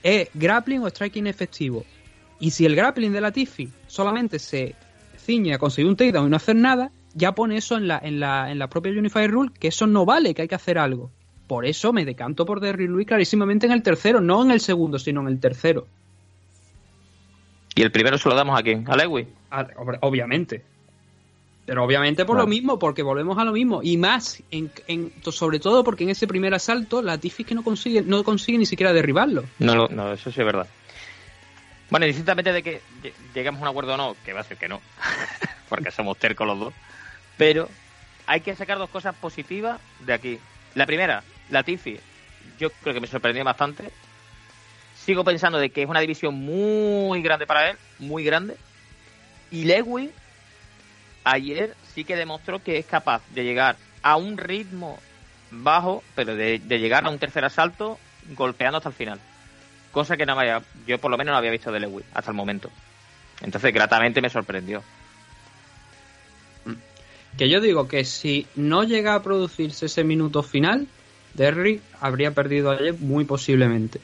es 0.03 0.29
grappling 0.35 0.83
o 0.83 0.89
striking 0.89 1.27
efectivo. 1.27 1.85
Y 2.41 2.51
si 2.51 2.67
el 2.67 2.77
grappling 2.77 3.13
de 3.13 3.21
la 3.21 3.33
Tiffy 3.33 3.71
solamente 3.87 4.39
se 4.39 4.75
ciñe 5.19 5.55
a 5.55 5.59
conseguir 5.59 5.89
un 5.89 5.97
takedown 5.97 6.27
y 6.27 6.31
no 6.31 6.37
hacer 6.37 6.57
nada, 6.57 6.91
ya 7.15 7.33
pone 7.35 7.57
eso 7.57 7.77
en 7.77 7.89
la, 7.89 7.99
en 8.03 8.21
la, 8.21 8.51
en 8.51 8.59
la 8.59 8.69
propia 8.69 8.93
Unified 8.93 9.29
Rule, 9.31 9.51
que 9.59 9.69
eso 9.69 9.87
no 9.87 10.05
vale, 10.05 10.35
que 10.35 10.43
hay 10.43 10.49
que 10.49 10.55
hacer 10.55 10.79
algo. 10.79 11.11
Por 11.47 11.67
eso 11.67 11.93
me 11.93 12.05
decanto 12.05 12.47
por 12.47 12.61
Derry 12.61 12.87
Luis 12.87 13.07
clarísimamente 13.07 13.67
en 13.67 13.73
el 13.73 13.83
tercero, 13.83 14.21
no 14.21 14.43
en 14.43 14.51
el 14.51 14.61
segundo, 14.61 14.99
sino 14.99 15.21
en 15.21 15.29
el 15.29 15.41
tercero. 15.41 15.87
Y 17.75 17.83
el 17.83 17.91
primero 17.91 18.19
se 18.19 18.29
lo 18.29 18.35
damos 18.35 18.59
a 18.59 18.63
quién? 18.63 18.85
A 18.89 18.97
Lewis. 18.97 19.27
Ob- 19.51 19.99
Obviamente. 20.03 20.63
Pero 21.67 21.83
obviamente 21.83 22.25
por 22.27 22.37
lo 22.37 22.47
mismo, 22.47 22.79
porque 22.79 23.03
volvemos 23.03 23.39
a 23.39 23.45
lo 23.45 23.53
mismo. 23.53 23.83
Y 23.83 23.97
más, 23.97 24.43
en, 24.51 24.71
en- 24.87 25.13
sobre 25.31 25.59
todo 25.61 25.83
porque 25.83 26.05
en 26.05 26.11
ese 26.11 26.27
primer 26.27 26.53
asalto, 26.55 27.01
la 27.01 27.17
Tiffy 27.19 27.43
que 27.45 27.55
no 27.55 27.63
consigue, 27.65 28.03
no 28.03 28.23
consigue 28.23 28.59
ni 28.59 28.67
siquiera 28.67 28.93
derribarlo. 28.93 29.45
No, 29.59 29.75
lo- 29.75 29.89
no, 29.89 30.13
eso 30.13 30.31
sí 30.31 30.41
es 30.41 30.47
verdad. 30.47 30.67
Bueno, 31.91 32.05
indistintamente 32.07 32.53
de 32.53 32.63
que 32.63 32.81
lle- 33.03 33.13
lleguemos 33.35 33.61
a 33.61 33.63
un 33.63 33.69
acuerdo 33.69 33.95
o 33.95 33.97
no, 33.97 34.15
que 34.25 34.33
va 34.35 34.41
a 34.41 34.45
ser 34.45 34.57
que 34.59 34.69
no, 34.69 34.81
porque 35.71 35.91
somos 35.91 36.19
tercos 36.19 36.47
los 36.47 36.59
dos, 36.59 36.75
pero 37.37 37.69
hay 38.27 38.41
que 38.41 38.55
sacar 38.55 38.79
dos 38.79 38.91
cosas 38.91 39.15
positivas 39.15 39.81
de 40.01 40.13
aquí. 40.13 40.39
La 40.75 40.87
primera, 40.87 41.23
la 41.51 41.63
Tiffy, 41.63 42.01
yo 42.59 42.71
creo 42.71 42.95
que 42.95 43.01
me 43.01 43.07
sorprendió 43.07 43.45
bastante. 43.45 43.91
Sigo 44.97 45.25
pensando 45.25 45.59
de 45.59 45.71
que 45.71 45.83
es 45.83 45.89
una 45.89 46.01
división 46.01 46.35
muy 46.35 47.21
grande 47.23 47.47
para 47.47 47.71
él, 47.71 47.77
muy 47.99 48.25
grande. 48.25 48.57
Y 49.51 49.65
Lewis 49.65 50.11
ayer 51.25 51.75
sí 51.95 52.05
que 52.05 52.17
demostró 52.17 52.63
que 52.63 52.79
es 52.79 52.87
capaz 52.87 53.23
de 53.31 53.45
llegar 53.45 53.77
a 54.03 54.17
un 54.17 54.37
ritmo 54.39 54.99
bajo, 55.51 56.03
pero 56.15 56.35
de, 56.35 56.59
de 56.59 56.79
llegar 56.79 57.05
a 57.05 57.11
un 57.11 57.19
tercer 57.19 57.45
asalto 57.45 57.99
golpeando 58.31 58.79
hasta 58.79 58.89
el 58.89 58.95
final. 58.95 59.21
Cosa 59.93 60.17
que 60.17 60.27
no 60.27 60.39
había, 60.39 60.63
yo 60.87 60.99
por 60.99 61.11
lo 61.11 61.17
menos 61.17 61.33
no 61.33 61.39
había 61.39 61.51
visto 61.51 61.71
de 61.71 61.81
Lewis 61.81 62.05
hasta 62.15 62.31
el 62.31 62.37
momento. 62.37 62.71
Entonces, 63.43 63.73
gratamente 63.73 64.21
me 64.21 64.31
sorprendió. 64.31 64.83
Que 67.39 67.49
yo 67.49 67.61
digo 67.61 67.89
que 67.89 68.05
si 68.05 68.47
no 68.55 68.85
llega 68.85 69.15
a 69.15 69.23
producirse 69.23 69.87
ese 69.87 70.05
minuto 70.05 70.43
final, 70.43 70.87
Derry 71.35 71.81
habría 72.01 72.33
perdido 72.33 72.71
ayer 72.71 72.95
muy 72.99 73.25
posiblemente. 73.25 74.01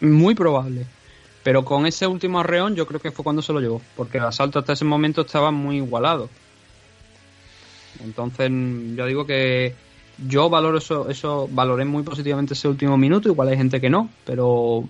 Muy 0.00 0.34
probable. 0.34 0.86
Pero 1.42 1.64
con 1.64 1.86
ese 1.86 2.06
último 2.06 2.40
arreón 2.40 2.76
yo 2.76 2.86
creo 2.86 3.00
que 3.00 3.10
fue 3.10 3.24
cuando 3.24 3.42
se 3.42 3.52
lo 3.52 3.60
llevó. 3.60 3.80
Porque 3.96 4.18
el 4.18 4.24
asalto 4.24 4.58
hasta 4.58 4.74
ese 4.74 4.84
momento 4.84 5.22
estaba 5.22 5.50
muy 5.50 5.76
igualado. 5.78 6.28
Entonces 8.04 8.50
yo 8.96 9.06
digo 9.06 9.26
que 9.26 9.74
yo 10.28 10.50
valoro 10.50 10.78
eso, 10.78 11.08
eso 11.08 11.48
valoré 11.50 11.84
muy 11.84 12.02
positivamente 12.02 12.54
ese 12.54 12.68
último 12.68 12.96
minuto. 12.96 13.28
Igual 13.28 13.48
hay 13.48 13.56
gente 13.56 13.80
que 13.80 13.90
no, 13.90 14.10
pero 14.24 14.88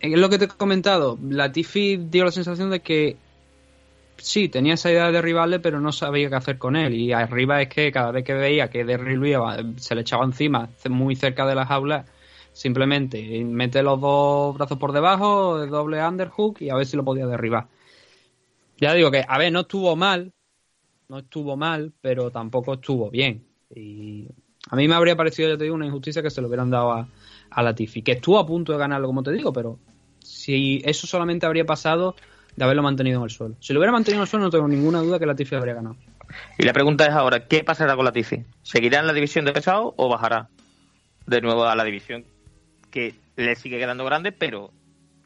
es 0.00 0.18
lo 0.18 0.28
que 0.28 0.38
te 0.38 0.44
he 0.44 0.48
comentado. 0.48 1.18
La 1.28 1.52
Tiffy 1.52 1.96
dio 1.96 2.24
la 2.24 2.32
sensación 2.32 2.70
de 2.70 2.80
que 2.80 3.16
sí, 4.18 4.48
tenía 4.48 4.74
esa 4.74 4.90
idea 4.90 5.06
de 5.06 5.12
derribarle, 5.12 5.60
pero 5.60 5.80
no 5.80 5.92
sabía 5.92 6.28
qué 6.28 6.36
hacer 6.36 6.58
con 6.58 6.76
él. 6.76 6.94
Y 6.94 7.12
arriba 7.12 7.62
es 7.62 7.68
que 7.68 7.92
cada 7.92 8.10
vez 8.10 8.24
que 8.24 8.34
veía 8.34 8.70
que 8.70 8.84
Derry 8.84 9.16
Luis 9.16 9.36
se 9.76 9.94
le 9.94 10.02
echaba 10.02 10.24
encima, 10.24 10.68
muy 10.88 11.16
cerca 11.16 11.46
de 11.46 11.54
la 11.54 11.66
jaula, 11.66 12.04
simplemente 12.52 13.44
mete 13.44 13.82
los 13.82 14.00
dos 14.00 14.56
brazos 14.56 14.78
por 14.78 14.92
debajo, 14.92 15.66
doble 15.66 16.02
underhook 16.02 16.60
y 16.60 16.70
a 16.70 16.74
ver 16.74 16.86
si 16.86 16.96
lo 16.96 17.04
podía 17.04 17.26
derribar. 17.26 17.68
Ya 18.78 18.92
digo 18.94 19.10
que, 19.10 19.24
a 19.26 19.38
ver, 19.38 19.52
no 19.52 19.60
estuvo 19.60 19.96
mal, 19.96 20.32
no 21.08 21.18
estuvo 21.18 21.56
mal, 21.56 21.92
pero 22.00 22.30
tampoco 22.30 22.74
estuvo 22.74 23.10
bien. 23.10 23.46
Y 23.74 24.28
a 24.70 24.76
mí 24.76 24.88
me 24.88 24.94
habría 24.94 25.16
parecido, 25.16 25.48
ya 25.48 25.56
te 25.56 25.64
digo, 25.64 25.76
una 25.76 25.86
injusticia 25.86 26.22
que 26.22 26.30
se 26.30 26.40
lo 26.40 26.48
hubieran 26.48 26.70
dado 26.70 26.92
a, 26.92 27.08
a 27.50 27.62
Latifi, 27.62 28.02
que 28.02 28.12
estuvo 28.12 28.38
a 28.38 28.46
punto 28.46 28.72
de 28.72 28.78
ganarlo, 28.78 29.06
como 29.06 29.22
te 29.22 29.32
digo, 29.32 29.52
pero 29.52 29.78
si 30.18 30.82
eso 30.84 31.06
solamente 31.06 31.46
habría 31.46 31.64
pasado 31.64 32.16
de 32.56 32.64
haberlo 32.64 32.82
mantenido 32.82 33.18
en 33.18 33.24
el 33.24 33.30
suelo. 33.30 33.54
Si 33.60 33.72
lo 33.72 33.80
hubiera 33.80 33.92
mantenido 33.92 34.20
en 34.20 34.22
el 34.22 34.28
suelo, 34.28 34.46
no 34.46 34.50
tengo 34.50 34.66
ninguna 34.66 35.00
duda 35.00 35.18
que 35.18 35.26
Latifi 35.26 35.54
habría 35.54 35.74
ganado. 35.74 35.96
Y 36.58 36.64
la 36.64 36.72
pregunta 36.72 37.06
es 37.06 37.12
ahora, 37.12 37.46
¿qué 37.46 37.62
pasará 37.62 37.94
con 37.96 38.04
Latifi? 38.04 38.44
¿Seguirá 38.62 39.00
en 39.00 39.06
la 39.06 39.12
división 39.12 39.44
de 39.44 39.52
pesado 39.52 39.94
o 39.96 40.08
bajará 40.08 40.48
de 41.26 41.40
nuevo 41.40 41.64
a 41.64 41.76
la 41.76 41.84
división 41.84 42.24
que 42.90 43.14
le 43.36 43.54
sigue 43.56 43.78
quedando 43.78 44.04
grande, 44.04 44.32
pero 44.32 44.70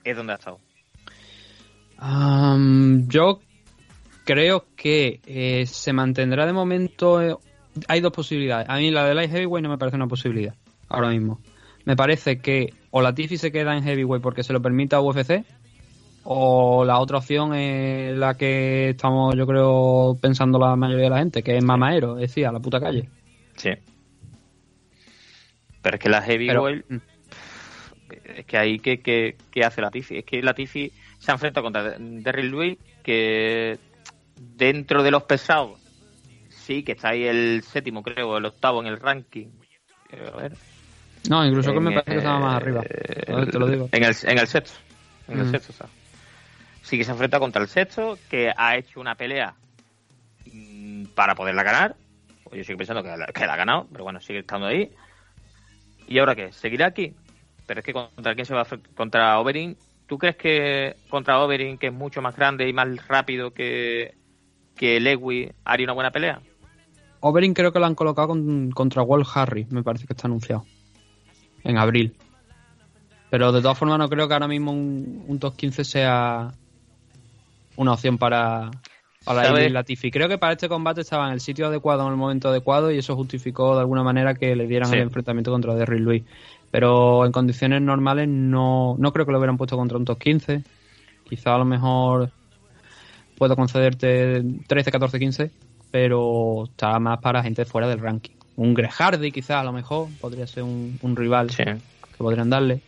es 0.04 0.16
donde 0.16 0.32
ha 0.32 0.36
estado? 0.36 0.58
Um, 2.02 3.08
yo 3.08 3.40
creo 4.24 4.66
que 4.76 5.20
eh, 5.26 5.66
se 5.66 5.92
mantendrá 5.92 6.46
de 6.46 6.52
momento. 6.52 7.22
eh, 7.22 7.36
hay 7.88 8.00
dos 8.00 8.12
posibilidades. 8.12 8.68
A 8.68 8.76
mí 8.76 8.90
la 8.90 9.04
de 9.04 9.14
Light 9.14 9.30
Heavyweight 9.30 9.62
no 9.62 9.70
me 9.70 9.78
parece 9.78 9.96
una 9.96 10.08
posibilidad 10.08 10.54
ahora 10.88 11.10
mismo. 11.10 11.40
Me 11.84 11.96
parece 11.96 12.38
que 12.38 12.74
o 12.90 13.00
Latifi 13.00 13.36
se 13.36 13.52
queda 13.52 13.76
en 13.76 13.84
Heavyweight 13.84 14.22
porque 14.22 14.42
se 14.42 14.52
lo 14.52 14.60
permita 14.60 15.00
UFC, 15.00 15.44
o 16.24 16.84
la 16.84 16.98
otra 16.98 17.18
opción 17.18 17.54
es 17.54 18.16
la 18.16 18.36
que 18.36 18.90
estamos, 18.90 19.34
yo 19.36 19.46
creo, 19.46 20.16
pensando 20.20 20.58
la 20.58 20.76
mayoría 20.76 21.04
de 21.04 21.10
la 21.10 21.18
gente, 21.18 21.42
que 21.42 21.56
es 21.56 21.64
Mamaero, 21.64 22.16
es 22.18 22.28
decir, 22.28 22.46
a 22.46 22.52
la 22.52 22.60
puta 22.60 22.80
calle. 22.80 23.08
Sí. 23.56 23.70
Pero 25.82 25.96
es 25.96 26.02
que 26.02 26.08
la 26.08 26.22
heavyweight. 26.22 26.84
Es 28.36 28.44
que 28.46 28.58
ahí, 28.58 28.78
¿qué, 28.78 29.00
qué, 29.00 29.36
qué 29.50 29.64
hace 29.64 29.80
Latifi? 29.80 30.18
Es 30.18 30.24
que 30.24 30.42
Latifi 30.42 30.92
se 31.18 31.30
ha 31.30 31.34
enfrentado 31.34 31.64
contra 31.64 31.96
Derrick 31.98 32.50
Lewis, 32.50 32.78
que 33.02 33.78
dentro 34.36 35.02
de 35.02 35.10
los 35.10 35.22
pesados, 35.24 35.78
sí, 36.48 36.82
que 36.82 36.92
está 36.92 37.10
ahí 37.10 37.24
el 37.24 37.62
séptimo, 37.62 38.02
creo, 38.02 38.36
el 38.38 38.44
octavo 38.44 38.80
en 38.80 38.86
el 38.88 38.98
ranking. 39.00 39.48
Eh, 40.12 40.30
A 40.32 40.36
ver. 40.36 40.52
No, 41.28 41.44
incluso 41.46 41.70
que 41.72 41.78
En, 41.78 41.84
me 41.84 41.90
parece 41.92 42.10
que 42.12 42.16
estaba 42.18 42.38
más 42.40 42.56
arriba. 42.56 42.82
Te 42.82 43.58
lo 43.58 43.66
digo. 43.66 43.88
En 43.92 44.04
el, 44.04 44.14
en 44.24 44.38
el 44.38 44.46
sexto. 44.46 44.78
En 45.28 45.40
el 45.40 45.46
Mm. 45.46 45.50
sexto, 45.50 45.72
o 45.72 45.76
sea. 45.76 45.86
Sí 46.90 46.98
que 46.98 47.04
se 47.04 47.12
enfrenta 47.12 47.38
contra 47.38 47.62
el 47.62 47.68
sexto, 47.68 48.18
que 48.28 48.52
ha 48.56 48.76
hecho 48.76 49.00
una 49.00 49.14
pelea 49.14 49.54
mm, 50.52 51.04
para 51.14 51.36
poderla 51.36 51.62
ganar. 51.62 51.94
Pues 52.42 52.56
yo 52.58 52.64
sigo 52.64 52.78
pensando 52.78 53.04
que 53.04 53.16
la, 53.16 53.26
ha 53.26 53.56
ganado, 53.56 53.86
pero 53.92 54.02
bueno, 54.02 54.20
sigue 54.20 54.40
estando 54.40 54.66
ahí. 54.66 54.90
¿Y 56.08 56.18
ahora 56.18 56.34
qué? 56.34 56.52
¿Seguirá 56.52 56.86
aquí? 56.86 57.14
Pero 57.64 57.78
es 57.78 57.86
que 57.86 57.92
contra 57.92 58.34
quién 58.34 58.44
se 58.44 58.54
va 58.54 58.62
a? 58.62 58.66
Contra 58.96 59.38
Overeem. 59.38 59.76
¿Tú 60.08 60.18
crees 60.18 60.34
que 60.34 60.96
contra 61.08 61.38
Overeem, 61.38 61.78
que 61.78 61.86
es 61.86 61.92
mucho 61.92 62.20
más 62.22 62.34
grande 62.34 62.68
y 62.68 62.72
más 62.72 62.88
rápido 63.06 63.52
que, 63.52 64.16
que 64.74 64.98
Lewy, 64.98 65.52
haría 65.64 65.86
una 65.86 65.92
buena 65.92 66.10
pelea? 66.10 66.40
Overeem 67.20 67.54
creo 67.54 67.72
que 67.72 67.78
lo 67.78 67.86
han 67.86 67.94
colocado 67.94 68.26
con- 68.26 68.72
contra 68.72 69.02
Walt 69.02 69.28
Harry, 69.32 69.64
me 69.70 69.84
parece 69.84 70.08
que 70.08 70.14
está 70.14 70.26
anunciado. 70.26 70.66
En 71.62 71.78
abril. 71.78 72.16
Pero 73.30 73.52
de 73.52 73.62
todas 73.62 73.78
formas 73.78 73.96
no 74.00 74.08
creo 74.08 74.26
que 74.26 74.34
ahora 74.34 74.48
mismo 74.48 74.72
un, 74.72 75.24
un 75.28 75.38
top 75.38 75.54
15 75.54 75.84
sea 75.84 76.52
una 77.80 77.92
opción 77.94 78.18
para, 78.18 78.70
para. 79.24 79.48
Iblis 79.50 79.72
Latifi. 79.72 80.10
Creo 80.10 80.28
que 80.28 80.38
para 80.38 80.52
este 80.52 80.68
combate 80.68 81.00
estaba 81.00 81.26
en 81.26 81.32
el 81.32 81.40
sitio 81.40 81.66
adecuado, 81.66 82.02
en 82.06 82.10
el 82.12 82.16
momento 82.16 82.48
adecuado, 82.50 82.90
y 82.90 82.98
eso 82.98 83.16
justificó 83.16 83.74
de 83.74 83.80
alguna 83.80 84.02
manera 84.02 84.34
que 84.34 84.54
le 84.54 84.66
dieran 84.66 84.88
Sí. 84.90 84.96
el 84.96 85.02
enfrentamiento 85.02 85.50
contra 85.50 85.74
Derrick 85.74 86.00
Lewis. 86.00 86.24
Pero 86.70 87.24
en 87.26 87.32
condiciones 87.32 87.82
normales 87.82 88.28
no, 88.28 88.94
no 88.98 89.12
creo 89.12 89.26
que 89.26 89.32
lo 89.32 89.38
hubieran 89.38 89.56
puesto 89.56 89.76
contra 89.76 89.98
un 89.98 90.04
top 90.04 90.18
15. 90.18 90.62
Quizá 91.28 91.54
a 91.54 91.58
lo 91.58 91.64
mejor 91.64 92.30
puedo 93.38 93.56
concederte 93.56 94.42
13, 94.66 94.92
14, 94.92 95.18
15, 95.18 95.50
pero 95.90 96.64
está 96.66 96.98
más 96.98 97.18
para 97.20 97.42
gente 97.42 97.64
fuera 97.64 97.88
del 97.88 97.98
ranking. 98.00 98.34
Un 98.56 98.74
Greg 98.74 98.90
Hardy, 98.92 99.32
quizá 99.32 99.60
a 99.60 99.64
lo 99.64 99.72
mejor, 99.72 100.08
podría 100.20 100.46
ser 100.46 100.62
un, 100.64 100.98
un 101.02 101.16
rival 101.16 101.48
que 101.56 101.78
podrían 102.18 102.50
darle. 102.50 102.80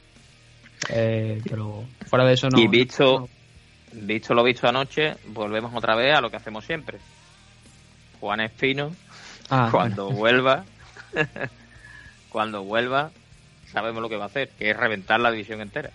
Eh, 0.91 1.41
pero 1.49 1.85
fuera 2.07 2.25
de 2.27 2.35
eso 2.35 2.49
no. 2.51 2.59
y 2.59 2.67
visto, 2.69 3.29
visto 3.93 4.35
lo 4.35 4.43
visto 4.43 4.69
anoche, 4.69 5.17
volvemos 5.29 5.73
otra 5.75 5.95
vez 5.95 6.15
a 6.17 6.21
lo 6.21 6.31
que 6.31 6.37
hacemos 6.37 6.65
siempre. 6.65 6.99
Juan 8.21 8.41
Espino, 8.41 8.93
Ah, 9.51 9.69
cuando 9.73 10.11
vuelva, 10.11 10.65
cuando 12.31 12.63
vuelva, 12.65 13.11
sabemos 13.71 14.01
lo 14.03 14.09
que 14.09 14.17
va 14.17 14.25
a 14.25 14.27
hacer, 14.29 14.51
que 14.59 14.71
es 14.71 14.77
reventar 14.77 15.21
la 15.21 15.31
división 15.31 15.61
entera. 15.61 15.91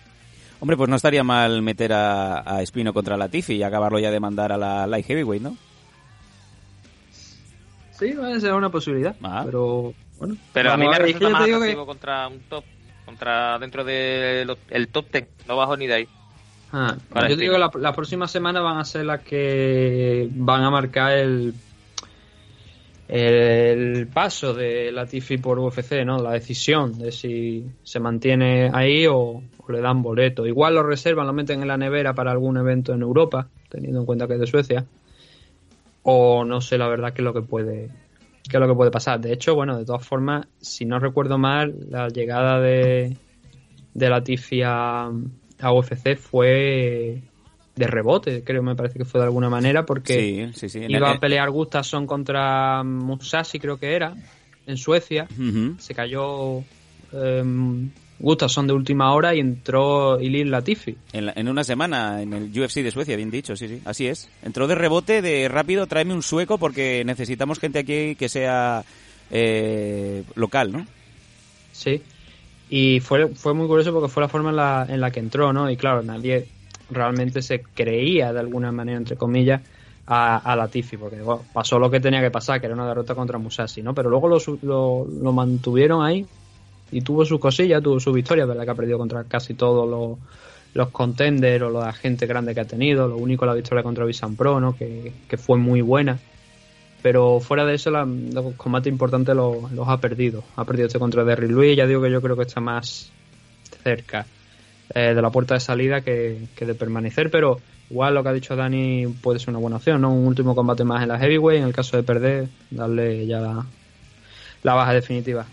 Hombre, 0.60 0.76
pues 0.76 0.88
no 0.90 0.96
estaría 0.96 1.22
mal 1.22 1.62
meter 1.62 1.92
a, 1.92 2.42
a 2.56 2.62
Espino 2.62 2.92
contra 2.92 3.16
Latifi 3.16 3.54
y 3.54 3.62
acabarlo 3.62 3.98
ya 4.00 4.10
de 4.10 4.18
mandar 4.20 4.50
a 4.52 4.56
la 4.56 4.86
Light 4.86 5.06
Heavyweight, 5.06 5.42
¿no? 5.42 5.56
Sí, 7.92 8.12
puede 8.12 8.40
ser 8.40 8.54
una 8.54 8.68
posibilidad. 8.70 9.14
Pero 9.44 9.94
bueno. 10.18 10.36
Pero 10.52 10.72
a 10.72 10.76
mí 10.76 10.84
me 10.86 10.90
ver, 10.92 11.02
resulta 11.02 11.26
yo 11.26 11.30
más 11.30 11.44
digo 11.44 11.58
que- 11.58 11.64
atractivo 11.64 11.86
contra 11.86 12.28
un 12.28 12.40
top, 12.40 12.64
contra 13.04 13.58
dentro 13.58 13.84
del 13.84 14.56
el 14.70 14.88
top 14.88 15.06
10, 15.12 15.28
no 15.46 15.56
bajo 15.56 15.76
ni 15.76 15.86
de 15.86 15.94
ahí. 15.94 16.08
Ah, 16.72 16.96
yo 17.28 17.36
digo 17.36 17.54
que 17.54 17.58
la- 17.58 17.70
las 17.80 17.94
próximas 17.96 18.30
semanas 18.30 18.62
van 18.62 18.78
a 18.78 18.84
ser 18.84 19.04
las 19.06 19.22
que 19.22 20.28
van 20.32 20.62
a 20.64 20.70
marcar 20.70 21.12
el 21.12 21.54
el 23.08 24.06
paso 24.08 24.52
de 24.52 24.92
Latifi 24.92 25.38
por 25.38 25.58
UFC, 25.58 26.04
¿no? 26.04 26.18
La 26.18 26.32
decisión 26.32 26.98
de 26.98 27.10
si 27.10 27.64
se 27.82 28.00
mantiene 28.00 28.70
ahí 28.72 29.06
o, 29.06 29.42
o 29.56 29.72
le 29.72 29.80
dan 29.80 30.02
boleto. 30.02 30.46
Igual 30.46 30.74
lo 30.74 30.82
reservan, 30.82 31.26
lo 31.26 31.32
meten 31.32 31.62
en 31.62 31.68
la 31.68 31.78
nevera 31.78 32.12
para 32.12 32.32
algún 32.32 32.58
evento 32.58 32.92
en 32.92 33.00
Europa, 33.00 33.48
teniendo 33.70 34.00
en 34.00 34.06
cuenta 34.06 34.26
que 34.26 34.34
es 34.34 34.40
de 34.40 34.46
Suecia. 34.46 34.84
O 36.02 36.44
no 36.44 36.60
sé 36.60 36.76
la 36.76 36.88
verdad 36.88 37.12
qué 37.14 37.22
es 37.22 37.24
lo 37.24 37.32
que 37.34 37.42
puede 37.42 37.88
qué 38.48 38.56
es 38.56 38.60
lo 38.60 38.68
que 38.68 38.74
puede 38.74 38.90
pasar. 38.90 39.20
De 39.20 39.32
hecho, 39.32 39.54
bueno, 39.54 39.78
de 39.78 39.84
todas 39.84 40.06
formas, 40.06 40.46
si 40.60 40.84
no 40.86 40.98
recuerdo 40.98 41.38
mal, 41.38 41.74
la 41.90 42.08
llegada 42.08 42.60
de 42.60 43.16
de 43.94 44.10
Latifi 44.10 44.62
a, 44.64 45.10
a 45.60 45.72
UFC 45.72 46.16
fue 46.16 47.20
de 47.76 47.86
rebote, 47.86 48.42
creo, 48.44 48.62
me 48.62 48.74
parece 48.74 48.98
que 48.98 49.04
fue 49.04 49.20
de 49.20 49.26
alguna 49.26 49.48
manera, 49.48 49.84
porque 49.86 50.50
Sí, 50.52 50.58
sí, 50.58 50.68
sí. 50.68 50.84
En 50.84 50.90
iba 50.90 51.10
a 51.12 51.20
pelear 51.20 51.50
Gustafsson 51.50 52.06
contra 52.06 52.82
Musashi, 52.82 53.58
creo 53.60 53.78
que 53.78 53.94
era, 53.94 54.14
en 54.66 54.76
Suecia. 54.76 55.28
Se 55.78 55.94
cayó 55.94 56.62
em, 57.12 57.88
Gustafsson 58.18 58.66
de 58.66 58.72
última 58.72 59.12
hora 59.14 59.32
y 59.34 59.38
entró 59.38 60.20
Ilir 60.20 60.48
Latifi. 60.48 60.96
En, 61.12 61.26
la- 61.26 61.32
en 61.36 61.48
una 61.48 61.62
semana, 61.62 62.20
en 62.20 62.32
el 62.32 62.50
UFC 62.50 62.82
de 62.82 62.90
Suecia, 62.90 63.16
bien 63.16 63.30
dicho, 63.30 63.54
sí, 63.54 63.68
sí, 63.68 63.80
así 63.84 64.08
es. 64.08 64.28
Entró 64.42 64.66
de 64.66 64.74
rebote, 64.74 65.22
de 65.22 65.48
rápido, 65.48 65.86
tráeme 65.86 66.14
un 66.14 66.22
sueco 66.24 66.58
porque 66.58 67.04
necesitamos 67.04 67.60
gente 67.60 67.78
aquí 67.78 68.16
que 68.16 68.28
sea 68.28 68.84
eh, 69.30 70.24
local, 70.34 70.72
¿no? 70.72 70.86
Sí. 71.72 72.02
Y 72.70 73.00
fue, 73.00 73.28
fue 73.28 73.54
muy 73.54 73.66
curioso 73.66 73.92
porque 73.92 74.08
fue 74.08 74.22
la 74.22 74.28
forma 74.28 74.50
en 74.50 74.56
la, 74.56 74.86
en 74.88 75.00
la 75.00 75.10
que 75.10 75.20
entró, 75.20 75.52
¿no? 75.52 75.70
Y 75.70 75.76
claro, 75.76 76.02
nadie 76.02 76.48
realmente 76.90 77.42
se 77.42 77.62
creía 77.62 78.32
de 78.32 78.40
alguna 78.40 78.72
manera, 78.72 78.98
entre 78.98 79.16
comillas, 79.16 79.62
a, 80.06 80.36
a 80.36 80.56
Latifi, 80.56 80.96
porque 80.96 81.18
pasó 81.52 81.78
lo 81.78 81.90
que 81.90 82.00
tenía 82.00 82.20
que 82.20 82.30
pasar, 82.30 82.60
que 82.60 82.66
era 82.66 82.74
una 82.74 82.88
derrota 82.88 83.14
contra 83.14 83.38
Musashi, 83.38 83.82
¿no? 83.82 83.94
Pero 83.94 84.10
luego 84.10 84.28
lo, 84.28 84.38
lo, 84.62 85.06
lo 85.06 85.32
mantuvieron 85.32 86.04
ahí 86.04 86.26
y 86.90 87.02
tuvo 87.02 87.24
sus 87.24 87.38
cosillas, 87.38 87.82
tuvo 87.82 88.00
su 88.00 88.12
victoria, 88.12 88.46
¿verdad? 88.46 88.64
Que 88.64 88.70
ha 88.70 88.74
perdido 88.74 88.98
contra 88.98 89.24
casi 89.24 89.54
todos 89.54 89.88
los, 89.88 90.18
los 90.74 90.88
contenders 90.90 91.62
o 91.62 91.70
la 91.70 91.92
gente 91.92 92.26
grande 92.26 92.54
que 92.54 92.60
ha 92.60 92.66
tenido. 92.66 93.08
Lo 93.08 93.16
único 93.16 93.44
la 93.44 93.54
victoria 93.54 93.82
contra 93.82 94.04
Visan 94.04 94.36
Pro, 94.36 94.60
¿no? 94.60 94.76
Que, 94.76 95.12
que 95.28 95.36
fue 95.36 95.58
muy 95.58 95.82
buena. 95.82 96.18
Pero 97.08 97.40
fuera 97.40 97.64
de 97.64 97.74
eso, 97.74 97.90
los 97.90 98.54
combates 98.58 98.92
importantes 98.92 99.34
los, 99.34 99.56
ha 99.86 99.96
perdido. 99.96 100.44
Ha 100.56 100.66
perdido 100.66 100.88
este 100.88 100.98
contra 100.98 101.24
Derry 101.24 101.48
Luis. 101.48 101.74
Ya 101.74 101.86
digo 101.86 102.02
que 102.02 102.10
yo 102.10 102.20
creo 102.20 102.36
que 102.36 102.42
está 102.42 102.60
más 102.60 103.10
cerca 103.82 104.26
eh, 104.94 105.14
de 105.14 105.22
la 105.22 105.30
puerta 105.30 105.54
de 105.54 105.60
salida 105.60 106.02
que, 106.02 106.48
de 106.54 106.74
permanecer. 106.74 107.30
Pero 107.30 107.60
igual 107.88 108.12
lo 108.12 108.22
que 108.22 108.28
ha 108.28 108.32
dicho 108.34 108.54
Dani 108.54 109.06
puede 109.22 109.38
ser 109.38 109.48
una 109.48 109.58
buena 109.58 109.76
opción, 109.76 110.02
¿no? 110.02 110.12
Un 110.12 110.26
último 110.26 110.54
combate 110.54 110.84
más 110.84 111.02
en 111.02 111.08
la 111.08 111.18
Heavyweight. 111.18 111.62
En 111.62 111.68
el 111.68 111.72
caso 111.72 111.96
de 111.96 112.02
perder, 112.02 112.48
darle 112.70 113.26
ya 113.26 113.40
la, 113.40 114.74
baja 114.74 114.92
definitiva. 114.92 115.46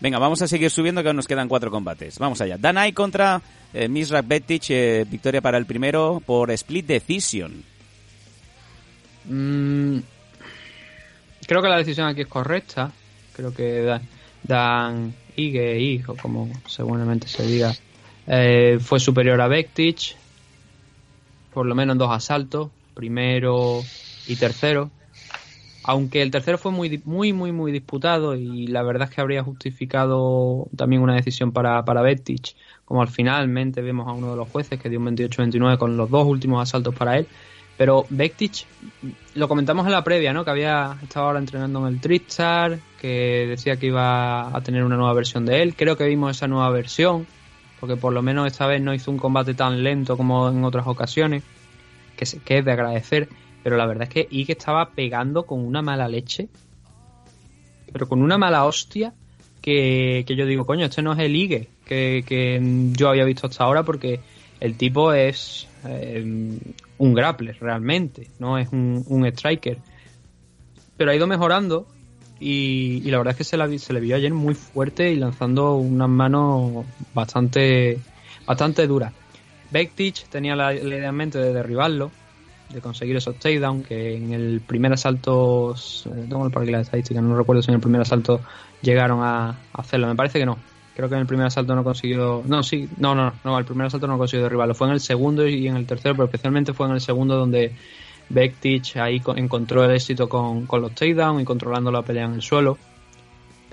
Venga, 0.00 0.18
vamos 0.18 0.40
a 0.40 0.48
seguir 0.48 0.70
subiendo 0.70 1.02
que 1.02 1.08
aún 1.10 1.16
nos 1.16 1.28
quedan 1.28 1.46
cuatro 1.46 1.70
combates. 1.70 2.18
Vamos 2.18 2.40
allá. 2.40 2.56
Danai 2.56 2.94
contra 2.94 3.42
eh, 3.74 3.86
Misra 3.86 4.22
Betic, 4.22 4.70
eh, 4.70 5.04
victoria 5.06 5.42
para 5.42 5.58
el 5.58 5.66
primero 5.66 6.22
por 6.24 6.50
split 6.52 6.86
decision. 6.86 7.75
Mm, 9.28 9.98
creo 11.46 11.62
que 11.62 11.68
la 11.68 11.78
decisión 11.78 12.06
aquí 12.06 12.22
es 12.22 12.26
correcta. 12.26 12.92
Creo 13.32 13.52
que 13.52 13.82
Dan, 13.82 14.02
Dan 14.42 15.14
Ige, 15.36 15.78
hijo, 15.78 16.16
como 16.20 16.50
seguramente 16.66 17.28
se 17.28 17.46
diga, 17.46 17.74
eh, 18.26 18.78
fue 18.80 18.98
superior 18.98 19.40
a 19.40 19.48
Bektic, 19.48 20.16
por 21.52 21.66
lo 21.66 21.74
menos 21.74 21.94
en 21.94 21.98
dos 21.98 22.10
asaltos. 22.10 22.70
primero 22.94 23.82
y 24.26 24.36
tercero. 24.36 24.90
Aunque 25.84 26.22
el 26.22 26.32
tercero 26.32 26.58
fue 26.58 26.72
muy, 26.72 27.00
muy, 27.04 27.32
muy, 27.32 27.52
muy 27.52 27.70
disputado 27.70 28.34
y 28.34 28.66
la 28.66 28.82
verdad 28.82 29.08
es 29.08 29.14
que 29.14 29.20
habría 29.20 29.44
justificado 29.44 30.66
también 30.74 31.02
una 31.02 31.14
decisión 31.14 31.52
para, 31.52 31.84
para 31.84 32.02
Bettich, 32.02 32.56
como 32.84 33.02
al 33.02 33.08
finalmente 33.08 33.82
vemos 33.82 34.08
a 34.08 34.12
uno 34.12 34.32
de 34.32 34.36
los 34.36 34.48
jueces 34.48 34.80
que 34.80 34.88
dio 34.88 34.98
un 34.98 35.06
28-29 35.06 35.78
con 35.78 35.96
los 35.96 36.10
dos 36.10 36.26
últimos 36.26 36.60
asaltos 36.60 36.92
para 36.94 37.18
él. 37.18 37.28
Pero 37.76 38.06
Bektic, 38.08 38.64
lo 39.34 39.48
comentamos 39.48 39.84
en 39.86 39.92
la 39.92 40.02
previa, 40.02 40.32
¿no? 40.32 40.44
Que 40.44 40.50
había 40.50 40.96
estado 41.02 41.26
ahora 41.26 41.38
entrenando 41.38 41.86
en 41.86 41.94
el 41.94 42.00
Tristar, 42.00 42.78
que 42.98 43.46
decía 43.48 43.76
que 43.76 43.86
iba 43.86 44.56
a 44.56 44.60
tener 44.62 44.82
una 44.82 44.96
nueva 44.96 45.12
versión 45.12 45.44
de 45.44 45.62
él. 45.62 45.74
Creo 45.74 45.96
que 45.96 46.06
vimos 46.06 46.36
esa 46.36 46.48
nueva 46.48 46.70
versión, 46.70 47.26
porque 47.78 47.96
por 47.96 48.12
lo 48.14 48.22
menos 48.22 48.46
esta 48.46 48.66
vez 48.66 48.80
no 48.80 48.94
hizo 48.94 49.10
un 49.10 49.18
combate 49.18 49.52
tan 49.52 49.82
lento 49.82 50.16
como 50.16 50.48
en 50.48 50.64
otras 50.64 50.86
ocasiones, 50.86 51.42
que, 52.16 52.24
se, 52.24 52.38
que 52.40 52.58
es 52.58 52.64
de 52.64 52.72
agradecer. 52.72 53.28
Pero 53.62 53.76
la 53.76 53.86
verdad 53.86 54.04
es 54.04 54.10
que 54.10 54.28
Ike 54.30 54.52
estaba 54.52 54.90
pegando 54.90 55.44
con 55.44 55.60
una 55.60 55.82
mala 55.82 56.08
leche, 56.08 56.48
pero 57.92 58.08
con 58.08 58.22
una 58.22 58.38
mala 58.38 58.64
hostia, 58.64 59.12
que, 59.60 60.24
que 60.26 60.36
yo 60.36 60.46
digo, 60.46 60.64
coño, 60.64 60.86
este 60.86 61.02
no 61.02 61.12
es 61.12 61.18
el 61.18 61.34
Ige 61.34 61.68
que, 61.84 62.24
que 62.26 62.60
yo 62.92 63.08
había 63.08 63.24
visto 63.24 63.46
hasta 63.46 63.64
ahora, 63.64 63.82
porque 63.82 64.20
el 64.60 64.76
tipo 64.76 65.12
es 65.12 65.66
eh, 65.84 66.58
un 66.98 67.14
grappler 67.14 67.56
realmente, 67.60 68.30
no 68.38 68.58
es 68.58 68.68
un, 68.72 69.04
un, 69.08 69.26
striker. 69.26 69.78
Pero 70.96 71.10
ha 71.10 71.14
ido 71.14 71.26
mejorando 71.26 71.86
y, 72.40 73.02
y 73.04 73.10
la 73.10 73.18
verdad 73.18 73.32
es 73.32 73.38
que 73.38 73.44
se, 73.44 73.56
la, 73.56 73.78
se, 73.78 73.92
le 73.92 74.00
vio 74.00 74.16
ayer 74.16 74.32
muy 74.32 74.54
fuerte 74.54 75.12
y 75.12 75.16
lanzando 75.16 75.76
unas 75.76 76.08
manos 76.08 76.86
bastante, 77.14 77.98
bastante 78.46 78.86
duras. 78.86 79.12
Bektic 79.70 80.28
tenía 80.28 80.56
la, 80.56 80.74
idea 80.74 81.08
en 81.08 81.14
mente 81.14 81.38
de 81.38 81.52
derribarlo, 81.52 82.10
de 82.70 82.80
conseguir 82.80 83.16
esos 83.16 83.36
takedown 83.36 83.82
que 83.82 84.16
en 84.16 84.32
el 84.32 84.60
primer 84.60 84.92
asalto, 84.92 85.74
eh, 85.74 86.26
tengo 86.28 86.46
el 86.46 86.72
la 86.72 86.80
estadística, 86.80 87.20
no 87.20 87.36
recuerdo 87.36 87.62
si 87.62 87.70
en 87.70 87.76
el 87.76 87.80
primer 87.80 88.00
asalto 88.00 88.40
llegaron 88.82 89.20
a 89.22 89.56
hacerlo, 89.72 90.06
me 90.08 90.14
parece 90.14 90.38
que 90.38 90.46
no, 90.46 90.58
creo 90.96 91.10
que 91.10 91.14
en 91.14 91.20
el 91.20 91.26
primer 91.26 91.46
asalto 91.46 91.74
no 91.74 91.84
consiguió. 91.84 92.42
No, 92.46 92.62
sí, 92.62 92.88
no, 92.96 93.14
no, 93.14 93.32
no, 93.44 93.58
el 93.58 93.66
primer 93.66 93.88
asalto 93.88 94.06
no 94.06 94.16
consiguió 94.16 94.44
derribarlo. 94.44 94.74
Fue 94.74 94.86
en 94.86 94.94
el 94.94 95.00
segundo 95.00 95.46
y 95.46 95.68
en 95.68 95.76
el 95.76 95.86
tercero, 95.86 96.14
pero 96.14 96.24
especialmente 96.24 96.72
fue 96.72 96.86
en 96.86 96.94
el 96.94 97.00
segundo 97.02 97.36
donde 97.36 97.72
Bektic 98.30 98.96
ahí 98.96 99.20
encontró 99.36 99.84
el 99.84 99.90
éxito 99.90 100.26
con, 100.28 100.66
con 100.66 100.80
los 100.80 100.94
takedowns 100.94 101.42
y 101.42 101.44
controlando 101.44 101.92
la 101.92 102.00
pelea 102.00 102.24
en 102.24 102.32
el 102.32 102.42
suelo. 102.42 102.78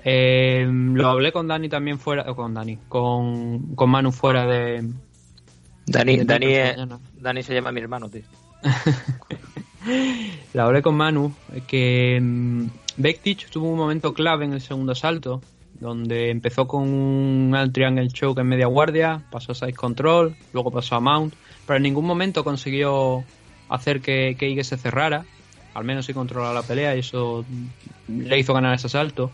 Eh, 0.04 0.68
lo 0.70 1.08
hablé 1.08 1.32
con 1.32 1.48
Dani 1.48 1.70
también 1.70 1.98
fuera, 1.98 2.26
con 2.26 2.54
Dani, 2.54 2.78
con, 2.90 3.74
con 3.74 3.90
Manu 3.90 4.12
fuera 4.12 4.46
de. 4.46 4.86
Dani, 5.86 6.18
Dani, 6.26 6.48
Dani 7.20 7.44
se 7.44 7.54
llama 7.54 7.72
mi 7.72 7.80
hermano, 7.80 8.10
tío. 8.10 8.24
lo 10.54 10.62
hablé 10.62 10.82
con 10.82 10.96
Manu, 10.96 11.34
que 11.68 12.18
um, 12.22 12.70
tuvo 13.50 13.70
un 13.70 13.78
momento 13.78 14.14
clave 14.14 14.44
en 14.44 14.54
el 14.54 14.62
segundo 14.62 14.92
asalto, 14.92 15.42
donde 15.80 16.30
empezó 16.30 16.68
con 16.68 16.84
un 16.84 17.72
triangle 17.74 18.08
choke 18.08 18.40
en 18.40 18.48
media 18.48 18.68
guardia, 18.68 19.22
pasó 19.32 19.52
a 19.52 19.56
side 19.56 19.74
control, 19.74 20.36
luego 20.54 20.72
pasó 20.72 20.96
a 20.96 21.00
mount, 21.00 21.34
pero 21.66 21.78
en 21.78 21.84
ningún 21.84 22.06
momento 22.06 22.44
consiguió 22.44 23.24
hacer 23.70 24.02
que, 24.02 24.36
que 24.38 24.50
Ige 24.50 24.64
se 24.64 24.78
cerrara, 24.78 25.26
al 25.74 25.84
menos 25.84 26.06
sí 26.06 26.14
controlaba 26.14 26.54
la 26.54 26.62
pelea 26.62 26.96
y 26.96 27.00
eso 27.00 27.46
le 28.08 28.40
hizo 28.40 28.54
ganar 28.54 28.76
ese 28.76 28.88
asalto. 28.88 29.32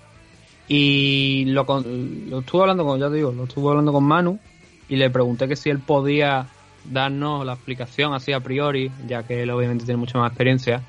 Y 0.67 1.45
lo, 1.47 1.65
lo 1.65 2.39
estuve 2.39 2.61
hablando 2.61 2.85
con, 2.85 2.99
ya 2.99 3.09
te 3.09 3.15
digo, 3.15 3.31
lo 3.31 3.45
estuve 3.45 3.69
hablando 3.69 3.91
con 3.91 4.03
Manu 4.03 4.39
y 4.87 4.95
le 4.95 5.09
pregunté 5.09 5.47
que 5.47 5.55
si 5.55 5.69
él 5.69 5.79
podía 5.79 6.47
darnos 6.85 7.45
la 7.45 7.53
explicación 7.53 8.13
así 8.13 8.31
a 8.33 8.39
priori, 8.39 8.91
ya 9.07 9.23
que 9.23 9.43
él 9.43 9.49
obviamente 9.49 9.85
tiene 9.85 9.97
mucha 9.97 10.17
más 10.19 10.29
experiencia, 10.31 10.83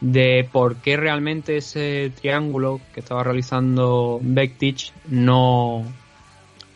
de 0.00 0.48
por 0.50 0.76
qué 0.76 0.96
realmente 0.96 1.58
ese 1.58 2.12
triángulo 2.18 2.80
que 2.94 3.00
estaba 3.00 3.22
realizando 3.22 4.18
Bektic 4.22 4.92
no, 5.08 5.84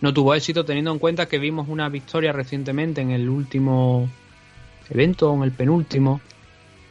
no 0.01 0.13
tuvo 0.13 0.35
éxito, 0.35 0.65
teniendo 0.65 0.93
en 0.93 0.99
cuenta 0.99 1.27
que 1.27 1.39
vimos 1.39 1.69
una 1.69 1.89
victoria 1.89 2.33
recientemente 2.33 3.01
en 3.01 3.11
el 3.11 3.29
último 3.29 4.09
evento, 4.91 5.33
en 5.35 5.43
el 5.43 5.53
penúltimo, 5.53 6.21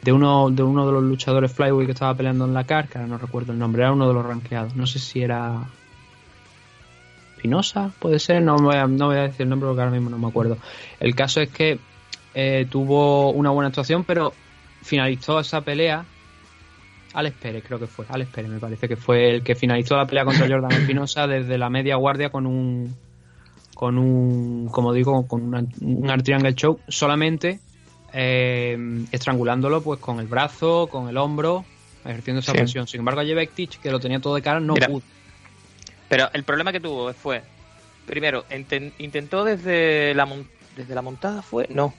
de 0.02 0.12
uno 0.12 0.50
de, 0.50 0.62
uno 0.62 0.86
de 0.86 0.92
los 0.92 1.02
luchadores 1.02 1.52
Flyweight 1.52 1.86
que 1.86 1.92
estaba 1.92 2.14
peleando 2.14 2.44
en 2.44 2.52
la 2.52 2.64
carca, 2.64 3.06
no 3.06 3.16
recuerdo 3.16 3.52
el 3.52 3.58
nombre, 3.58 3.82
era 3.82 3.92
uno 3.92 4.08
de 4.08 4.14
los 4.14 4.26
rankeados, 4.26 4.74
no 4.74 4.86
sé 4.86 4.98
si 4.98 5.22
era 5.22 5.62
Pinoza, 7.40 7.90
puede 7.98 8.18
ser, 8.18 8.42
no 8.42 8.56
voy, 8.56 8.76
a, 8.76 8.86
no 8.86 9.06
voy 9.06 9.16
a 9.18 9.22
decir 9.22 9.42
el 9.42 9.50
nombre 9.50 9.68
porque 9.68 9.82
ahora 9.82 9.94
mismo 9.94 10.10
no 10.10 10.18
me 10.18 10.26
acuerdo. 10.26 10.58
El 10.98 11.14
caso 11.14 11.40
es 11.40 11.50
que 11.50 11.78
eh, 12.34 12.66
tuvo 12.68 13.30
una 13.30 13.50
buena 13.50 13.68
actuación, 13.68 14.02
pero 14.02 14.32
finalizó 14.82 15.38
esa 15.40 15.60
pelea 15.60 16.04
Alex 17.14 17.36
Pérez 17.40 17.64
creo 17.66 17.78
que 17.78 17.86
fue, 17.86 18.04
Alex 18.08 18.30
Pérez 18.30 18.50
me 18.50 18.58
parece 18.58 18.88
que 18.88 18.96
fue 18.96 19.30
el 19.30 19.42
que 19.42 19.54
finalizó 19.54 19.96
la 19.96 20.06
pelea 20.06 20.24
contra 20.24 20.48
Jordan 20.48 20.72
Espinosa 20.72 21.26
desde 21.26 21.56
la 21.58 21.70
media 21.70 21.96
guardia 21.96 22.30
con 22.30 22.46
un 22.46 22.94
con 23.74 23.98
un 23.98 24.68
como 24.68 24.92
digo 24.92 25.26
con 25.26 25.42
una, 25.42 25.64
un 25.80 26.10
art 26.10 26.24
triangle 26.24 26.54
choke 26.54 26.80
solamente 26.88 27.60
eh, 28.12 28.76
estrangulándolo 29.12 29.82
pues 29.82 30.00
con 30.00 30.18
el 30.18 30.26
brazo 30.26 30.88
con 30.88 31.08
el 31.08 31.16
hombro 31.16 31.64
ejerciendo 32.04 32.40
esa 32.40 32.52
sí. 32.52 32.58
presión. 32.58 32.86
Sin 32.86 33.00
embargo 33.00 33.20
a 33.20 33.24
Jebek 33.24 33.52
que 33.80 33.90
lo 33.90 34.00
tenía 34.00 34.20
todo 34.20 34.34
de 34.34 34.42
cara 34.42 34.60
no 34.60 34.74
Mira, 34.74 34.88
pudo. 34.88 35.02
Pero 36.08 36.28
el 36.32 36.42
problema 36.44 36.72
que 36.72 36.80
tuvo 36.80 37.12
fue 37.12 37.42
primero 38.06 38.44
intentó 38.98 39.44
desde 39.44 40.14
la 40.14 40.28
desde 40.76 40.94
la 40.94 41.02
montada 41.02 41.42
fue 41.42 41.66
no. 41.70 41.94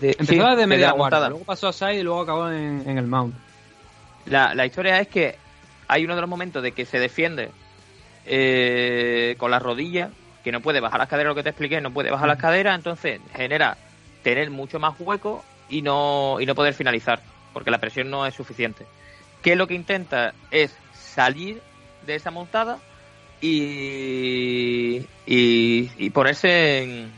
De, 0.00 0.10
empezó 0.10 0.32
sí, 0.32 0.38
desde 0.38 0.66
media 0.66 0.92
guardia 0.92 0.96
montada. 0.96 1.28
luego 1.30 1.44
pasó 1.44 1.68
a 1.68 1.72
side 1.72 1.98
y 1.98 2.02
luego 2.02 2.20
acabó 2.20 2.50
en, 2.50 2.84
en 2.86 2.98
el 2.98 3.06
mount 3.06 3.34
la, 4.28 4.54
la, 4.54 4.66
historia 4.66 5.00
es 5.00 5.08
que 5.08 5.36
hay 5.86 6.04
uno 6.04 6.14
de 6.14 6.20
los 6.20 6.30
momentos 6.30 6.62
de 6.62 6.72
que 6.72 6.84
se 6.84 6.98
defiende 6.98 7.50
eh, 8.26 9.34
con 9.38 9.50
las 9.50 9.62
rodillas, 9.62 10.10
que 10.44 10.52
no 10.52 10.60
puede 10.60 10.80
bajar 10.80 11.00
las 11.00 11.08
caderas, 11.08 11.30
lo 11.30 11.34
que 11.34 11.42
te 11.42 11.50
expliqué, 11.50 11.80
no 11.80 11.92
puede 11.92 12.10
bajar 12.10 12.28
las 12.28 12.38
caderas, 12.38 12.76
entonces 12.76 13.20
genera 13.34 13.76
tener 14.22 14.50
mucho 14.50 14.78
más 14.78 14.94
hueco 14.98 15.44
y 15.68 15.82
no, 15.82 16.36
y 16.40 16.46
no 16.46 16.54
poder 16.54 16.74
finalizar, 16.74 17.22
porque 17.52 17.70
la 17.70 17.78
presión 17.78 18.10
no 18.10 18.26
es 18.26 18.34
suficiente. 18.34 18.86
¿Qué 19.42 19.52
es 19.52 19.58
lo 19.58 19.66
que 19.66 19.74
intenta? 19.74 20.34
Es 20.50 20.76
salir 20.92 21.62
de 22.06 22.14
esa 22.14 22.30
montada 22.30 22.78
y, 23.40 25.06
y, 25.26 25.90
y 25.96 26.10
ponerse 26.10 26.82
en, 26.82 27.12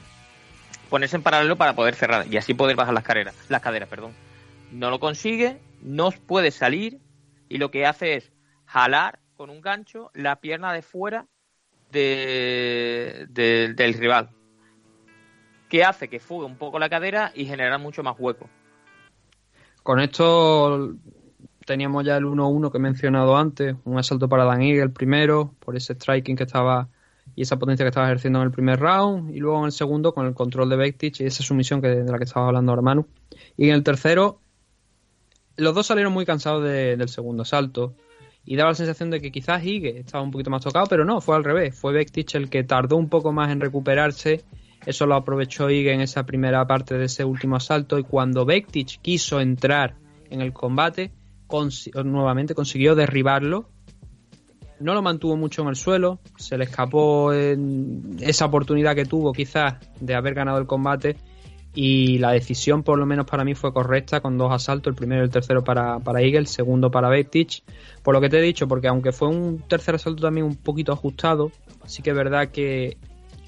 ponerse 0.88 1.16
en 1.16 1.22
paralelo 1.22 1.56
para 1.56 1.74
poder 1.74 1.94
cerrar 1.94 2.26
y 2.30 2.36
así 2.36 2.54
poder 2.54 2.76
bajar 2.76 2.94
las 2.94 3.04
caderas, 3.04 3.34
las 3.48 3.62
caderas, 3.62 3.88
perdón. 3.88 4.12
No 4.70 4.90
lo 4.90 5.00
consigue 5.00 5.58
no 5.82 6.10
puede 6.10 6.50
salir 6.50 7.00
y 7.48 7.58
lo 7.58 7.70
que 7.70 7.86
hace 7.86 8.16
es 8.16 8.32
jalar 8.64 9.18
con 9.36 9.50
un 9.50 9.60
gancho 9.60 10.10
la 10.14 10.40
pierna 10.40 10.72
de 10.72 10.82
fuera 10.82 11.26
de, 11.90 13.26
de, 13.30 13.74
del 13.74 13.94
rival. 13.94 14.30
Que 15.68 15.84
hace 15.84 16.08
que 16.08 16.20
fugue 16.20 16.46
un 16.46 16.56
poco 16.56 16.78
la 16.78 16.88
cadera 16.88 17.32
y 17.34 17.46
genera 17.46 17.78
mucho 17.78 18.02
más 18.02 18.16
hueco. 18.18 18.48
Con 19.82 20.00
esto 20.00 20.94
teníamos 21.64 22.04
ya 22.04 22.16
el 22.16 22.24
1-1 22.24 22.70
que 22.70 22.78
he 22.78 22.80
mencionado 22.80 23.36
antes, 23.36 23.76
un 23.84 23.98
asalto 23.98 24.28
para 24.28 24.44
Dan 24.44 24.62
el 24.62 24.92
primero, 24.92 25.54
por 25.60 25.76
ese 25.76 25.94
striking 25.94 26.36
que 26.36 26.44
estaba 26.44 26.88
y 27.36 27.42
esa 27.42 27.58
potencia 27.58 27.84
que 27.84 27.90
estaba 27.90 28.06
ejerciendo 28.06 28.40
en 28.40 28.46
el 28.46 28.50
primer 28.50 28.80
round, 28.80 29.30
y 29.30 29.38
luego 29.38 29.60
en 29.60 29.66
el 29.66 29.72
segundo 29.72 30.12
con 30.12 30.26
el 30.26 30.34
control 30.34 30.68
de 30.68 30.76
Bektic 30.76 31.20
y 31.20 31.26
esa 31.26 31.42
sumisión 31.42 31.80
que, 31.80 31.88
de 31.88 32.10
la 32.10 32.18
que 32.18 32.24
estaba 32.24 32.48
hablando 32.48 32.72
ahora 32.72 32.82
Manu. 32.82 33.06
Y 33.56 33.68
en 33.68 33.74
el 33.74 33.84
tercero 33.84 34.40
los 35.60 35.74
dos 35.74 35.86
salieron 35.86 36.12
muy 36.12 36.24
cansados 36.24 36.64
de, 36.64 36.96
del 36.96 37.08
segundo 37.08 37.44
salto 37.44 37.94
y 38.44 38.56
daba 38.56 38.70
la 38.70 38.74
sensación 38.74 39.10
de 39.10 39.20
que 39.20 39.30
quizás 39.30 39.64
Ige 39.64 39.98
estaba 39.98 40.24
un 40.24 40.30
poquito 40.30 40.50
más 40.50 40.62
tocado, 40.62 40.86
pero 40.86 41.04
no, 41.04 41.20
fue 41.20 41.36
al 41.36 41.44
revés. 41.44 41.78
Fue 41.78 41.92
Bektic 41.92 42.34
el 42.34 42.48
que 42.48 42.64
tardó 42.64 42.96
un 42.96 43.08
poco 43.08 43.32
más 43.32 43.50
en 43.50 43.60
recuperarse. 43.60 44.44
Eso 44.86 45.06
lo 45.06 45.14
aprovechó 45.14 45.70
Ige 45.70 45.92
en 45.92 46.00
esa 46.00 46.24
primera 46.24 46.66
parte 46.66 46.96
de 46.96 47.04
ese 47.04 47.24
último 47.24 47.56
asalto 47.56 47.98
y 47.98 48.02
cuando 48.02 48.46
Bektic 48.46 49.00
quiso 49.02 49.40
entrar 49.40 49.96
en 50.30 50.40
el 50.40 50.52
combate, 50.52 51.12
nuevamente 52.04 52.54
consiguió 52.54 52.94
derribarlo. 52.94 53.68
No 54.78 54.94
lo 54.94 55.02
mantuvo 55.02 55.36
mucho 55.36 55.60
en 55.60 55.68
el 55.68 55.76
suelo, 55.76 56.20
se 56.38 56.56
le 56.56 56.64
escapó 56.64 57.32
esa 57.32 58.46
oportunidad 58.46 58.94
que 58.94 59.04
tuvo 59.04 59.32
quizás 59.32 59.74
de 60.00 60.14
haber 60.14 60.32
ganado 60.32 60.58
el 60.58 60.66
combate 60.66 61.16
y 61.74 62.18
la 62.18 62.32
decisión 62.32 62.82
por 62.82 62.98
lo 62.98 63.06
menos 63.06 63.26
para 63.26 63.44
mí 63.44 63.54
fue 63.54 63.72
correcta 63.72 64.20
con 64.20 64.36
dos 64.36 64.52
asaltos, 64.52 64.90
el 64.90 64.96
primero 64.96 65.22
y 65.22 65.24
el 65.24 65.30
tercero 65.30 65.62
para, 65.62 66.00
para 66.00 66.20
Eagle, 66.20 66.38
el 66.38 66.46
segundo 66.46 66.90
para 66.90 67.08
Bettich, 67.08 67.62
por 68.02 68.14
lo 68.14 68.20
que 68.20 68.28
te 68.28 68.38
he 68.38 68.42
dicho, 68.42 68.66
porque 68.66 68.88
aunque 68.88 69.12
fue 69.12 69.28
un 69.28 69.60
tercer 69.68 69.94
asalto 69.94 70.22
también 70.22 70.46
un 70.46 70.56
poquito 70.56 70.92
ajustado, 70.92 71.52
sí 71.86 72.02
que 72.02 72.10
es 72.10 72.16
verdad 72.16 72.48
que 72.48 72.96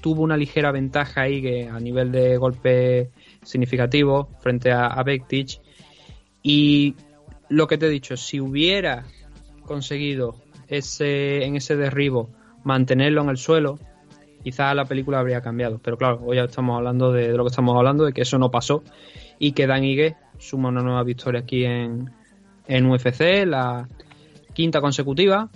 tuvo 0.01 0.21
una 0.21 0.37
ligera 0.37 0.71
ventaja 0.71 1.27
que 1.27 1.69
a 1.69 1.79
nivel 1.79 2.11
de 2.11 2.37
golpe 2.37 3.11
significativo 3.41 4.29
frente 4.39 4.71
a, 4.71 4.87
a 4.87 5.05
y 6.41 6.95
lo 7.49 7.67
que 7.67 7.77
te 7.77 7.85
he 7.85 7.89
dicho, 7.89 8.17
si 8.17 8.39
hubiera 8.39 9.05
conseguido 9.65 10.35
ese 10.67 11.45
en 11.45 11.55
ese 11.55 11.77
derribo 11.77 12.29
mantenerlo 12.63 13.21
en 13.21 13.29
el 13.29 13.37
suelo, 13.37 13.79
quizás 14.43 14.75
la 14.75 14.85
película 14.85 15.19
habría 15.19 15.41
cambiado. 15.41 15.79
Pero 15.83 15.97
claro, 15.97 16.21
hoy 16.23 16.37
ya 16.37 16.43
estamos 16.43 16.77
hablando 16.77 17.11
de, 17.11 17.31
de 17.31 17.37
lo 17.37 17.43
que 17.43 17.49
estamos 17.49 17.75
hablando, 17.75 18.05
de 18.05 18.13
que 18.13 18.21
eso 18.21 18.37
no 18.37 18.51
pasó 18.51 18.83
y 19.39 19.53
que 19.53 19.67
Dan 19.67 19.83
Ige 19.83 20.15
suma 20.37 20.69
una 20.69 20.81
nueva 20.81 21.03
victoria 21.03 21.41
aquí 21.41 21.65
en, 21.65 22.11
en 22.67 22.85
UFC, 22.85 23.45
la 23.45 23.87
quinta 24.53 24.81
consecutiva. 24.81 25.49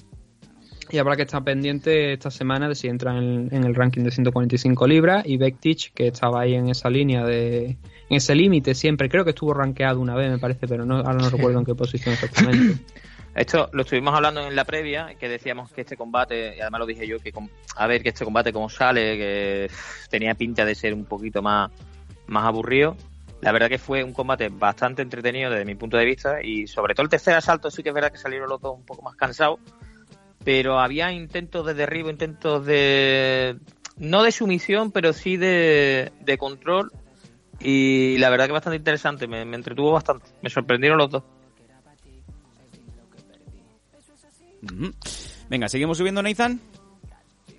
Y 0.90 1.00
habrá 1.00 1.18
que 1.18 1.24
estar 1.24 1.44
pendiente 1.44 2.14
esta 2.14 2.32
semana 2.32 2.70
de 2.70 2.76
si 2.76 2.88
entra 2.88 3.18
en, 3.18 3.50
en 3.52 3.66
el 3.66 3.76
ranking 3.76 4.04
de 4.04 4.12
145 4.12 4.88
libras. 4.88 5.24
Y 5.26 5.36
Bektic, 5.38 5.94
que 5.94 6.08
estaba 6.08 6.42
ahí 6.42 6.54
en 6.54 6.70
esa 6.70 6.90
línea 6.90 7.26
de. 7.26 7.78
en 8.10 8.18
ese 8.18 8.36
límite 8.36 8.74
siempre. 8.74 9.10
Creo 9.10 9.26
que 9.26 9.32
estuvo 9.32 9.54
rankeado 9.54 10.00
una 10.00 10.16
vez, 10.16 10.32
me 10.32 10.38
parece, 10.38 10.66
pero 10.68 10.86
no, 10.86 10.98
ahora 10.98 11.16
no 11.16 11.30
recuerdo 11.30 11.60
en 11.60 11.66
qué 11.66 11.76
posición 11.76 12.14
exactamente. 12.14 12.82
Esto 13.38 13.70
lo 13.72 13.84
estuvimos 13.84 14.16
hablando 14.16 14.48
en 14.48 14.56
la 14.56 14.66
previa, 14.66 15.14
que 15.14 15.30
decíamos 15.30 15.72
que 15.72 15.82
este 15.82 15.96
combate, 15.96 16.58
y 16.58 16.60
además 16.60 16.80
lo 16.80 16.86
dije 16.88 17.06
yo, 17.06 17.20
que 17.20 17.32
a 17.76 17.86
ver 17.86 18.02
que 18.02 18.10
este 18.10 18.26
combate 18.26 18.52
como 18.52 18.68
sale, 18.68 19.16
que 19.16 19.72
tenía 20.10 20.34
pinta 20.34 20.66
de 20.66 20.74
ser 20.74 20.96
un 20.96 21.06
poquito 21.06 21.44
más, 21.44 21.70
más 22.26 22.46
aburrido. 22.46 22.98
La 23.42 23.52
verdad 23.52 23.70
que 23.70 23.78
fue 23.78 24.04
un 24.04 24.12
combate 24.12 24.50
bastante 24.50 25.04
entretenido 25.04 25.52
desde 25.52 25.66
mi 25.66 25.76
punto 25.76 25.98
de 25.98 26.06
vista 26.06 26.42
y 26.42 26.66
sobre 26.66 26.96
todo 26.96 27.04
el 27.04 27.10
tercer 27.10 27.36
asalto 27.36 27.70
sí 27.70 27.84
que 27.84 27.90
es 27.90 27.96
verdad 27.96 28.12
que 28.12 28.18
salieron 28.18 28.50
los 28.50 28.60
dos 28.60 28.76
un 28.76 28.86
poco 28.86 29.04
más 29.04 29.16
cansados, 29.16 29.60
pero 30.44 30.80
había 30.80 31.12
intentos 31.12 31.64
de 31.64 31.76
derribo, 31.76 32.10
intentos 32.10 32.66
de... 32.66 33.56
no 33.98 34.24
de 34.24 34.32
sumisión, 34.32 34.92
pero 34.92 35.14
sí 35.14 35.38
de, 35.38 36.12
de 36.22 36.38
control 36.40 36.92
y 37.60 38.18
la 38.18 38.32
verdad 38.32 38.48
que 38.48 38.54
bastante 38.54 38.78
interesante, 38.78 39.28
me, 39.28 39.46
me 39.46 39.58
entretuvo 39.58 39.92
bastante, 39.92 40.26
me 40.42 40.50
sorprendieron 40.50 40.98
los 40.98 41.12
dos. 41.12 41.24
Venga, 45.50 45.68
seguimos 45.68 45.98
subiendo, 45.98 46.22
Nathan. 46.22 46.60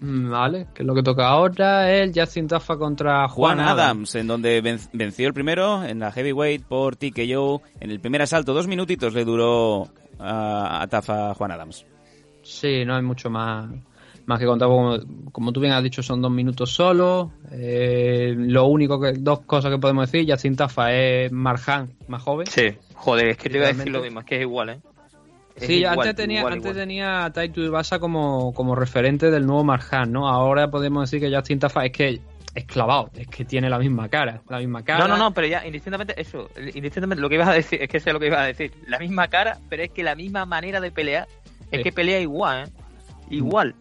Mm, 0.01 0.31
Vale, 0.31 0.67
que 0.75 0.85
lo 0.85 0.95
que 0.95 1.03
toca 1.03 1.27
ahora 1.29 1.93
es 1.93 2.13
Justin 2.15 2.47
Tafa 2.47 2.77
contra 2.77 3.27
Juan 3.29 3.57
Juan, 3.57 3.69
Adams, 3.69 4.15
en 4.15 4.27
donde 4.29 4.61
ven- 4.61 4.79
venció 4.93 5.27
el 5.27 5.35
primero 5.35 5.83
en 5.85 5.99
la 5.99 6.13
heavyweight 6.13 6.63
por 6.65 6.95
TKO. 6.97 7.63
En 7.81 7.91
el 7.91 7.99
primer 7.99 8.23
asalto, 8.23 8.55
dos 8.55 8.69
minutitos 8.69 9.13
le 9.15 9.25
duró 9.25 9.89
a, 10.21 10.83
a 10.83 10.87
Tafa 10.87 11.35
Juan 11.35 11.51
Adams. 11.51 11.85
Sí, 12.43 12.85
no 12.85 12.95
hay 12.95 13.03
mucho 13.03 13.29
más, 13.29 13.69
más 14.27 14.39
que 14.39 14.47
contar. 14.47 14.69
Como, 14.69 14.99
como 15.33 15.53
tú 15.53 15.59
bien 15.61 15.73
has 15.73 15.83
dicho, 15.83 16.01
son 16.03 16.23
dos 16.23 16.31
minutos 16.31 16.71
solo. 16.73 17.33
Eh, 17.51 18.35
lo 18.39 18.67
único 18.67 19.01
que, 19.01 19.15
dos 19.15 19.41
cosas 19.41 19.73
que 19.73 19.79
podemos 19.79 20.09
decir, 20.11 20.31
Justin 20.31 20.55
Tafa 20.55 20.93
es 20.93 21.33
Marjan, 21.33 21.91
más 22.07 22.23
joven. 22.23 22.47
Sí, 22.47 22.73
joder, 22.95 23.31
es 23.31 23.37
que 23.37 23.51
te 23.51 23.57
iba 23.59 23.67
a 23.67 23.73
decir 23.73 23.91
lo 23.91 24.01
mismo, 24.01 24.21
es 24.21 24.27
que 24.27 24.37
es 24.37 24.43
igual, 24.43 24.69
¿eh? 24.71 24.81
Sí, 25.61 25.75
igual, 25.81 25.99
antes 26.01 26.17
tenía, 26.17 26.39
igual, 26.41 26.53
antes 26.55 26.71
igual. 26.71 26.87
tenía 26.87 27.25
a 27.25 27.33
Taito 27.33 27.61
Ibasa 27.61 27.99
como, 27.99 28.53
como 28.55 28.75
referente 28.75 29.31
del 29.31 29.47
nuevo 29.47 29.65
Marjan, 29.65 30.13
¿no? 30.13 30.29
Ahora 30.29 30.71
podemos 30.71 31.11
decir 31.11 31.21
que 31.27 31.35
Justin 31.35 31.59
Tafa 31.59 31.85
es 31.85 31.93
que 31.93 32.21
es 32.55 32.65
clavado, 32.65 33.11
es 33.15 33.29
que 33.29 33.45
tiene 33.45 33.69
la 33.71 33.79
misma 33.79 34.09
cara, 34.09 34.43
la 34.49 34.59
misma 34.59 34.83
cara. 34.83 35.01
No, 35.07 35.09
no, 35.09 35.17
no, 35.17 35.33
pero 35.33 35.47
ya, 35.47 35.65
indistintamente, 35.67 36.21
eso, 36.21 36.49
indistintamente, 36.75 37.21
lo 37.21 37.29
que 37.29 37.37
ibas 37.37 37.49
a 37.49 37.53
decir, 37.53 37.81
es 37.83 37.89
que 37.89 38.01
sé 38.01 38.13
lo 38.13 38.19
que 38.19 38.27
ibas 38.27 38.41
a 38.41 38.45
decir. 38.47 38.73
La 38.87 38.99
misma 38.99 39.29
cara, 39.29 39.59
pero 39.69 39.83
es 39.83 39.91
que 39.91 40.03
la 40.03 40.15
misma 40.15 40.45
manera 40.47 40.81
de 40.81 40.91
pelear, 40.91 41.29
es 41.71 41.79
Sí. 41.79 41.85
que 41.85 41.93
pelea 41.93 42.21
igual, 42.21 42.67
¿eh? 42.67 42.71
Igual. 43.31 43.75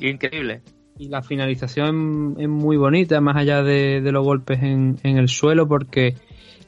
Y 0.00 0.08
increíble. 0.08 0.62
Y 0.96 1.08
la 1.08 1.22
finalización 1.22 2.34
es 2.38 2.48
muy 2.48 2.76
bonita, 2.76 3.20
más 3.20 3.36
allá 3.36 3.62
de, 3.62 4.00
de 4.00 4.12
los 4.12 4.24
golpes 4.24 4.60
en, 4.62 4.98
en 5.04 5.18
el 5.18 5.28
suelo, 5.28 5.68
porque 5.68 6.14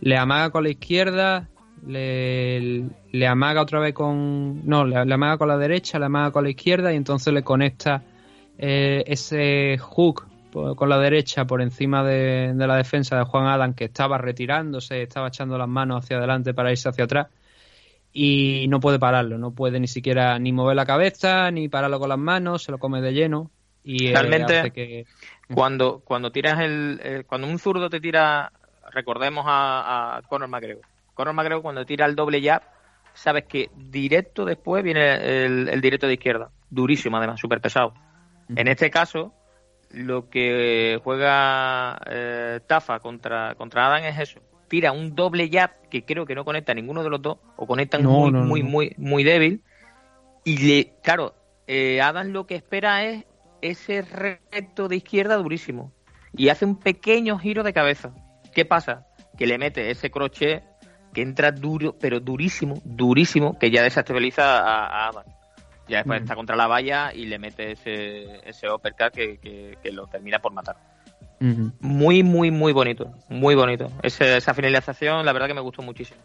le 0.01 0.17
amaga 0.17 0.51
con 0.51 0.63
la 0.65 0.71
izquierda, 0.71 1.49
le, 1.87 2.85
le 3.11 3.27
amaga 3.27 3.63
otra 3.63 3.81
vez 3.81 3.95
con... 3.95 4.67
No, 4.67 4.85
le, 4.85 5.05
le 5.05 5.15
amaga 5.15 5.39
con 5.39 5.49
la 5.49 5.59
derecha, 5.59 5.99
le 5.99 6.07
amaga 6.07 6.31
con 6.31 6.45
la 6.45 6.51
izquierda 6.51 6.93
y 6.93 6.97
entonces 6.97 7.33
le 7.33 7.43
conecta 7.43 8.03
eh, 8.59 9.05
ese 9.07 9.79
hook 9.79 10.27
con 10.53 10.89
la 10.89 10.99
derecha 10.99 11.45
por 11.45 11.63
encima 11.63 12.03
de, 12.03 12.53
de 12.55 12.67
la 12.67 12.77
defensa 12.77 13.17
de 13.17 13.25
Juan 13.25 13.47
Adam, 13.47 13.73
que 13.73 13.85
estaba 13.85 14.19
retirándose, 14.19 15.03
estaba 15.03 15.29
echando 15.29 15.57
las 15.57 15.69
manos 15.69 16.05
hacia 16.05 16.17
adelante 16.19 16.53
para 16.55 16.73
irse 16.73 16.89
hacia 16.89 17.05
atrás 17.05 17.29
y 18.13 18.67
no 18.69 18.81
puede 18.81 18.99
pararlo, 18.99 19.39
no 19.39 19.53
puede 19.53 19.79
ni 19.79 19.87
siquiera 19.87 20.39
ni 20.39 20.53
mover 20.53 20.75
la 20.75 20.87
cabeza, 20.87 21.51
ni 21.53 21.69
pararlo 21.69 22.01
con 22.01 22.09
las 22.09 22.19
manos, 22.19 22.65
se 22.65 22.73
lo 22.73 22.79
come 22.79 23.01
de 23.01 23.13
lleno 23.13 23.51
y 23.85 24.09
eh, 24.09 24.13
Realmente, 24.13 24.59
hace 24.59 24.71
que 24.73 25.07
Cuando, 25.55 26.01
cuando 26.01 26.33
tiras 26.33 26.61
el, 26.61 27.01
eh, 27.03 27.25
cuando 27.27 27.47
un 27.47 27.59
zurdo 27.59 27.89
te 27.89 28.01
tira, 28.01 28.53
recordemos 28.93 29.45
a, 29.47 30.17
a 30.17 30.23
Conor 30.23 30.49
McGregor. 30.49 30.85
Conor 31.21 31.35
McGregor 31.35 31.63
cuando 31.63 31.85
tira 31.85 32.07
el 32.07 32.17
doble 32.17 32.41
jab, 32.41 32.63
sabes 33.13 33.45
que 33.45 33.69
directo 33.77 34.47
después 34.47 34.83
viene 34.83 35.45
el, 35.45 35.69
el 35.69 35.81
directo 35.83 36.07
de 36.07 36.15
izquierda. 36.15 36.51
Durísimo 36.71 37.19
además, 37.19 37.39
súper 37.39 37.61
pesado. 37.61 37.93
En 38.57 38.69
este 38.69 38.91
caso, 38.91 39.35
lo 39.91 40.31
que 40.31 40.99
juega 41.05 42.01
eh, 42.11 42.61
Tafa 42.67 43.01
contra, 43.01 43.55
contra 43.57 43.89
Adam 43.89 44.05
es 44.05 44.19
eso. 44.19 44.41
Tira 44.69 44.93
un 44.93 45.15
doble 45.15 45.51
jab 45.53 45.73
que 45.91 46.07
creo 46.07 46.25
que 46.25 46.35
no 46.35 46.47
conecta 46.47 46.73
a 46.73 46.75
ninguno 46.75 47.03
de 47.03 47.11
los 47.11 47.21
dos, 47.21 47.37
o 47.57 47.67
conectan 47.67 48.03
No, 48.03 48.13
muy, 48.13 48.33
no, 48.33 48.39
no, 48.39 48.47
muy, 48.47 48.63
muy, 48.63 48.95
muy 48.97 49.23
débil. 49.23 49.63
Y 50.45 50.57
le, 50.57 50.95
claro, 51.03 51.35
eh, 51.67 52.01
Adam 52.01 52.29
lo 52.29 52.47
que 52.47 52.55
espera 52.55 53.05
es 53.05 53.27
ese 53.61 54.01
recto 54.01 54.89
de 54.89 54.97
izquierda 54.97 55.37
durísimo. 55.37 55.93
Y 56.35 56.49
hace 56.49 56.65
un 56.65 56.77
pequeño 56.77 57.39
giro 57.39 57.63
de 57.63 57.75
cabeza. 57.75 58.15
¿Qué 58.55 58.65
pasa? 58.65 59.07
Que 59.37 59.47
le 59.47 59.59
mete 59.59 59.91
ese 59.91 60.11
crochet 60.11 60.70
que 61.13 61.23
entra 61.23 61.51
duro, 61.53 61.95
pero 62.01 62.21
durísimo, 62.21 62.81
durísimo, 62.85 63.59
que 63.59 63.71
ya 63.71 63.83
desestabiliza 63.83 64.61
a, 64.61 64.87
a 64.87 65.09
Adam. 65.09 65.25
Ya 65.89 65.99
después 65.99 66.21
Mm. 66.21 66.25
está 66.25 66.35
contra 66.37 66.55
la 66.57 66.67
valla 66.69 67.13
y 67.13 67.27
le 67.27 67.39
mete 67.39 67.73
ese, 67.73 68.49
ese 68.49 68.71
uppercut 68.71 69.13
que, 69.13 69.39
que, 69.39 69.77
que 69.83 69.91
lo 69.93 70.07
termina 70.07 70.39
por 70.39 70.53
matar. 70.53 70.77
Muy, 71.81 72.23
muy, 72.23 72.51
muy 72.51 72.73
bonito. 72.73 73.11
Muy 73.31 73.55
bonito. 73.55 73.89
Ese- 74.03 74.37
esa 74.37 74.53
finalización, 74.55 75.25
la 75.25 75.33
verdad 75.33 75.49
que 75.49 75.55
me 75.55 75.61
gustó 75.63 75.83
muchísimo. 75.83 76.21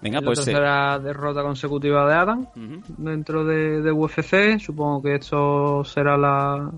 Venga, 0.00 0.20
la 0.20 0.26
pues... 0.26 0.38
eh, 0.40 0.44
tercera 0.44 0.98
derrota 0.98 1.42
consecutiva 1.42 2.08
de 2.08 2.14
Adam 2.14 2.46
dentro 2.96 3.44
de, 3.44 3.82
de 3.82 3.92
UFC. 3.92 4.58
Supongo 4.58 5.02
que 5.02 5.14
esto 5.16 5.84
será 5.84 6.16
la. 6.16 6.70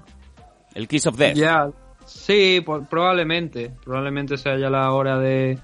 el 0.74 0.88
Kiss 0.88 1.06
of 1.06 1.16
Death. 1.16 1.36
Ya, 1.36 1.68
sí, 2.04 2.60
po- 2.64 2.82
probablemente. 2.88 3.70
Probablemente 3.84 4.36
sea 4.36 4.58
ya 4.58 4.70
la 4.70 4.90
hora 4.92 5.18
de, 5.18 5.58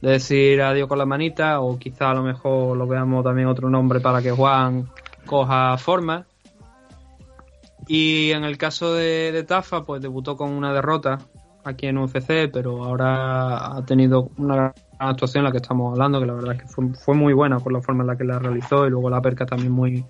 de 0.00 0.10
decir 0.10 0.60
adiós 0.62 0.88
con 0.88 0.98
la 0.98 1.06
manita. 1.06 1.60
O 1.60 1.78
quizá 1.78 2.10
a 2.10 2.14
lo 2.14 2.22
mejor 2.22 2.76
lo 2.76 2.86
veamos 2.86 3.24
también 3.24 3.48
otro 3.48 3.70
nombre 3.70 4.00
para 4.00 4.22
que 4.22 4.30
Juan 4.30 4.88
coja 5.24 5.76
forma. 5.78 6.26
Y 7.88 8.32
en 8.32 8.44
el 8.44 8.58
caso 8.58 8.94
de, 8.94 9.44
Tafa, 9.46 9.84
pues 9.84 10.02
debutó 10.02 10.36
con 10.36 10.50
una 10.50 10.72
derrota 10.72 11.18
aquí 11.64 11.86
en 11.86 11.98
UFC, 11.98 12.50
pero 12.52 12.84
ahora 12.84 13.76
ha 13.76 13.84
tenido 13.84 14.30
una 14.38 14.54
gran 14.54 14.72
actuación 14.98 15.44
la 15.44 15.52
que 15.52 15.58
estamos 15.58 15.92
hablando, 15.92 16.20
que 16.20 16.26
la 16.26 16.34
verdad 16.34 16.54
es 16.54 16.62
que 16.62 16.68
fue, 16.68 16.88
fue 16.94 17.14
muy 17.14 17.32
buena 17.32 17.58
por 17.58 17.72
la 17.72 17.80
forma 17.80 18.02
en 18.02 18.08
la 18.08 18.16
que 18.16 18.24
la 18.24 18.38
realizó 18.38 18.86
y 18.86 18.90
luego 18.90 19.10
la 19.10 19.20
perca 19.20 19.46
también 19.46 19.72
muy, 19.72 20.04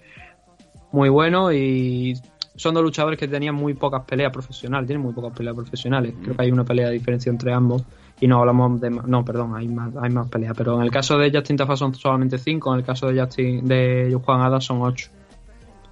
muy 0.93 1.09
bueno 1.09 1.53
y 1.53 2.15
son 2.57 2.75
dos 2.75 2.83
luchadores 2.83 3.19
que 3.19 3.29
tenían 3.29 3.55
muy 3.55 3.75
pocas 3.75 4.05
peleas 4.05 4.33
profesionales, 4.33 4.87
tienen 4.87 5.03
muy 5.03 5.13
pocas 5.13 5.33
peleas 5.37 5.55
profesionales. 5.55 6.15
Creo 6.23 6.37
que 6.37 6.43
hay 6.43 6.51
una 6.51 6.65
pelea 6.65 6.89
de 6.89 6.95
diferencia 6.95 7.31
entre 7.31 7.53
ambos 7.53 7.85
y 8.21 8.27
no 8.27 8.41
hablamos 8.41 8.81
de 8.81 8.91
no, 8.91 9.25
perdón, 9.25 9.55
hay 9.55 9.69
más, 9.69 9.95
hay 9.97 10.11
más 10.11 10.29
peleas, 10.29 10.55
pero 10.57 10.77
en 10.77 10.83
el 10.83 10.91
caso 10.91 11.19
de 11.19 11.31
Justin 11.31 11.57
Tafa 11.57 11.77
son 11.77 11.95
solamente 11.95 12.39
cinco, 12.39 12.73
en 12.73 12.81
el 12.81 12.85
caso 12.85 13.09
de 13.09 14.19
Juan 14.25 14.41
Ada 14.41 14.61
son 14.61 14.83
ocho. 14.83 15.11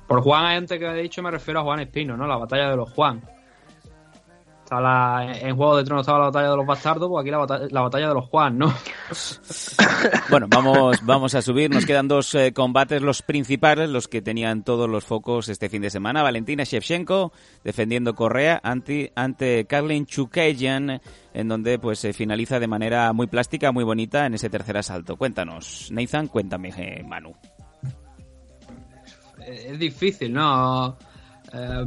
Por 0.06 0.20
Juan, 0.20 0.44
antes 0.44 0.78
que 0.78 0.86
he 0.86 1.02
dicho, 1.02 1.22
me 1.22 1.30
refiero 1.30 1.60
a 1.60 1.62
Juan 1.62 1.80
Espino, 1.80 2.16
¿no? 2.16 2.26
La 2.26 2.36
batalla 2.36 2.70
de 2.70 2.76
los 2.76 2.90
Juan. 2.92 3.22
Está 4.64 4.80
la, 4.80 5.30
en 5.42 5.56
Juego 5.56 5.76
de 5.76 5.84
Tronos 5.84 6.04
estaba 6.04 6.20
la 6.20 6.24
batalla 6.24 6.50
de 6.52 6.56
los 6.56 6.64
bastardos, 6.64 7.06
pues 7.10 7.20
aquí 7.20 7.30
la 7.30 7.36
batalla, 7.36 7.66
la 7.70 7.82
batalla 7.82 8.08
de 8.08 8.14
los 8.14 8.24
Juan, 8.30 8.56
¿no? 8.56 8.74
Bueno, 10.30 10.46
vamos, 10.48 11.04
vamos 11.04 11.34
a 11.34 11.42
subir. 11.42 11.70
Nos 11.70 11.84
quedan 11.84 12.08
dos 12.08 12.34
eh, 12.34 12.52
combates, 12.54 13.02
los 13.02 13.20
principales, 13.20 13.90
los 13.90 14.08
que 14.08 14.22
tenían 14.22 14.64
todos 14.64 14.88
los 14.88 15.04
focos 15.04 15.50
este 15.50 15.68
fin 15.68 15.82
de 15.82 15.90
semana. 15.90 16.22
Valentina 16.22 16.64
Shevchenko 16.64 17.32
defendiendo 17.62 18.14
Correa 18.14 18.58
ante, 18.64 19.12
ante 19.14 19.66
Karlin 19.66 20.06
Chukagian, 20.06 21.00
en 21.34 21.48
donde 21.48 21.78
pues 21.78 21.98
se 21.98 22.14
finaliza 22.14 22.58
de 22.58 22.66
manera 22.66 23.12
muy 23.12 23.26
plástica, 23.26 23.70
muy 23.70 23.84
bonita 23.84 24.24
en 24.24 24.34
ese 24.34 24.48
tercer 24.48 24.78
asalto. 24.78 25.16
Cuéntanos, 25.16 25.90
Nathan, 25.92 26.28
cuéntame, 26.28 26.70
eh, 26.78 27.04
Manu. 27.06 27.34
es 29.46 29.78
difícil, 29.78 30.32
¿no? 30.32 30.96
Eh, 31.54 31.84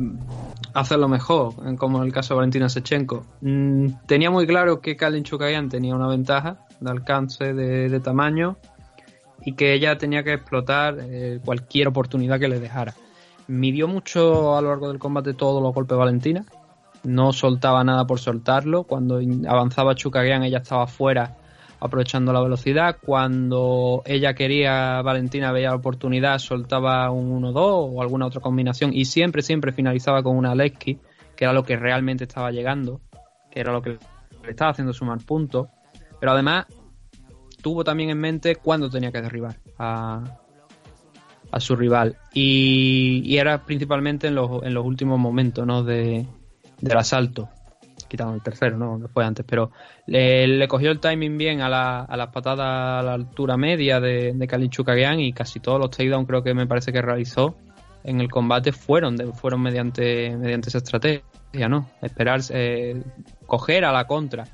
hacerlo 0.74 1.10
mejor, 1.10 1.54
como 1.78 1.98
en 2.00 2.06
el 2.06 2.14
caso 2.14 2.34
de 2.34 2.38
Valentina 2.38 2.70
Sechenko. 2.70 3.26
Mm, 3.42 3.88
tenía 4.06 4.32
muy 4.32 4.48
claro 4.48 4.80
que 4.80 4.96
Kalin 4.96 5.24
Chukayan 5.24 5.68
tenía 5.68 5.94
una 5.96 6.08
ventaja 6.08 6.66
de 6.80 6.90
alcance, 6.90 7.54
de, 7.54 8.00
tamaño, 8.00 8.58
y 9.44 9.54
que 9.54 9.74
ella 9.74 9.98
tenía 9.98 10.24
que 10.24 10.34
explotar 10.34 10.98
eh, 11.02 11.40
cualquier 11.44 11.90
oportunidad 11.90 12.40
que 12.40 12.48
le 12.48 12.60
dejara. 12.60 12.94
Midió 13.48 13.88
mucho 13.88 14.56
a 14.56 14.62
lo 14.62 14.70
largo 14.70 14.88
del 14.88 15.00
combate 15.00 15.34
todos 15.34 15.62
los 15.62 15.74
golpes 15.74 15.96
de 15.96 16.00
Valentina, 16.00 16.46
no 17.04 17.34
soltaba 17.34 17.84
nada 17.84 18.06
por 18.06 18.20
soltarlo. 18.20 18.84
Cuando 18.84 19.20
avanzaba 19.48 19.96
Chukagian, 19.96 20.44
ella 20.44 20.60
estaba 20.60 20.88
fuera 20.88 21.38
aprovechando 21.80 22.34
la 22.34 22.42
velocidad. 22.42 22.98
Cuando 23.02 24.02
ella 24.06 24.34
quería, 24.34 25.02
Valentina 25.02 25.52
veía 25.52 25.70
la 25.70 25.76
oportunidad, 25.76 26.40
soltaba 26.40 27.10
un 27.12 27.42
1-2 27.42 27.56
o 27.56 28.02
alguna 28.02 28.26
otra 28.28 28.42
combinación 28.42 28.94
y 28.94 29.06
siempre, 29.06 29.42
siempre 29.42 29.72
finalizaba 29.72 30.24
con 30.24 30.36
una 30.38 30.56
Lesky 30.56 31.00
que 31.36 31.46
era 31.46 31.54
lo 31.54 31.64
que 31.64 31.78
realmente 31.78 32.24
estaba 32.24 32.52
llegando, 32.52 33.00
que 33.52 33.60
era 33.60 33.72
lo 33.72 33.82
que 33.82 34.00
le 34.44 34.50
estaba 34.50 34.72
haciendo 34.72 34.92
sumar 34.92 35.20
puntos, 35.20 35.68
pero 36.20 36.32
además 36.32 36.66
tuvo 37.62 37.84
también 37.84 38.10
en 38.10 38.20
mente 38.20 38.56
cuándo 38.56 38.90
tenía 38.90 39.12
que 39.12 39.22
derribar 39.22 39.58
a, 39.78 40.40
a 41.52 41.60
su 41.60 41.76
rival. 41.76 42.18
Y, 42.34 43.22
y 43.24 43.38
era 43.38 43.64
principalmente 43.66 44.28
en 44.28 44.36
los, 44.36 44.64
en 44.64 44.74
los 44.74 44.84
últimos 44.84 45.20
momentos 45.20 45.66
¿no? 45.66 45.84
de, 45.84 46.26
del 46.82 46.98
asalto. 46.98 47.50
Quitando 48.08 48.34
el 48.34 48.42
tercero, 48.42 48.78
¿no? 48.78 49.08
Fue 49.14 49.26
antes. 49.26 49.46
Pero 49.48 49.72
le, 50.06 50.68
cogió 50.68 50.92
el 50.92 51.00
timing 51.00 51.38
bien 51.38 51.62
a, 51.62 51.70
la, 51.70 52.02
a 52.02 52.18
las 52.18 52.28
patadas 52.28 52.66
a 52.66 53.04
la 53.04 53.14
altura 53.14 53.58
media 53.58 54.00
de, 54.00 54.34
de 54.34 55.18
y 55.20 55.34
casi 55.34 55.60
todos 55.60 55.80
los 55.80 55.92
takedowns 55.92 56.28
creo 56.28 56.44
que 56.44 56.54
me 56.54 56.68
parece 56.68 56.92
que 56.92 57.02
realizó 57.02 57.56
en 58.04 58.22
el 58.22 58.30
combate 58.30 58.72
fueron 58.72 59.18
de, 59.18 59.28
fueron 59.34 59.62
mediante 59.62 60.36
mediante 60.38 60.70
esa 60.70 60.78
estrategia, 60.78 61.68
¿no? 61.70 61.90
Esperar, 62.02 62.40
eh, 62.52 63.04
coger 63.46 63.84
a 63.86 63.92
la 63.92 64.08
contra 64.08 64.46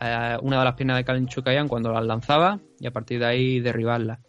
eh, 0.00 0.36
una 0.42 0.58
de 0.58 0.64
las 0.64 0.74
piernas 0.74 0.98
de 0.98 1.04
Khalid 1.04 1.26
Chukagian 1.26 1.68
cuando 1.68 1.90
las 1.92 2.04
lanzaba 2.04 2.58
y 2.78 2.86
a 2.86 2.90
partir 2.90 3.20
de 3.20 3.26
ahí 3.26 3.60
derribarla. 3.60 4.20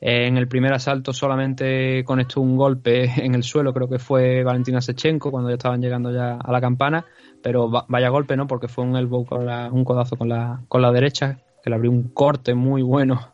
En 0.00 0.36
el 0.36 0.46
primer 0.46 0.72
asalto 0.72 1.12
solamente 1.12 2.04
conectó 2.04 2.40
un 2.40 2.56
golpe 2.56 3.04
en 3.24 3.34
el 3.34 3.42
suelo, 3.42 3.72
creo 3.74 3.88
que 3.88 3.98
fue 3.98 4.44
Valentina 4.44 4.80
Sechenko 4.80 5.30
cuando 5.30 5.50
ya 5.50 5.56
estaban 5.56 5.80
llegando 5.82 6.12
ya 6.12 6.36
a 6.36 6.52
la 6.52 6.60
campana, 6.60 7.04
pero 7.42 7.70
va- 7.70 7.84
vaya 7.88 8.08
golpe, 8.08 8.36
¿no? 8.36 8.46
Porque 8.46 8.68
fue 8.68 8.84
un 8.84 8.96
elbow 8.96 9.24
con 9.24 9.44
la- 9.46 9.70
un 9.72 9.84
codazo 9.84 10.16
con 10.16 10.28
la, 10.28 10.60
con 10.68 10.82
la 10.82 10.92
derecha, 10.92 11.38
que 11.62 11.70
le 11.70 11.76
abrió 11.76 11.90
un 11.90 12.10
corte 12.10 12.54
muy 12.54 12.82
bueno, 12.82 13.32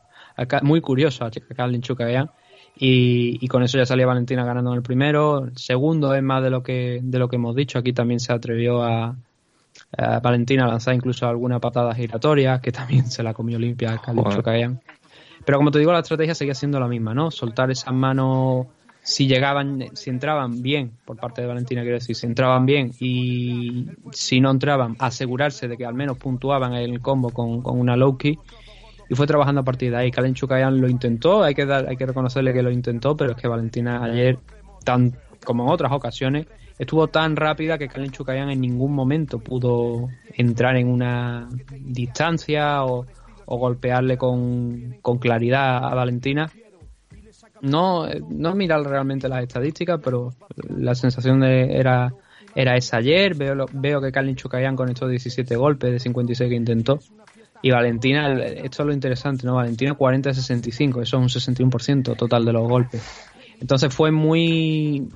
muy 0.63 0.81
curioso 0.81 1.25
a 1.25 1.31
Karlin 1.55 1.83
Chukagian. 1.83 2.31
Y, 2.77 3.39
y 3.41 3.47
con 3.47 3.63
eso 3.63 3.79
ya 3.79 3.87
salía 3.87 4.05
Valentina 4.07 4.45
ganando 4.45 4.71
en 4.73 4.77
el 4.79 4.83
primero. 4.83 5.45
El 5.45 5.57
segundo 5.57 6.13
es 6.15 6.23
más 6.25 6.43
de 6.43 6.51
lo 6.51 6.63
que, 6.65 6.99
de 7.03 7.19
lo 7.21 7.29
que 7.29 7.37
hemos 7.37 7.55
dicho. 7.55 7.79
Aquí 7.79 7.93
también 7.93 8.19
se 8.19 8.33
atrevió 8.33 8.83
a, 8.83 9.15
a 9.97 10.19
Valentina 10.21 10.65
a 10.65 10.69
lanzar 10.69 10.95
incluso 10.95 11.29
alguna 11.29 11.61
patada 11.61 11.95
giratoria, 11.95 12.61
que 12.61 12.73
también 12.73 13.07
se 13.07 13.23
la 13.23 13.33
comió 13.33 13.59
limpia 13.61 13.93
a 13.93 13.99
Karlin. 13.99 14.25
Chukagian. 14.35 14.81
Pero 15.45 15.59
como 15.59 15.71
te 15.71 15.79
digo, 15.79 15.93
la 15.93 16.01
estrategia 16.01 16.35
seguía 16.35 16.55
siendo 16.55 16.81
la 16.81 16.89
misma, 16.89 17.15
¿no? 17.15 17.31
Soltar 17.31 17.71
esas 17.71 17.93
manos 17.93 18.67
si 19.05 19.27
llegaban, 19.27 19.85
si 19.93 20.09
entraban 20.09 20.63
bien, 20.63 20.93
por 21.05 21.19
parte 21.19 21.43
de 21.43 21.47
Valentina 21.47 21.83
quiero 21.83 21.97
decir, 21.97 22.17
si 22.17 22.27
entraban 22.27 22.65
bien 22.65 22.93
y 22.99 23.87
si 24.13 24.41
no 24.41 24.51
entraban, 24.51 24.97
asegurarse 24.99 25.69
de 25.69 25.77
que 25.77 25.85
al 25.85 25.95
menos 25.95 26.17
puntuaban 26.17 26.73
el 26.73 27.01
combo 27.01 27.29
con, 27.29 27.61
con 27.61 27.79
una 27.79 27.97
low 27.97 28.17
kick 28.17 28.41
y 29.11 29.15
fue 29.15 29.27
trabajando 29.27 29.61
a 29.61 29.65
partir 29.65 29.91
de 29.91 29.99
ahí. 29.99 30.11
Kalen 30.11 30.35
lo 30.81 30.89
intentó, 30.89 31.43
hay 31.43 31.55
que 31.55 31.67
dar, 31.67 31.87
hay 31.87 31.99
que 31.99 32.07
reconocerle 32.07 32.55
que 32.55 32.63
lo 32.63 32.71
intentó, 32.71 33.15
pero 33.15 33.33
es 33.33 33.37
que 33.37 33.47
Valentina 33.47 34.03
ayer, 34.03 34.39
tan 34.85 35.15
como 35.45 35.65
en 35.65 35.71
otras 35.71 35.93
ocasiones, 35.93 36.47
estuvo 36.79 37.09
tan 37.09 37.37
rápida 37.37 37.77
que 37.77 37.89
Kalen 37.89 38.11
Chukayan 38.11 38.49
en 38.49 38.61
ningún 38.63 38.95
momento 38.95 39.39
pudo 39.39 40.09
entrar 40.33 40.77
en 40.77 40.89
una 40.89 41.49
distancia 41.79 42.85
o, 42.85 43.05
o 43.47 43.59
golpearle 43.59 44.17
con, 44.17 44.97
con 45.03 45.19
claridad 45.19 45.85
a 45.85 45.95
Valentina. 45.95 46.51
No, 47.61 48.07
eh, 48.07 48.21
no 48.29 48.55
mirar 48.55 48.83
realmente 48.83 49.29
las 49.29 49.43
estadísticas, 49.43 50.01
pero 50.03 50.33
la 50.69 50.95
sensación 50.95 51.41
de, 51.41 51.79
era, 51.79 52.13
era 52.55 52.77
esa 52.77 52.99
ayer. 52.99 53.35
Veo, 53.35 53.67
veo 53.73 54.01
que 54.01 54.13
Kalin 54.13 54.37
Chukayan 54.37 54.77
conectó 54.77 55.09
17 55.09 55.57
golpes 55.57 55.93
de 55.93 55.99
56 55.99 56.49
que 56.49 56.57
intentó. 56.57 56.99
Y 57.63 57.71
Valentina, 57.71 58.35
esto 58.43 58.83
es 58.83 58.87
lo 58.87 58.93
interesante, 58.93 59.47
¿no? 59.47 59.55
Valentina 59.55 59.95
40 59.95 60.29
de 60.29 60.35
65, 60.35 61.01
eso 61.01 61.17
es 61.17 61.23
un 61.23 61.55
61% 61.71 62.15
total 62.15 62.45
de 62.45 62.53
los 62.53 62.69
golpes. 62.69 63.03
Entonces 63.59 63.95
fue 63.95 64.11
muy 64.11 65.09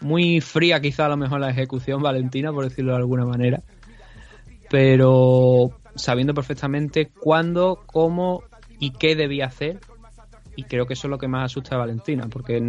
muy 0.00 0.40
fría 0.40 0.80
quizá 0.80 1.06
a 1.06 1.08
lo 1.08 1.16
mejor 1.16 1.40
la 1.40 1.50
ejecución 1.50 2.02
Valentina, 2.02 2.52
por 2.52 2.64
decirlo 2.64 2.92
de 2.92 2.98
alguna 2.98 3.24
manera. 3.24 3.62
Pero 4.70 5.70
sabiendo 6.00 6.34
perfectamente 6.34 7.10
cuándo, 7.20 7.82
cómo 7.86 8.42
y 8.78 8.92
qué 8.92 9.14
debía 9.14 9.46
hacer. 9.46 9.80
Y 10.56 10.64
creo 10.64 10.86
que 10.86 10.94
eso 10.94 11.06
es 11.06 11.10
lo 11.10 11.18
que 11.18 11.28
más 11.28 11.44
asusta 11.44 11.76
a 11.76 11.78
Valentina, 11.78 12.26
porque 12.28 12.60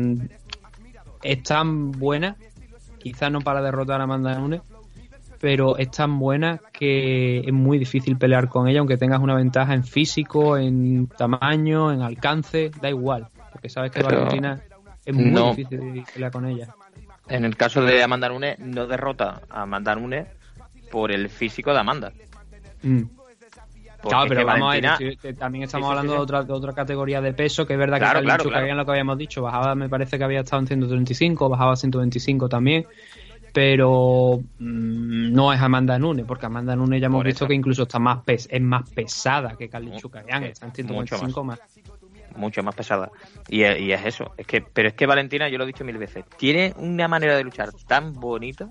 es 1.23 1.43
tan 1.43 1.91
buena, 1.91 2.35
quizás 2.99 3.31
no 3.31 3.41
para 3.41 3.61
derrotar 3.61 3.99
a 3.99 4.03
Amanda 4.03 4.37
Nunes, 4.37 4.61
pero 5.39 5.77
es 5.77 5.89
tan 5.89 6.19
buena 6.19 6.61
que 6.71 7.39
es 7.39 7.51
muy 7.51 7.79
difícil 7.79 8.17
pelear 8.17 8.47
con 8.47 8.67
ella, 8.67 8.79
aunque 8.79 8.97
tengas 8.97 9.19
una 9.19 9.35
ventaja 9.35 9.73
en 9.73 9.83
físico, 9.83 10.55
en 10.57 11.07
tamaño, 11.07 11.91
en 11.91 12.01
alcance, 12.01 12.69
da 12.79 12.89
igual, 12.89 13.27
porque 13.51 13.67
sabes 13.67 13.91
que 13.91 14.01
Pero 14.01 14.17
Valentina 14.17 14.61
es 15.03 15.15
muy 15.15 15.31
no. 15.31 15.55
difícil 15.55 16.03
pelear 16.13 16.31
con 16.31 16.45
ella. 16.45 16.67
En 17.27 17.43
el 17.43 17.57
caso 17.57 17.81
de 17.81 18.03
Amanda 18.03 18.29
Nunes, 18.29 18.59
no 18.59 18.85
derrota 18.85 19.41
a 19.49 19.63
Amanda 19.63 19.95
Nunes 19.95 20.27
por 20.91 21.11
el 21.11 21.29
físico 21.29 21.73
de 21.73 21.79
Amanda. 21.79 22.13
Mm. 22.83 23.01
Claro, 24.02 24.28
pero 24.28 24.45
vamos 24.45 24.69
a 24.76 24.80
ver, 24.80 25.38
también 25.38 25.64
estamos 25.64 25.88
Sí, 25.88 25.95
sí, 25.95 25.99
hablando 25.99 26.14
sí, 26.14 26.18
De, 26.18 26.23
otra, 26.23 26.44
de 26.44 26.53
otra 26.53 26.73
categoría 26.73 27.22
de 27.22 27.34
peso, 27.34 27.65
que 27.65 27.73
es 27.73 27.80
verdad 27.80 27.99
Claro, 27.99 28.19
que 28.19 28.26
claro, 28.26 28.44
claro. 28.44 28.76
lo 28.76 28.86
que 28.86 28.91
habíamos 28.91 29.18
dicho, 29.18 29.41
bajaba, 29.41 29.76
me 29.76 29.90
parece 29.90 30.18
que 30.18 30.23
había 30.23 30.41
estado 30.41 30.61
en 30.61 30.68
135, 30.68 31.49
bajaba 31.49 31.73
a 31.73 31.76
125 31.76 32.49
también, 32.49 32.86
pero 33.53 34.40
mm, 34.60 35.34
no 35.34 35.53
es 35.53 35.61
Amanda 35.61 35.99
Nunes, 35.99 36.26
porque 36.26 36.45
Amanda 36.45 36.76
Nunes 36.76 36.99
ya 37.02 37.07
hemos 37.07 37.19
Por 37.19 37.26
visto 37.28 37.45
eso. 37.45 37.49
que 37.49 37.53
incluso 37.56 37.84
está 37.84 37.99
más 37.99 38.23
pes 38.23 38.48
es 38.49 38.61
más 38.61 38.90
pesada 38.90 39.56
que 39.56 39.69
Carly 39.69 39.91
Chukagian, 39.98 40.44
sí, 40.44 40.49
está 40.49 40.65
en 40.68 40.72
mucho 40.72 41.18
125 41.18 41.44
más. 41.44 41.60
mucho 42.36 42.64
más 42.64 42.76
pesada. 42.76 43.11
Y, 43.49 43.64
es- 43.64 43.80
y 43.80 43.91
es 43.91 44.06
eso. 44.06 44.32
Es 44.38 44.48
que, 44.48 44.61
pero 44.61 44.88
es 44.90 44.94
que 44.94 45.06
Valentina, 45.06 45.49
yo 45.49 45.57
lo 45.57 45.65
he 45.65 45.68
dicho 45.68 45.84
mil 45.84 45.98
veces, 45.98 46.23
tiene 46.38 46.73
una 46.78 47.07
manera 47.07 47.36
de 47.36 47.44
luchar 47.44 47.69
tan 47.88 48.14
bonita 48.14 48.69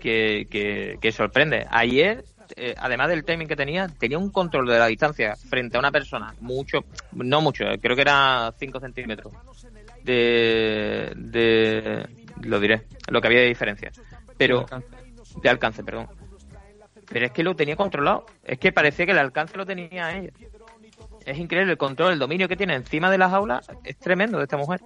que, 0.00 0.46
que, 0.50 0.98
que 1.00 1.12
sorprende. 1.12 1.66
Ayer, 1.70 2.24
eh, 2.56 2.74
además 2.76 3.08
del 3.08 3.24
timing 3.24 3.48
que 3.48 3.56
tenía, 3.56 3.88
tenía 3.88 4.18
un 4.18 4.30
control 4.30 4.66
de 4.66 4.78
la 4.78 4.86
distancia 4.86 5.36
frente 5.36 5.76
a 5.76 5.80
una 5.80 5.90
persona, 5.90 6.34
mucho, 6.40 6.84
no 7.12 7.40
mucho, 7.40 7.64
eh, 7.64 7.78
creo 7.80 7.96
que 7.96 8.02
era 8.02 8.52
5 8.58 8.80
centímetros 8.80 9.32
de, 10.02 11.12
de, 11.16 12.08
lo 12.42 12.60
diré, 12.60 12.84
lo 13.08 13.20
que 13.20 13.26
había 13.26 13.40
de 13.40 13.46
diferencia. 13.46 13.90
Pero, 14.36 14.66
de 15.42 15.48
alcance, 15.48 15.82
perdón. 15.82 16.08
Pero 17.08 17.26
es 17.26 17.32
que 17.32 17.42
lo 17.42 17.56
tenía 17.56 17.76
controlado. 17.76 18.26
Es 18.44 18.58
que 18.58 18.72
parecía 18.72 19.06
que 19.06 19.12
el 19.12 19.18
alcance 19.18 19.56
lo 19.56 19.66
tenía 19.66 20.16
ella. 20.16 20.30
Es 21.24 21.38
increíble 21.38 21.72
el 21.72 21.78
control, 21.78 22.12
el 22.12 22.18
dominio 22.18 22.48
que 22.48 22.56
tiene 22.56 22.74
encima 22.74 23.10
de 23.10 23.18
las 23.18 23.32
aulas. 23.32 23.68
Es 23.84 23.98
tremendo 23.98 24.38
de 24.38 24.44
esta 24.44 24.56
mujer. 24.56 24.80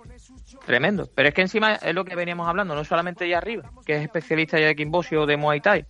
Tremendo. 0.67 1.09
Pero 1.15 1.29
es 1.29 1.35
que 1.35 1.43
encima 1.43 1.75
es 1.75 1.95
lo 1.95 2.05
que 2.05 2.15
veníamos 2.15 2.49
hablando, 2.49 2.75
no 2.75 2.85
solamente 2.85 3.27
ella 3.27 3.39
arriba, 3.39 3.71
que 3.85 3.97
es 3.97 4.03
especialista 4.03 4.59
ya 4.59 4.67
de 4.67 4.77
Kimboshi 4.77 5.17
o 5.17 5.27
de 5.27 5.37
Muay 5.37 5.61
Thai, 5.61 5.85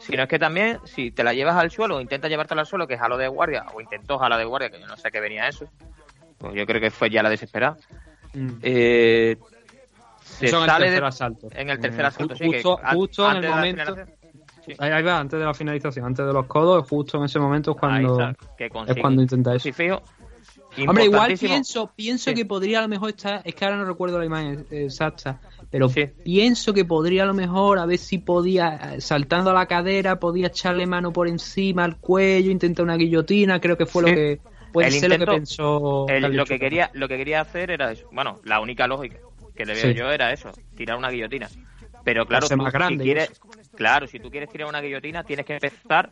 sino 0.00 0.22
es 0.24 0.28
que 0.28 0.38
también 0.38 0.78
si 0.84 1.10
te 1.12 1.22
la 1.22 1.32
llevas 1.32 1.56
al 1.56 1.70
suelo 1.70 1.96
o 1.96 2.00
intentas 2.00 2.28
llevártela 2.30 2.62
al 2.62 2.66
suelo, 2.66 2.86
que 2.88 2.94
es 2.94 3.00
jalo 3.00 3.16
de 3.16 3.28
guardia, 3.28 3.66
o 3.74 3.80
intentó 3.80 4.18
jala 4.18 4.36
de 4.36 4.44
guardia, 4.44 4.70
que 4.70 4.80
yo 4.80 4.86
no 4.86 4.96
sé 4.96 5.10
qué 5.10 5.20
venía 5.20 5.46
eso, 5.48 5.66
pues 6.38 6.54
yo 6.54 6.66
creo 6.66 6.80
que 6.80 6.90
fue 6.90 7.10
ya 7.10 7.22
la 7.22 7.28
desesperada. 7.30 7.76
Eh, 8.62 9.36
se 10.22 10.46
Eso 10.46 10.56
en 10.58 10.62
el 10.64 10.68
sale 10.70 10.84
tercer 10.86 11.00
de- 11.02 11.06
asalto. 11.08 11.48
En 11.52 11.70
el 11.70 11.80
tercer 11.80 12.00
Eh, 12.00 12.06
asalto, 12.06 12.36
sí. 12.36 12.44
justo- 12.46 12.76
que 12.76 12.94
justo 12.96 13.30
en 13.30 13.36
el 13.44 13.50
momento- 13.50 13.96
Ahí, 14.78 15.02
va, 15.02 15.18
antes 15.18 15.38
de 15.38 15.44
la 15.44 15.52
finalización, 15.54 16.06
antes 16.06 16.24
de 16.24 16.32
los 16.32 16.46
codos, 16.46 16.86
justo 16.88 17.18
en 17.18 17.24
ese 17.24 17.40
momento 17.40 17.72
es 17.72 17.76
cuando, 17.76 18.30
es 18.58 18.96
cuando 19.00 19.22
intenta 19.22 19.54
eso. 19.54 19.68
Hombre, 20.86 21.04
igual 21.06 21.34
pienso, 21.36 21.90
pienso 21.96 22.32
que 22.32 22.44
podría 22.44 22.78
a 22.78 22.82
lo 22.82 22.88
mejor 22.88 23.08
estar, 23.10 23.40
es 23.44 23.54
que 23.54 23.64
ahora 23.64 23.78
no 23.78 23.84
recuerdo 23.86 24.18
la 24.20 24.24
imagen 24.26 24.66
exacta, 24.70 25.40
pero 25.70 25.88
pienso 26.24 26.72
que 26.74 26.84
podría 26.84 27.22
a 27.22 27.26
lo 27.26 27.34
mejor 27.34 27.78
a 27.78 27.86
ver 27.86 27.98
si 27.98 28.18
podía, 28.18 28.94
eh, 28.96 29.00
saltando 29.00 29.50
a 29.50 29.54
la 29.54 29.66
cadera, 29.66 30.18
podía 30.18 30.48
echarle 30.48 30.86
mano 30.86 31.12
por 31.12 31.28
encima 31.28 31.84
al 31.84 31.96
cuello, 31.98 32.50
intentar 32.50 32.84
una 32.84 32.96
guillotina, 32.96 33.60
creo 33.60 33.76
que 33.76 33.86
fue 33.86 34.02
Sí. 34.04 34.10
lo 34.10 34.16
que 34.16 34.40
puede 34.72 34.88
El 34.88 34.94
ser 34.94 35.10
lo 35.10 35.16
que 35.16 35.22
intento- 35.22 35.32
pensó 35.36 36.06
el- 36.08 36.36
lo 36.36 36.44
que 36.44 36.58
quería 36.58 36.90
lo 36.94 37.08
que 37.08 37.16
quería 37.16 37.40
hacer 37.40 37.70
era 37.70 37.90
eso. 37.92 38.08
Bueno 38.12 38.40
la 38.44 38.60
única 38.60 38.86
lógica 38.86 39.16
que 39.54 39.64
le 39.64 39.74
veo 39.74 39.92
Sí. 39.92 39.94
yo 39.94 40.10
era 40.10 40.32
eso 40.32 40.50
tirar 40.76 40.96
una 40.96 41.10
guillotina. 41.10 41.48
Pero 42.04 42.24
claro 42.24 42.46
Hacerse 42.46 42.56
tú, 42.56 42.62
más 42.62 42.72
si 42.72 42.78
grande 42.78 43.04
quieres 43.04 43.40
claro 43.76 44.06
si 44.06 44.18
tú 44.20 44.30
quieres 44.30 44.48
tirar 44.48 44.68
una 44.68 44.80
guillotina 44.80 45.22
tienes 45.24 45.44
que 45.44 45.54
empezar 45.54 46.10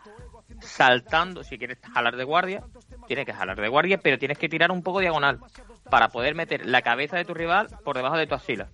saltando 0.61 1.45
si 1.45 1.57
quieres 1.59 1.79
jalar 1.95 2.17
de 2.17 2.25
guardia 2.25 2.63
tienes 3.07 3.27
que 3.27 3.33
jalar 3.33 3.61
de 3.61 3.69
guardia 3.69 3.99
pero 3.99 4.19
tienes 4.19 4.39
que 4.39 4.49
tirar 4.49 4.71
un 4.71 4.83
poco 4.83 5.01
diagonal 5.01 5.39
para 5.91 6.09
poder 6.09 6.35
meter 6.35 6.67
la 6.67 6.83
cabeza 6.83 7.17
de 7.17 7.25
tu 7.25 7.35
rival 7.35 7.69
por 7.85 7.97
debajo 7.97 8.17
de 8.17 8.27
tu 8.27 8.35
axila 8.35 8.69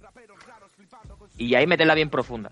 y 1.36 1.55
ahí 1.55 1.66
meterla 1.66 1.94
bien 1.94 2.11
profunda 2.11 2.51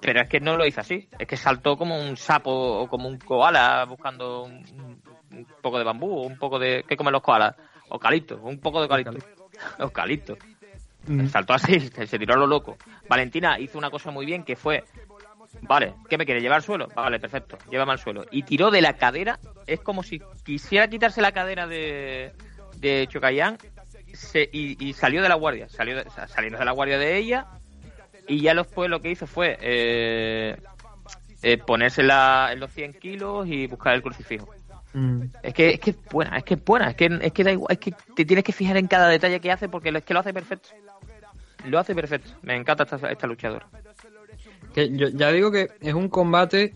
pero 0.00 0.20
es 0.20 0.28
que 0.28 0.38
no 0.40 0.56
lo 0.56 0.66
hizo 0.66 0.80
así 0.80 1.08
es 1.18 1.26
que 1.26 1.36
saltó 1.36 1.76
como 1.76 1.98
un 2.00 2.16
sapo 2.16 2.50
o 2.52 2.88
como 2.88 3.08
un 3.08 3.18
koala 3.18 3.84
buscando 3.86 4.44
un, 4.44 5.00
un 5.32 5.46
poco 5.62 5.78
de 5.78 5.84
bambú 5.84 6.10
o 6.10 6.26
un 6.26 6.38
poco 6.38 6.58
de 6.58 6.84
¿qué 6.88 6.96
comen 6.96 7.12
los 7.12 7.22
koalas? 7.22 7.56
eucalipto 7.90 8.36
un 8.42 8.58
poco 8.60 8.78
de 8.78 8.84
eucalipto 8.84 9.26
eucalipto 9.78 10.36
Mm. 11.06 11.26
saltó 11.26 11.52
así, 11.52 11.78
se 11.94 12.06
se 12.06 12.18
tiró 12.18 12.32
a 12.32 12.38
lo 12.38 12.46
loco. 12.46 12.78
Valentina 13.10 13.58
hizo 13.60 13.76
una 13.76 13.90
cosa 13.90 14.10
muy 14.10 14.24
bien 14.24 14.42
que 14.42 14.56
fue, 14.56 14.84
vale, 15.60 15.92
¿qué 16.08 16.16
me 16.16 16.24
quiere 16.24 16.40
llevar 16.40 16.56
al 16.56 16.62
suelo? 16.62 16.88
Vale, 16.96 17.20
perfecto, 17.20 17.58
llévame 17.70 17.92
al 17.92 17.98
suelo. 17.98 18.24
Y 18.30 18.42
tiró 18.44 18.70
de 18.70 18.80
la 18.80 18.94
cadera, 18.94 19.38
es 19.66 19.80
como 19.80 20.02
si 20.02 20.22
quisiera 20.46 20.88
quitarse 20.88 21.20
la 21.20 21.32
cadera 21.32 21.66
de, 21.66 22.32
de 22.78 23.06
Chocayán 23.10 23.58
se- 24.14 24.48
y, 24.50 24.82
y 24.82 24.94
salió 24.94 25.20
de 25.20 25.28
la 25.28 25.34
guardia, 25.34 25.68
salió 25.68 25.94
de- 25.96 26.08
saliendo 26.26 26.58
de 26.58 26.64
la 26.64 26.72
guardia 26.72 26.96
de 26.96 27.18
ella, 27.18 27.48
Y 28.26 28.40
ya 28.40 28.54
después 28.54 28.88
lo 28.90 29.00
que 29.00 29.10
hizo 29.10 29.26
fue 29.26 29.58
eh, 29.60 30.56
eh, 31.42 31.58
ponerse 31.58 32.02
la- 32.02 32.50
en 32.52 32.60
los 32.60 32.72
100 32.72 32.94
kilos 32.94 33.46
y 33.46 33.66
buscar 33.66 33.94
el 33.94 34.02
crucifijo. 34.02 34.48
Mm. 34.94 35.22
Es 35.42 35.52
que 35.54 35.70
es 35.70 35.80
que 35.80 35.90
es 35.90 35.96
buena, 36.10 36.38
es 36.38 36.44
que 36.44 36.54
es 36.54 36.64
buena, 36.64 36.90
es 36.90 36.96
que 36.96 37.18
es 37.20 37.32
que 37.32 37.44
da 37.44 37.50
igual, 37.52 37.72
es 37.72 37.78
que 37.78 37.92
te 38.14 38.24
tienes 38.24 38.44
que 38.44 38.52
fijar 38.52 38.76
en 38.76 38.86
cada 38.86 39.08
detalle 39.08 39.40
que 39.40 39.50
hace 39.50 39.68
porque 39.68 39.90
es 39.90 40.04
que 40.04 40.14
lo 40.14 40.20
hace 40.20 40.32
perfecto. 40.32 40.68
Lo 41.66 41.78
hace 41.78 41.94
perfecto. 41.94 42.30
Me 42.42 42.54
encanta 42.56 42.84
esta, 42.84 43.10
esta 43.10 43.26
luchadora. 43.26 43.66
Que 44.74 44.90
yo 44.96 45.08
ya 45.08 45.30
digo 45.32 45.50
que 45.50 45.68
es 45.80 45.94
un 45.94 46.08
combate 46.08 46.72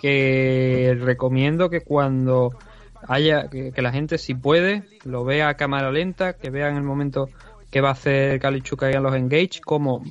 que 0.00 0.96
recomiendo 1.00 1.70
que 1.70 1.80
cuando 1.80 2.50
haya 3.08 3.48
que, 3.48 3.72
que 3.72 3.82
la 3.82 3.92
gente 3.92 4.18
si 4.18 4.34
puede 4.34 4.82
lo 5.04 5.24
vea 5.24 5.48
a 5.48 5.54
cámara 5.54 5.90
lenta, 5.90 6.34
que 6.34 6.50
vea 6.50 6.68
en 6.68 6.76
el 6.76 6.82
momento 6.82 7.28
que 7.70 7.80
va 7.80 7.90
a 7.90 7.92
hacer 7.92 8.38
Kalichuka 8.40 8.90
en 8.90 9.02
los 9.02 9.14
engage 9.14 9.60
como 9.64 10.02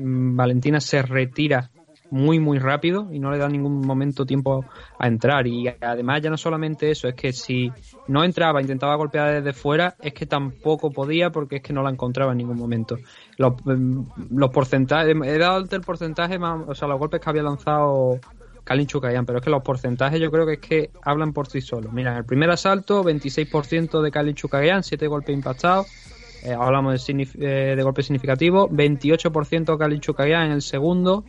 Valentina 0.00 0.80
se 0.80 1.02
retira 1.02 1.70
muy 2.10 2.40
muy 2.40 2.58
rápido 2.58 3.08
y 3.12 3.18
no 3.18 3.30
le 3.30 3.38
da 3.38 3.48
ningún 3.48 3.80
momento 3.86 4.26
tiempo 4.26 4.64
a 4.98 5.06
entrar 5.06 5.46
y 5.46 5.68
además 5.68 6.20
ya 6.20 6.30
no 6.30 6.36
solamente 6.36 6.90
eso 6.90 7.08
es 7.08 7.14
que 7.14 7.32
si 7.32 7.70
no 8.08 8.24
entraba 8.24 8.60
intentaba 8.60 8.96
golpear 8.96 9.42
desde 9.42 9.52
fuera 9.52 9.94
es 10.00 10.12
que 10.12 10.26
tampoco 10.26 10.90
podía 10.90 11.30
porque 11.30 11.56
es 11.56 11.62
que 11.62 11.72
no 11.72 11.82
la 11.82 11.90
encontraba 11.90 12.32
en 12.32 12.38
ningún 12.38 12.56
momento 12.56 12.98
los, 13.36 13.54
mm, 13.64 14.02
los 14.30 14.50
porcentajes 14.50 15.14
he 15.24 15.38
dado 15.38 15.64
el 15.70 15.80
porcentaje 15.82 16.38
más, 16.38 16.64
o 16.66 16.74
sea 16.74 16.88
los 16.88 16.98
golpes 16.98 17.20
que 17.20 17.30
había 17.30 17.42
lanzado 17.42 18.18
Kalin 18.64 18.86
Chukayan, 18.86 19.26
pero 19.26 19.38
es 19.38 19.44
que 19.44 19.50
los 19.50 19.62
porcentajes 19.62 20.20
yo 20.20 20.30
creo 20.30 20.46
que 20.46 20.52
es 20.54 20.60
que 20.60 20.90
hablan 21.02 21.32
por 21.32 21.48
sí 21.48 21.60
solos. 21.60 21.92
Mira, 21.92 22.18
el 22.18 22.24
primer 22.24 22.50
asalto, 22.50 23.02
26% 23.02 24.00
de 24.00 24.10
Kalin 24.12 24.34
Chukayan, 24.34 24.84
7 24.84 25.08
golpes 25.08 25.34
impactados. 25.34 25.86
Eh, 26.42 26.52
hablamos 26.52 27.06
de, 27.06 27.28
eh, 27.40 27.76
de 27.76 27.82
golpes 27.82 28.06
significativos. 28.06 28.70
28% 28.70 29.78
Kalin 29.78 30.00
Chukayan 30.00 30.46
en 30.46 30.52
el 30.52 30.62
segundo. 30.62 31.24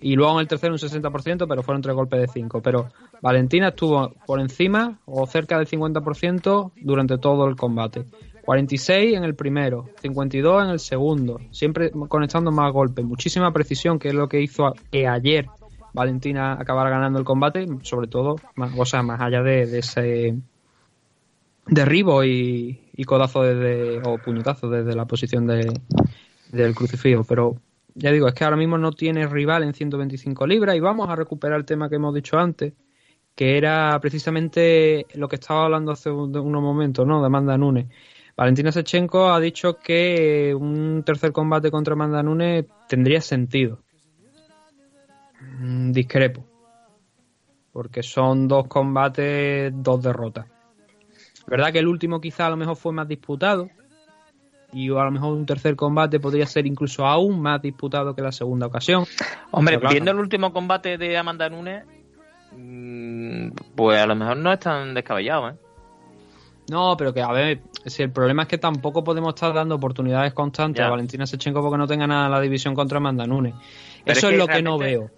Y 0.00 0.14
luego 0.14 0.34
en 0.34 0.40
el 0.40 0.48
tercero 0.48 0.74
un 0.74 0.78
60%, 0.78 1.48
pero 1.48 1.62
fueron 1.62 1.82
tres 1.82 1.94
golpes 1.94 2.20
de 2.20 2.28
5. 2.28 2.60
Pero 2.60 2.88
Valentina 3.22 3.68
estuvo 3.68 4.12
por 4.26 4.40
encima 4.40 4.98
o 5.06 5.26
cerca 5.26 5.58
del 5.58 5.66
50% 5.66 6.72
durante 6.82 7.18
todo 7.18 7.48
el 7.48 7.56
combate. 7.56 8.04
46 8.44 9.16
en 9.16 9.24
el 9.24 9.34
primero, 9.34 9.88
52 10.00 10.64
en 10.64 10.70
el 10.70 10.78
segundo, 10.78 11.40
siempre 11.50 11.90
conectando 12.08 12.52
más 12.52 12.72
golpes, 12.72 13.04
muchísima 13.04 13.52
precisión, 13.52 13.98
que 13.98 14.08
es 14.08 14.14
lo 14.14 14.28
que 14.28 14.40
hizo 14.40 14.72
que 14.92 15.08
ayer 15.08 15.46
Valentina 15.92 16.52
acabara 16.52 16.88
ganando 16.88 17.18
el 17.18 17.24
combate, 17.24 17.66
sobre 17.82 18.06
todo, 18.06 18.36
o 18.76 18.86
sea, 18.86 19.02
más 19.02 19.20
allá 19.20 19.42
de 19.42 19.78
ese 19.78 20.36
derribo 21.66 22.22
y, 22.22 22.78
y 22.96 23.04
codazo 23.04 23.42
desde, 23.42 24.00
o 24.04 24.18
puñetazo 24.18 24.68
desde 24.70 24.94
la 24.94 25.04
posición 25.04 25.46
de, 25.46 25.80
del 26.52 26.74
crucifijo. 26.74 27.24
Pero 27.24 27.56
ya 27.94 28.10
digo, 28.10 28.26
es 28.28 28.34
que 28.34 28.44
ahora 28.44 28.56
mismo 28.56 28.78
no 28.78 28.92
tiene 28.92 29.26
rival 29.26 29.62
en 29.62 29.74
125 29.74 30.46
libras 30.46 30.76
y 30.76 30.80
vamos 30.80 31.08
a 31.08 31.16
recuperar 31.16 31.58
el 31.58 31.64
tema 31.66 31.88
que 31.88 31.96
hemos 31.96 32.14
dicho 32.14 32.38
antes, 32.38 32.72
que 33.34 33.58
era 33.58 33.98
precisamente 34.00 35.06
lo 35.14 35.28
que 35.28 35.36
estaba 35.36 35.64
hablando 35.64 35.92
hace 35.92 36.10
un- 36.10 36.34
unos 36.36 36.62
momentos, 36.62 37.06
¿no? 37.06 37.20
De 37.20 37.26
Amanda 37.26 37.56
Nunes. 37.58 37.86
Valentina 38.36 38.70
Sechenko 38.72 39.28
ha 39.30 39.40
dicho 39.40 39.78
que 39.78 40.54
un 40.54 41.02
tercer 41.04 41.32
combate 41.32 41.70
contra 41.70 41.94
Amanda 41.94 42.22
Nunes 42.22 42.64
tendría 42.88 43.20
sentido. 43.20 43.78
Mm, 45.60 45.92
Discrepo. 45.92 46.44
Porque 47.72 48.02
son 48.02 48.48
dos 48.48 48.68
combates, 48.68 49.72
dos 49.74 50.02
derrotas. 50.02 50.46
Verdad 51.46 51.72
que 51.72 51.78
el 51.78 51.86
último 51.86 52.20
quizá 52.20 52.46
a 52.46 52.50
lo 52.50 52.56
mejor 52.56 52.76
fue 52.76 52.92
más 52.92 53.08
disputado. 53.08 53.68
Y 54.72 54.90
a 54.90 55.04
lo 55.04 55.10
mejor 55.10 55.32
un 55.32 55.46
tercer 55.46 55.76
combate 55.76 56.18
podría 56.20 56.46
ser 56.46 56.66
incluso 56.66 57.06
aún 57.06 57.40
más 57.40 57.62
disputado 57.62 58.14
que 58.14 58.22
la 58.22 58.32
segunda 58.32 58.66
ocasión. 58.66 59.04
Hombre, 59.52 59.78
claro, 59.78 59.92
viendo 59.92 60.10
el 60.10 60.18
último 60.18 60.52
combate 60.52 60.98
de 60.98 61.16
Amanda 61.16 61.48
Nunes, 61.48 61.84
mm, 62.52 63.50
pues 63.74 63.98
a 64.00 64.06
lo 64.06 64.16
mejor 64.16 64.36
no 64.36 64.52
es 64.52 64.58
tan 64.58 64.92
descabellado, 64.92 65.50
¿eh? 65.50 65.54
No, 66.68 66.96
pero 66.96 67.14
que 67.14 67.22
a 67.22 67.30
ver, 67.30 67.60
si 67.84 68.02
el 68.02 68.10
problema 68.10 68.42
es 68.42 68.48
que 68.48 68.58
tampoco 68.58 69.04
podemos 69.04 69.34
estar 69.34 69.54
dando 69.54 69.76
oportunidades 69.76 70.34
constantes 70.34 70.80
Ya. 70.80 70.88
a 70.88 70.90
Valentina 70.90 71.24
Sechenko 71.24 71.62
porque 71.62 71.78
no 71.78 71.86
tenga 71.86 72.08
nada 72.08 72.26
en 72.26 72.32
la 72.32 72.40
división 72.40 72.74
contra 72.74 72.98
Amanda 72.98 73.24
Nunes. 73.24 73.54
Pero 74.04 74.18
Eso 74.18 74.30
es 74.30 74.36
lo 74.36 74.48
que 74.48 74.62
no 74.62 74.76
veo. 74.76 75.10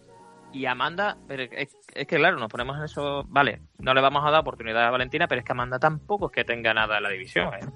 Y 0.53 0.65
Amanda, 0.67 1.17
pero 1.29 1.43
es, 1.43 1.77
es 1.95 2.07
que 2.07 2.17
claro, 2.17 2.39
nos 2.39 2.49
ponemos 2.51 2.77
en 2.79 2.85
eso. 2.85 3.25
Vale, 3.29 3.61
no 3.79 3.93
le 3.95 4.01
vamos 4.01 4.23
a 4.25 4.31
dar 4.31 4.41
oportunidad 4.41 4.87
a 4.87 4.91
Valentina, 4.91 5.29
pero 5.29 5.41
es 5.41 5.45
que 5.45 5.53
Amanda 5.53 5.79
tampoco 5.79 6.27
es 6.27 6.33
que 6.33 6.45
tenga 6.45 6.73
nada 6.73 6.97
en 6.97 7.03
la 7.03 7.11
división. 7.11 7.49
¿eh? 7.55 7.67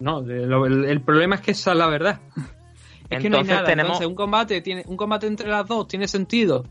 No, 0.00 0.20
lo- 0.22 0.66
el, 0.66 0.84
el 0.84 1.00
problema 1.00 1.36
es 1.36 1.40
que 1.40 1.52
esa 1.52 1.72
es 1.72 1.78
la 1.78 1.86
verdad. 1.86 2.20
Es 3.08 3.20
que 3.20 3.28
no 3.30 3.36
hay 3.36 3.42
Entonces 3.42 3.54
nada. 3.54 3.66
tenemos- 3.68 3.88
Entonces, 3.92 4.06
un 4.08 4.14
combate 4.14 4.60
tiene 4.62 4.82
un 4.86 4.96
combate 4.96 5.26
entre 5.26 5.48
las 5.48 5.66
dos 5.66 5.86
tiene 5.88 6.08
sentido. 6.08 6.64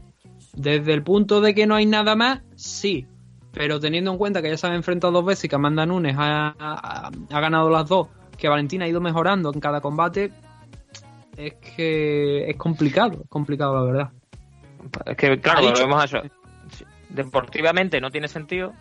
Desde 0.53 0.93
el 0.93 1.01
punto 1.03 1.41
de 1.41 1.55
que 1.55 1.65
no 1.65 1.75
hay 1.75 1.85
nada 1.85 2.15
más, 2.15 2.41
sí. 2.55 3.07
Pero 3.53 3.79
teniendo 3.79 4.11
en 4.11 4.17
cuenta 4.17 4.41
que 4.41 4.49
ya 4.49 4.57
se 4.57 4.67
han 4.67 4.73
enfrentado 4.73 5.13
dos 5.13 5.25
veces 5.25 5.45
y 5.45 5.47
que 5.49 5.55
Amanda 5.55 5.85
Nunes 5.85 6.15
ha, 6.17 6.55
ha- 6.59 7.11
ha 7.31 7.39
ganado 7.39 7.69
las 7.69 7.87
dos, 7.87 8.07
que 8.37 8.49
Valentina 8.49 8.85
ha 8.85 8.87
ido 8.87 8.99
mejorando 8.99 9.51
en 9.53 9.59
cada 9.59 9.79
combate, 9.79 10.31
es 11.37 11.53
que 11.55 12.49
es 12.49 12.57
complicado, 12.57 13.21
es 13.23 13.29
complicado 13.29 13.75
la 13.75 13.91
verdad. 13.91 14.11
Es 15.05 15.17
que, 15.17 15.39
claro, 15.39 15.61
volvemos 15.61 16.01
a 16.01 16.05
eso. 16.05 16.21
Deportivamente 17.09 18.01
no 18.01 18.09
tiene 18.09 18.27
sentido, 18.27 18.73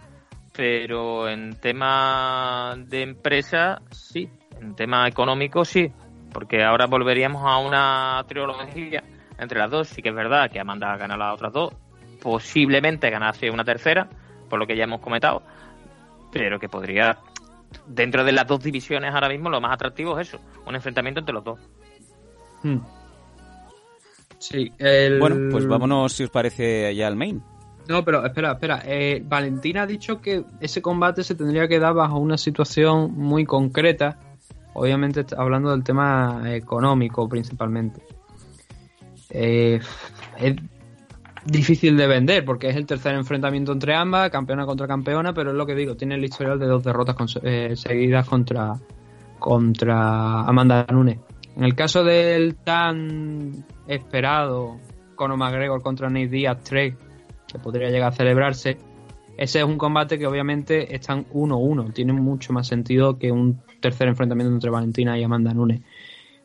pero 0.53 1.29
en 1.29 1.59
tema 1.61 2.74
de 2.77 3.03
empresa, 3.03 3.81
sí. 3.91 4.29
En 4.61 4.74
tema 4.74 5.07
económico, 5.09 5.65
sí. 5.65 5.93
Porque 6.33 6.62
ahora 6.62 6.87
volveríamos 6.87 7.43
a 7.45 7.59
una 7.59 8.24
trilogía 8.27 9.03
entre 9.39 9.59
las 9.59 9.70
dos. 9.70 9.89
Sí 9.89 10.03
que 10.03 10.11
es 10.11 10.15
verdad 10.15 10.51
que 10.51 10.61
Amanda 10.61 10.97
gana 10.97 11.16
las 11.16 11.35
otras 11.35 11.53
dos. 11.53 11.74
Posiblemente 12.23 13.11
ganase 13.11 13.51
una 13.51 13.65
tercera, 13.65 14.09
por 14.49 14.59
lo 14.59 14.66
que 14.66 14.77
ya 14.77 14.85
hemos 14.85 15.01
comentado. 15.01 15.43
Pero 16.33 16.59
que 16.59 16.69
podría, 16.69 17.19
dentro 17.87 18.24
de 18.24 18.33
las 18.33 18.47
dos 18.47 18.62
divisiones 18.62 19.12
ahora 19.15 19.29
mismo, 19.29 19.51
lo 19.51 19.61
más 19.61 19.73
atractivo 19.73 20.19
es 20.19 20.29
eso. 20.29 20.41
Un 20.66 20.74
enfrentamiento 20.74 21.20
entre 21.20 21.35
los 21.35 21.45
dos. 21.45 21.61
Hmm. 22.63 22.79
Sí, 24.39 24.73
el... 24.79 25.21
Bueno, 25.21 25.51
pues 25.53 25.67
vámonos, 25.67 26.13
si 26.13 26.25
os 26.25 26.31
parece, 26.31 26.95
ya 26.95 27.07
al 27.07 27.17
main. 27.17 27.43
No, 27.89 28.05
pero 28.05 28.25
espera, 28.25 28.53
espera. 28.53 28.83
Eh, 28.85 29.23
Valentina 29.25 29.83
ha 29.83 29.87
dicho 29.87 30.21
que 30.21 30.45
ese 30.61 30.83
combate 30.83 31.23
se 31.23 31.35
tendría 31.35 31.69
que 31.69 31.79
dar 31.79 31.95
bajo 31.95 32.19
una 32.19 32.39
situación 32.39 33.13
muy 33.15 33.45
concreta. 33.45 34.19
Obviamente 34.75 35.21
está 35.21 35.41
hablando 35.41 35.71
del 35.71 35.83
tema 35.83 36.43
económico 36.47 37.29
principalmente. 37.29 38.03
Eh, 39.31 39.81
es 40.39 40.57
difícil 41.45 41.97
de 41.97 42.07
vender 42.07 42.45
porque 42.45 42.69
es 42.69 42.77
el 42.77 42.87
tercer 42.87 43.15
enfrentamiento 43.15 43.73
entre 43.73 43.95
ambas, 43.95 44.31
campeona 44.31 44.65
contra 44.65 44.87
campeona, 44.87 45.35
pero 45.35 45.51
es 45.51 45.57
lo 45.57 45.67
que 45.67 45.75
digo, 45.75 45.97
tiene 45.97 46.15
el 46.15 46.25
historial 46.25 46.59
de 46.59 46.67
dos 46.67 46.85
derrotas 46.85 47.17
eh, 47.43 47.75
seguidas 47.77 48.29
contra, 48.29 48.79
contra 49.39 50.43
Amanda 50.43 50.87
Nunes. 50.91 51.19
En 51.57 51.65
el 51.65 51.74
caso 51.74 52.03
del 52.05 52.57
tan 52.57 53.65
esperado 53.87 54.79
Conor 55.15 55.37
McGregor 55.37 55.83
contra 55.83 56.09
Nate 56.09 56.29
Diaz 56.29 56.59
3, 56.65 56.95
que 57.47 57.59
podría 57.59 57.91
llegar 57.91 58.12
a 58.12 58.16
celebrarse, 58.16 58.79
ese 59.37 59.59
es 59.61 59.65
un 59.65 59.79
combate 59.79 60.19
que 60.19 60.27
obviamente 60.27 60.95
están 60.95 61.27
1-1. 61.31 61.93
Tiene 61.93 62.12
mucho 62.12 62.53
más 62.53 62.66
sentido 62.66 63.19
que 63.19 63.33
un 63.33 63.61
tercer 63.81 64.09
enfrentamiento 64.09 64.53
entre 64.55 64.70
Valentina 64.70 65.19
y 65.19 65.24
Amanda 65.24 65.53
Nunes. 65.53 65.81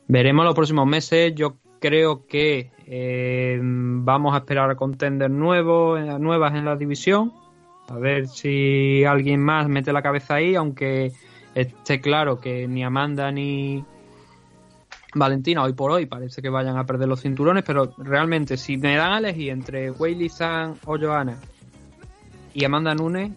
Veremos 0.07 0.45
los 0.45 0.55
próximos 0.55 0.87
meses. 0.87 1.33
Yo 1.35 1.57
creo 1.79 2.25
que 2.25 2.71
eh, 2.85 3.59
vamos 3.61 4.33
a 4.33 4.39
esperar 4.39 4.69
a 4.69 4.75
contender 4.75 5.29
nuevos, 5.29 5.99
eh, 5.99 6.19
nuevas 6.19 6.55
en 6.55 6.65
la 6.65 6.75
división. 6.75 7.33
A 7.89 7.97
ver 7.97 8.27
si 8.27 9.03
alguien 9.05 9.41
más 9.41 9.67
mete 9.69 9.93
la 9.93 10.01
cabeza 10.01 10.35
ahí, 10.35 10.55
aunque 10.55 11.11
esté 11.55 12.01
claro 12.01 12.39
que 12.39 12.67
ni 12.67 12.83
Amanda 12.83 13.31
ni 13.31 13.83
Valentina 15.15 15.63
hoy 15.63 15.73
por 15.73 15.91
hoy 15.91 16.05
parece 16.05 16.41
que 16.41 16.49
vayan 16.49 16.77
a 16.77 16.85
perder 16.85 17.07
los 17.07 17.21
cinturones, 17.21 17.63
pero 17.63 17.93
realmente 17.97 18.57
si 18.57 18.77
me 18.77 18.95
dan 18.95 19.13
a 19.13 19.17
elegir 19.19 19.51
entre 19.51 19.91
Weili 19.91 20.29
San 20.29 20.75
o 20.85 20.97
Johanna 20.97 21.37
y 22.53 22.65
Amanda 22.65 22.93
Nunes, 22.93 23.31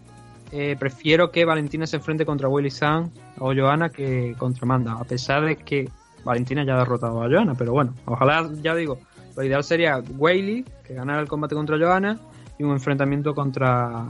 eh, 0.51 0.75
prefiero 0.77 1.31
que 1.31 1.45
Valentina 1.45 1.87
se 1.87 1.97
enfrente 1.97 2.25
contra 2.25 2.49
Weili 2.49 2.71
San 2.71 3.11
o 3.39 3.53
Johanna 3.53 3.89
que 3.89 4.35
contra 4.37 4.65
Amanda, 4.65 4.93
a 4.93 5.03
pesar 5.03 5.45
de 5.45 5.55
que 5.55 5.89
Valentina 6.23 6.63
ya 6.63 6.75
ha 6.75 6.79
derrotado 6.79 7.23
a 7.23 7.29
Johanna, 7.29 7.55
pero 7.55 7.71
bueno, 7.71 7.93
ojalá, 8.05 8.49
ya 8.61 8.75
digo, 8.75 8.99
lo 9.35 9.43
ideal 9.43 9.63
sería 9.63 10.03
Weili, 10.17 10.65
que 10.83 10.93
ganara 10.93 11.21
el 11.21 11.27
combate 11.27 11.55
contra 11.55 11.77
Johanna, 11.77 12.19
y 12.59 12.63
un 12.63 12.71
enfrentamiento 12.71 13.33
contra 13.33 14.05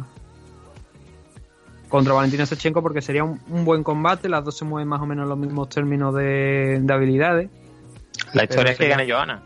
contra 1.92 2.14
Valentina 2.14 2.46
Sechenko 2.46 2.82
porque 2.82 3.02
sería 3.02 3.24
un, 3.24 3.40
un 3.50 3.66
buen 3.66 3.84
combate, 3.84 4.30
las 4.30 4.44
dos 4.44 4.58
se 4.58 4.66
mueven 4.66 4.88
más 4.88 5.02
o 5.02 5.06
menos 5.06 5.24
en 5.24 5.30
los 5.30 5.38
mismos 5.38 5.70
términos 5.70 6.16
de, 6.16 6.80
de 6.82 6.94
habilidades. 6.94 7.50
La 8.34 8.46
historia 8.46 8.72
es 8.72 8.78
que 8.78 8.88
gane 8.88 9.12
Johanna. 9.12 9.44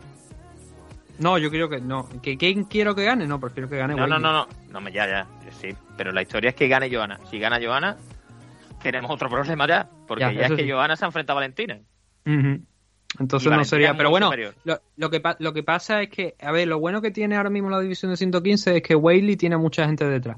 No, 1.18 1.38
yo 1.38 1.50
creo 1.50 1.68
que 1.68 1.80
no. 1.80 2.08
¿Que 2.22 2.36
¿Quién 2.36 2.64
quiero 2.64 2.94
que 2.94 3.04
gane? 3.04 3.26
No, 3.26 3.40
prefiero 3.40 3.68
que 3.68 3.76
gane 3.76 3.96
No, 3.96 4.06
no, 4.06 4.18
no, 4.18 4.32
no. 4.32 4.46
No, 4.70 4.88
ya, 4.88 5.06
ya. 5.06 5.26
Sí, 5.60 5.74
pero 5.96 6.12
la 6.12 6.22
historia 6.22 6.50
es 6.50 6.56
que 6.56 6.68
gane 6.68 6.94
Johanna. 6.94 7.18
Si 7.30 7.38
gana 7.38 7.58
Johanna, 7.60 7.96
tenemos 8.82 9.10
otro 9.10 9.28
problema 9.28 9.66
ya. 9.66 9.88
Porque 10.06 10.20
Ya, 10.20 10.32
ya, 10.32 10.46
es 10.46 10.52
que 10.52 10.62
sí. 10.62 10.70
Johanna 10.70 10.94
se 10.94 11.04
enfrenta 11.04 11.32
a 11.32 11.36
Valentina. 11.36 11.80
Entonces 13.18 13.50
no 13.50 13.64
sería. 13.64 13.96
Pero 13.96 14.10
bueno, 14.10 14.30
lo, 14.64 14.80
lo 14.96 15.10
que, 15.10 15.22
lo 15.38 15.52
que 15.52 15.62
pasa 15.64 16.02
es 16.02 16.10
que, 16.10 16.36
a 16.40 16.52
ver, 16.52 16.68
lo 16.68 16.78
bueno 16.78 17.02
que 17.02 17.10
tiene 17.10 17.36
ahora 17.36 17.50
mismo 17.50 17.70
la 17.70 17.80
división 17.80 18.12
de 18.12 18.16
115 18.16 18.76
es 18.76 18.82
que 18.82 18.94
Whaley 18.94 19.36
tiene 19.36 19.56
mucha 19.56 19.86
gente 19.86 20.04
detrás. 20.04 20.36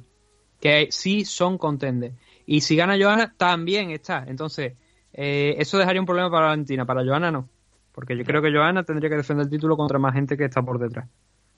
Que 0.61 0.89
sí 0.91 1.25
son 1.25 1.59
contenders. 1.59 2.15
Y 2.47 2.63
si 2.63 2.77
gana 2.77 2.97
Johanna, 2.99 3.35
también 3.37 3.91
está. 3.91 4.25
Entonces, 4.27 4.75
eh, 5.13 5.57
eso 5.59 5.79
dejaría 5.79 6.01
un 6.01 6.07
problema 6.07 6.31
para 6.31 6.47
Valentina. 6.47 6.85
Para 6.87 7.05
Johanna 7.05 7.31
no. 7.31 7.49
Porque 7.93 8.17
yo 8.17 8.25
creo 8.25 8.41
que 8.41 8.53
Johanna 8.53 8.85
tendría 8.85 9.11
que 9.11 9.17
defender 9.17 9.45
el 9.45 9.51
título 9.51 9.77
contra 9.77 9.99
más 9.99 10.15
gente 10.15 10.37
que 10.37 10.45
está 10.45 10.63
por 10.63 10.79
detrás. 10.79 11.09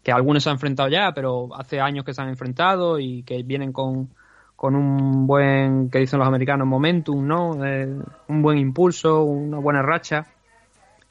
Que 0.02 0.10
algunos 0.10 0.42
se 0.42 0.48
han 0.48 0.54
enfrentado 0.54 0.88
ya, 0.88 1.12
pero 1.14 1.54
hace 1.54 1.80
años 1.80 2.04
que 2.04 2.14
se 2.14 2.22
han 2.22 2.30
enfrentado 2.30 2.98
y 2.98 3.22
que 3.22 3.42
vienen 3.42 3.72
con, 3.72 4.08
con 4.56 4.74
un 4.74 5.26
buen, 5.26 5.90
que 5.90 5.98
dicen 5.98 6.18
los 6.18 6.26
americanos, 6.26 6.66
momentum, 6.66 7.26
¿no? 7.26 7.64
Eh, 7.64 7.94
un 8.28 8.42
buen 8.42 8.58
impulso, 8.58 9.22
una 9.22 9.58
buena 9.58 9.82
racha. 9.82 10.26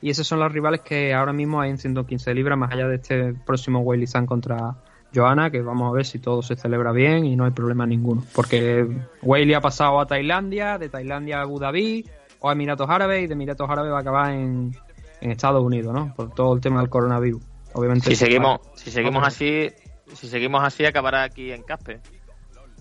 Y 0.02 0.10
esos 0.10 0.26
son 0.26 0.40
los 0.40 0.52
rivales 0.52 0.82
que 0.82 1.14
ahora 1.14 1.34
mismo 1.34 1.62
hay 1.62 1.70
en 1.70 1.78
115 1.78 2.34
libras, 2.34 2.58
más 2.58 2.72
allá 2.72 2.88
de 2.88 2.96
este 2.96 3.34
próximo 3.34 3.80
Weili 3.80 4.08
San 4.08 4.26
contra 4.26 4.76
Johanna, 5.14 5.50
que 5.50 5.62
vamos 5.62 5.90
a 5.90 5.96
ver 5.96 6.06
si 6.06 6.20
todo 6.20 6.42
se 6.42 6.56
celebra 6.56 6.92
bien 6.92 7.26
y 7.26 7.36
no 7.36 7.46
hay 7.46 7.52
problema 7.52 7.86
ninguno. 7.86 8.24
Porque 8.36 8.88
Weili 9.22 9.54
ha 9.54 9.62
pasado 9.62 10.00
a 10.00 10.06
Tailandia, 10.06 10.78
de 10.78 10.90
Tailandia 10.90 11.40
a 11.40 11.42
Abu 11.42 11.60
Dhabi 11.60 12.06
o 12.40 12.50
a 12.50 12.54
Emiratos 12.54 12.90
Árabes 12.90 13.24
y 13.24 13.28
de 13.28 13.34
Emiratos 13.34 13.70
Árabes 13.70 13.92
va 13.92 13.98
a 13.98 14.02
acabar 14.02 14.32
en, 14.32 14.76
en 15.22 15.32
Estados 15.32 15.64
Unidos, 15.64 15.94
¿no? 15.94 16.14
Por 16.16 16.34
todo 16.34 16.54
el 16.54 16.62
tema 16.62 16.80
del 16.82 16.90
coronavirus. 16.90 17.42
Obviamente. 17.74 18.10
Si 18.10 18.16
seguimos, 18.16 18.60
si 18.76 18.92
seguimos 18.92 19.26
así, 19.26 19.70
si 20.14 20.28
seguimos 20.28 20.64
así 20.64 20.86
acabará 20.86 21.24
aquí 21.24 21.52
en 21.52 21.64
Caspe. 21.64 22.00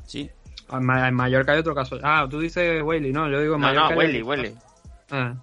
Sí. 0.07 0.31
En 0.71 0.85
Ma- 0.85 1.09
en 1.09 1.15
Mallorca 1.15 1.53
hay 1.53 1.59
otro 1.61 1.75
caso. 1.75 1.99
Ah, 2.03 2.27
tú 2.29 2.41
dices 2.41 2.83
Weili, 2.83 3.11
no, 3.13 3.29
yo 3.31 3.41
digo 3.41 3.55
en 3.55 3.61
No, 3.63 3.67
Mallorca. 3.69 3.95
no, 3.95 3.99
Welly. 4.27 4.55
Ah. 5.11 5.35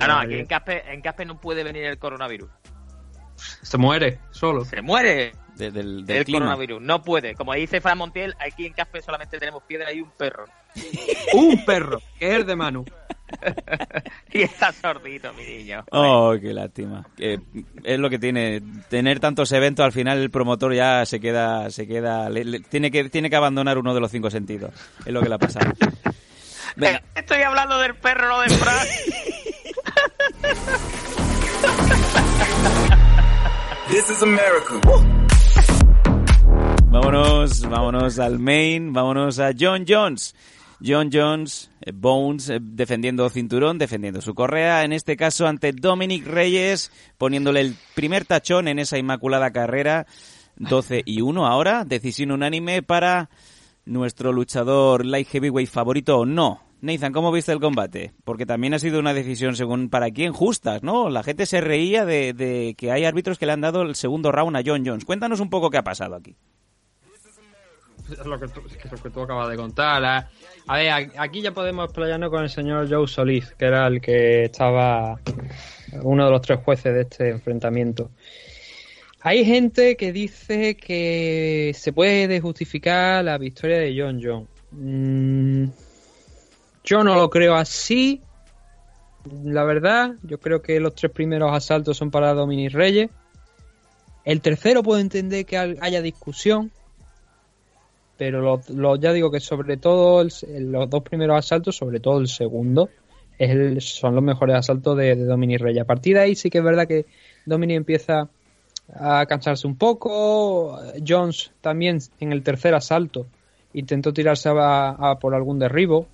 Ah, 0.00 0.06
no, 0.08 0.18
aquí 0.18 0.34
en 0.34 0.46
Caspe, 0.46 0.82
en 0.92 1.00
Caspe 1.02 1.24
no 1.24 1.40
puede 1.40 1.62
venir 1.62 1.84
el 1.84 1.98
coronavirus. 1.98 2.48
Se 3.36 3.76
muere, 3.76 4.18
solo. 4.30 4.64
Se 4.64 4.80
muere 4.82 5.32
De- 5.56 5.70
del, 5.70 5.88
el 6.00 6.06
del 6.06 6.24
clima. 6.24 6.40
coronavirus. 6.40 6.82
No 6.82 7.02
puede. 7.02 7.34
Como 7.34 7.54
dice 7.54 7.80
Fran 7.80 7.98
Montiel, 7.98 8.34
aquí 8.40 8.66
en 8.66 8.72
Caspe 8.72 9.00
solamente 9.02 9.38
tenemos 9.38 9.62
piedra 9.64 9.92
y 9.92 10.00
un 10.00 10.10
perro. 10.10 10.44
Un 11.34 11.64
perro, 11.64 12.00
que 12.18 12.28
es 12.28 12.34
el 12.34 12.46
de 12.46 12.56
Manu. 12.56 12.84
y 14.32 14.42
está 14.42 14.72
sordito, 14.72 15.32
mi 15.32 15.44
niño. 15.44 15.84
Oh, 15.90 16.34
qué 16.40 16.52
lástima. 16.52 17.06
Es 17.18 17.98
lo 17.98 18.10
que 18.10 18.18
tiene 18.18 18.60
tener 18.88 19.18
tantos 19.20 19.50
eventos. 19.52 19.84
Al 19.84 19.92
final 19.92 20.18
el 20.18 20.30
promotor 20.30 20.74
ya 20.74 21.04
se 21.06 21.20
queda, 21.20 21.70
se 21.70 21.86
queda, 21.86 22.28
le- 22.30 22.44
le- 22.44 22.60
tiene 22.60 22.90
que 22.90 23.08
tiene 23.08 23.30
que 23.30 23.36
abandonar 23.36 23.78
uno 23.78 23.94
de 23.94 24.00
los 24.00 24.10
cinco 24.10 24.30
sentidos. 24.30 24.72
Es 25.06 25.12
lo 25.12 25.22
que 25.22 25.28
le 25.28 25.34
ha 25.36 25.38
pasado. 25.38 25.72
Venga, 26.76 27.02
Estoy 27.14 27.42
hablando 27.42 27.78
del 27.78 27.94
perro, 27.94 28.28
no 28.28 28.40
de 28.42 28.48
Fran. 28.50 28.86
This 33.90 34.10
is 34.10 34.22
America. 34.22 34.80
Vámonos, 36.94 37.68
vámonos 37.68 38.20
al 38.20 38.38
main, 38.38 38.92
vámonos 38.92 39.40
a 39.40 39.50
John 39.58 39.84
Jones. 39.86 40.32
John 40.80 41.10
Jones, 41.12 41.68
eh, 41.80 41.90
Bones, 41.92 42.48
eh, 42.50 42.58
defendiendo 42.62 43.28
cinturón, 43.30 43.78
defendiendo 43.78 44.20
su 44.20 44.32
correa, 44.32 44.84
en 44.84 44.92
este 44.92 45.16
caso 45.16 45.48
ante 45.48 45.72
Dominic 45.72 46.24
Reyes, 46.24 46.92
poniéndole 47.18 47.62
el 47.62 47.74
primer 47.96 48.24
tachón 48.24 48.68
en 48.68 48.78
esa 48.78 48.96
inmaculada 48.96 49.50
carrera. 49.50 50.06
12 50.56 51.02
y 51.04 51.20
1 51.20 51.48
ahora, 51.48 51.84
decisión 51.84 52.30
unánime 52.30 52.80
para 52.82 53.28
nuestro 53.84 54.32
luchador 54.32 55.04
light 55.04 55.26
heavyweight 55.26 55.68
favorito 55.68 56.18
o 56.18 56.26
no. 56.26 56.60
Nathan, 56.80 57.12
¿cómo 57.12 57.32
viste 57.32 57.50
el 57.50 57.58
combate? 57.58 58.12
Porque 58.22 58.46
también 58.46 58.72
ha 58.72 58.78
sido 58.78 59.00
una 59.00 59.14
decisión 59.14 59.56
según 59.56 59.88
para 59.88 60.12
quién 60.12 60.32
justas, 60.32 60.84
¿no? 60.84 61.08
La 61.08 61.24
gente 61.24 61.46
se 61.46 61.60
reía 61.60 62.04
de, 62.04 62.34
de 62.34 62.76
que 62.78 62.92
hay 62.92 63.04
árbitros 63.04 63.36
que 63.36 63.46
le 63.46 63.52
han 63.52 63.62
dado 63.62 63.82
el 63.82 63.96
segundo 63.96 64.30
round 64.30 64.56
a 64.56 64.62
John 64.64 64.84
Jones. 64.86 65.04
Cuéntanos 65.04 65.40
un 65.40 65.50
poco 65.50 65.70
qué 65.70 65.78
ha 65.78 65.82
pasado 65.82 66.14
aquí. 66.14 66.36
Lo 68.24 68.38
que 68.38 68.48
tú, 68.48 68.60
lo 68.90 68.98
que 69.02 69.10
tú 69.10 69.20
acabas 69.22 69.48
de 69.48 69.56
contar. 69.56 70.04
A, 70.04 70.28
a 70.66 70.76
ver, 70.76 71.10
aquí 71.16 71.40
ya 71.40 71.52
podemos 71.52 71.86
explayarnos 71.86 72.30
con 72.30 72.42
el 72.42 72.50
señor 72.50 72.88
Joe 72.88 73.08
Solís, 73.08 73.52
que 73.52 73.64
era 73.64 73.86
el 73.86 74.00
que 74.00 74.44
estaba 74.44 75.18
uno 76.02 76.24
de 76.26 76.30
los 76.30 76.42
tres 76.42 76.60
jueces 76.62 76.94
de 76.94 77.00
este 77.02 77.30
enfrentamiento. 77.30 78.10
Hay 79.20 79.44
gente 79.46 79.96
que 79.96 80.12
dice 80.12 80.76
que 80.76 81.72
se 81.74 81.94
puede 81.94 82.40
justificar 82.40 83.24
la 83.24 83.38
victoria 83.38 83.78
de 83.78 83.94
John 83.98 84.20
John. 84.22 84.48
Mm, 84.70 85.70
yo 86.84 87.02
no 87.02 87.14
lo 87.14 87.30
creo 87.30 87.54
así. 87.54 88.20
La 89.42 89.64
verdad, 89.64 90.16
yo 90.22 90.38
creo 90.38 90.60
que 90.60 90.78
los 90.78 90.94
tres 90.94 91.10
primeros 91.10 91.54
asaltos 91.54 91.96
son 91.96 92.10
para 92.10 92.34
Dominic 92.34 92.74
Reyes. 92.74 93.10
El 94.26 94.42
tercero 94.42 94.82
puedo 94.82 95.00
entender 95.00 95.46
que 95.46 95.56
haya 95.56 96.02
discusión, 96.02 96.70
pero 98.16 98.60
lo, 98.68 98.96
ya 98.96 99.12
digo 99.12 99.30
que 99.30 99.40
sobre 99.40 99.76
todo 99.76 100.20
el- 100.20 100.72
los 100.72 100.88
dos 100.90 101.02
primeros 101.02 101.38
asaltos, 101.38 101.76
sobre 101.76 102.00
todo 102.00 102.18
el 102.20 102.28
segundo, 102.28 102.88
es 103.38 103.50
el- 103.50 103.80
son 103.80 104.14
los 104.14 104.22
mejores 104.22 104.56
asaltos 104.56 104.96
de, 104.96 105.16
de 105.16 105.24
Dominic 105.24 105.60
Reyes. 105.60 105.82
A 105.82 105.86
partir 105.86 106.14
de 106.14 106.20
ahí 106.22 106.34
sí 106.34 106.50
que 106.50 106.58
es 106.58 106.64
verdad 106.64 106.86
que 106.86 107.06
Dominic 107.46 107.76
empieza 107.76 108.28
a 108.94 109.26
cansarse 109.26 109.66
un 109.66 109.76
poco. 109.76 110.78
Jones 111.06 111.50
también 111.60 111.98
en 112.20 112.32
el 112.32 112.42
tercer 112.42 112.74
asalto 112.74 113.26
intentó 113.72 114.12
tirarse 114.12 114.50
a, 114.52 115.18
por 115.20 115.34
algún 115.34 115.58
derribo, 115.58 116.06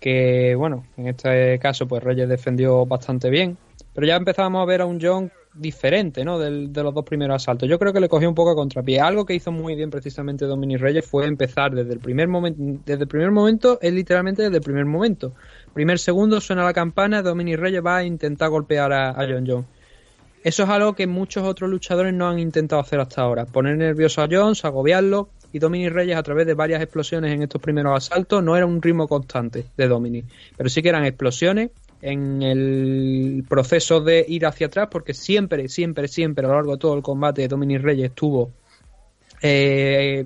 que 0.00 0.54
bueno, 0.56 0.84
en 0.96 1.08
este 1.08 1.58
caso 1.60 1.86
pues 1.86 2.02
Reyes 2.02 2.28
defendió 2.28 2.84
bastante 2.86 3.30
bien, 3.30 3.56
pero 3.94 4.06
ya 4.06 4.16
empezábamos 4.16 4.62
a 4.62 4.64
ver 4.64 4.80
a 4.80 4.86
un 4.86 4.98
John 5.00 5.30
diferente, 5.54 6.24
¿no? 6.24 6.38
Del- 6.38 6.72
de 6.72 6.82
los 6.82 6.94
dos 6.94 7.04
primeros 7.04 7.36
asaltos. 7.42 7.68
Yo 7.68 7.78
creo 7.78 7.92
que 7.92 8.00
le 8.00 8.08
cogió 8.08 8.28
un 8.28 8.34
poco 8.34 8.50
a 8.50 8.54
contrapié. 8.54 9.00
Algo 9.00 9.26
que 9.26 9.34
hizo 9.34 9.52
muy 9.52 9.74
bien 9.74 9.90
precisamente 9.90 10.46
Dominic 10.46 10.80
Reyes 10.80 11.04
fue 11.06 11.26
empezar 11.26 11.74
desde 11.74 11.92
el 11.92 11.98
primer 12.00 12.28
momento, 12.28 12.60
desde 12.86 13.02
el 13.02 13.08
primer 13.08 13.30
momento, 13.30 13.78
es 13.82 13.92
literalmente 13.92 14.42
desde 14.42 14.56
el 14.56 14.62
primer 14.62 14.86
momento. 14.86 15.34
Primer 15.74 15.98
segundo 15.98 16.40
suena 16.40 16.64
la 16.64 16.72
campana, 16.72 17.22
Dominic 17.22 17.58
Reyes 17.58 17.84
va 17.84 17.98
a 17.98 18.04
intentar 18.04 18.48
golpear 18.50 18.92
a, 18.92 19.10
a 19.10 19.26
John 19.28 19.44
Jones. 19.46 19.66
Eso 20.44 20.64
es 20.64 20.68
algo 20.68 20.94
que 20.94 21.06
muchos 21.06 21.44
otros 21.44 21.70
luchadores 21.70 22.12
no 22.12 22.28
han 22.28 22.38
intentado 22.40 22.80
hacer 22.82 22.98
hasta 22.98 23.22
ahora. 23.22 23.46
Poner 23.46 23.76
nervioso 23.76 24.22
a 24.22 24.28
Jones, 24.30 24.64
agobiarlo. 24.64 25.28
Y 25.54 25.58
Dominic 25.58 25.92
Reyes, 25.92 26.16
a 26.16 26.22
través 26.22 26.46
de 26.46 26.54
varias 26.54 26.80
explosiones 26.82 27.30
en 27.32 27.42
estos 27.42 27.60
primeros 27.60 27.94
asaltos, 27.94 28.42
no 28.42 28.56
era 28.56 28.64
un 28.64 28.80
ritmo 28.80 29.06
constante 29.06 29.66
de 29.76 29.86
Dominic. 29.86 30.24
Pero 30.56 30.70
sí 30.70 30.80
que 30.82 30.88
eran 30.88 31.04
explosiones 31.04 31.70
en 32.02 32.42
el 32.42 33.44
proceso 33.48 34.00
de 34.00 34.24
ir 34.28 34.44
hacia 34.44 34.66
atrás, 34.66 34.88
porque 34.90 35.14
siempre, 35.14 35.68
siempre, 35.68 36.08
siempre 36.08 36.44
a 36.44 36.48
lo 36.48 36.56
largo 36.56 36.72
de 36.72 36.78
todo 36.78 36.94
el 36.94 37.02
combate, 37.02 37.48
Dominic 37.48 37.80
Reyes 37.80 38.10
estuvo. 38.10 38.52
eh, 39.40 40.24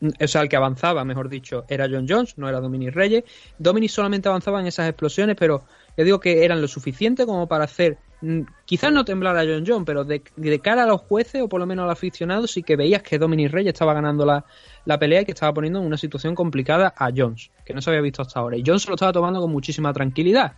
o 0.00 0.28
sea, 0.28 0.42
el 0.42 0.48
que 0.48 0.56
avanzaba, 0.56 1.04
mejor 1.04 1.28
dicho, 1.28 1.64
era 1.68 1.88
John 1.90 2.06
Jones, 2.08 2.38
no 2.38 2.48
era 2.48 2.60
Dominic 2.60 2.94
Reyes. 2.94 3.24
Dominic 3.58 3.90
solamente 3.90 4.28
avanzaba 4.28 4.60
en 4.60 4.66
esas 4.68 4.88
explosiones, 4.88 5.36
pero 5.36 5.64
yo 5.96 6.04
digo 6.04 6.20
que 6.20 6.44
eran 6.44 6.60
lo 6.60 6.68
suficiente 6.68 7.26
como 7.26 7.48
para 7.48 7.64
hacer, 7.64 7.98
mm, 8.20 8.42
quizás 8.64 8.92
no 8.92 9.04
temblar 9.04 9.36
a 9.36 9.42
John 9.42 9.64
Jones, 9.66 9.84
pero 9.84 10.04
de, 10.04 10.22
cara 10.62 10.84
a 10.84 10.86
los 10.86 11.00
jueces 11.02 11.42
o 11.42 11.48
por 11.48 11.58
lo 11.58 11.66
menos 11.66 11.84
al 11.84 11.90
aficionado, 11.90 12.46
sí 12.46 12.62
que 12.62 12.76
veías 12.76 13.02
que 13.02 13.18
Dominic 13.18 13.50
Reyes 13.50 13.72
estaba 13.72 13.92
ganando 13.92 14.24
la, 14.24 14.44
la 14.84 14.98
pelea 14.98 15.22
y 15.22 15.24
que 15.24 15.32
estaba 15.32 15.52
poniendo 15.52 15.80
en 15.80 15.86
una 15.86 15.98
situación 15.98 16.36
complicada 16.36 16.94
a 16.96 17.10
Jones, 17.14 17.50
que 17.64 17.74
no 17.74 17.82
se 17.82 17.90
había 17.90 18.02
visto 18.02 18.22
hasta 18.22 18.38
ahora. 18.38 18.56
Y 18.56 18.62
Jones 18.64 18.86
lo 18.86 18.94
estaba 18.94 19.12
tomando 19.12 19.40
con 19.40 19.50
muchísima 19.50 19.92
tranquilidad. 19.92 20.52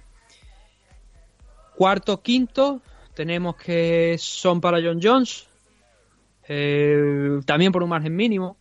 Cuarto, 1.80 2.20
quinto, 2.20 2.82
tenemos 3.14 3.56
que 3.56 4.16
son 4.18 4.60
para 4.60 4.82
John 4.82 5.00
Jones, 5.02 5.48
eh, 6.46 7.40
también 7.46 7.72
por 7.72 7.82
un 7.82 7.88
margen 7.88 8.14
mínimo. 8.14 8.58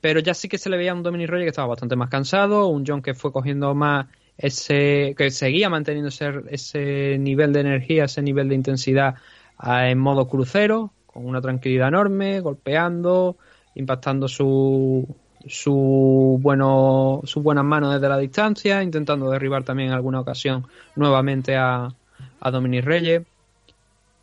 Pero 0.00 0.20
ya 0.20 0.32
sí 0.32 0.48
que 0.48 0.58
se 0.58 0.70
le 0.70 0.76
veía 0.76 0.94
un 0.94 1.02
Dominic 1.02 1.28
Reyes 1.28 1.46
que 1.46 1.48
estaba 1.48 1.66
bastante 1.66 1.96
más 1.96 2.08
cansado, 2.08 2.68
un 2.68 2.84
John 2.86 3.02
que 3.02 3.14
fue 3.14 3.32
cogiendo 3.32 3.74
más 3.74 4.06
ese, 4.38 5.16
que 5.18 5.32
seguía 5.32 5.68
manteniendo 5.70 6.10
ese, 6.10 6.30
ese 6.50 7.18
nivel 7.18 7.52
de 7.52 7.62
energía, 7.62 8.04
ese 8.04 8.22
nivel 8.22 8.48
de 8.48 8.54
intensidad 8.54 9.16
ah, 9.58 9.90
en 9.90 9.98
modo 9.98 10.28
crucero, 10.28 10.92
con 11.06 11.26
una 11.26 11.40
tranquilidad 11.40 11.88
enorme, 11.88 12.38
golpeando, 12.38 13.38
impactando 13.74 14.28
su, 14.28 15.16
su 15.46 16.38
bueno, 16.40 17.20
sus 17.24 17.42
buenas 17.42 17.64
manos 17.64 17.92
desde 17.94 18.08
la 18.08 18.18
distancia, 18.18 18.82
intentando 18.82 19.30
derribar 19.30 19.64
también 19.64 19.88
en 19.88 19.94
alguna 19.94 20.20
ocasión 20.20 20.66
nuevamente 20.96 21.56
a, 21.56 21.92
a 22.40 22.50
Dominic 22.50 22.84
Reyes. 22.84 23.22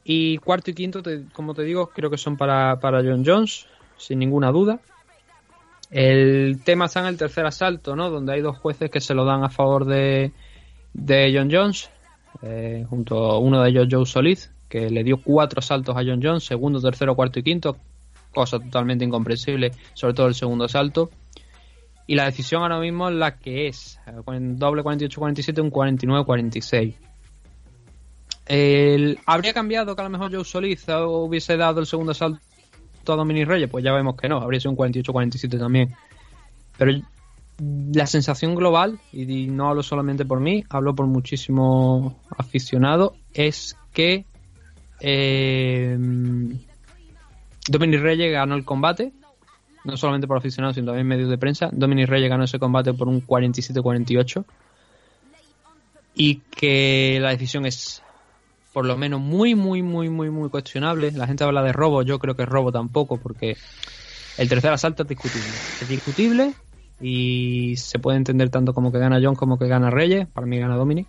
Y 0.04 0.38
cuarto 0.38 0.72
y 0.72 0.74
quinto, 0.74 1.04
como 1.34 1.54
te 1.54 1.64
digo, 1.64 1.88
creo 1.88 2.10
que 2.10 2.18
son 2.18 2.36
para, 2.38 2.80
para 2.80 3.04
John 3.04 3.24
Jones, 3.26 3.68
sin 3.98 4.20
ninguna 4.20 4.52
duda. 4.52 4.80
El 5.92 6.62
tema 6.64 6.86
está 6.86 7.02
en 7.02 7.08
el 7.08 7.18
tercer 7.18 7.46
asalto, 7.46 7.96
¿no? 7.96 8.10
Donde 8.10 8.34
hay 8.34 8.42
dos 8.42 8.58
jueces 8.58 8.90
que 8.90 9.02
se 9.02 9.14
lo 9.14 9.26
dan 9.26 9.44
a 9.44 9.50
favor 9.50 9.86
de, 9.86 10.32
de 10.94 11.34
John 11.36 11.50
Jones, 11.52 11.90
eh, 12.42 12.86
junto 12.90 13.18
a 13.18 13.40
uno 13.40 13.62
de 13.62 13.70
ellos 13.70 13.88
Joe 13.90 14.06
Solís, 14.06 14.52
que 14.68 14.90
le 14.90 15.04
dio 15.04 15.22
cuatro 15.22 15.60
asaltos 15.60 15.96
a 15.96 16.04
John 16.04 16.22
Jones, 16.22 16.44
segundo, 16.44 16.80
tercero, 16.80 17.16
cuarto 17.16 17.40
y 17.40 17.44
quinto, 17.44 17.78
cosa 18.34 18.60
totalmente 18.60 19.06
incomprensible, 19.06 19.72
sobre 19.94 20.14
todo 20.14 20.28
el 20.28 20.36
segundo 20.36 20.66
asalto. 20.66 21.10
Y 22.08 22.16
la 22.16 22.26
decisión 22.26 22.64
ahora 22.64 22.80
mismo 22.80 23.08
es 23.10 23.16
la 23.16 23.38
que 23.38 23.68
es, 23.68 24.00
doble 24.08 24.82
48-47, 24.84 25.62
un 25.62 25.72
49-46. 25.72 26.96
El- 28.48 29.20
¿Habría 29.28 29.54
cambiado 29.54 29.96
que 29.96 30.02
a 30.02 30.06
lo 30.06 30.10
mejor 30.10 30.34
Joe 30.34 30.44
Solís 30.44 30.86
hubiese 30.88 31.56
dado 31.56 31.80
el 31.80 31.86
segundo 31.86 32.14
salto 32.16 32.40
a 33.08 33.16
Dominic 33.16 33.48
Reyes? 33.48 33.70
Pues 33.70 33.84
ya 33.84 33.94
vemos 33.94 34.16
que 34.16 34.28
no, 34.28 34.38
habría 34.38 34.60
sido 34.60 34.72
un 34.72 34.78
48-47 34.78 35.60
también. 35.60 35.94
Pero 36.78 37.00
la 37.94 38.08
sensación 38.08 38.56
global, 38.56 39.00
y 39.12 39.48
no 39.48 39.70
hablo 39.70 39.84
solamente 39.84 40.26
por 40.26 40.40
mí, 40.40 40.64
hablo 40.70 40.96
por 40.96 41.06
muchísimos 41.06 42.14
aficionados, 42.38 43.14
es 43.34 43.78
que 43.94 44.26
eh, 45.02 45.98
Dominic 47.68 48.02
Reyes 48.02 48.32
ganó 48.32 48.56
el 48.56 48.66
combate, 48.66 49.12
no 49.84 49.98
solamente 49.98 50.28
por 50.28 50.38
aficionados, 50.38 50.76
sino 50.76 50.88
también 50.88 51.08
medios 51.08 51.30
de 51.30 51.38
prensa. 51.38 51.70
Dominic 51.72 52.08
Reyes 52.08 52.30
ganó 52.30 52.44
ese 52.44 52.60
combate 52.60 52.94
por 52.94 53.08
un 53.08 53.26
47-48 53.26 54.46
y 56.16 56.36
que 56.52 57.20
la 57.22 57.30
decisión 57.30 57.66
es 57.66 58.02
por 58.74 58.86
lo 58.86 58.98
menos 58.98 59.20
muy, 59.20 59.56
muy, 59.56 59.82
muy, 59.82 60.10
muy, 60.10 60.30
muy 60.30 60.50
cuestionable. 60.50 61.12
La 61.12 61.28
gente 61.28 61.44
habla 61.44 61.64
de 61.64 61.74
robo, 61.74 62.04
yo 62.04 62.20
creo 62.20 62.36
que 62.36 62.46
robo 62.46 62.72
tampoco, 62.72 63.18
porque 63.18 63.58
el 64.38 64.50
tercer 64.50 64.72
asalto 64.72 65.04
es 65.04 65.10
discutible. 65.10 65.50
Es 65.82 65.88
discutible 65.88 66.54
y 67.02 67.76
se 67.78 68.00
puede 68.00 68.18
entender 68.18 68.50
tanto 68.50 68.74
como 68.74 68.92
que 68.92 69.00
gana 69.00 69.20
John 69.22 69.36
como 69.36 69.58
que 69.58 69.68
gana 69.68 69.90
Reyes. 69.90 70.28
Para 70.28 70.46
mí 70.46 70.60
gana 70.60 70.76
Dominic. 70.76 71.08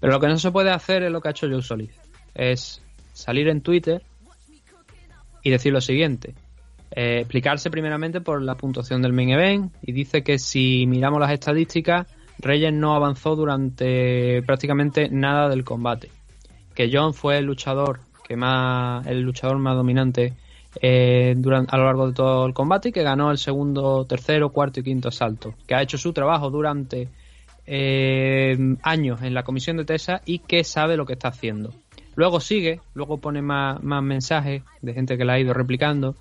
Pero 0.00 0.12
lo 0.12 0.20
que 0.20 0.26
no 0.26 0.36
se 0.36 0.50
puede 0.50 0.70
hacer 0.70 1.04
es 1.04 1.12
lo 1.12 1.20
que 1.20 1.28
ha 1.28 1.30
hecho 1.30 1.48
Joe 1.48 1.62
Solís. 1.62 1.90
Es 2.34 2.82
salir 3.12 3.48
en 3.48 3.60
Twitter 3.60 4.02
y 5.42 5.50
decir 5.50 5.72
lo 5.72 5.80
siguiente. 5.80 6.34
Eh, 6.94 7.20
explicarse 7.20 7.70
primeramente 7.70 8.20
por 8.20 8.42
la 8.42 8.54
puntuación 8.54 9.00
del 9.00 9.14
main 9.14 9.30
event 9.30 9.72
y 9.80 9.92
dice 9.92 10.22
que 10.22 10.38
si 10.38 10.86
miramos 10.86 11.20
las 11.20 11.32
estadísticas, 11.32 12.06
Reyes 12.38 12.72
no 12.72 12.94
avanzó 12.94 13.34
durante 13.34 14.42
prácticamente 14.42 15.08
nada 15.10 15.48
del 15.48 15.64
combate. 15.64 16.10
Que 16.74 16.90
John 16.92 17.14
fue 17.14 17.38
el 17.38 17.46
luchador 17.46 18.00
que 18.26 18.36
más, 18.36 19.06
el 19.06 19.22
luchador 19.22 19.58
más 19.58 19.76
dominante 19.76 20.34
eh, 20.80 21.34
durante, 21.36 21.74
a 21.74 21.78
lo 21.78 21.84
largo 21.84 22.08
de 22.08 22.14
todo 22.14 22.46
el 22.46 22.54
combate 22.54 22.90
y 22.90 22.92
que 22.92 23.02
ganó 23.02 23.30
el 23.30 23.38
segundo, 23.38 24.04
tercero, 24.06 24.50
cuarto 24.50 24.80
y 24.80 24.82
quinto 24.82 25.08
asalto. 25.08 25.54
Que 25.66 25.74
ha 25.74 25.82
hecho 25.82 25.98
su 25.98 26.12
trabajo 26.12 26.50
durante 26.50 27.08
eh, 27.66 28.56
años 28.82 29.22
en 29.22 29.34
la 29.34 29.44
comisión 29.44 29.76
de 29.76 29.84
TESA 29.84 30.22
y 30.24 30.40
que 30.40 30.64
sabe 30.64 30.96
lo 30.96 31.06
que 31.06 31.14
está 31.14 31.28
haciendo. 31.28 31.72
Luego 32.14 32.40
sigue, 32.40 32.80
luego 32.94 33.18
pone 33.18 33.42
más, 33.42 33.82
más 33.82 34.02
mensajes 34.02 34.62
de 34.80 34.94
gente 34.94 35.16
que 35.16 35.24
la 35.24 35.34
ha 35.34 35.40
ido 35.40 35.54
replicando 35.54 36.14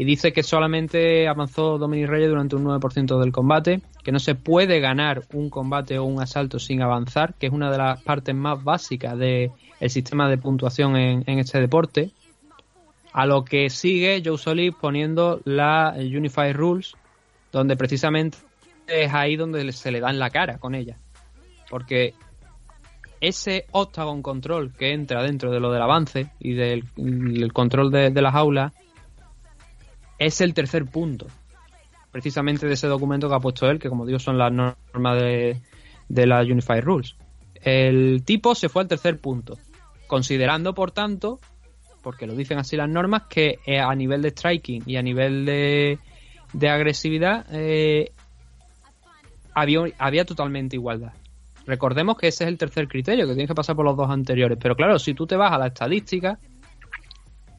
y 0.00 0.04
dice 0.04 0.32
que 0.32 0.44
solamente 0.44 1.26
avanzó 1.26 1.76
Dominic 1.76 2.08
Reyes 2.08 2.28
durante 2.28 2.54
un 2.54 2.64
9% 2.64 3.18
del 3.18 3.32
combate, 3.32 3.80
que 4.04 4.12
no 4.12 4.20
se 4.20 4.36
puede 4.36 4.78
ganar 4.78 5.24
un 5.32 5.50
combate 5.50 5.98
o 5.98 6.04
un 6.04 6.22
asalto 6.22 6.60
sin 6.60 6.82
avanzar, 6.82 7.34
que 7.34 7.48
es 7.48 7.52
una 7.52 7.68
de 7.68 7.78
las 7.78 8.00
partes 8.02 8.32
más 8.32 8.62
básicas 8.62 9.18
del 9.18 9.50
sistema 9.88 10.28
de 10.30 10.38
puntuación 10.38 10.96
en, 10.96 11.24
en 11.26 11.40
este 11.40 11.58
deporte. 11.60 12.12
A 13.12 13.26
lo 13.26 13.44
que 13.44 13.70
sigue 13.70 14.22
Joe 14.24 14.38
Solis 14.38 14.72
poniendo 14.80 15.40
la 15.44 15.92
Unified 15.96 16.54
Rules, 16.54 16.94
donde 17.50 17.76
precisamente 17.76 18.38
es 18.86 19.12
ahí 19.12 19.34
donde 19.34 19.72
se 19.72 19.90
le 19.90 19.98
da 19.98 20.10
en 20.10 20.20
la 20.20 20.30
cara 20.30 20.58
con 20.58 20.76
ella. 20.76 20.96
Porque 21.68 22.14
ese 23.20 23.66
octagon 23.72 24.22
control 24.22 24.72
que 24.72 24.92
entra 24.92 25.22
dentro 25.22 25.50
de 25.50 25.60
lo 25.60 25.72
del 25.72 25.82
avance 25.82 26.30
y 26.38 26.54
del 26.54 26.84
el 26.96 27.52
control 27.52 27.90
de, 27.90 28.10
de 28.10 28.22
las 28.22 28.34
aulas 28.34 28.72
es 30.18 30.40
el 30.40 30.54
tercer 30.54 30.84
punto, 30.84 31.26
precisamente 32.10 32.66
de 32.66 32.74
ese 32.74 32.88
documento 32.88 33.28
que 33.28 33.34
ha 33.34 33.40
puesto 33.40 33.68
él, 33.70 33.78
que 33.78 33.88
como 33.88 34.06
digo 34.06 34.18
son 34.18 34.38
las 34.38 34.52
normas 34.52 35.22
de, 35.22 35.60
de 36.08 36.26
la 36.26 36.40
Unified 36.42 36.82
Rules. 36.82 37.16
El 37.62 38.22
tipo 38.24 38.54
se 38.54 38.68
fue 38.68 38.82
al 38.82 38.88
tercer 38.88 39.18
punto, 39.20 39.58
considerando, 40.06 40.74
por 40.74 40.90
tanto, 40.90 41.40
porque 42.02 42.26
lo 42.26 42.34
dicen 42.34 42.58
así 42.58 42.76
las 42.76 42.88
normas, 42.88 43.24
que 43.28 43.58
eh, 43.66 43.78
a 43.78 43.94
nivel 43.94 44.22
de 44.22 44.30
striking 44.30 44.82
y 44.86 44.96
a 44.96 45.02
nivel 45.02 45.44
de, 45.44 45.98
de 46.52 46.68
agresividad 46.68 47.46
eh, 47.52 48.12
había, 49.54 49.80
había 49.98 50.24
totalmente 50.24 50.76
igualdad. 50.76 51.12
Recordemos 51.68 52.16
que 52.16 52.28
ese 52.28 52.44
es 52.44 52.48
el 52.48 52.56
tercer 52.56 52.88
criterio, 52.88 53.26
que 53.26 53.34
tienes 53.34 53.48
que 53.50 53.54
pasar 53.54 53.76
por 53.76 53.84
los 53.84 53.94
dos 53.94 54.08
anteriores. 54.08 54.56
Pero 54.58 54.74
claro, 54.74 54.98
si 54.98 55.12
tú 55.12 55.26
te 55.26 55.36
vas 55.36 55.52
a 55.52 55.58
la 55.58 55.66
estadística, 55.66 56.38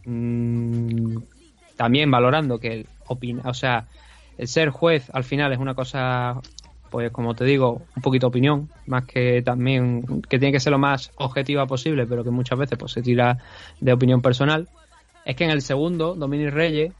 mmm, 0.04 1.18
también 1.76 2.10
valorando 2.10 2.60
que 2.60 2.74
el 2.74 2.88
opina, 3.06 3.44
o 3.46 3.54
sea, 3.54 3.86
el 4.36 4.48
ser 4.48 4.72
juez 4.72 5.12
al 5.14 5.24
final 5.24 5.54
es 5.54 5.60
una 5.60 5.76
cosa, 5.76 6.42
pues 6.90 7.12
como 7.12 7.36
te 7.36 7.46
digo, 7.46 7.84
un 7.96 8.02
poquito 8.02 8.26
opinión, 8.26 8.68
más 8.88 9.06
que 9.06 9.44
también 9.44 10.24
que 10.24 10.40
tiene 10.40 10.54
que 10.54 10.60
ser 10.60 10.72
lo 10.72 10.80
más 10.80 11.12
objetiva 11.18 11.68
posible, 11.68 12.08
pero 12.08 12.24
que 12.24 12.32
muchas 12.32 12.58
veces 12.58 12.80
pues 12.80 12.94
se 12.94 13.04
tira 13.04 13.38
de 13.80 13.94
opinión 13.94 14.24
personal. 14.24 14.68
Es 15.24 15.36
que 15.36 15.44
en 15.44 15.52
el 15.52 15.62
segundo, 15.62 16.16
Dominic 16.16 16.52
Reyes, 16.52 16.94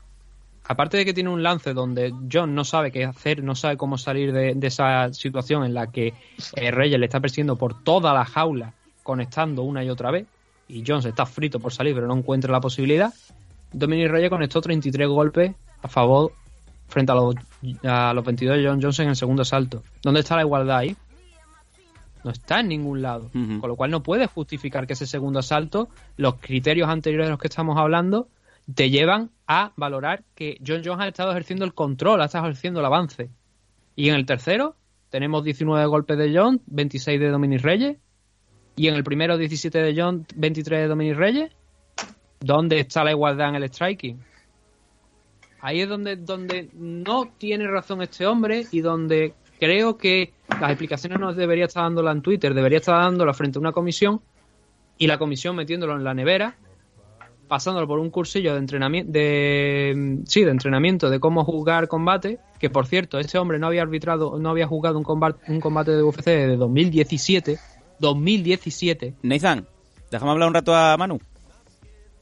aparte 0.70 0.98
de 0.98 1.06
que 1.06 1.16
tiene 1.16 1.32
un 1.32 1.42
lance 1.42 1.74
donde 1.74 2.14
John 2.32 2.54
no 2.54 2.64
sabe 2.64 2.92
qué 2.92 3.04
hacer, 3.04 3.44
no 3.44 3.56
sabe 3.56 3.76
cómo 3.76 3.98
salir 3.98 4.32
de, 4.32 4.54
de 4.54 4.68
esa 4.68 5.12
situación 5.12 5.66
en 5.66 5.74
la 5.74 5.88
que 5.88 6.14
eh, 6.56 6.72
Reyes 6.72 7.00
le 7.00 7.08
está 7.08 7.20
persiguiendo 7.20 7.56
por 7.56 7.84
toda 7.84 8.14
la 8.14 8.24
jaula, 8.24 8.74
conectando 9.02 9.64
una 9.64 9.84
y 9.84 9.90
otra 9.90 10.12
vez, 10.12 10.28
y 10.68 10.84
John 10.86 11.02
se 11.02 11.10
está 11.10 11.26
frito 11.26 11.60
por 11.60 11.74
salir, 11.74 11.96
pero 11.96 12.08
no 12.08 12.16
encuentra 12.16 12.52
la 12.52 12.62
posibilidad. 12.62 13.12
Dominic 13.74 14.12
Reyes 14.12 14.30
conectó 14.30 14.62
33 14.62 15.08
golpes 15.08 15.56
a 15.82 15.88
favor 15.88 16.34
frente 16.88 17.12
a 17.12 17.16
los, 17.16 17.36
a 17.84 18.14
los 18.14 18.24
22 18.24 18.58
de 18.58 18.68
John 18.68 18.80
Johnson 18.80 19.04
en 19.06 19.10
el 19.10 19.16
segundo 19.16 19.44
salto. 19.44 19.82
¿Dónde 20.04 20.20
está 20.20 20.36
la 20.36 20.44
igualdad 20.44 20.78
ahí? 20.78 20.96
No 22.24 22.30
está 22.30 22.60
en 22.60 22.68
ningún 22.68 23.02
lado. 23.02 23.32
Uh 23.34 23.38
-huh. 23.40 23.60
Con 23.60 23.70
lo 23.70 23.76
cual 23.76 23.90
no 23.90 24.04
puedes 24.04 24.30
justificar 24.30 24.86
que 24.86 24.94
ese 24.94 25.08
segundo 25.08 25.40
asalto, 25.40 25.90
los 26.16 26.36
criterios 26.36 26.90
anteriores 26.90 27.26
de 27.26 27.32
los 27.32 27.40
que 27.40 27.48
estamos 27.48 27.76
hablando, 27.76 28.28
te 28.74 28.90
llevan 28.90 29.32
a 29.48 29.74
valorar 29.76 30.24
que 30.36 30.60
John 30.66 30.82
Jones 30.84 31.06
ha 31.06 31.08
estado 31.08 31.32
ejerciendo 31.32 31.66
el 31.66 31.74
control, 31.74 32.22
ha 32.22 32.26
estado 32.26 32.46
ejerciendo 32.46 32.80
el 32.80 32.86
avance. 32.86 33.30
Y 33.96 34.10
en 34.10 34.16
el 34.16 34.26
tercero 34.26 34.76
tenemos 35.10 35.44
19 35.44 35.86
golpes 35.88 36.18
de 36.18 36.32
John, 36.36 36.62
26 36.68 37.20
de 37.20 37.30
Dominic 37.30 37.62
Reyes. 37.62 37.98
Y 38.76 38.88
en 38.88 38.96
el 38.96 39.04
primero 39.04 39.38
17 39.38 39.78
de 39.82 40.00
John, 40.00 40.26
23 40.36 40.82
de 40.82 40.88
Dominic 40.88 41.18
Reyes. 41.18 41.52
¿Dónde 42.40 42.80
está 42.80 43.04
la 43.04 43.12
igualdad 43.12 43.50
en 43.50 43.56
el 43.56 43.64
striking? 43.70 44.20
Ahí 45.62 45.82
es 45.82 45.90
donde, 45.90 46.16
donde 46.16 46.70
no 46.74 47.34
tiene 47.38 47.68
razón 47.68 48.02
este 48.02 48.26
hombre 48.26 48.66
y 48.72 48.80
donde 48.80 49.34
creo 49.60 49.98
que 49.98 50.32
las 50.62 50.70
explicaciones 50.70 51.20
no 51.20 51.34
debería 51.34 51.66
estar 51.66 51.84
dándola 51.84 52.12
en 52.12 52.22
Twitter, 52.22 52.54
debería 52.54 52.78
estar 52.78 53.02
dándola 53.02 53.34
frente 53.34 53.58
a 53.58 53.62
una 53.62 53.74
comisión 53.74 54.22
y 54.98 55.08
la 55.08 55.18
comisión 55.18 55.58
metiéndolo 55.58 55.96
en 55.98 56.06
la 56.06 56.14
nevera, 56.14 56.56
pasándolo 57.50 57.88
por 57.88 58.00
un 58.00 58.12
cursillo 58.12 58.54
de 58.54 58.60
entrenamiento, 58.60 59.12
de, 59.12 60.20
sí, 60.26 60.44
de 60.44 60.52
entrenamiento 60.52 61.10
de 61.10 61.20
cómo 61.20 61.44
jugar 61.44 61.90
combate, 61.90 62.40
que 62.60 62.70
por 62.70 62.86
cierto, 62.86 63.20
este 63.20 63.38
hombre 63.38 63.60
no 63.60 63.68
había 63.68 63.82
arbitrado, 63.82 64.40
no 64.40 64.50
había 64.50 64.68
jugado 64.68 64.98
un 64.98 65.04
combate, 65.04 65.52
un 65.52 65.60
combate 65.60 65.92
de 65.92 66.04
UFC 66.04 66.26
de 66.26 66.56
2017, 66.56 67.60
2017. 68.00 69.16
Nathan, 69.24 69.68
déjame 70.10 70.32
hablar 70.32 70.48
un 70.48 70.54
rato 70.54 70.74
a 70.74 70.96
Manu. 70.96 71.20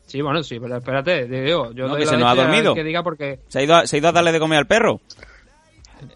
Sí, 0.07 0.21
bueno, 0.21 0.41
sí, 0.41 0.57
pero 0.59 0.77
espérate, 0.77 1.27
digo, 1.27 1.73
yo 1.73 1.87
no, 1.87 1.97
que 1.97 2.05
se 2.05 2.17
nos 2.17 2.31
ha 2.31 2.35
dormido. 2.35 2.73
Que 2.73 2.83
diga 2.83 3.03
porque... 3.03 3.41
¿Se 3.49 3.59
ha, 3.59 3.63
ido 3.63 3.75
a, 3.75 3.85
se 3.85 3.97
ha 3.97 3.99
ido 3.99 4.07
a 4.07 4.13
darle 4.13 4.31
de 4.31 4.39
comer 4.39 4.59
al 4.59 4.65
perro. 4.65 5.01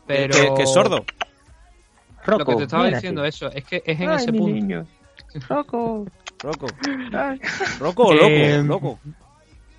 Pero... 0.07 0.33
Que, 0.33 0.53
que 0.55 0.63
es 0.63 0.71
sordo. 0.71 1.05
Rocco, 2.25 2.39
Lo 2.39 2.45
que 2.45 2.55
te 2.55 2.63
estaba 2.63 2.87
diciendo 2.87 3.25
eso, 3.25 3.51
es 3.51 3.65
que 3.65 3.83
es 3.85 3.99
en 3.99 4.09
Ay, 4.09 4.15
ese 4.15 4.31
mi 4.31 4.37
punto. 4.37 4.55
Niño. 4.55 4.87
Rocco. 5.49 6.05
Rocco. 6.43 6.67
Rocco 7.79 8.03
o 8.07 8.13
Eh, 8.13 8.57
loco, 8.63 8.67
loco. 8.67 8.99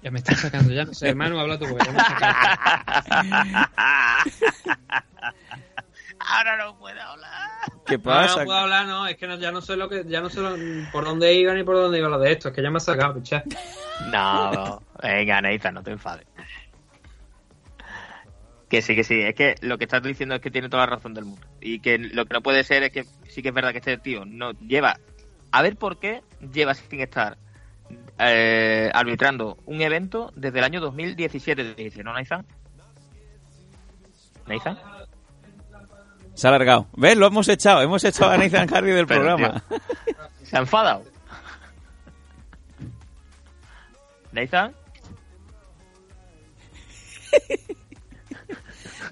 Ya 0.02 0.10
me 0.10 0.18
estás 0.18 0.40
sacando, 0.40 0.72
ya 0.72 0.84
no 0.84 0.94
sé, 0.94 1.10
hermano, 1.10 1.39
habla 1.39 1.59
tú 1.59 1.66
porque 1.68 1.84
ya 1.86 1.93
me 1.93 1.98
estás 1.98 2.18
Ahora 6.18 6.56
no 6.56 6.76
puedo 6.78 7.01
hablar. 7.01 7.30
¿Qué 7.86 7.97
No, 7.98 8.02
pasa? 8.05 8.40
no 8.40 8.44
puedo 8.47 8.59
hablar, 8.59 8.86
no, 8.86 9.06
es 9.06 9.16
que 9.16 9.26
no- 9.26 9.39
ya 9.39 9.51
no 9.52 9.60
sé 9.60 9.76
lo 9.76 9.89
que, 9.89 10.05
ya 10.06 10.20
no 10.20 10.30
sé 10.30 10.40
lo- 10.40 10.56
por 10.93 11.05
dónde 11.05 11.32
iba 11.34 11.52
ni 11.55 11.64
por 11.64 11.76
dónde 11.76 11.98
iba 11.98 12.09
lo 12.09 12.18
de 12.18 12.32
esto, 12.32 12.48
es 12.48 12.55
que 12.55 12.62
ya 12.62 12.70
me 12.70 12.76
has 12.78 12.84
sacado, 12.84 13.14
picha. 13.14 13.43
No, 14.10 14.52
no. 14.52 14.82
venga, 15.02 15.40
Nathan, 15.40 15.74
no 15.74 15.82
te 15.82 15.90
enfades. 15.93 16.26
Que 18.68 18.80
sí, 18.82 18.94
que 18.97 19.05
sí. 19.05 19.20
Es 19.20 19.34
que 19.34 19.55
lo 19.60 19.76
que 19.78 19.84
estás 19.84 20.02
diciendo 20.02 20.34
es 20.34 20.40
que 20.40 20.51
tiene 20.51 20.68
toda 20.70 20.86
la 20.86 20.97
razón 20.97 21.12
del 21.12 21.26
mundo. 21.26 21.47
Y 21.60 21.80
que 21.80 21.98
lo 21.98 22.24
que 22.24 22.32
no 22.34 22.40
puede 22.40 22.64
ser 22.64 22.82
es 22.84 22.90
que 22.90 23.05
sí 23.28 23.43
que 23.43 23.48
es 23.51 23.55
verdad 23.55 23.72
que 23.72 23.78
este 23.78 23.98
tío 23.98 24.24
no 24.24 24.52
lleva. 24.52 24.98
A 25.53 25.62
ver 25.62 25.77
por 25.77 25.99
qué 25.99 26.23
lleva 26.53 26.74
sin 26.74 27.01
estar 27.01 27.37
eh, 28.19 28.91
arbitrando 28.93 29.59
un 29.66 29.83
evento 29.83 30.33
desde 30.35 30.59
el 30.59 30.65
año 30.65 30.81
2017. 30.81 31.74
Te 31.74 31.83
dice, 31.83 32.03
¿no, 32.03 32.12
Nathan? 32.12 32.47
¿Nathan? 34.47 34.79
Se 36.35 36.47
ha 36.47 36.51
alargado. 36.51 36.87
¿Ves? 36.97 37.16
Lo 37.16 37.27
hemos 37.27 37.49
echado. 37.49 37.83
Hemos 37.83 38.03
echado 38.05 38.31
a 38.31 38.39
Nathan 38.39 38.66
Hardy 38.66 38.91
del 38.91 39.07
Pero, 39.09 39.37
programa. 39.37 39.62
¿Se 40.43 40.57
ha 40.57 40.61
enfadado? 40.61 41.05
¿Nathan? 44.33 44.74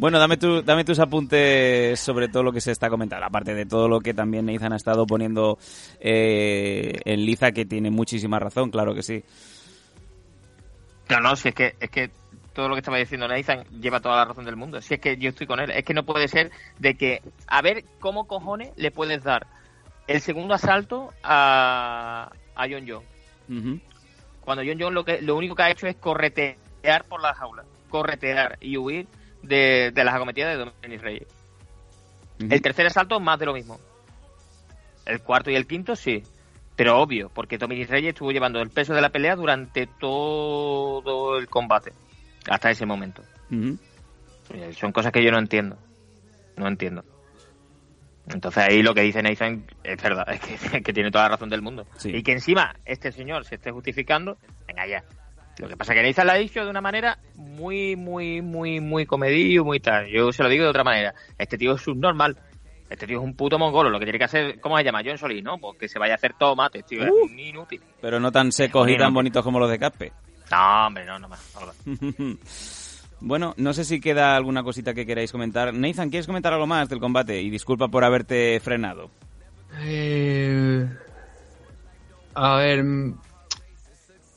Bueno, 0.00 0.18
dame, 0.18 0.38
tu, 0.38 0.62
dame 0.62 0.82
tus 0.82 0.98
apuntes 0.98 2.00
sobre 2.00 2.28
todo 2.28 2.42
lo 2.42 2.52
que 2.52 2.62
se 2.62 2.72
está 2.72 2.88
comentando, 2.88 3.26
aparte 3.26 3.52
de 3.52 3.66
todo 3.66 3.86
lo 3.86 4.00
que 4.00 4.14
también 4.14 4.46
Nathan 4.46 4.72
ha 4.72 4.76
estado 4.76 5.06
poniendo 5.06 5.58
eh, 6.00 6.94
en 7.04 7.26
liza, 7.26 7.52
que 7.52 7.66
tiene 7.66 7.90
muchísima 7.90 8.38
razón, 8.38 8.70
claro 8.70 8.94
que 8.94 9.02
sí. 9.02 9.22
No, 11.10 11.20
no, 11.20 11.36
si 11.36 11.50
es 11.50 11.54
que, 11.54 11.74
es 11.78 11.90
que 11.90 12.10
todo 12.54 12.70
lo 12.70 12.76
que 12.76 12.78
estaba 12.78 12.96
diciendo 12.96 13.28
Nathan 13.28 13.64
lleva 13.78 14.00
toda 14.00 14.16
la 14.16 14.24
razón 14.24 14.46
del 14.46 14.56
mundo. 14.56 14.80
Si 14.80 14.94
es 14.94 15.00
que 15.00 15.18
yo 15.18 15.28
estoy 15.28 15.46
con 15.46 15.60
él, 15.60 15.70
es 15.70 15.84
que 15.84 15.92
no 15.92 16.06
puede 16.06 16.28
ser 16.28 16.50
de 16.78 16.94
que, 16.94 17.20
a 17.46 17.60
ver 17.60 17.84
cómo 17.98 18.26
cojones 18.26 18.70
le 18.76 18.90
puedes 18.90 19.22
dar 19.22 19.48
el 20.06 20.22
segundo 20.22 20.54
asalto 20.54 21.12
a, 21.22 22.32
a 22.54 22.68
John 22.70 22.86
John. 22.88 23.82
Cuando 24.40 24.62
John 24.64 24.78
John 24.80 24.94
lo, 24.94 25.04
que, 25.04 25.20
lo 25.20 25.36
único 25.36 25.54
que 25.54 25.62
ha 25.62 25.70
hecho 25.70 25.86
es 25.86 25.96
corretear 25.96 27.04
por 27.06 27.20
las 27.20 27.36
jaulas, 27.36 27.66
corretear 27.90 28.56
y 28.62 28.78
huir 28.78 29.06
de, 29.42 29.90
de 29.92 30.04
las 30.04 30.14
acometidas 30.14 30.56
de 30.56 30.64
Dominic 30.64 31.02
Reyes. 31.02 31.28
El 32.38 32.62
tercer 32.62 32.86
asalto, 32.86 33.20
más 33.20 33.38
de 33.38 33.46
lo 33.46 33.52
mismo. 33.52 33.78
El 35.04 35.20
cuarto 35.20 35.50
y 35.50 35.56
el 35.56 35.66
quinto, 35.66 35.94
sí. 35.96 36.22
Pero 36.76 36.98
obvio, 37.00 37.30
porque 37.34 37.58
Dominic 37.58 37.90
Reyes 37.90 38.10
estuvo 38.10 38.32
llevando 38.32 38.60
el 38.60 38.70
peso 38.70 38.94
de 38.94 39.02
la 39.02 39.10
pelea 39.10 39.36
durante 39.36 39.86
todo 39.86 41.36
el 41.38 41.48
combate. 41.48 41.92
Hasta 42.48 42.70
ese 42.70 42.86
momento. 42.86 43.22
Eh, 43.50 44.72
Son 44.72 44.90
cosas 44.92 45.12
que 45.12 45.22
yo 45.22 45.30
no 45.30 45.38
entiendo. 45.38 45.76
No 46.56 46.66
entiendo. 46.68 47.04
Entonces 48.28 48.64
ahí 48.64 48.82
lo 48.82 48.94
que 48.94 49.02
dice 49.02 49.22
Nathan 49.22 49.64
es 49.82 50.00
verdad, 50.02 50.26
es 50.32 50.40
que, 50.40 50.54
es 50.54 50.82
que 50.82 50.92
tiene 50.92 51.10
toda 51.10 51.24
la 51.24 51.30
razón 51.30 51.50
del 51.50 51.62
mundo. 51.62 51.86
Y 52.04 52.22
que 52.22 52.32
encima 52.32 52.74
este 52.84 53.12
señor 53.12 53.44
se 53.44 53.56
esté 53.56 53.70
justificando, 53.70 54.38
venga 54.66 54.86
ya. 54.86 55.04
Lo 55.60 55.68
que 55.68 55.76
pasa 55.76 55.92
es 55.92 56.00
que 56.00 56.06
Nathan 56.06 56.26
lo 56.26 56.32
ha 56.32 56.36
dicho 56.36 56.64
de 56.64 56.70
una 56.70 56.80
manera 56.80 57.18
muy, 57.36 57.96
muy, 57.96 58.40
muy, 58.40 58.80
muy 58.80 59.06
comedillo, 59.06 59.64
muy 59.64 59.80
tal. 59.80 60.06
Yo 60.08 60.32
se 60.32 60.42
lo 60.42 60.48
digo 60.48 60.64
de 60.64 60.70
otra 60.70 60.84
manera. 60.84 61.14
Este 61.38 61.58
tío 61.58 61.74
es 61.74 61.82
subnormal. 61.82 62.36
Este 62.88 63.06
tío 63.06 63.18
es 63.18 63.24
un 63.24 63.34
puto 63.34 63.58
mongolo. 63.58 63.90
Lo 63.90 63.98
que 63.98 64.06
tiene 64.06 64.18
que 64.18 64.24
hacer, 64.24 64.60
¿cómo 64.60 64.76
se 64.78 64.84
llama? 64.84 65.02
John 65.04 65.18
Solís, 65.18 65.44
¿no? 65.44 65.58
Pues 65.58 65.78
que 65.78 65.88
se 65.88 65.98
vaya 65.98 66.14
a 66.14 66.16
hacer 66.16 66.34
tomate, 66.38 66.82
tío. 66.82 67.04
Es 67.04 67.10
un 67.10 67.38
inútil. 67.38 67.80
Pero 68.00 68.18
no 68.18 68.32
tan 68.32 68.50
secos 68.50 68.88
y 68.88 68.96
tan 68.96 69.14
bonitos 69.14 69.44
como 69.44 69.60
los 69.60 69.70
de 69.70 69.78
Caspe. 69.78 70.12
No, 70.50 70.86
hombre, 70.86 71.04
no, 71.04 71.18
no 71.18 71.28
más. 71.28 71.54
no 71.54 71.66
más. 71.66 72.76
Bueno, 73.22 73.52
no 73.58 73.74
sé 73.74 73.84
si 73.84 74.00
queda 74.00 74.34
alguna 74.34 74.62
cosita 74.62 74.94
que 74.94 75.04
queráis 75.04 75.30
comentar. 75.30 75.74
Nathan, 75.74 76.08
¿quieres 76.08 76.26
comentar 76.26 76.54
algo 76.54 76.66
más 76.66 76.88
del 76.88 77.00
combate? 77.00 77.42
Y 77.42 77.50
disculpa 77.50 77.88
por 77.88 78.02
haberte 78.02 78.58
frenado. 78.60 79.10
Eh, 79.80 80.88
a 82.34 82.56
ver. 82.56 82.84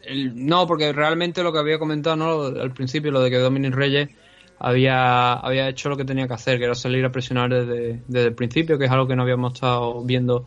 El- 0.06 0.46
no, 0.46 0.68
porque 0.68 0.92
realmente 0.94 1.44
lo 1.44 1.52
que 1.54 1.60
había 1.60 1.80
comentado 1.80 2.16
¿no? 2.16 2.42
al 2.44 2.72
principio, 2.72 3.12
lo 3.12 3.22
de 3.22 3.30
que 3.30 3.38
Dominic 3.38 3.74
Reyes 3.74 4.10
había, 4.60 5.34
había 5.34 5.68
hecho 5.70 5.90
lo 5.90 5.98
que 5.98 6.06
tenía 6.06 6.28
que 6.28 6.34
hacer, 6.34 6.58
que 6.58 6.66
era 6.66 6.76
salir 6.76 7.04
a 7.06 7.12
presionar 7.12 7.50
desde, 7.50 8.02
desde 8.08 8.28
el 8.28 8.34
principio, 8.34 8.78
que 8.78 8.86
es 8.86 8.92
algo 8.92 9.08
que 9.08 9.16
no 9.16 9.24
habíamos 9.24 9.54
estado 9.54 10.04
viendo 10.04 10.46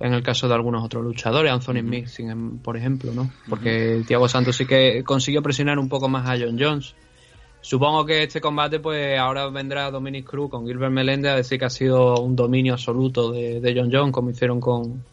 en 0.00 0.14
el 0.14 0.22
caso 0.22 0.48
de 0.48 0.54
algunos 0.54 0.84
otros 0.84 1.04
luchadores, 1.04 1.52
Anthony 1.52 1.74
Smith, 1.82 2.06
sin 2.06 2.30
em- 2.30 2.58
por 2.58 2.76
ejemplo, 2.76 3.12
¿no? 3.14 3.30
Porque 3.48 4.02
Thiago 4.06 4.28
Santos 4.28 4.56
sí 4.56 4.66
que 4.66 5.04
consiguió 5.04 5.42
presionar 5.42 5.78
un 5.78 5.88
poco 5.88 6.08
más 6.08 6.28
a 6.28 6.36
John 6.36 6.56
Jones. 6.58 6.94
Supongo 7.60 8.04
que 8.04 8.24
este 8.24 8.40
combate, 8.40 8.80
pues 8.80 9.16
ahora 9.16 9.46
vendrá 9.48 9.88
Dominic 9.92 10.26
Cruz 10.26 10.50
con 10.50 10.66
Gilbert 10.66 10.90
Melendez 10.92 11.30
a 11.32 11.36
decir 11.36 11.60
que 11.60 11.66
ha 11.66 11.70
sido 11.70 12.16
un 12.16 12.34
dominio 12.34 12.72
absoluto 12.72 13.30
de, 13.30 13.60
de 13.60 13.74
John 13.80 13.90
Jones, 13.92 14.12
como 14.12 14.30
hicieron 14.30 14.58
con, 14.60 15.04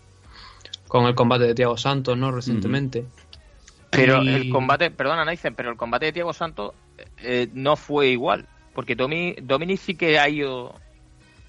con 0.88 1.06
el 1.06 1.14
combate 1.14 1.44
de 1.44 1.54
Thiago 1.54 1.78
Santos, 1.78 2.18
¿no? 2.18 2.32
Recientemente. 2.32 3.06
Pero 3.90 4.22
Y- 4.24 4.30
el 4.30 4.50
combate, 4.50 4.92
perdona, 4.92 5.26
Nathan, 5.26 5.56
pero 5.56 5.72
el 5.72 5.78
combate 5.78 6.08
de 6.08 6.12
Thiago 6.14 6.34
Santos 6.34 6.74
eh, 7.24 7.48
no 7.54 7.76
fue 7.76 8.08
igual. 8.08 8.46
Porque 8.74 8.96
Domi, 8.96 9.36
Dominic 9.42 9.80
sí 9.80 9.96
que 9.96 10.20
ha 10.20 10.30
ido 10.30 10.76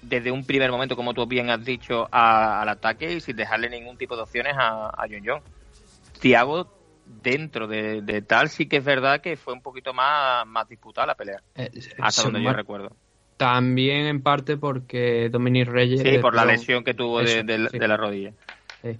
desde 0.01 0.31
un 0.31 0.43
primer 0.43 0.71
momento, 0.71 0.95
como 0.95 1.13
tú 1.13 1.25
bien 1.27 1.49
has 1.49 1.63
dicho, 1.63 2.07
a- 2.11 2.61
al 2.61 2.69
ataque 2.69 3.13
y 3.13 3.21
sin 3.21 3.35
dejarle 3.35 3.69
ningún 3.69 3.97
tipo 3.97 4.15
de 4.15 4.23
opciones 4.23 4.55
a, 4.57 4.87
a 4.87 5.05
John 5.09 5.21
John. 5.25 5.41
Thiago, 6.19 6.67
dentro 7.05 7.67
de, 7.67 8.01
de 8.01 8.21
tal, 8.21 8.49
sí 8.49 8.65
que 8.67 8.77
es 8.77 8.83
verdad 8.83 9.21
que 9.21 9.35
fue 9.37 9.53
un 9.53 9.61
poquito 9.61 9.93
más, 9.93 10.45
más 10.47 10.67
disputada 10.67 11.07
la 11.07 11.15
pelea. 11.15 11.41
hasta 11.99 12.11
sí, 12.11 12.23
donde 12.23 12.43
yo 12.43 12.53
recuerdo. 12.53 12.95
También 13.37 14.05
en 14.07 14.21
parte 14.21 14.57
porque 14.57 15.29
Dominic 15.29 15.67
Reyes... 15.67 16.01
Sí, 16.01 16.17
por 16.19 16.35
la 16.35 16.45
lesión 16.45 16.83
que 16.83 16.93
tuvo 16.93 17.19
de, 17.19 17.23
Eso, 17.39 17.43
de- 17.43 17.69
sí. 17.69 17.79
de 17.79 17.87
la 17.87 17.97
rodilla. 17.97 18.33
Sí. 18.83 18.97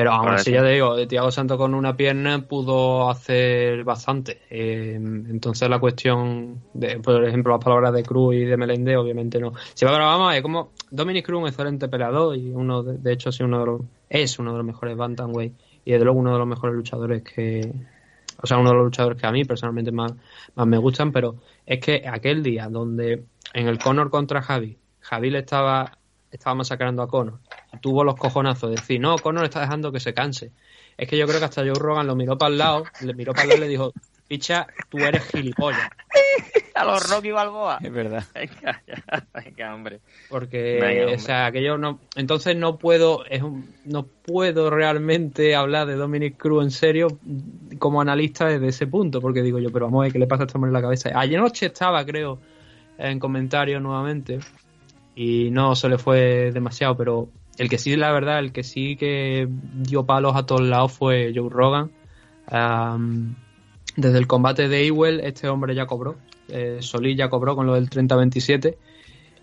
Pero 0.00 0.12
aún 0.12 0.30
así, 0.30 0.50
ya 0.50 0.62
te 0.62 0.70
digo, 0.70 0.96
de 0.96 1.06
Thiago 1.06 1.30
Santos 1.30 1.58
con 1.58 1.74
una 1.74 1.94
pierna 1.94 2.40
pudo 2.48 3.10
hacer 3.10 3.84
bastante. 3.84 4.40
Eh, 4.48 4.94
entonces 4.94 5.68
la 5.68 5.78
cuestión, 5.78 6.62
de, 6.72 6.98
por 7.00 7.22
ejemplo, 7.22 7.52
las 7.52 7.62
palabras 7.62 7.92
de 7.92 8.02
Cruz 8.02 8.34
y 8.34 8.46
de 8.46 8.56
Melende, 8.56 8.96
obviamente 8.96 9.38
no. 9.38 9.52
Si 9.74 9.84
pero 9.84 9.98
vamos 9.98 10.32
ver, 10.32 10.40
como 10.40 10.72
Dominic 10.90 11.26
Cruz 11.26 11.40
es 11.40 11.42
un 11.42 11.48
excelente 11.48 11.88
peleador 11.88 12.34
y 12.34 12.50
uno, 12.50 12.82
de, 12.82 12.96
de 12.96 13.12
hecho, 13.12 13.30
sí, 13.30 13.42
uno 13.42 13.58
de 13.60 13.66
los, 13.66 13.80
es 14.08 14.38
uno 14.38 14.52
de 14.52 14.56
los 14.56 14.66
mejores 14.66 14.96
Bantamweight 14.96 15.52
y 15.84 15.92
desde 15.92 16.04
luego 16.04 16.18
uno 16.18 16.32
de 16.32 16.38
los 16.38 16.48
mejores 16.48 16.74
luchadores 16.74 17.22
que, 17.22 17.70
o 18.40 18.46
sea, 18.46 18.56
uno 18.56 18.70
de 18.70 18.76
los 18.76 18.84
luchadores 18.86 19.20
que 19.20 19.26
a 19.26 19.32
mí 19.32 19.44
personalmente 19.44 19.92
más, 19.92 20.14
más 20.54 20.66
me 20.66 20.78
gustan, 20.78 21.12
pero 21.12 21.34
es 21.66 21.78
que 21.78 22.08
aquel 22.10 22.42
día 22.42 22.70
donde 22.70 23.24
en 23.52 23.68
el 23.68 23.78
Conor 23.78 24.08
contra 24.08 24.40
Javi, 24.40 24.78
Javi 25.00 25.28
le 25.28 25.40
estaba, 25.40 25.98
estaba 26.30 26.54
masacrando 26.54 27.02
a 27.02 27.08
Conor, 27.08 27.40
y 27.72 27.78
tuvo 27.78 28.04
los 28.04 28.16
cojonazos 28.16 28.70
de 28.70 28.76
decir, 28.76 29.00
no, 29.00 29.16
Conor 29.18 29.44
está 29.44 29.60
dejando 29.60 29.92
que 29.92 30.00
se 30.00 30.14
canse. 30.14 30.52
Es 30.96 31.08
que 31.08 31.16
yo 31.16 31.26
creo 31.26 31.38
que 31.38 31.44
hasta 31.46 31.62
Joe 31.62 31.74
Rogan 31.74 32.06
lo 32.06 32.14
miró 32.14 32.36
para 32.36 32.52
el 32.52 32.58
lado, 32.58 32.84
le 33.02 33.14
miró 33.14 33.32
para 33.32 33.44
el 33.44 33.48
lado 33.50 33.58
y 33.58 33.64
le 33.64 33.68
dijo, 33.68 33.92
picha, 34.28 34.66
tú 34.88 34.98
eres 34.98 35.24
gilipollas. 35.30 35.88
A 36.74 36.84
los 36.84 37.10
Rocky 37.10 37.30
Balboa. 37.30 37.78
Es 37.82 37.92
verdad. 37.92 38.24
Venga, 38.34 38.82
ya, 38.86 39.26
venga, 39.34 39.74
hombre. 39.74 40.00
Porque, 40.28 40.78
Venga, 40.80 41.00
hombre. 41.02 41.14
o 41.16 41.18
sea, 41.18 41.50
que 41.52 41.62
yo 41.62 41.76
no, 41.76 41.98
entonces 42.16 42.56
no 42.56 42.78
puedo, 42.78 43.24
es 43.26 43.42
un- 43.42 43.74
no 43.84 44.06
puedo 44.06 44.70
realmente 44.70 45.54
hablar 45.54 45.86
de 45.88 45.96
Dominic 45.96 46.36
Cruz 46.38 46.64
en 46.64 46.70
serio 46.70 47.08
como 47.78 48.00
analista 48.00 48.46
desde 48.46 48.68
ese 48.68 48.86
punto, 48.86 49.20
porque 49.20 49.42
digo 49.42 49.58
yo, 49.58 49.70
pero 49.72 49.86
vamos 49.86 50.00
a 50.00 50.04
ver 50.04 50.12
qué 50.12 50.18
le 50.20 50.26
pasa 50.26 50.44
a 50.44 50.46
este 50.46 50.56
hombre 50.56 50.68
en 50.70 50.74
la 50.74 50.80
cabeza. 50.82 51.10
Ayer 51.14 51.38
noche 51.40 51.66
estaba, 51.66 52.04
creo, 52.06 52.38
en 52.96 53.18
comentarios 53.18 53.82
nuevamente 53.82 54.38
y 55.14 55.50
no 55.50 55.74
se 55.74 55.88
le 55.88 55.98
fue 55.98 56.50
demasiado, 56.52 56.96
pero 56.96 57.28
el 57.58 57.68
que 57.68 57.78
sí, 57.78 57.96
la 57.96 58.12
verdad, 58.12 58.38
el 58.38 58.52
que 58.52 58.62
sí 58.62 58.96
que 58.96 59.48
dio 59.74 60.06
palos 60.06 60.34
a 60.36 60.46
todos 60.46 60.62
lados 60.62 60.92
fue 60.92 61.32
Joe 61.34 61.50
Rogan. 61.50 61.90
Desde 63.96 64.18
el 64.18 64.26
combate 64.26 64.68
de 64.68 64.86
Ewell, 64.86 65.20
este 65.20 65.48
hombre 65.48 65.74
ya 65.74 65.86
cobró. 65.86 66.16
Eh, 66.48 66.78
Solís 66.80 67.16
ya 67.16 67.28
cobró 67.28 67.54
con 67.56 67.66
lo 67.66 67.74
del 67.74 67.90
30-27. 67.90 68.76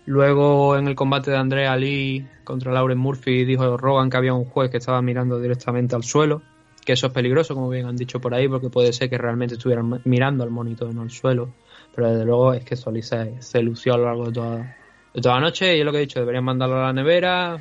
Luego, 0.06 0.76
en 0.76 0.88
el 0.88 0.94
combate 0.94 1.30
de 1.30 1.36
Andrea 1.36 1.76
Lee 1.76 2.26
contra 2.44 2.72
Lauren 2.72 2.98
Murphy, 2.98 3.44
dijo 3.44 3.76
Rogan 3.76 4.10
que 4.10 4.16
había 4.16 4.34
un 4.34 4.46
juez 4.46 4.70
que 4.70 4.78
estaba 4.78 5.02
mirando 5.02 5.38
directamente 5.38 5.94
al 5.94 6.02
suelo. 6.02 6.42
Que 6.84 6.94
eso 6.94 7.08
es 7.08 7.12
peligroso, 7.12 7.54
como 7.54 7.68
bien 7.68 7.86
han 7.86 7.96
dicho 7.96 8.20
por 8.20 8.34
ahí, 8.34 8.48
porque 8.48 8.70
puede 8.70 8.92
ser 8.92 9.10
que 9.10 9.18
realmente 9.18 9.56
estuvieran 9.56 10.00
mirando 10.04 10.44
al 10.44 10.50
monitor, 10.50 10.94
no 10.94 11.02
al 11.02 11.10
suelo. 11.10 11.52
Pero 11.94 12.10
desde 12.10 12.24
luego 12.24 12.54
es 12.54 12.64
que 12.64 12.74
Solís 12.74 13.06
se, 13.06 13.40
se 13.42 13.62
lució 13.62 13.94
a 13.94 13.98
lo 13.98 14.04
largo 14.06 14.26
de 14.26 14.32
toda, 14.32 14.76
toda 15.20 15.36
la 15.36 15.40
noche. 15.42 15.76
Y 15.76 15.80
es 15.80 15.84
lo 15.84 15.92
que 15.92 15.98
he 15.98 16.02
dicho, 16.02 16.20
deberían 16.20 16.44
mandarlo 16.44 16.76
a 16.78 16.86
la 16.86 16.92
nevera. 16.92 17.56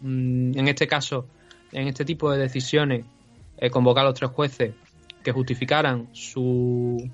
Mm, 0.00 0.56
En 0.58 0.68
este 0.68 0.86
caso, 0.86 1.26
en 1.72 1.88
este 1.88 2.04
tipo 2.04 2.30
de 2.30 2.38
decisiones, 2.38 3.04
eh, 3.58 3.70
convocar 3.70 4.04
a 4.04 4.08
los 4.10 4.18
tres 4.18 4.30
jueces 4.30 4.74
que 5.22 5.32
justificaran 5.32 6.08
su. 6.12 7.08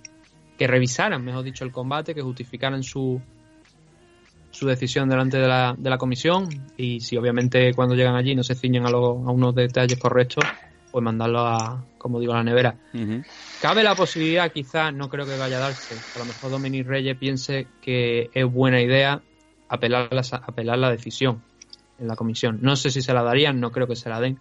que 0.58 0.66
revisaran, 0.66 1.24
mejor 1.24 1.42
dicho, 1.44 1.64
el 1.64 1.72
combate, 1.72 2.14
que 2.14 2.22
justificaran 2.22 2.82
su 2.82 3.20
su 4.50 4.66
decisión 4.68 5.08
delante 5.08 5.36
de 5.38 5.48
la, 5.48 5.74
de 5.76 5.90
la 5.90 5.98
comisión 5.98 6.48
y 6.76 7.00
si 7.00 7.16
obviamente 7.16 7.74
cuando 7.74 7.96
llegan 7.96 8.14
allí 8.14 8.36
no 8.36 8.44
se 8.44 8.54
ciñen 8.54 8.86
a, 8.86 8.90
lo- 8.90 9.18
a 9.26 9.32
unos 9.32 9.52
detalles 9.54 9.98
correctos, 9.98 10.44
pues 10.92 11.02
mandarlo 11.02 11.40
a, 11.40 11.84
como 11.98 12.20
digo, 12.20 12.34
a 12.34 12.36
la 12.36 12.44
nevera. 12.44 12.76
Cabe 13.58 13.82
la 13.82 13.96
posibilidad, 13.96 14.52
quizás, 14.52 14.94
no 14.94 15.08
creo 15.08 15.26
que 15.26 15.36
vaya 15.36 15.56
a 15.56 15.60
darse, 15.60 16.04
a 16.14 16.18
lo 16.20 16.24
mejor 16.26 16.50
Dominic 16.52 16.86
Reyes 16.86 17.16
piense 17.18 17.66
que 17.80 18.30
es 18.32 18.44
buena 18.46 18.80
idea 18.80 19.22
apelar 19.68 20.12
la, 20.12 20.22
apelar 20.46 20.78
la 20.78 20.90
decisión 20.90 21.42
en 21.98 22.08
la 22.08 22.16
comisión. 22.16 22.58
No 22.62 22.76
sé 22.76 22.90
si 22.90 23.02
se 23.02 23.14
la 23.14 23.22
darían, 23.22 23.60
no 23.60 23.70
creo 23.70 23.86
que 23.86 23.96
se 23.96 24.08
la 24.08 24.20
den, 24.20 24.40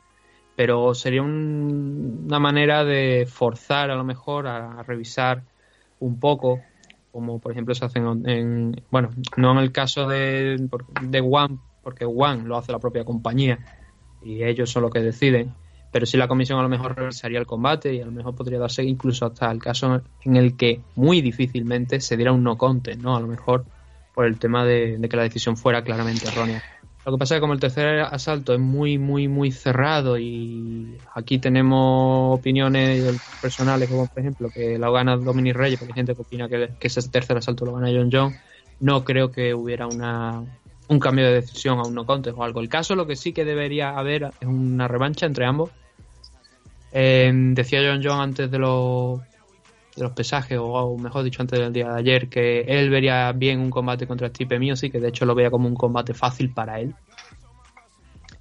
pero 0.55 0.93
sería 0.93 1.21
un- 1.21 2.23
una 2.25 2.39
manera 2.39 2.83
de 2.83 3.27
forzar 3.29 3.91
a 3.91 3.95
lo 3.95 4.03
mejor 4.03 4.47
a, 4.47 4.83
revisar 4.83 5.43
un 5.99 6.19
poco, 6.19 6.59
como 7.11 7.39
por 7.39 7.51
ejemplo 7.51 7.75
se 7.75 7.85
hacen 7.85 8.27
en, 8.27 8.81
bueno, 8.91 9.09
no 9.37 9.51
en 9.51 9.57
el 9.59 9.71
caso 9.71 10.07
de, 10.07 10.57
de 11.01 11.21
One, 11.21 11.57
porque 11.81 12.05
One 12.05 12.43
lo 12.43 12.57
hace 12.57 12.71
la 12.71 12.79
propia 12.79 13.05
compañía 13.05 13.59
y 14.23 14.43
ellos 14.43 14.69
son 14.69 14.83
los 14.83 14.91
que 14.91 14.99
deciden, 14.99 15.53
pero 15.91 16.05
si 16.05 16.17
la 16.17 16.27
comisión 16.27 16.59
a 16.59 16.63
lo 16.63 16.69
mejor 16.69 16.95
revisaría 16.95 17.39
el 17.39 17.45
combate 17.45 17.93
y 17.93 18.01
a 18.01 18.05
lo 18.05 18.11
mejor 18.11 18.35
podría 18.35 18.59
darse 18.59 18.83
incluso 18.83 19.25
hasta 19.25 19.51
el 19.51 19.59
caso 19.59 20.01
en 20.23 20.35
el 20.35 20.55
que 20.57 20.81
muy 20.95 21.21
difícilmente 21.21 21.99
se 21.99 22.17
diera 22.17 22.31
un 22.31 22.43
no 22.43 22.57
contest, 22.57 22.99
¿no? 22.99 23.15
A 23.15 23.19
lo 23.19 23.27
mejor 23.27 23.65
por 24.13 24.25
el 24.25 24.37
tema 24.37 24.65
de, 24.65 24.99
que 25.09 25.17
la 25.17 25.23
decisión 25.23 25.57
fuera 25.57 25.83
claramente 25.83 26.27
errónea. 26.27 26.63
Lo 27.05 27.11
que 27.11 27.17
pasa 27.17 27.35
es 27.35 27.37
que 27.37 27.41
como 27.41 27.53
el 27.53 27.59
tercer 27.59 27.99
asalto 27.99 28.53
es 28.53 28.59
muy, 28.59 28.97
muy, 28.97 29.27
muy 29.27 29.51
cerrado 29.51 30.17
y 30.17 30.97
aquí 31.13 31.37
tenemos 31.37 32.39
opiniones 32.39 33.19
personales 33.41 33.89
como 33.89 34.07
por 34.07 34.19
ejemplo 34.19 34.49
que 34.49 34.77
lo 34.77 34.91
gana 34.93 35.17
Dominic 35.17 35.55
Reyes, 35.55 35.79
porque 35.79 35.91
hay 35.91 35.97
gente 35.97 36.15
que 36.15 36.21
opina 36.21 36.47
que, 36.47 36.69
que 36.79 36.87
ese 36.87 37.01
tercer 37.09 37.37
asalto 37.37 37.65
lo 37.65 37.73
gana 37.73 37.89
John 37.91 38.09
John. 38.09 38.33
no 38.79 39.03
creo 39.03 39.31
que 39.31 39.53
hubiera 39.53 39.85
una, 39.85 40.43
un 40.87 40.99
cambio 40.99 41.25
de 41.25 41.33
decisión 41.33 41.79
a 41.79 41.83
un 41.83 41.93
no 41.93 42.05
contest 42.05 42.37
o 42.37 42.43
algo. 42.43 42.61
El 42.61 42.69
caso, 42.69 42.95
lo 42.95 43.05
que 43.05 43.15
sí 43.15 43.33
que 43.33 43.43
debería 43.45 43.97
haber 43.97 44.31
es 44.39 44.47
una 44.47 44.87
revancha 44.87 45.25
entre 45.25 45.45
ambos. 45.45 45.71
Eh, 46.91 47.31
decía 47.33 47.81
John 47.83 48.01
John 48.03 48.21
antes 48.21 48.49
de 48.49 48.59
los, 48.59 49.19
de 49.95 50.03
los 50.03 50.11
pesajes, 50.13 50.57
o 50.59 50.97
mejor 50.97 51.23
dicho, 51.23 51.41
antes 51.41 51.59
del 51.59 51.71
día 51.71 51.89
de 51.89 51.99
ayer, 51.99 52.29
que 52.29 52.61
él 52.61 52.89
vería 52.89 53.31
bien 53.31 53.59
un 53.59 53.69
combate 53.69 54.07
contra 54.07 54.29
Stipe 54.29 54.59
Miocic, 54.59 54.91
que 54.91 54.99
de 54.99 55.09
hecho 55.09 55.25
lo 55.25 55.35
veía 55.35 55.51
como 55.51 55.67
un 55.67 55.75
combate 55.75 56.13
fácil 56.13 56.51
para 56.51 56.79
él. 56.79 56.95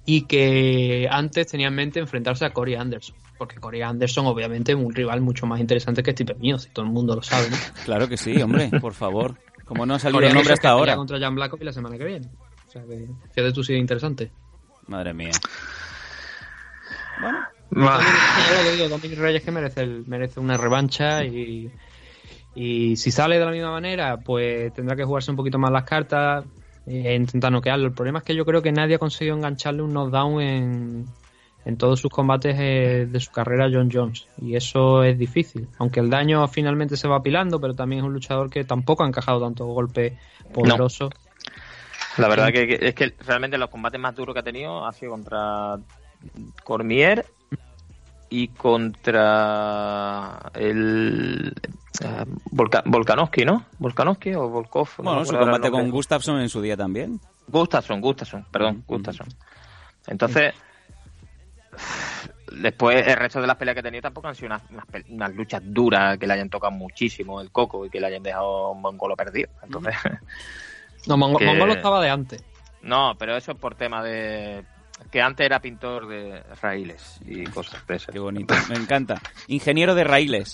Y 0.05 0.23
que 0.23 1.07
antes 1.09 1.47
tenía 1.47 1.67
en 1.67 1.75
mente 1.75 1.99
enfrentarse 1.99 2.45
a 2.45 2.49
Corey 2.51 2.75
Anderson. 2.75 3.15
Porque 3.37 3.55
Corey 3.55 3.81
Anderson, 3.81 4.25
obviamente, 4.25 4.73
es 4.73 4.77
un 4.77 4.93
rival 4.93 5.21
mucho 5.21 5.45
más 5.45 5.59
interesante 5.59 6.03
que 6.03 6.11
Stipe 6.11 6.35
Miocic, 6.35 6.73
todo 6.73 6.85
el 6.85 6.91
mundo 6.91 7.15
lo 7.15 7.21
sabe. 7.21 7.49
¿no? 7.49 7.57
Claro 7.85 8.07
que 8.07 8.17
sí, 8.17 8.41
hombre, 8.41 8.69
por 8.81 8.93
favor. 8.93 9.37
Como 9.65 9.85
no 9.85 9.95
ha 9.95 9.99
salido 9.99 10.21
el 10.21 10.33
nombre 10.33 10.53
hasta 10.53 10.69
ahora. 10.69 10.95
contra 10.95 11.19
Jan 11.19 11.35
Blackoff 11.35 11.61
y 11.61 11.65
la 11.65 11.73
semana 11.73 11.97
que 11.97 12.03
viene. 12.03 12.27
O 12.67 12.71
sea 12.71 12.83
que, 12.83 13.07
fíjate 13.31 13.53
tú 13.53 13.63
si 13.63 13.73
es 13.73 13.79
interesante. 13.79 14.31
Madre 14.87 15.13
mía. 15.13 15.31
Ya 17.21 17.52
lo 17.71 17.89
que 18.63 18.71
digo, 18.75 18.89
Dominic 18.89 19.17
Reyes 19.19 19.43
que 19.43 19.51
merece, 19.51 19.81
el- 19.81 20.05
merece 20.07 20.39
una 20.39 20.57
revancha 20.57 21.23
y, 21.25 21.71
y 22.55 22.95
si 22.97 23.11
sale 23.11 23.39
de 23.39 23.45
la 23.45 23.51
misma 23.51 23.71
manera, 23.71 24.17
pues 24.17 24.73
tendrá 24.73 24.95
que 24.95 25.03
jugarse 25.05 25.31
un 25.31 25.37
poquito 25.37 25.57
más 25.57 25.71
las 25.71 25.83
cartas 25.83 26.45
e 26.85 27.15
intentar 27.15 27.51
noquearlo. 27.51 27.87
El 27.87 27.93
problema 27.93 28.19
es 28.19 28.25
que 28.25 28.35
yo 28.35 28.45
creo 28.45 28.61
que 28.61 28.71
nadie 28.71 28.95
ha 28.95 28.99
conseguido 28.99 29.35
engancharle 29.35 29.81
un 29.81 29.93
knockdown 29.93 30.41
en, 30.41 31.05
en 31.65 31.77
todos 31.77 31.99
sus 31.99 32.11
combates 32.11 32.55
eh, 32.59 33.07
de 33.09 33.19
su 33.19 33.31
carrera 33.31 33.65
a 33.65 33.69
John 33.71 33.89
Jones 33.91 34.27
y 34.41 34.55
eso 34.55 35.03
es 35.03 35.17
difícil. 35.17 35.67
Aunque 35.79 35.99
el 36.01 36.09
daño 36.09 36.47
finalmente 36.47 36.97
se 36.97 37.07
va 37.07 37.15
apilando, 37.17 37.59
pero 37.59 37.73
también 37.73 38.01
es 38.01 38.05
un 38.05 38.13
luchador 38.13 38.49
que 38.49 38.65
tampoco 38.65 39.03
ha 39.03 39.07
encajado 39.07 39.39
tantos 39.41 39.65
golpes 39.67 40.13
poderosos. 40.53 41.11
La 42.17 42.27
verdad 42.27 42.51
que, 42.51 42.67
que- 42.67 42.87
es 42.89 42.93
que 42.93 43.13
realmente 43.25 43.57
los 43.57 43.69
combates 43.69 43.99
más 43.99 44.13
duros 44.13 44.33
que 44.35 44.39
ha 44.41 44.43
tenido 44.43 44.85
ha 44.85 44.91
sido 44.93 45.11
contra 45.13 45.77
Cormier 46.63 47.25
y 48.35 48.47
contra 48.47 50.39
el 50.55 51.53
Volka- 52.51 52.81
Volkanovski, 52.83 53.45
¿no? 53.45 53.65
Volkanovski 53.77 54.33
o 54.33 54.49
Volkov. 54.49 54.89
no 54.97 55.03
Bueno, 55.03 55.19
me 55.19 55.25
su 55.27 55.37
combate 55.37 55.69
con. 55.69 55.91
Gustafsson 55.91 56.41
en 56.41 56.49
su 56.49 56.59
día 56.61 56.75
también. 56.75 57.19
Gustafsson, 57.47 58.01
Gustafsson, 58.01 58.45
perdón, 58.51 58.83
Gustafsson. 58.87 59.27
Entonces, 60.07 60.55
después 62.51 63.05
el 63.07 63.15
resto 63.17 63.39
de 63.39 63.45
las 63.47 63.55
peleas 63.57 63.75
que 63.75 63.81
ha 63.81 63.83
tenido 63.83 64.01
tampoco 64.01 64.29
han 64.29 64.35
sido 64.35 64.47
unas, 64.47 64.63
unas 64.71 64.85
pe- 64.87 65.05
unas 65.09 65.31
luchas 65.35 65.61
duras 65.63 66.17
que 66.17 66.25
le 66.25 66.33
hayan 66.33 66.49
tocado 66.49 66.71
muchísimo 66.71 67.39
el 67.41 67.51
coco 67.51 67.85
y 67.85 67.89
que 67.91 67.99
le 67.99 68.07
hayan 68.07 68.23
dejado 68.23 68.71
un 68.71 68.81
mongolo 68.81 69.15
perdido. 69.15 69.49
Entonces, 69.61 69.93
No, 71.07 71.17
Mongo- 71.17 71.37
Que- 71.37 71.45
Mongolo 71.45 71.73
estaba 71.73 72.01
de 72.01 72.09
antes. 72.09 72.43
no, 72.81 73.13
pero 73.19 73.37
eso 73.37 73.51
es 73.51 73.57
por 73.59 73.75
tema 73.75 74.01
de 74.03 74.65
que 75.11 75.21
antes 75.21 75.45
era 75.45 75.59
pintor 75.59 76.07
de 76.07 76.41
raíles 76.61 77.19
y 77.25 77.43
cosas 77.45 77.85
de 77.87 77.95
esas. 77.95 78.13
Qué 78.13 78.19
bonito, 78.19 78.53
me 78.69 78.75
encanta. 78.75 79.21
Ingeniero 79.47 79.95
de 79.95 80.03
raíles. 80.03 80.51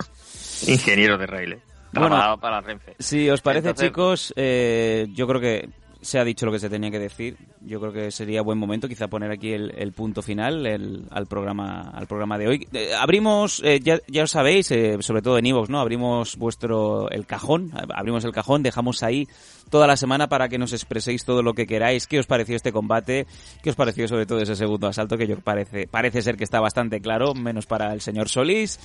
Ingeniero 0.68 1.18
de 1.18 1.26
raíles. 1.28 1.60
Bueno, 1.92 2.38
para 2.40 2.62
Renfe. 2.62 2.96
Si 3.00 3.30
os 3.30 3.42
parece, 3.42 3.70
Entonces- 3.70 3.88
chicos, 3.90 4.34
eh, 4.36 5.08
yo 5.14 5.28
creo 5.28 5.42
que 5.42 5.70
se 6.02 6.18
ha 6.18 6.24
dicho 6.24 6.46
lo 6.46 6.52
que 6.54 6.60
se 6.60 6.70
tenía 6.70 6.92
que 6.92 7.00
decir. 7.00 7.36
Yo 7.62 7.82
creo 7.82 7.92
que 7.92 8.10
sería 8.12 8.42
buen 8.42 8.58
momento 8.58 8.88
quizá 8.88 9.08
poner 9.10 9.32
aquí 9.32 9.52
el, 9.52 9.74
el 9.78 9.92
punto 9.92 10.22
final 10.22 10.66
el- 10.66 11.06
al 11.12 11.26
programa 11.26 11.90
al 11.94 12.08
programa 12.08 12.38
de 12.38 12.48
hoy. 12.48 12.68
Eh, 12.72 12.92
abrimos, 12.98 13.62
eh, 13.66 13.80
ya, 13.82 14.00
ya 14.08 14.24
os 14.24 14.32
sabéis, 14.32 14.72
eh, 14.72 14.98
sobre 15.02 15.22
todo 15.22 15.38
en 15.38 15.48
Evox, 15.48 15.70
¿no? 15.70 15.80
Abrimos 15.82 16.38
vuestro 16.38 17.10
el 17.10 17.26
cajón, 17.26 17.72
ab- 17.72 17.92
abrimos 17.94 18.24
el 18.24 18.32
cajón, 18.32 18.64
dejamos 18.64 19.04
ahí 19.04 19.28
toda 19.70 19.88
la 19.88 19.98
semana 19.98 20.28
para 20.28 20.50
que 20.50 20.58
nos 20.58 20.74
expreséis 20.74 21.26
todo 21.26 21.44
lo 21.44 21.54
que 21.54 21.68
queráis. 21.68 22.08
¿Qué 22.08 22.20
os 22.20 22.28
pareció 22.28 22.56
este 22.56 22.72
combate? 22.72 23.28
¿Qué 23.64 23.70
os 23.70 23.76
pareció 23.76 24.08
sobre 24.08 24.26
todo 24.26 24.40
ese 24.40 24.56
segundo 24.56 24.88
asalto 24.88 25.18
que 25.18 25.28
yo 25.28 25.40
parece 25.40 25.88
parece 25.88 26.22
ser 26.22 26.38
que 26.38 26.44
está 26.44 26.60
bastante 26.60 27.02
claro, 27.02 27.34
menos 27.34 27.66
para 27.66 27.94
el 27.94 28.02
señor 28.02 28.30
Solís? 28.30 28.80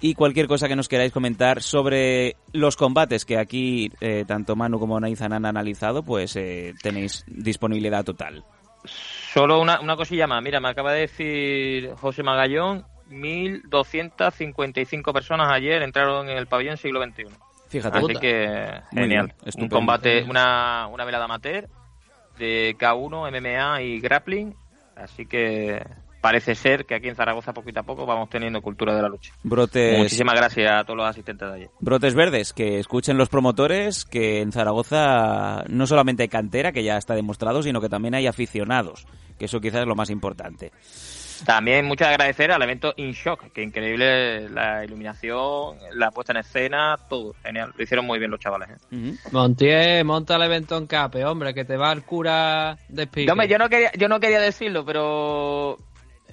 y 0.00 0.14
cualquier 0.14 0.46
cosa 0.46 0.68
que 0.68 0.76
nos 0.76 0.88
queráis 0.88 1.12
comentar 1.12 1.62
sobre 1.62 2.36
los 2.52 2.76
combates 2.76 3.24
que 3.24 3.38
aquí 3.38 3.90
eh, 4.00 4.24
tanto 4.26 4.54
Manu 4.54 4.78
como 4.78 5.00
Nathan 5.00 5.32
han 5.32 5.46
analizado, 5.46 6.02
pues 6.02 6.36
eh, 6.36 6.74
tenéis 6.82 7.24
disponibilidad 7.26 8.04
total. 8.04 8.44
Solo 9.32 9.60
una, 9.60 9.80
una 9.80 9.96
cosilla 9.96 10.26
más. 10.26 10.42
Mira, 10.42 10.60
me 10.60 10.68
acaba 10.68 10.92
de 10.92 11.00
decir 11.00 11.94
José 11.94 12.22
Magallón, 12.22 12.84
1.255 13.10 15.12
personas 15.12 15.50
ayer 15.50 15.82
entraron 15.82 16.28
en 16.28 16.36
el 16.36 16.46
pabellón 16.46 16.76
siglo 16.76 17.02
XXI. 17.02 17.24
Fíjate. 17.74 17.98
Así 17.98 18.14
que 18.20 18.82
genial. 18.92 19.34
Un 19.56 19.68
combate, 19.68 20.22
una, 20.22 20.86
una 20.86 21.04
velada 21.04 21.24
amateur 21.24 21.68
de 22.38 22.76
K1, 22.78 23.32
MMA 23.32 23.82
y 23.82 24.00
grappling. 24.00 24.54
Así 24.94 25.26
que 25.26 25.82
parece 26.20 26.54
ser 26.54 26.86
que 26.86 26.94
aquí 26.94 27.08
en 27.08 27.16
Zaragoza 27.16 27.52
poquito 27.52 27.80
a 27.80 27.82
poco 27.82 28.06
vamos 28.06 28.30
teniendo 28.30 28.62
cultura 28.62 28.94
de 28.94 29.02
la 29.02 29.08
lucha. 29.08 29.34
Brotes, 29.42 29.98
Muchísimas 29.98 30.36
gracias 30.36 30.70
a 30.70 30.84
todos 30.84 30.98
los 30.98 31.08
asistentes 31.08 31.48
de 31.48 31.54
ayer. 31.54 31.70
brotes 31.80 32.14
verdes, 32.14 32.52
que 32.52 32.78
escuchen 32.78 33.18
los 33.18 33.28
promotores 33.28 34.04
que 34.04 34.40
en 34.40 34.52
Zaragoza 34.52 35.64
no 35.68 35.88
solamente 35.88 36.22
hay 36.22 36.28
cantera, 36.28 36.70
que 36.70 36.84
ya 36.84 36.96
está 36.96 37.16
demostrado, 37.16 37.60
sino 37.60 37.80
que 37.80 37.88
también 37.88 38.14
hay 38.14 38.28
aficionados, 38.28 39.04
que 39.36 39.46
eso 39.46 39.60
quizás 39.60 39.80
es 39.80 39.88
lo 39.88 39.96
más 39.96 40.10
importante. 40.10 40.70
También 41.44 41.84
muchas 41.84 42.08
agradecer 42.08 42.50
al 42.52 42.62
evento 42.62 42.94
In 42.96 43.12
Shock, 43.12 43.52
que 43.52 43.62
increíble 43.62 44.48
la 44.48 44.84
iluminación, 44.84 45.76
la 45.92 46.10
puesta 46.10 46.32
en 46.32 46.38
escena, 46.38 46.96
todo 47.08 47.34
genial. 47.42 47.72
Lo 47.76 47.82
hicieron 47.84 48.06
muy 48.06 48.18
bien 48.18 48.30
los 48.30 48.40
chavales. 48.40 48.68
¿eh? 48.70 49.14
Montier, 49.30 50.04
monta 50.04 50.36
el 50.36 50.42
evento 50.42 50.76
en 50.76 50.86
Cape, 50.86 51.24
hombre, 51.24 51.52
que 51.54 51.64
te 51.64 51.76
va 51.76 51.92
el 51.92 52.02
cura 52.02 52.78
de. 52.88 53.08
Yo, 53.26 53.58
no 53.58 53.68
quería, 53.68 53.92
yo 53.92 54.08
no 54.08 54.20
quería 54.20 54.40
decirlo, 54.40 54.84
pero 54.84 55.78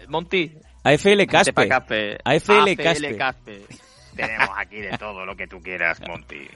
Monty, 0.07 0.53
AFL 0.83 1.25
Caspe. 1.25 1.67
Caspe. 1.67 2.17
AFL 2.23 2.75
Caspe. 2.75 3.17
Caspe. 3.17 3.61
Tenemos 4.15 4.49
aquí 4.57 4.77
de 4.77 4.97
todo 4.97 5.25
lo 5.25 5.35
que 5.35 5.47
tú 5.47 5.61
quieras, 5.61 6.01
Monty. 6.07 6.47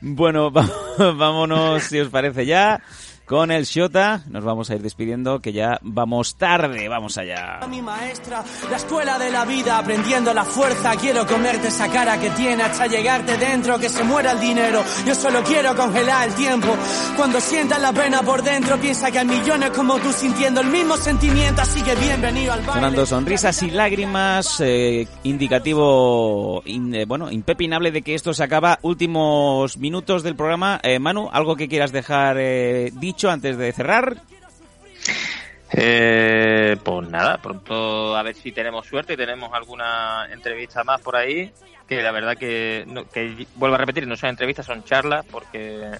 Bueno, 0.00 0.50
vámonos, 0.98 1.82
si 1.84 2.00
os 2.00 2.08
parece 2.08 2.46
ya, 2.46 2.82
con 3.30 3.52
el 3.52 3.62
Shota. 3.64 4.24
Nos 4.28 4.42
vamos 4.42 4.70
a 4.70 4.74
ir 4.74 4.82
despidiendo, 4.82 5.38
que 5.38 5.52
ya 5.52 5.78
vamos 5.82 6.34
tarde. 6.34 6.88
Vamos 6.88 7.16
allá. 7.16 7.60
Mi 7.70 7.80
maestra, 7.80 8.42
la 8.68 8.76
escuela 8.76 9.20
de 9.20 9.30
la 9.30 9.44
vida, 9.44 9.78
aprendiendo 9.78 10.34
la 10.34 10.42
fuerza. 10.44 10.96
Quiero 10.96 11.24
comerte 11.28 11.68
esa 11.68 11.86
cara 11.92 12.18
que 12.20 12.28
tiene 12.30 12.64
hasta 12.64 12.88
llegarte 12.88 13.36
dentro, 13.38 13.78
que 13.78 13.88
se 13.88 14.02
muera 14.02 14.32
el 14.32 14.40
dinero. 14.40 14.82
Yo 15.06 15.14
solo 15.14 15.44
quiero 15.44 15.76
congelar 15.76 16.26
el 16.28 16.34
tiempo. 16.34 16.74
Cuando 17.16 17.40
sientas 17.40 17.80
la 17.80 17.92
pena 17.92 18.20
por 18.22 18.42
dentro, 18.42 18.76
piensa 18.78 19.12
que 19.12 19.20
hay 19.20 19.26
millones 19.26 19.70
como 19.70 19.96
tú 20.00 20.10
sintiendo 20.12 20.60
el 20.62 20.66
mismo 20.66 20.96
sentimiento. 20.96 21.62
Así 21.62 21.80
que 21.82 21.94
bienvenido 21.94 22.52
al 22.52 22.58
baile. 22.62 22.72
Sonando 22.74 23.06
sonrisas 23.06 23.62
y 23.62 23.70
lágrimas, 23.70 24.60
eh, 24.60 25.06
indicativo, 25.22 26.62
in- 26.64 26.96
eh, 26.96 27.04
bueno, 27.04 27.30
impepinable 27.30 27.92
de 27.92 28.02
que 28.02 28.16
esto 28.16 28.34
se 28.34 28.42
acaba. 28.42 28.80
Últimos 28.82 29.78
minutos 29.78 30.24
del 30.24 30.34
programa. 30.34 30.80
Eh, 30.82 30.98
Manu, 30.98 31.28
¿algo 31.32 31.54
que 31.54 31.68
quieras 31.68 31.92
dejar 31.92 32.36
eh, 32.40 32.90
antes 33.28 33.58
de 33.58 33.72
cerrar? 33.72 34.16
Eh, 35.72 36.76
pues 36.82 37.08
nada, 37.08 37.38
pronto 37.40 38.16
a 38.16 38.22
ver 38.22 38.34
si 38.34 38.50
tenemos 38.52 38.86
suerte 38.86 39.12
y 39.12 39.16
tenemos 39.16 39.52
alguna 39.52 40.26
entrevista 40.32 40.82
más 40.84 41.00
por 41.00 41.16
ahí. 41.16 41.52
Que 41.88 42.02
la 42.02 42.12
verdad 42.12 42.36
que, 42.36 42.84
no- 42.86 43.08
que 43.08 43.46
vuelvo 43.56 43.74
a 43.74 43.78
repetir, 43.78 44.06
no 44.06 44.16
son 44.16 44.30
entrevistas, 44.30 44.64
son 44.66 44.84
charlas, 44.84 45.24
porque 45.28 45.90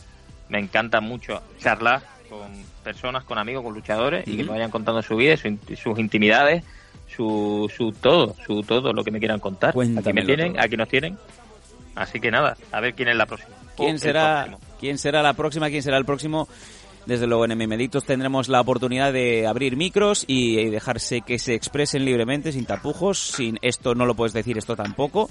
me 0.48 0.58
encanta 0.60 1.00
mucho 1.00 1.42
charlar 1.58 2.00
con 2.28 2.48
personas, 2.84 3.24
con 3.24 3.38
amigos, 3.38 3.64
con 3.64 3.74
luchadores 3.74 4.26
y 4.28 4.36
que 4.36 4.44
me 4.44 4.50
vayan 4.50 4.70
contando 4.70 5.02
su 5.02 5.16
vida, 5.16 5.36
su 5.36 5.58
sus 5.76 5.98
intimidades, 5.98 6.62
su, 7.08 7.68
su 7.76 7.90
todo, 7.90 8.36
su 8.46 8.62
todo 8.62 8.92
lo 8.92 9.02
que 9.02 9.10
me 9.10 9.18
quieran 9.18 9.40
contar. 9.40 9.70
Aquí 9.70 9.78
me 9.78 9.94
Cuéntamelo 9.94 10.26
tienen, 10.26 10.52
todo. 10.52 10.62
aquí 10.62 10.76
nos 10.76 10.88
tienen. 10.88 11.18
Así 11.96 12.20
que 12.20 12.30
nada, 12.30 12.56
a 12.70 12.80
ver 12.80 12.94
quién 12.94 13.08
es 13.08 13.16
la 13.16 13.26
próxima. 13.26 13.56
¿Quién 13.76 13.98
será, 13.98 14.44
próximo. 14.46 14.76
¿Quién 14.78 14.98
será 14.98 15.22
la 15.22 15.32
próxima? 15.34 15.68
¿Quién 15.70 15.82
será 15.82 15.96
el 15.96 16.04
próximo? 16.04 16.46
Desde 17.06 17.26
luego 17.26 17.44
en 17.46 17.56
Memeditos 17.56 18.04
tendremos 18.04 18.48
la 18.48 18.60
oportunidad 18.60 19.12
de 19.12 19.46
abrir 19.46 19.76
micros 19.76 20.24
y 20.26 20.66
dejarse 20.70 21.22
que 21.22 21.38
se 21.38 21.54
expresen 21.54 22.04
libremente, 22.04 22.52
sin 22.52 22.66
tapujos, 22.66 23.18
sin 23.18 23.58
esto 23.62 23.94
no 23.94 24.06
lo 24.06 24.14
puedes 24.14 24.32
decir, 24.32 24.58
esto 24.58 24.76
tampoco, 24.76 25.28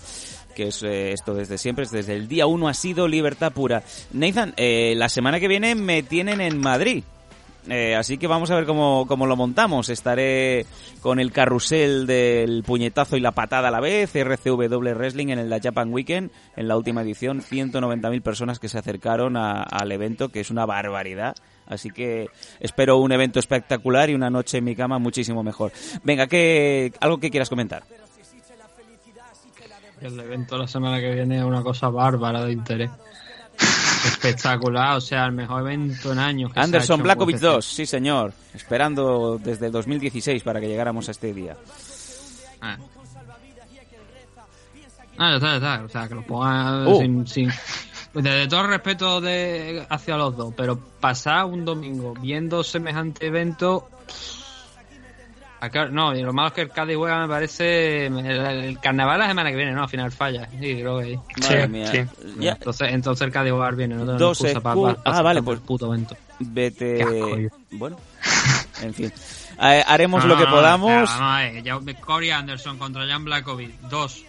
que 0.56 0.68
es 0.70 0.84
eh, 0.84 1.12
esto 1.14 1.34
desde 1.34 1.58
siempre, 1.58 1.86
es 1.86 1.92
desde 1.92 2.16
el 2.16 2.28
día 2.28 2.48
uno 2.48 2.68
ha 2.68 2.74
sido 2.74 3.08
libertad 3.08 3.52
pura. 3.54 3.84
Nathan, 4.12 4.54
eh, 4.58 4.94
la 4.98 5.10
semana 5.10 5.40
que 5.40 5.48
viene 5.48 5.76
me 5.76 6.04
tienen 6.04 6.42
en 6.42 6.60
Madrid. 6.60 7.04
Eh, 7.68 7.94
así 7.94 8.18
que 8.18 8.26
vamos 8.26 8.50
a 8.50 8.56
ver 8.56 8.66
cómo, 8.66 9.06
cómo 9.08 9.28
lo 9.28 9.36
montamos. 9.36 9.90
Estaré 9.90 10.66
con 11.02 11.20
el 11.20 11.32
carrusel 11.32 12.08
del 12.08 12.64
puñetazo 12.64 13.16
y 13.16 13.20
la 13.20 13.32
patada 13.34 13.68
a 13.68 13.72
la 13.72 13.80
vez, 13.82 14.16
RCW 14.16 14.76
Wrestling 14.96 15.28
en 15.28 15.40
el 15.40 15.62
Japan 15.62 15.94
Weekend, 15.94 16.32
en 16.56 16.68
la 16.68 16.78
última 16.78 17.02
edición, 17.04 17.42
190.000 17.42 18.22
personas 18.24 18.58
que 18.60 18.70
se 18.70 18.80
acercaron 18.80 19.38
a- 19.38 19.62
al 19.62 19.92
evento, 19.92 20.30
que 20.30 20.40
es 20.40 20.50
una 20.50 20.66
barbaridad. 20.66 21.36
Así 21.70 21.90
que 21.92 22.30
espero 22.60 22.98
un 22.98 23.12
evento 23.12 23.40
espectacular 23.40 24.10
y 24.10 24.16
una 24.16 24.30
noche 24.30 24.58
en 24.58 24.64
mi 24.66 24.76
cama 24.76 24.98
muchísimo 25.00 25.44
mejor. 25.44 25.72
Venga, 26.04 26.28
¿qué, 26.28 26.92
algo 27.00 27.20
que 27.20 27.30
quieras 27.30 27.48
comentar. 27.50 27.84
El 30.02 30.20
evento 30.20 30.58
la 30.58 30.68
semana 30.68 31.00
que 31.00 31.14
viene 31.14 31.38
es 31.40 31.44
una 31.44 31.62
cosa 31.62 31.90
bárbara 31.90 32.44
de 32.46 32.54
interés. 32.54 32.90
Espectacular, 34.06 34.96
o 34.96 35.02
sea, 35.02 35.26
el 35.26 35.34
mejor 35.34 35.62
evento 35.62 36.14
en 36.14 36.20
años. 36.20 36.54
que 36.54 36.60
Anderson 36.62 37.02
UFC. 37.02 37.40
2, 37.40 37.66
sí 37.66 37.86
señor. 37.86 38.34
Esperando 38.54 39.38
desde 39.44 39.66
el 39.66 39.72
2016 39.74 40.42
para 40.42 40.62
que 40.62 40.68
llegáramos 40.70 41.08
a 41.10 41.12
este 41.12 41.34
día. 41.34 41.58
Ah. 42.62 42.78
Ah, 45.18 45.32
ya 45.32 45.36
está, 45.36 45.50
ya 45.50 45.56
está. 45.58 45.84
O 45.84 45.90
sea, 45.90 46.08
que 46.08 46.16
lo 46.16 46.22
pongan 46.26 46.88
Oh. 46.88 47.00
sin, 47.00 47.28
sin- 47.28 47.52
Desde 48.14 48.48
todo 48.48 48.62
el 48.62 48.68
respeto 48.70 49.22
de, 49.22 49.86
hacia 49.90 50.18
los 50.18 50.36
dos, 50.36 50.54
pero 50.58 50.78
pasar 51.00 51.46
un 51.46 51.64
domingo 51.64 52.14
viendo 52.20 52.64
semejante 52.64 53.28
evento. 53.28 53.88
acá- 55.60 55.90
no, 55.90 56.16
y 56.16 56.22
lo 56.24 56.34
malo 56.34 56.48
es 56.48 56.54
que 56.54 56.62
el 56.62 56.70
Cádiz 56.72 56.96
juega, 56.98 57.20
me 57.22 57.28
parece. 57.28 58.08
El, 58.08 58.18
el 58.26 58.80
carnaval 58.80 59.20
la 59.20 59.28
semana 59.28 59.50
que 59.52 59.58
viene, 59.58 59.74
¿no? 59.74 59.84
Al 59.84 59.90
final 59.90 60.12
falla. 60.12 60.48
Sí, 60.50 60.58
creo 60.58 61.00
que 61.00 61.06
ahí. 61.06 61.20
Madre 61.42 61.68
mía. 61.68 62.08
Ya- 62.40 62.52
Entonces, 62.54 62.88
entonces 62.92 63.26
el 63.28 63.32
Cádiz 63.32 63.52
jugar 63.52 63.76
viene, 63.76 63.96
no 63.96 64.06
tengo 64.06 64.18
12 64.18 64.44
excusa 64.48 64.62
para, 64.62 64.82
para- 64.82 65.04
para 65.04 65.18
Ah, 65.18 65.22
vale, 65.22 65.44
pues 65.44 65.60
el 65.60 65.64
puto 65.66 65.88
evento. 65.94 66.16
Vete. 66.40 67.04
Asco, 67.04 67.38
bueno, 67.72 67.98
en 68.82 68.94
fin. 68.94 69.14
Eh, 69.62 69.84
haremos 69.86 70.24
No, 70.24 70.30
lo 70.30 70.38
que 70.38 70.44
no, 70.46 70.50
no, 70.52 70.56
podamos. 70.56 71.10
a 71.12 71.38
ver, 71.40 71.62
ya- 71.64 71.80
Corey 72.00 72.32
Anderson 72.32 72.78
contra 72.78 73.06
Jan 73.06 73.26
Blakovic 73.26 73.80
2 73.82 74.24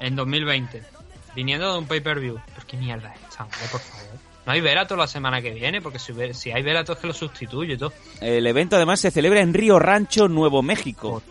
en 0.00 0.14
2020. 0.14 0.82
Viniendo 1.36 1.70
de 1.70 1.78
un 1.78 1.86
pay-per-view. 1.86 2.40
¿Pero 2.54 2.66
qué 2.66 2.76
mierda 2.78 3.12
es 3.14 3.20
esta, 3.28 3.44
hombre, 3.44 3.58
por 3.70 3.80
favor? 3.80 4.06
No 4.46 4.52
hay 4.52 4.60
Velato 4.62 4.96
la 4.96 5.06
semana 5.06 5.42
que 5.42 5.50
viene, 5.50 5.82
porque 5.82 5.98
si, 5.98 6.14
si 6.32 6.50
hay 6.50 6.62
Velato 6.62 6.94
es 6.94 6.98
que 6.98 7.06
lo 7.06 7.12
sustituye 7.12 7.74
y 7.74 7.76
todo. 7.76 7.92
El 8.22 8.46
evento 8.46 8.76
además 8.76 9.00
se 9.00 9.10
celebra 9.10 9.40
en 9.40 9.52
Río 9.52 9.78
Rancho, 9.78 10.28
Nuevo 10.28 10.62
México. 10.62 11.22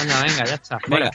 Venga, 0.00 0.22
venga, 0.22 0.44
ya 0.44 0.54
está. 0.54 0.78
Venga, 0.86 1.10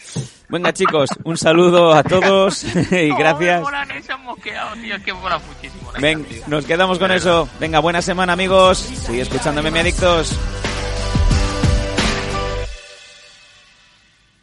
venga 0.49 0.73
chicos, 0.73 1.09
un 1.23 1.37
saludo 1.37 1.93
a 1.93 2.03
todos 2.03 2.63
y 2.91 3.09
gracias. 3.15 3.61
Mola, 3.61 3.87
se 4.01 4.11
han 4.11 4.23
mosqueado, 4.23 4.73
tío, 4.75 4.95
es 4.95 5.03
que 5.03 5.13
mola 5.13 5.39
muchísimo. 5.39 5.91
Ven, 5.99 6.27
nos 6.47 6.65
quedamos 6.65 6.99
con 6.99 7.11
eso. 7.11 7.47
Venga, 7.59 7.79
buena 7.79 8.01
semana 8.01 8.33
amigos. 8.33 8.77
Sigue 8.79 9.21
escuchándome, 9.21 9.71
mi 9.71 9.79
adictos. 9.79 10.37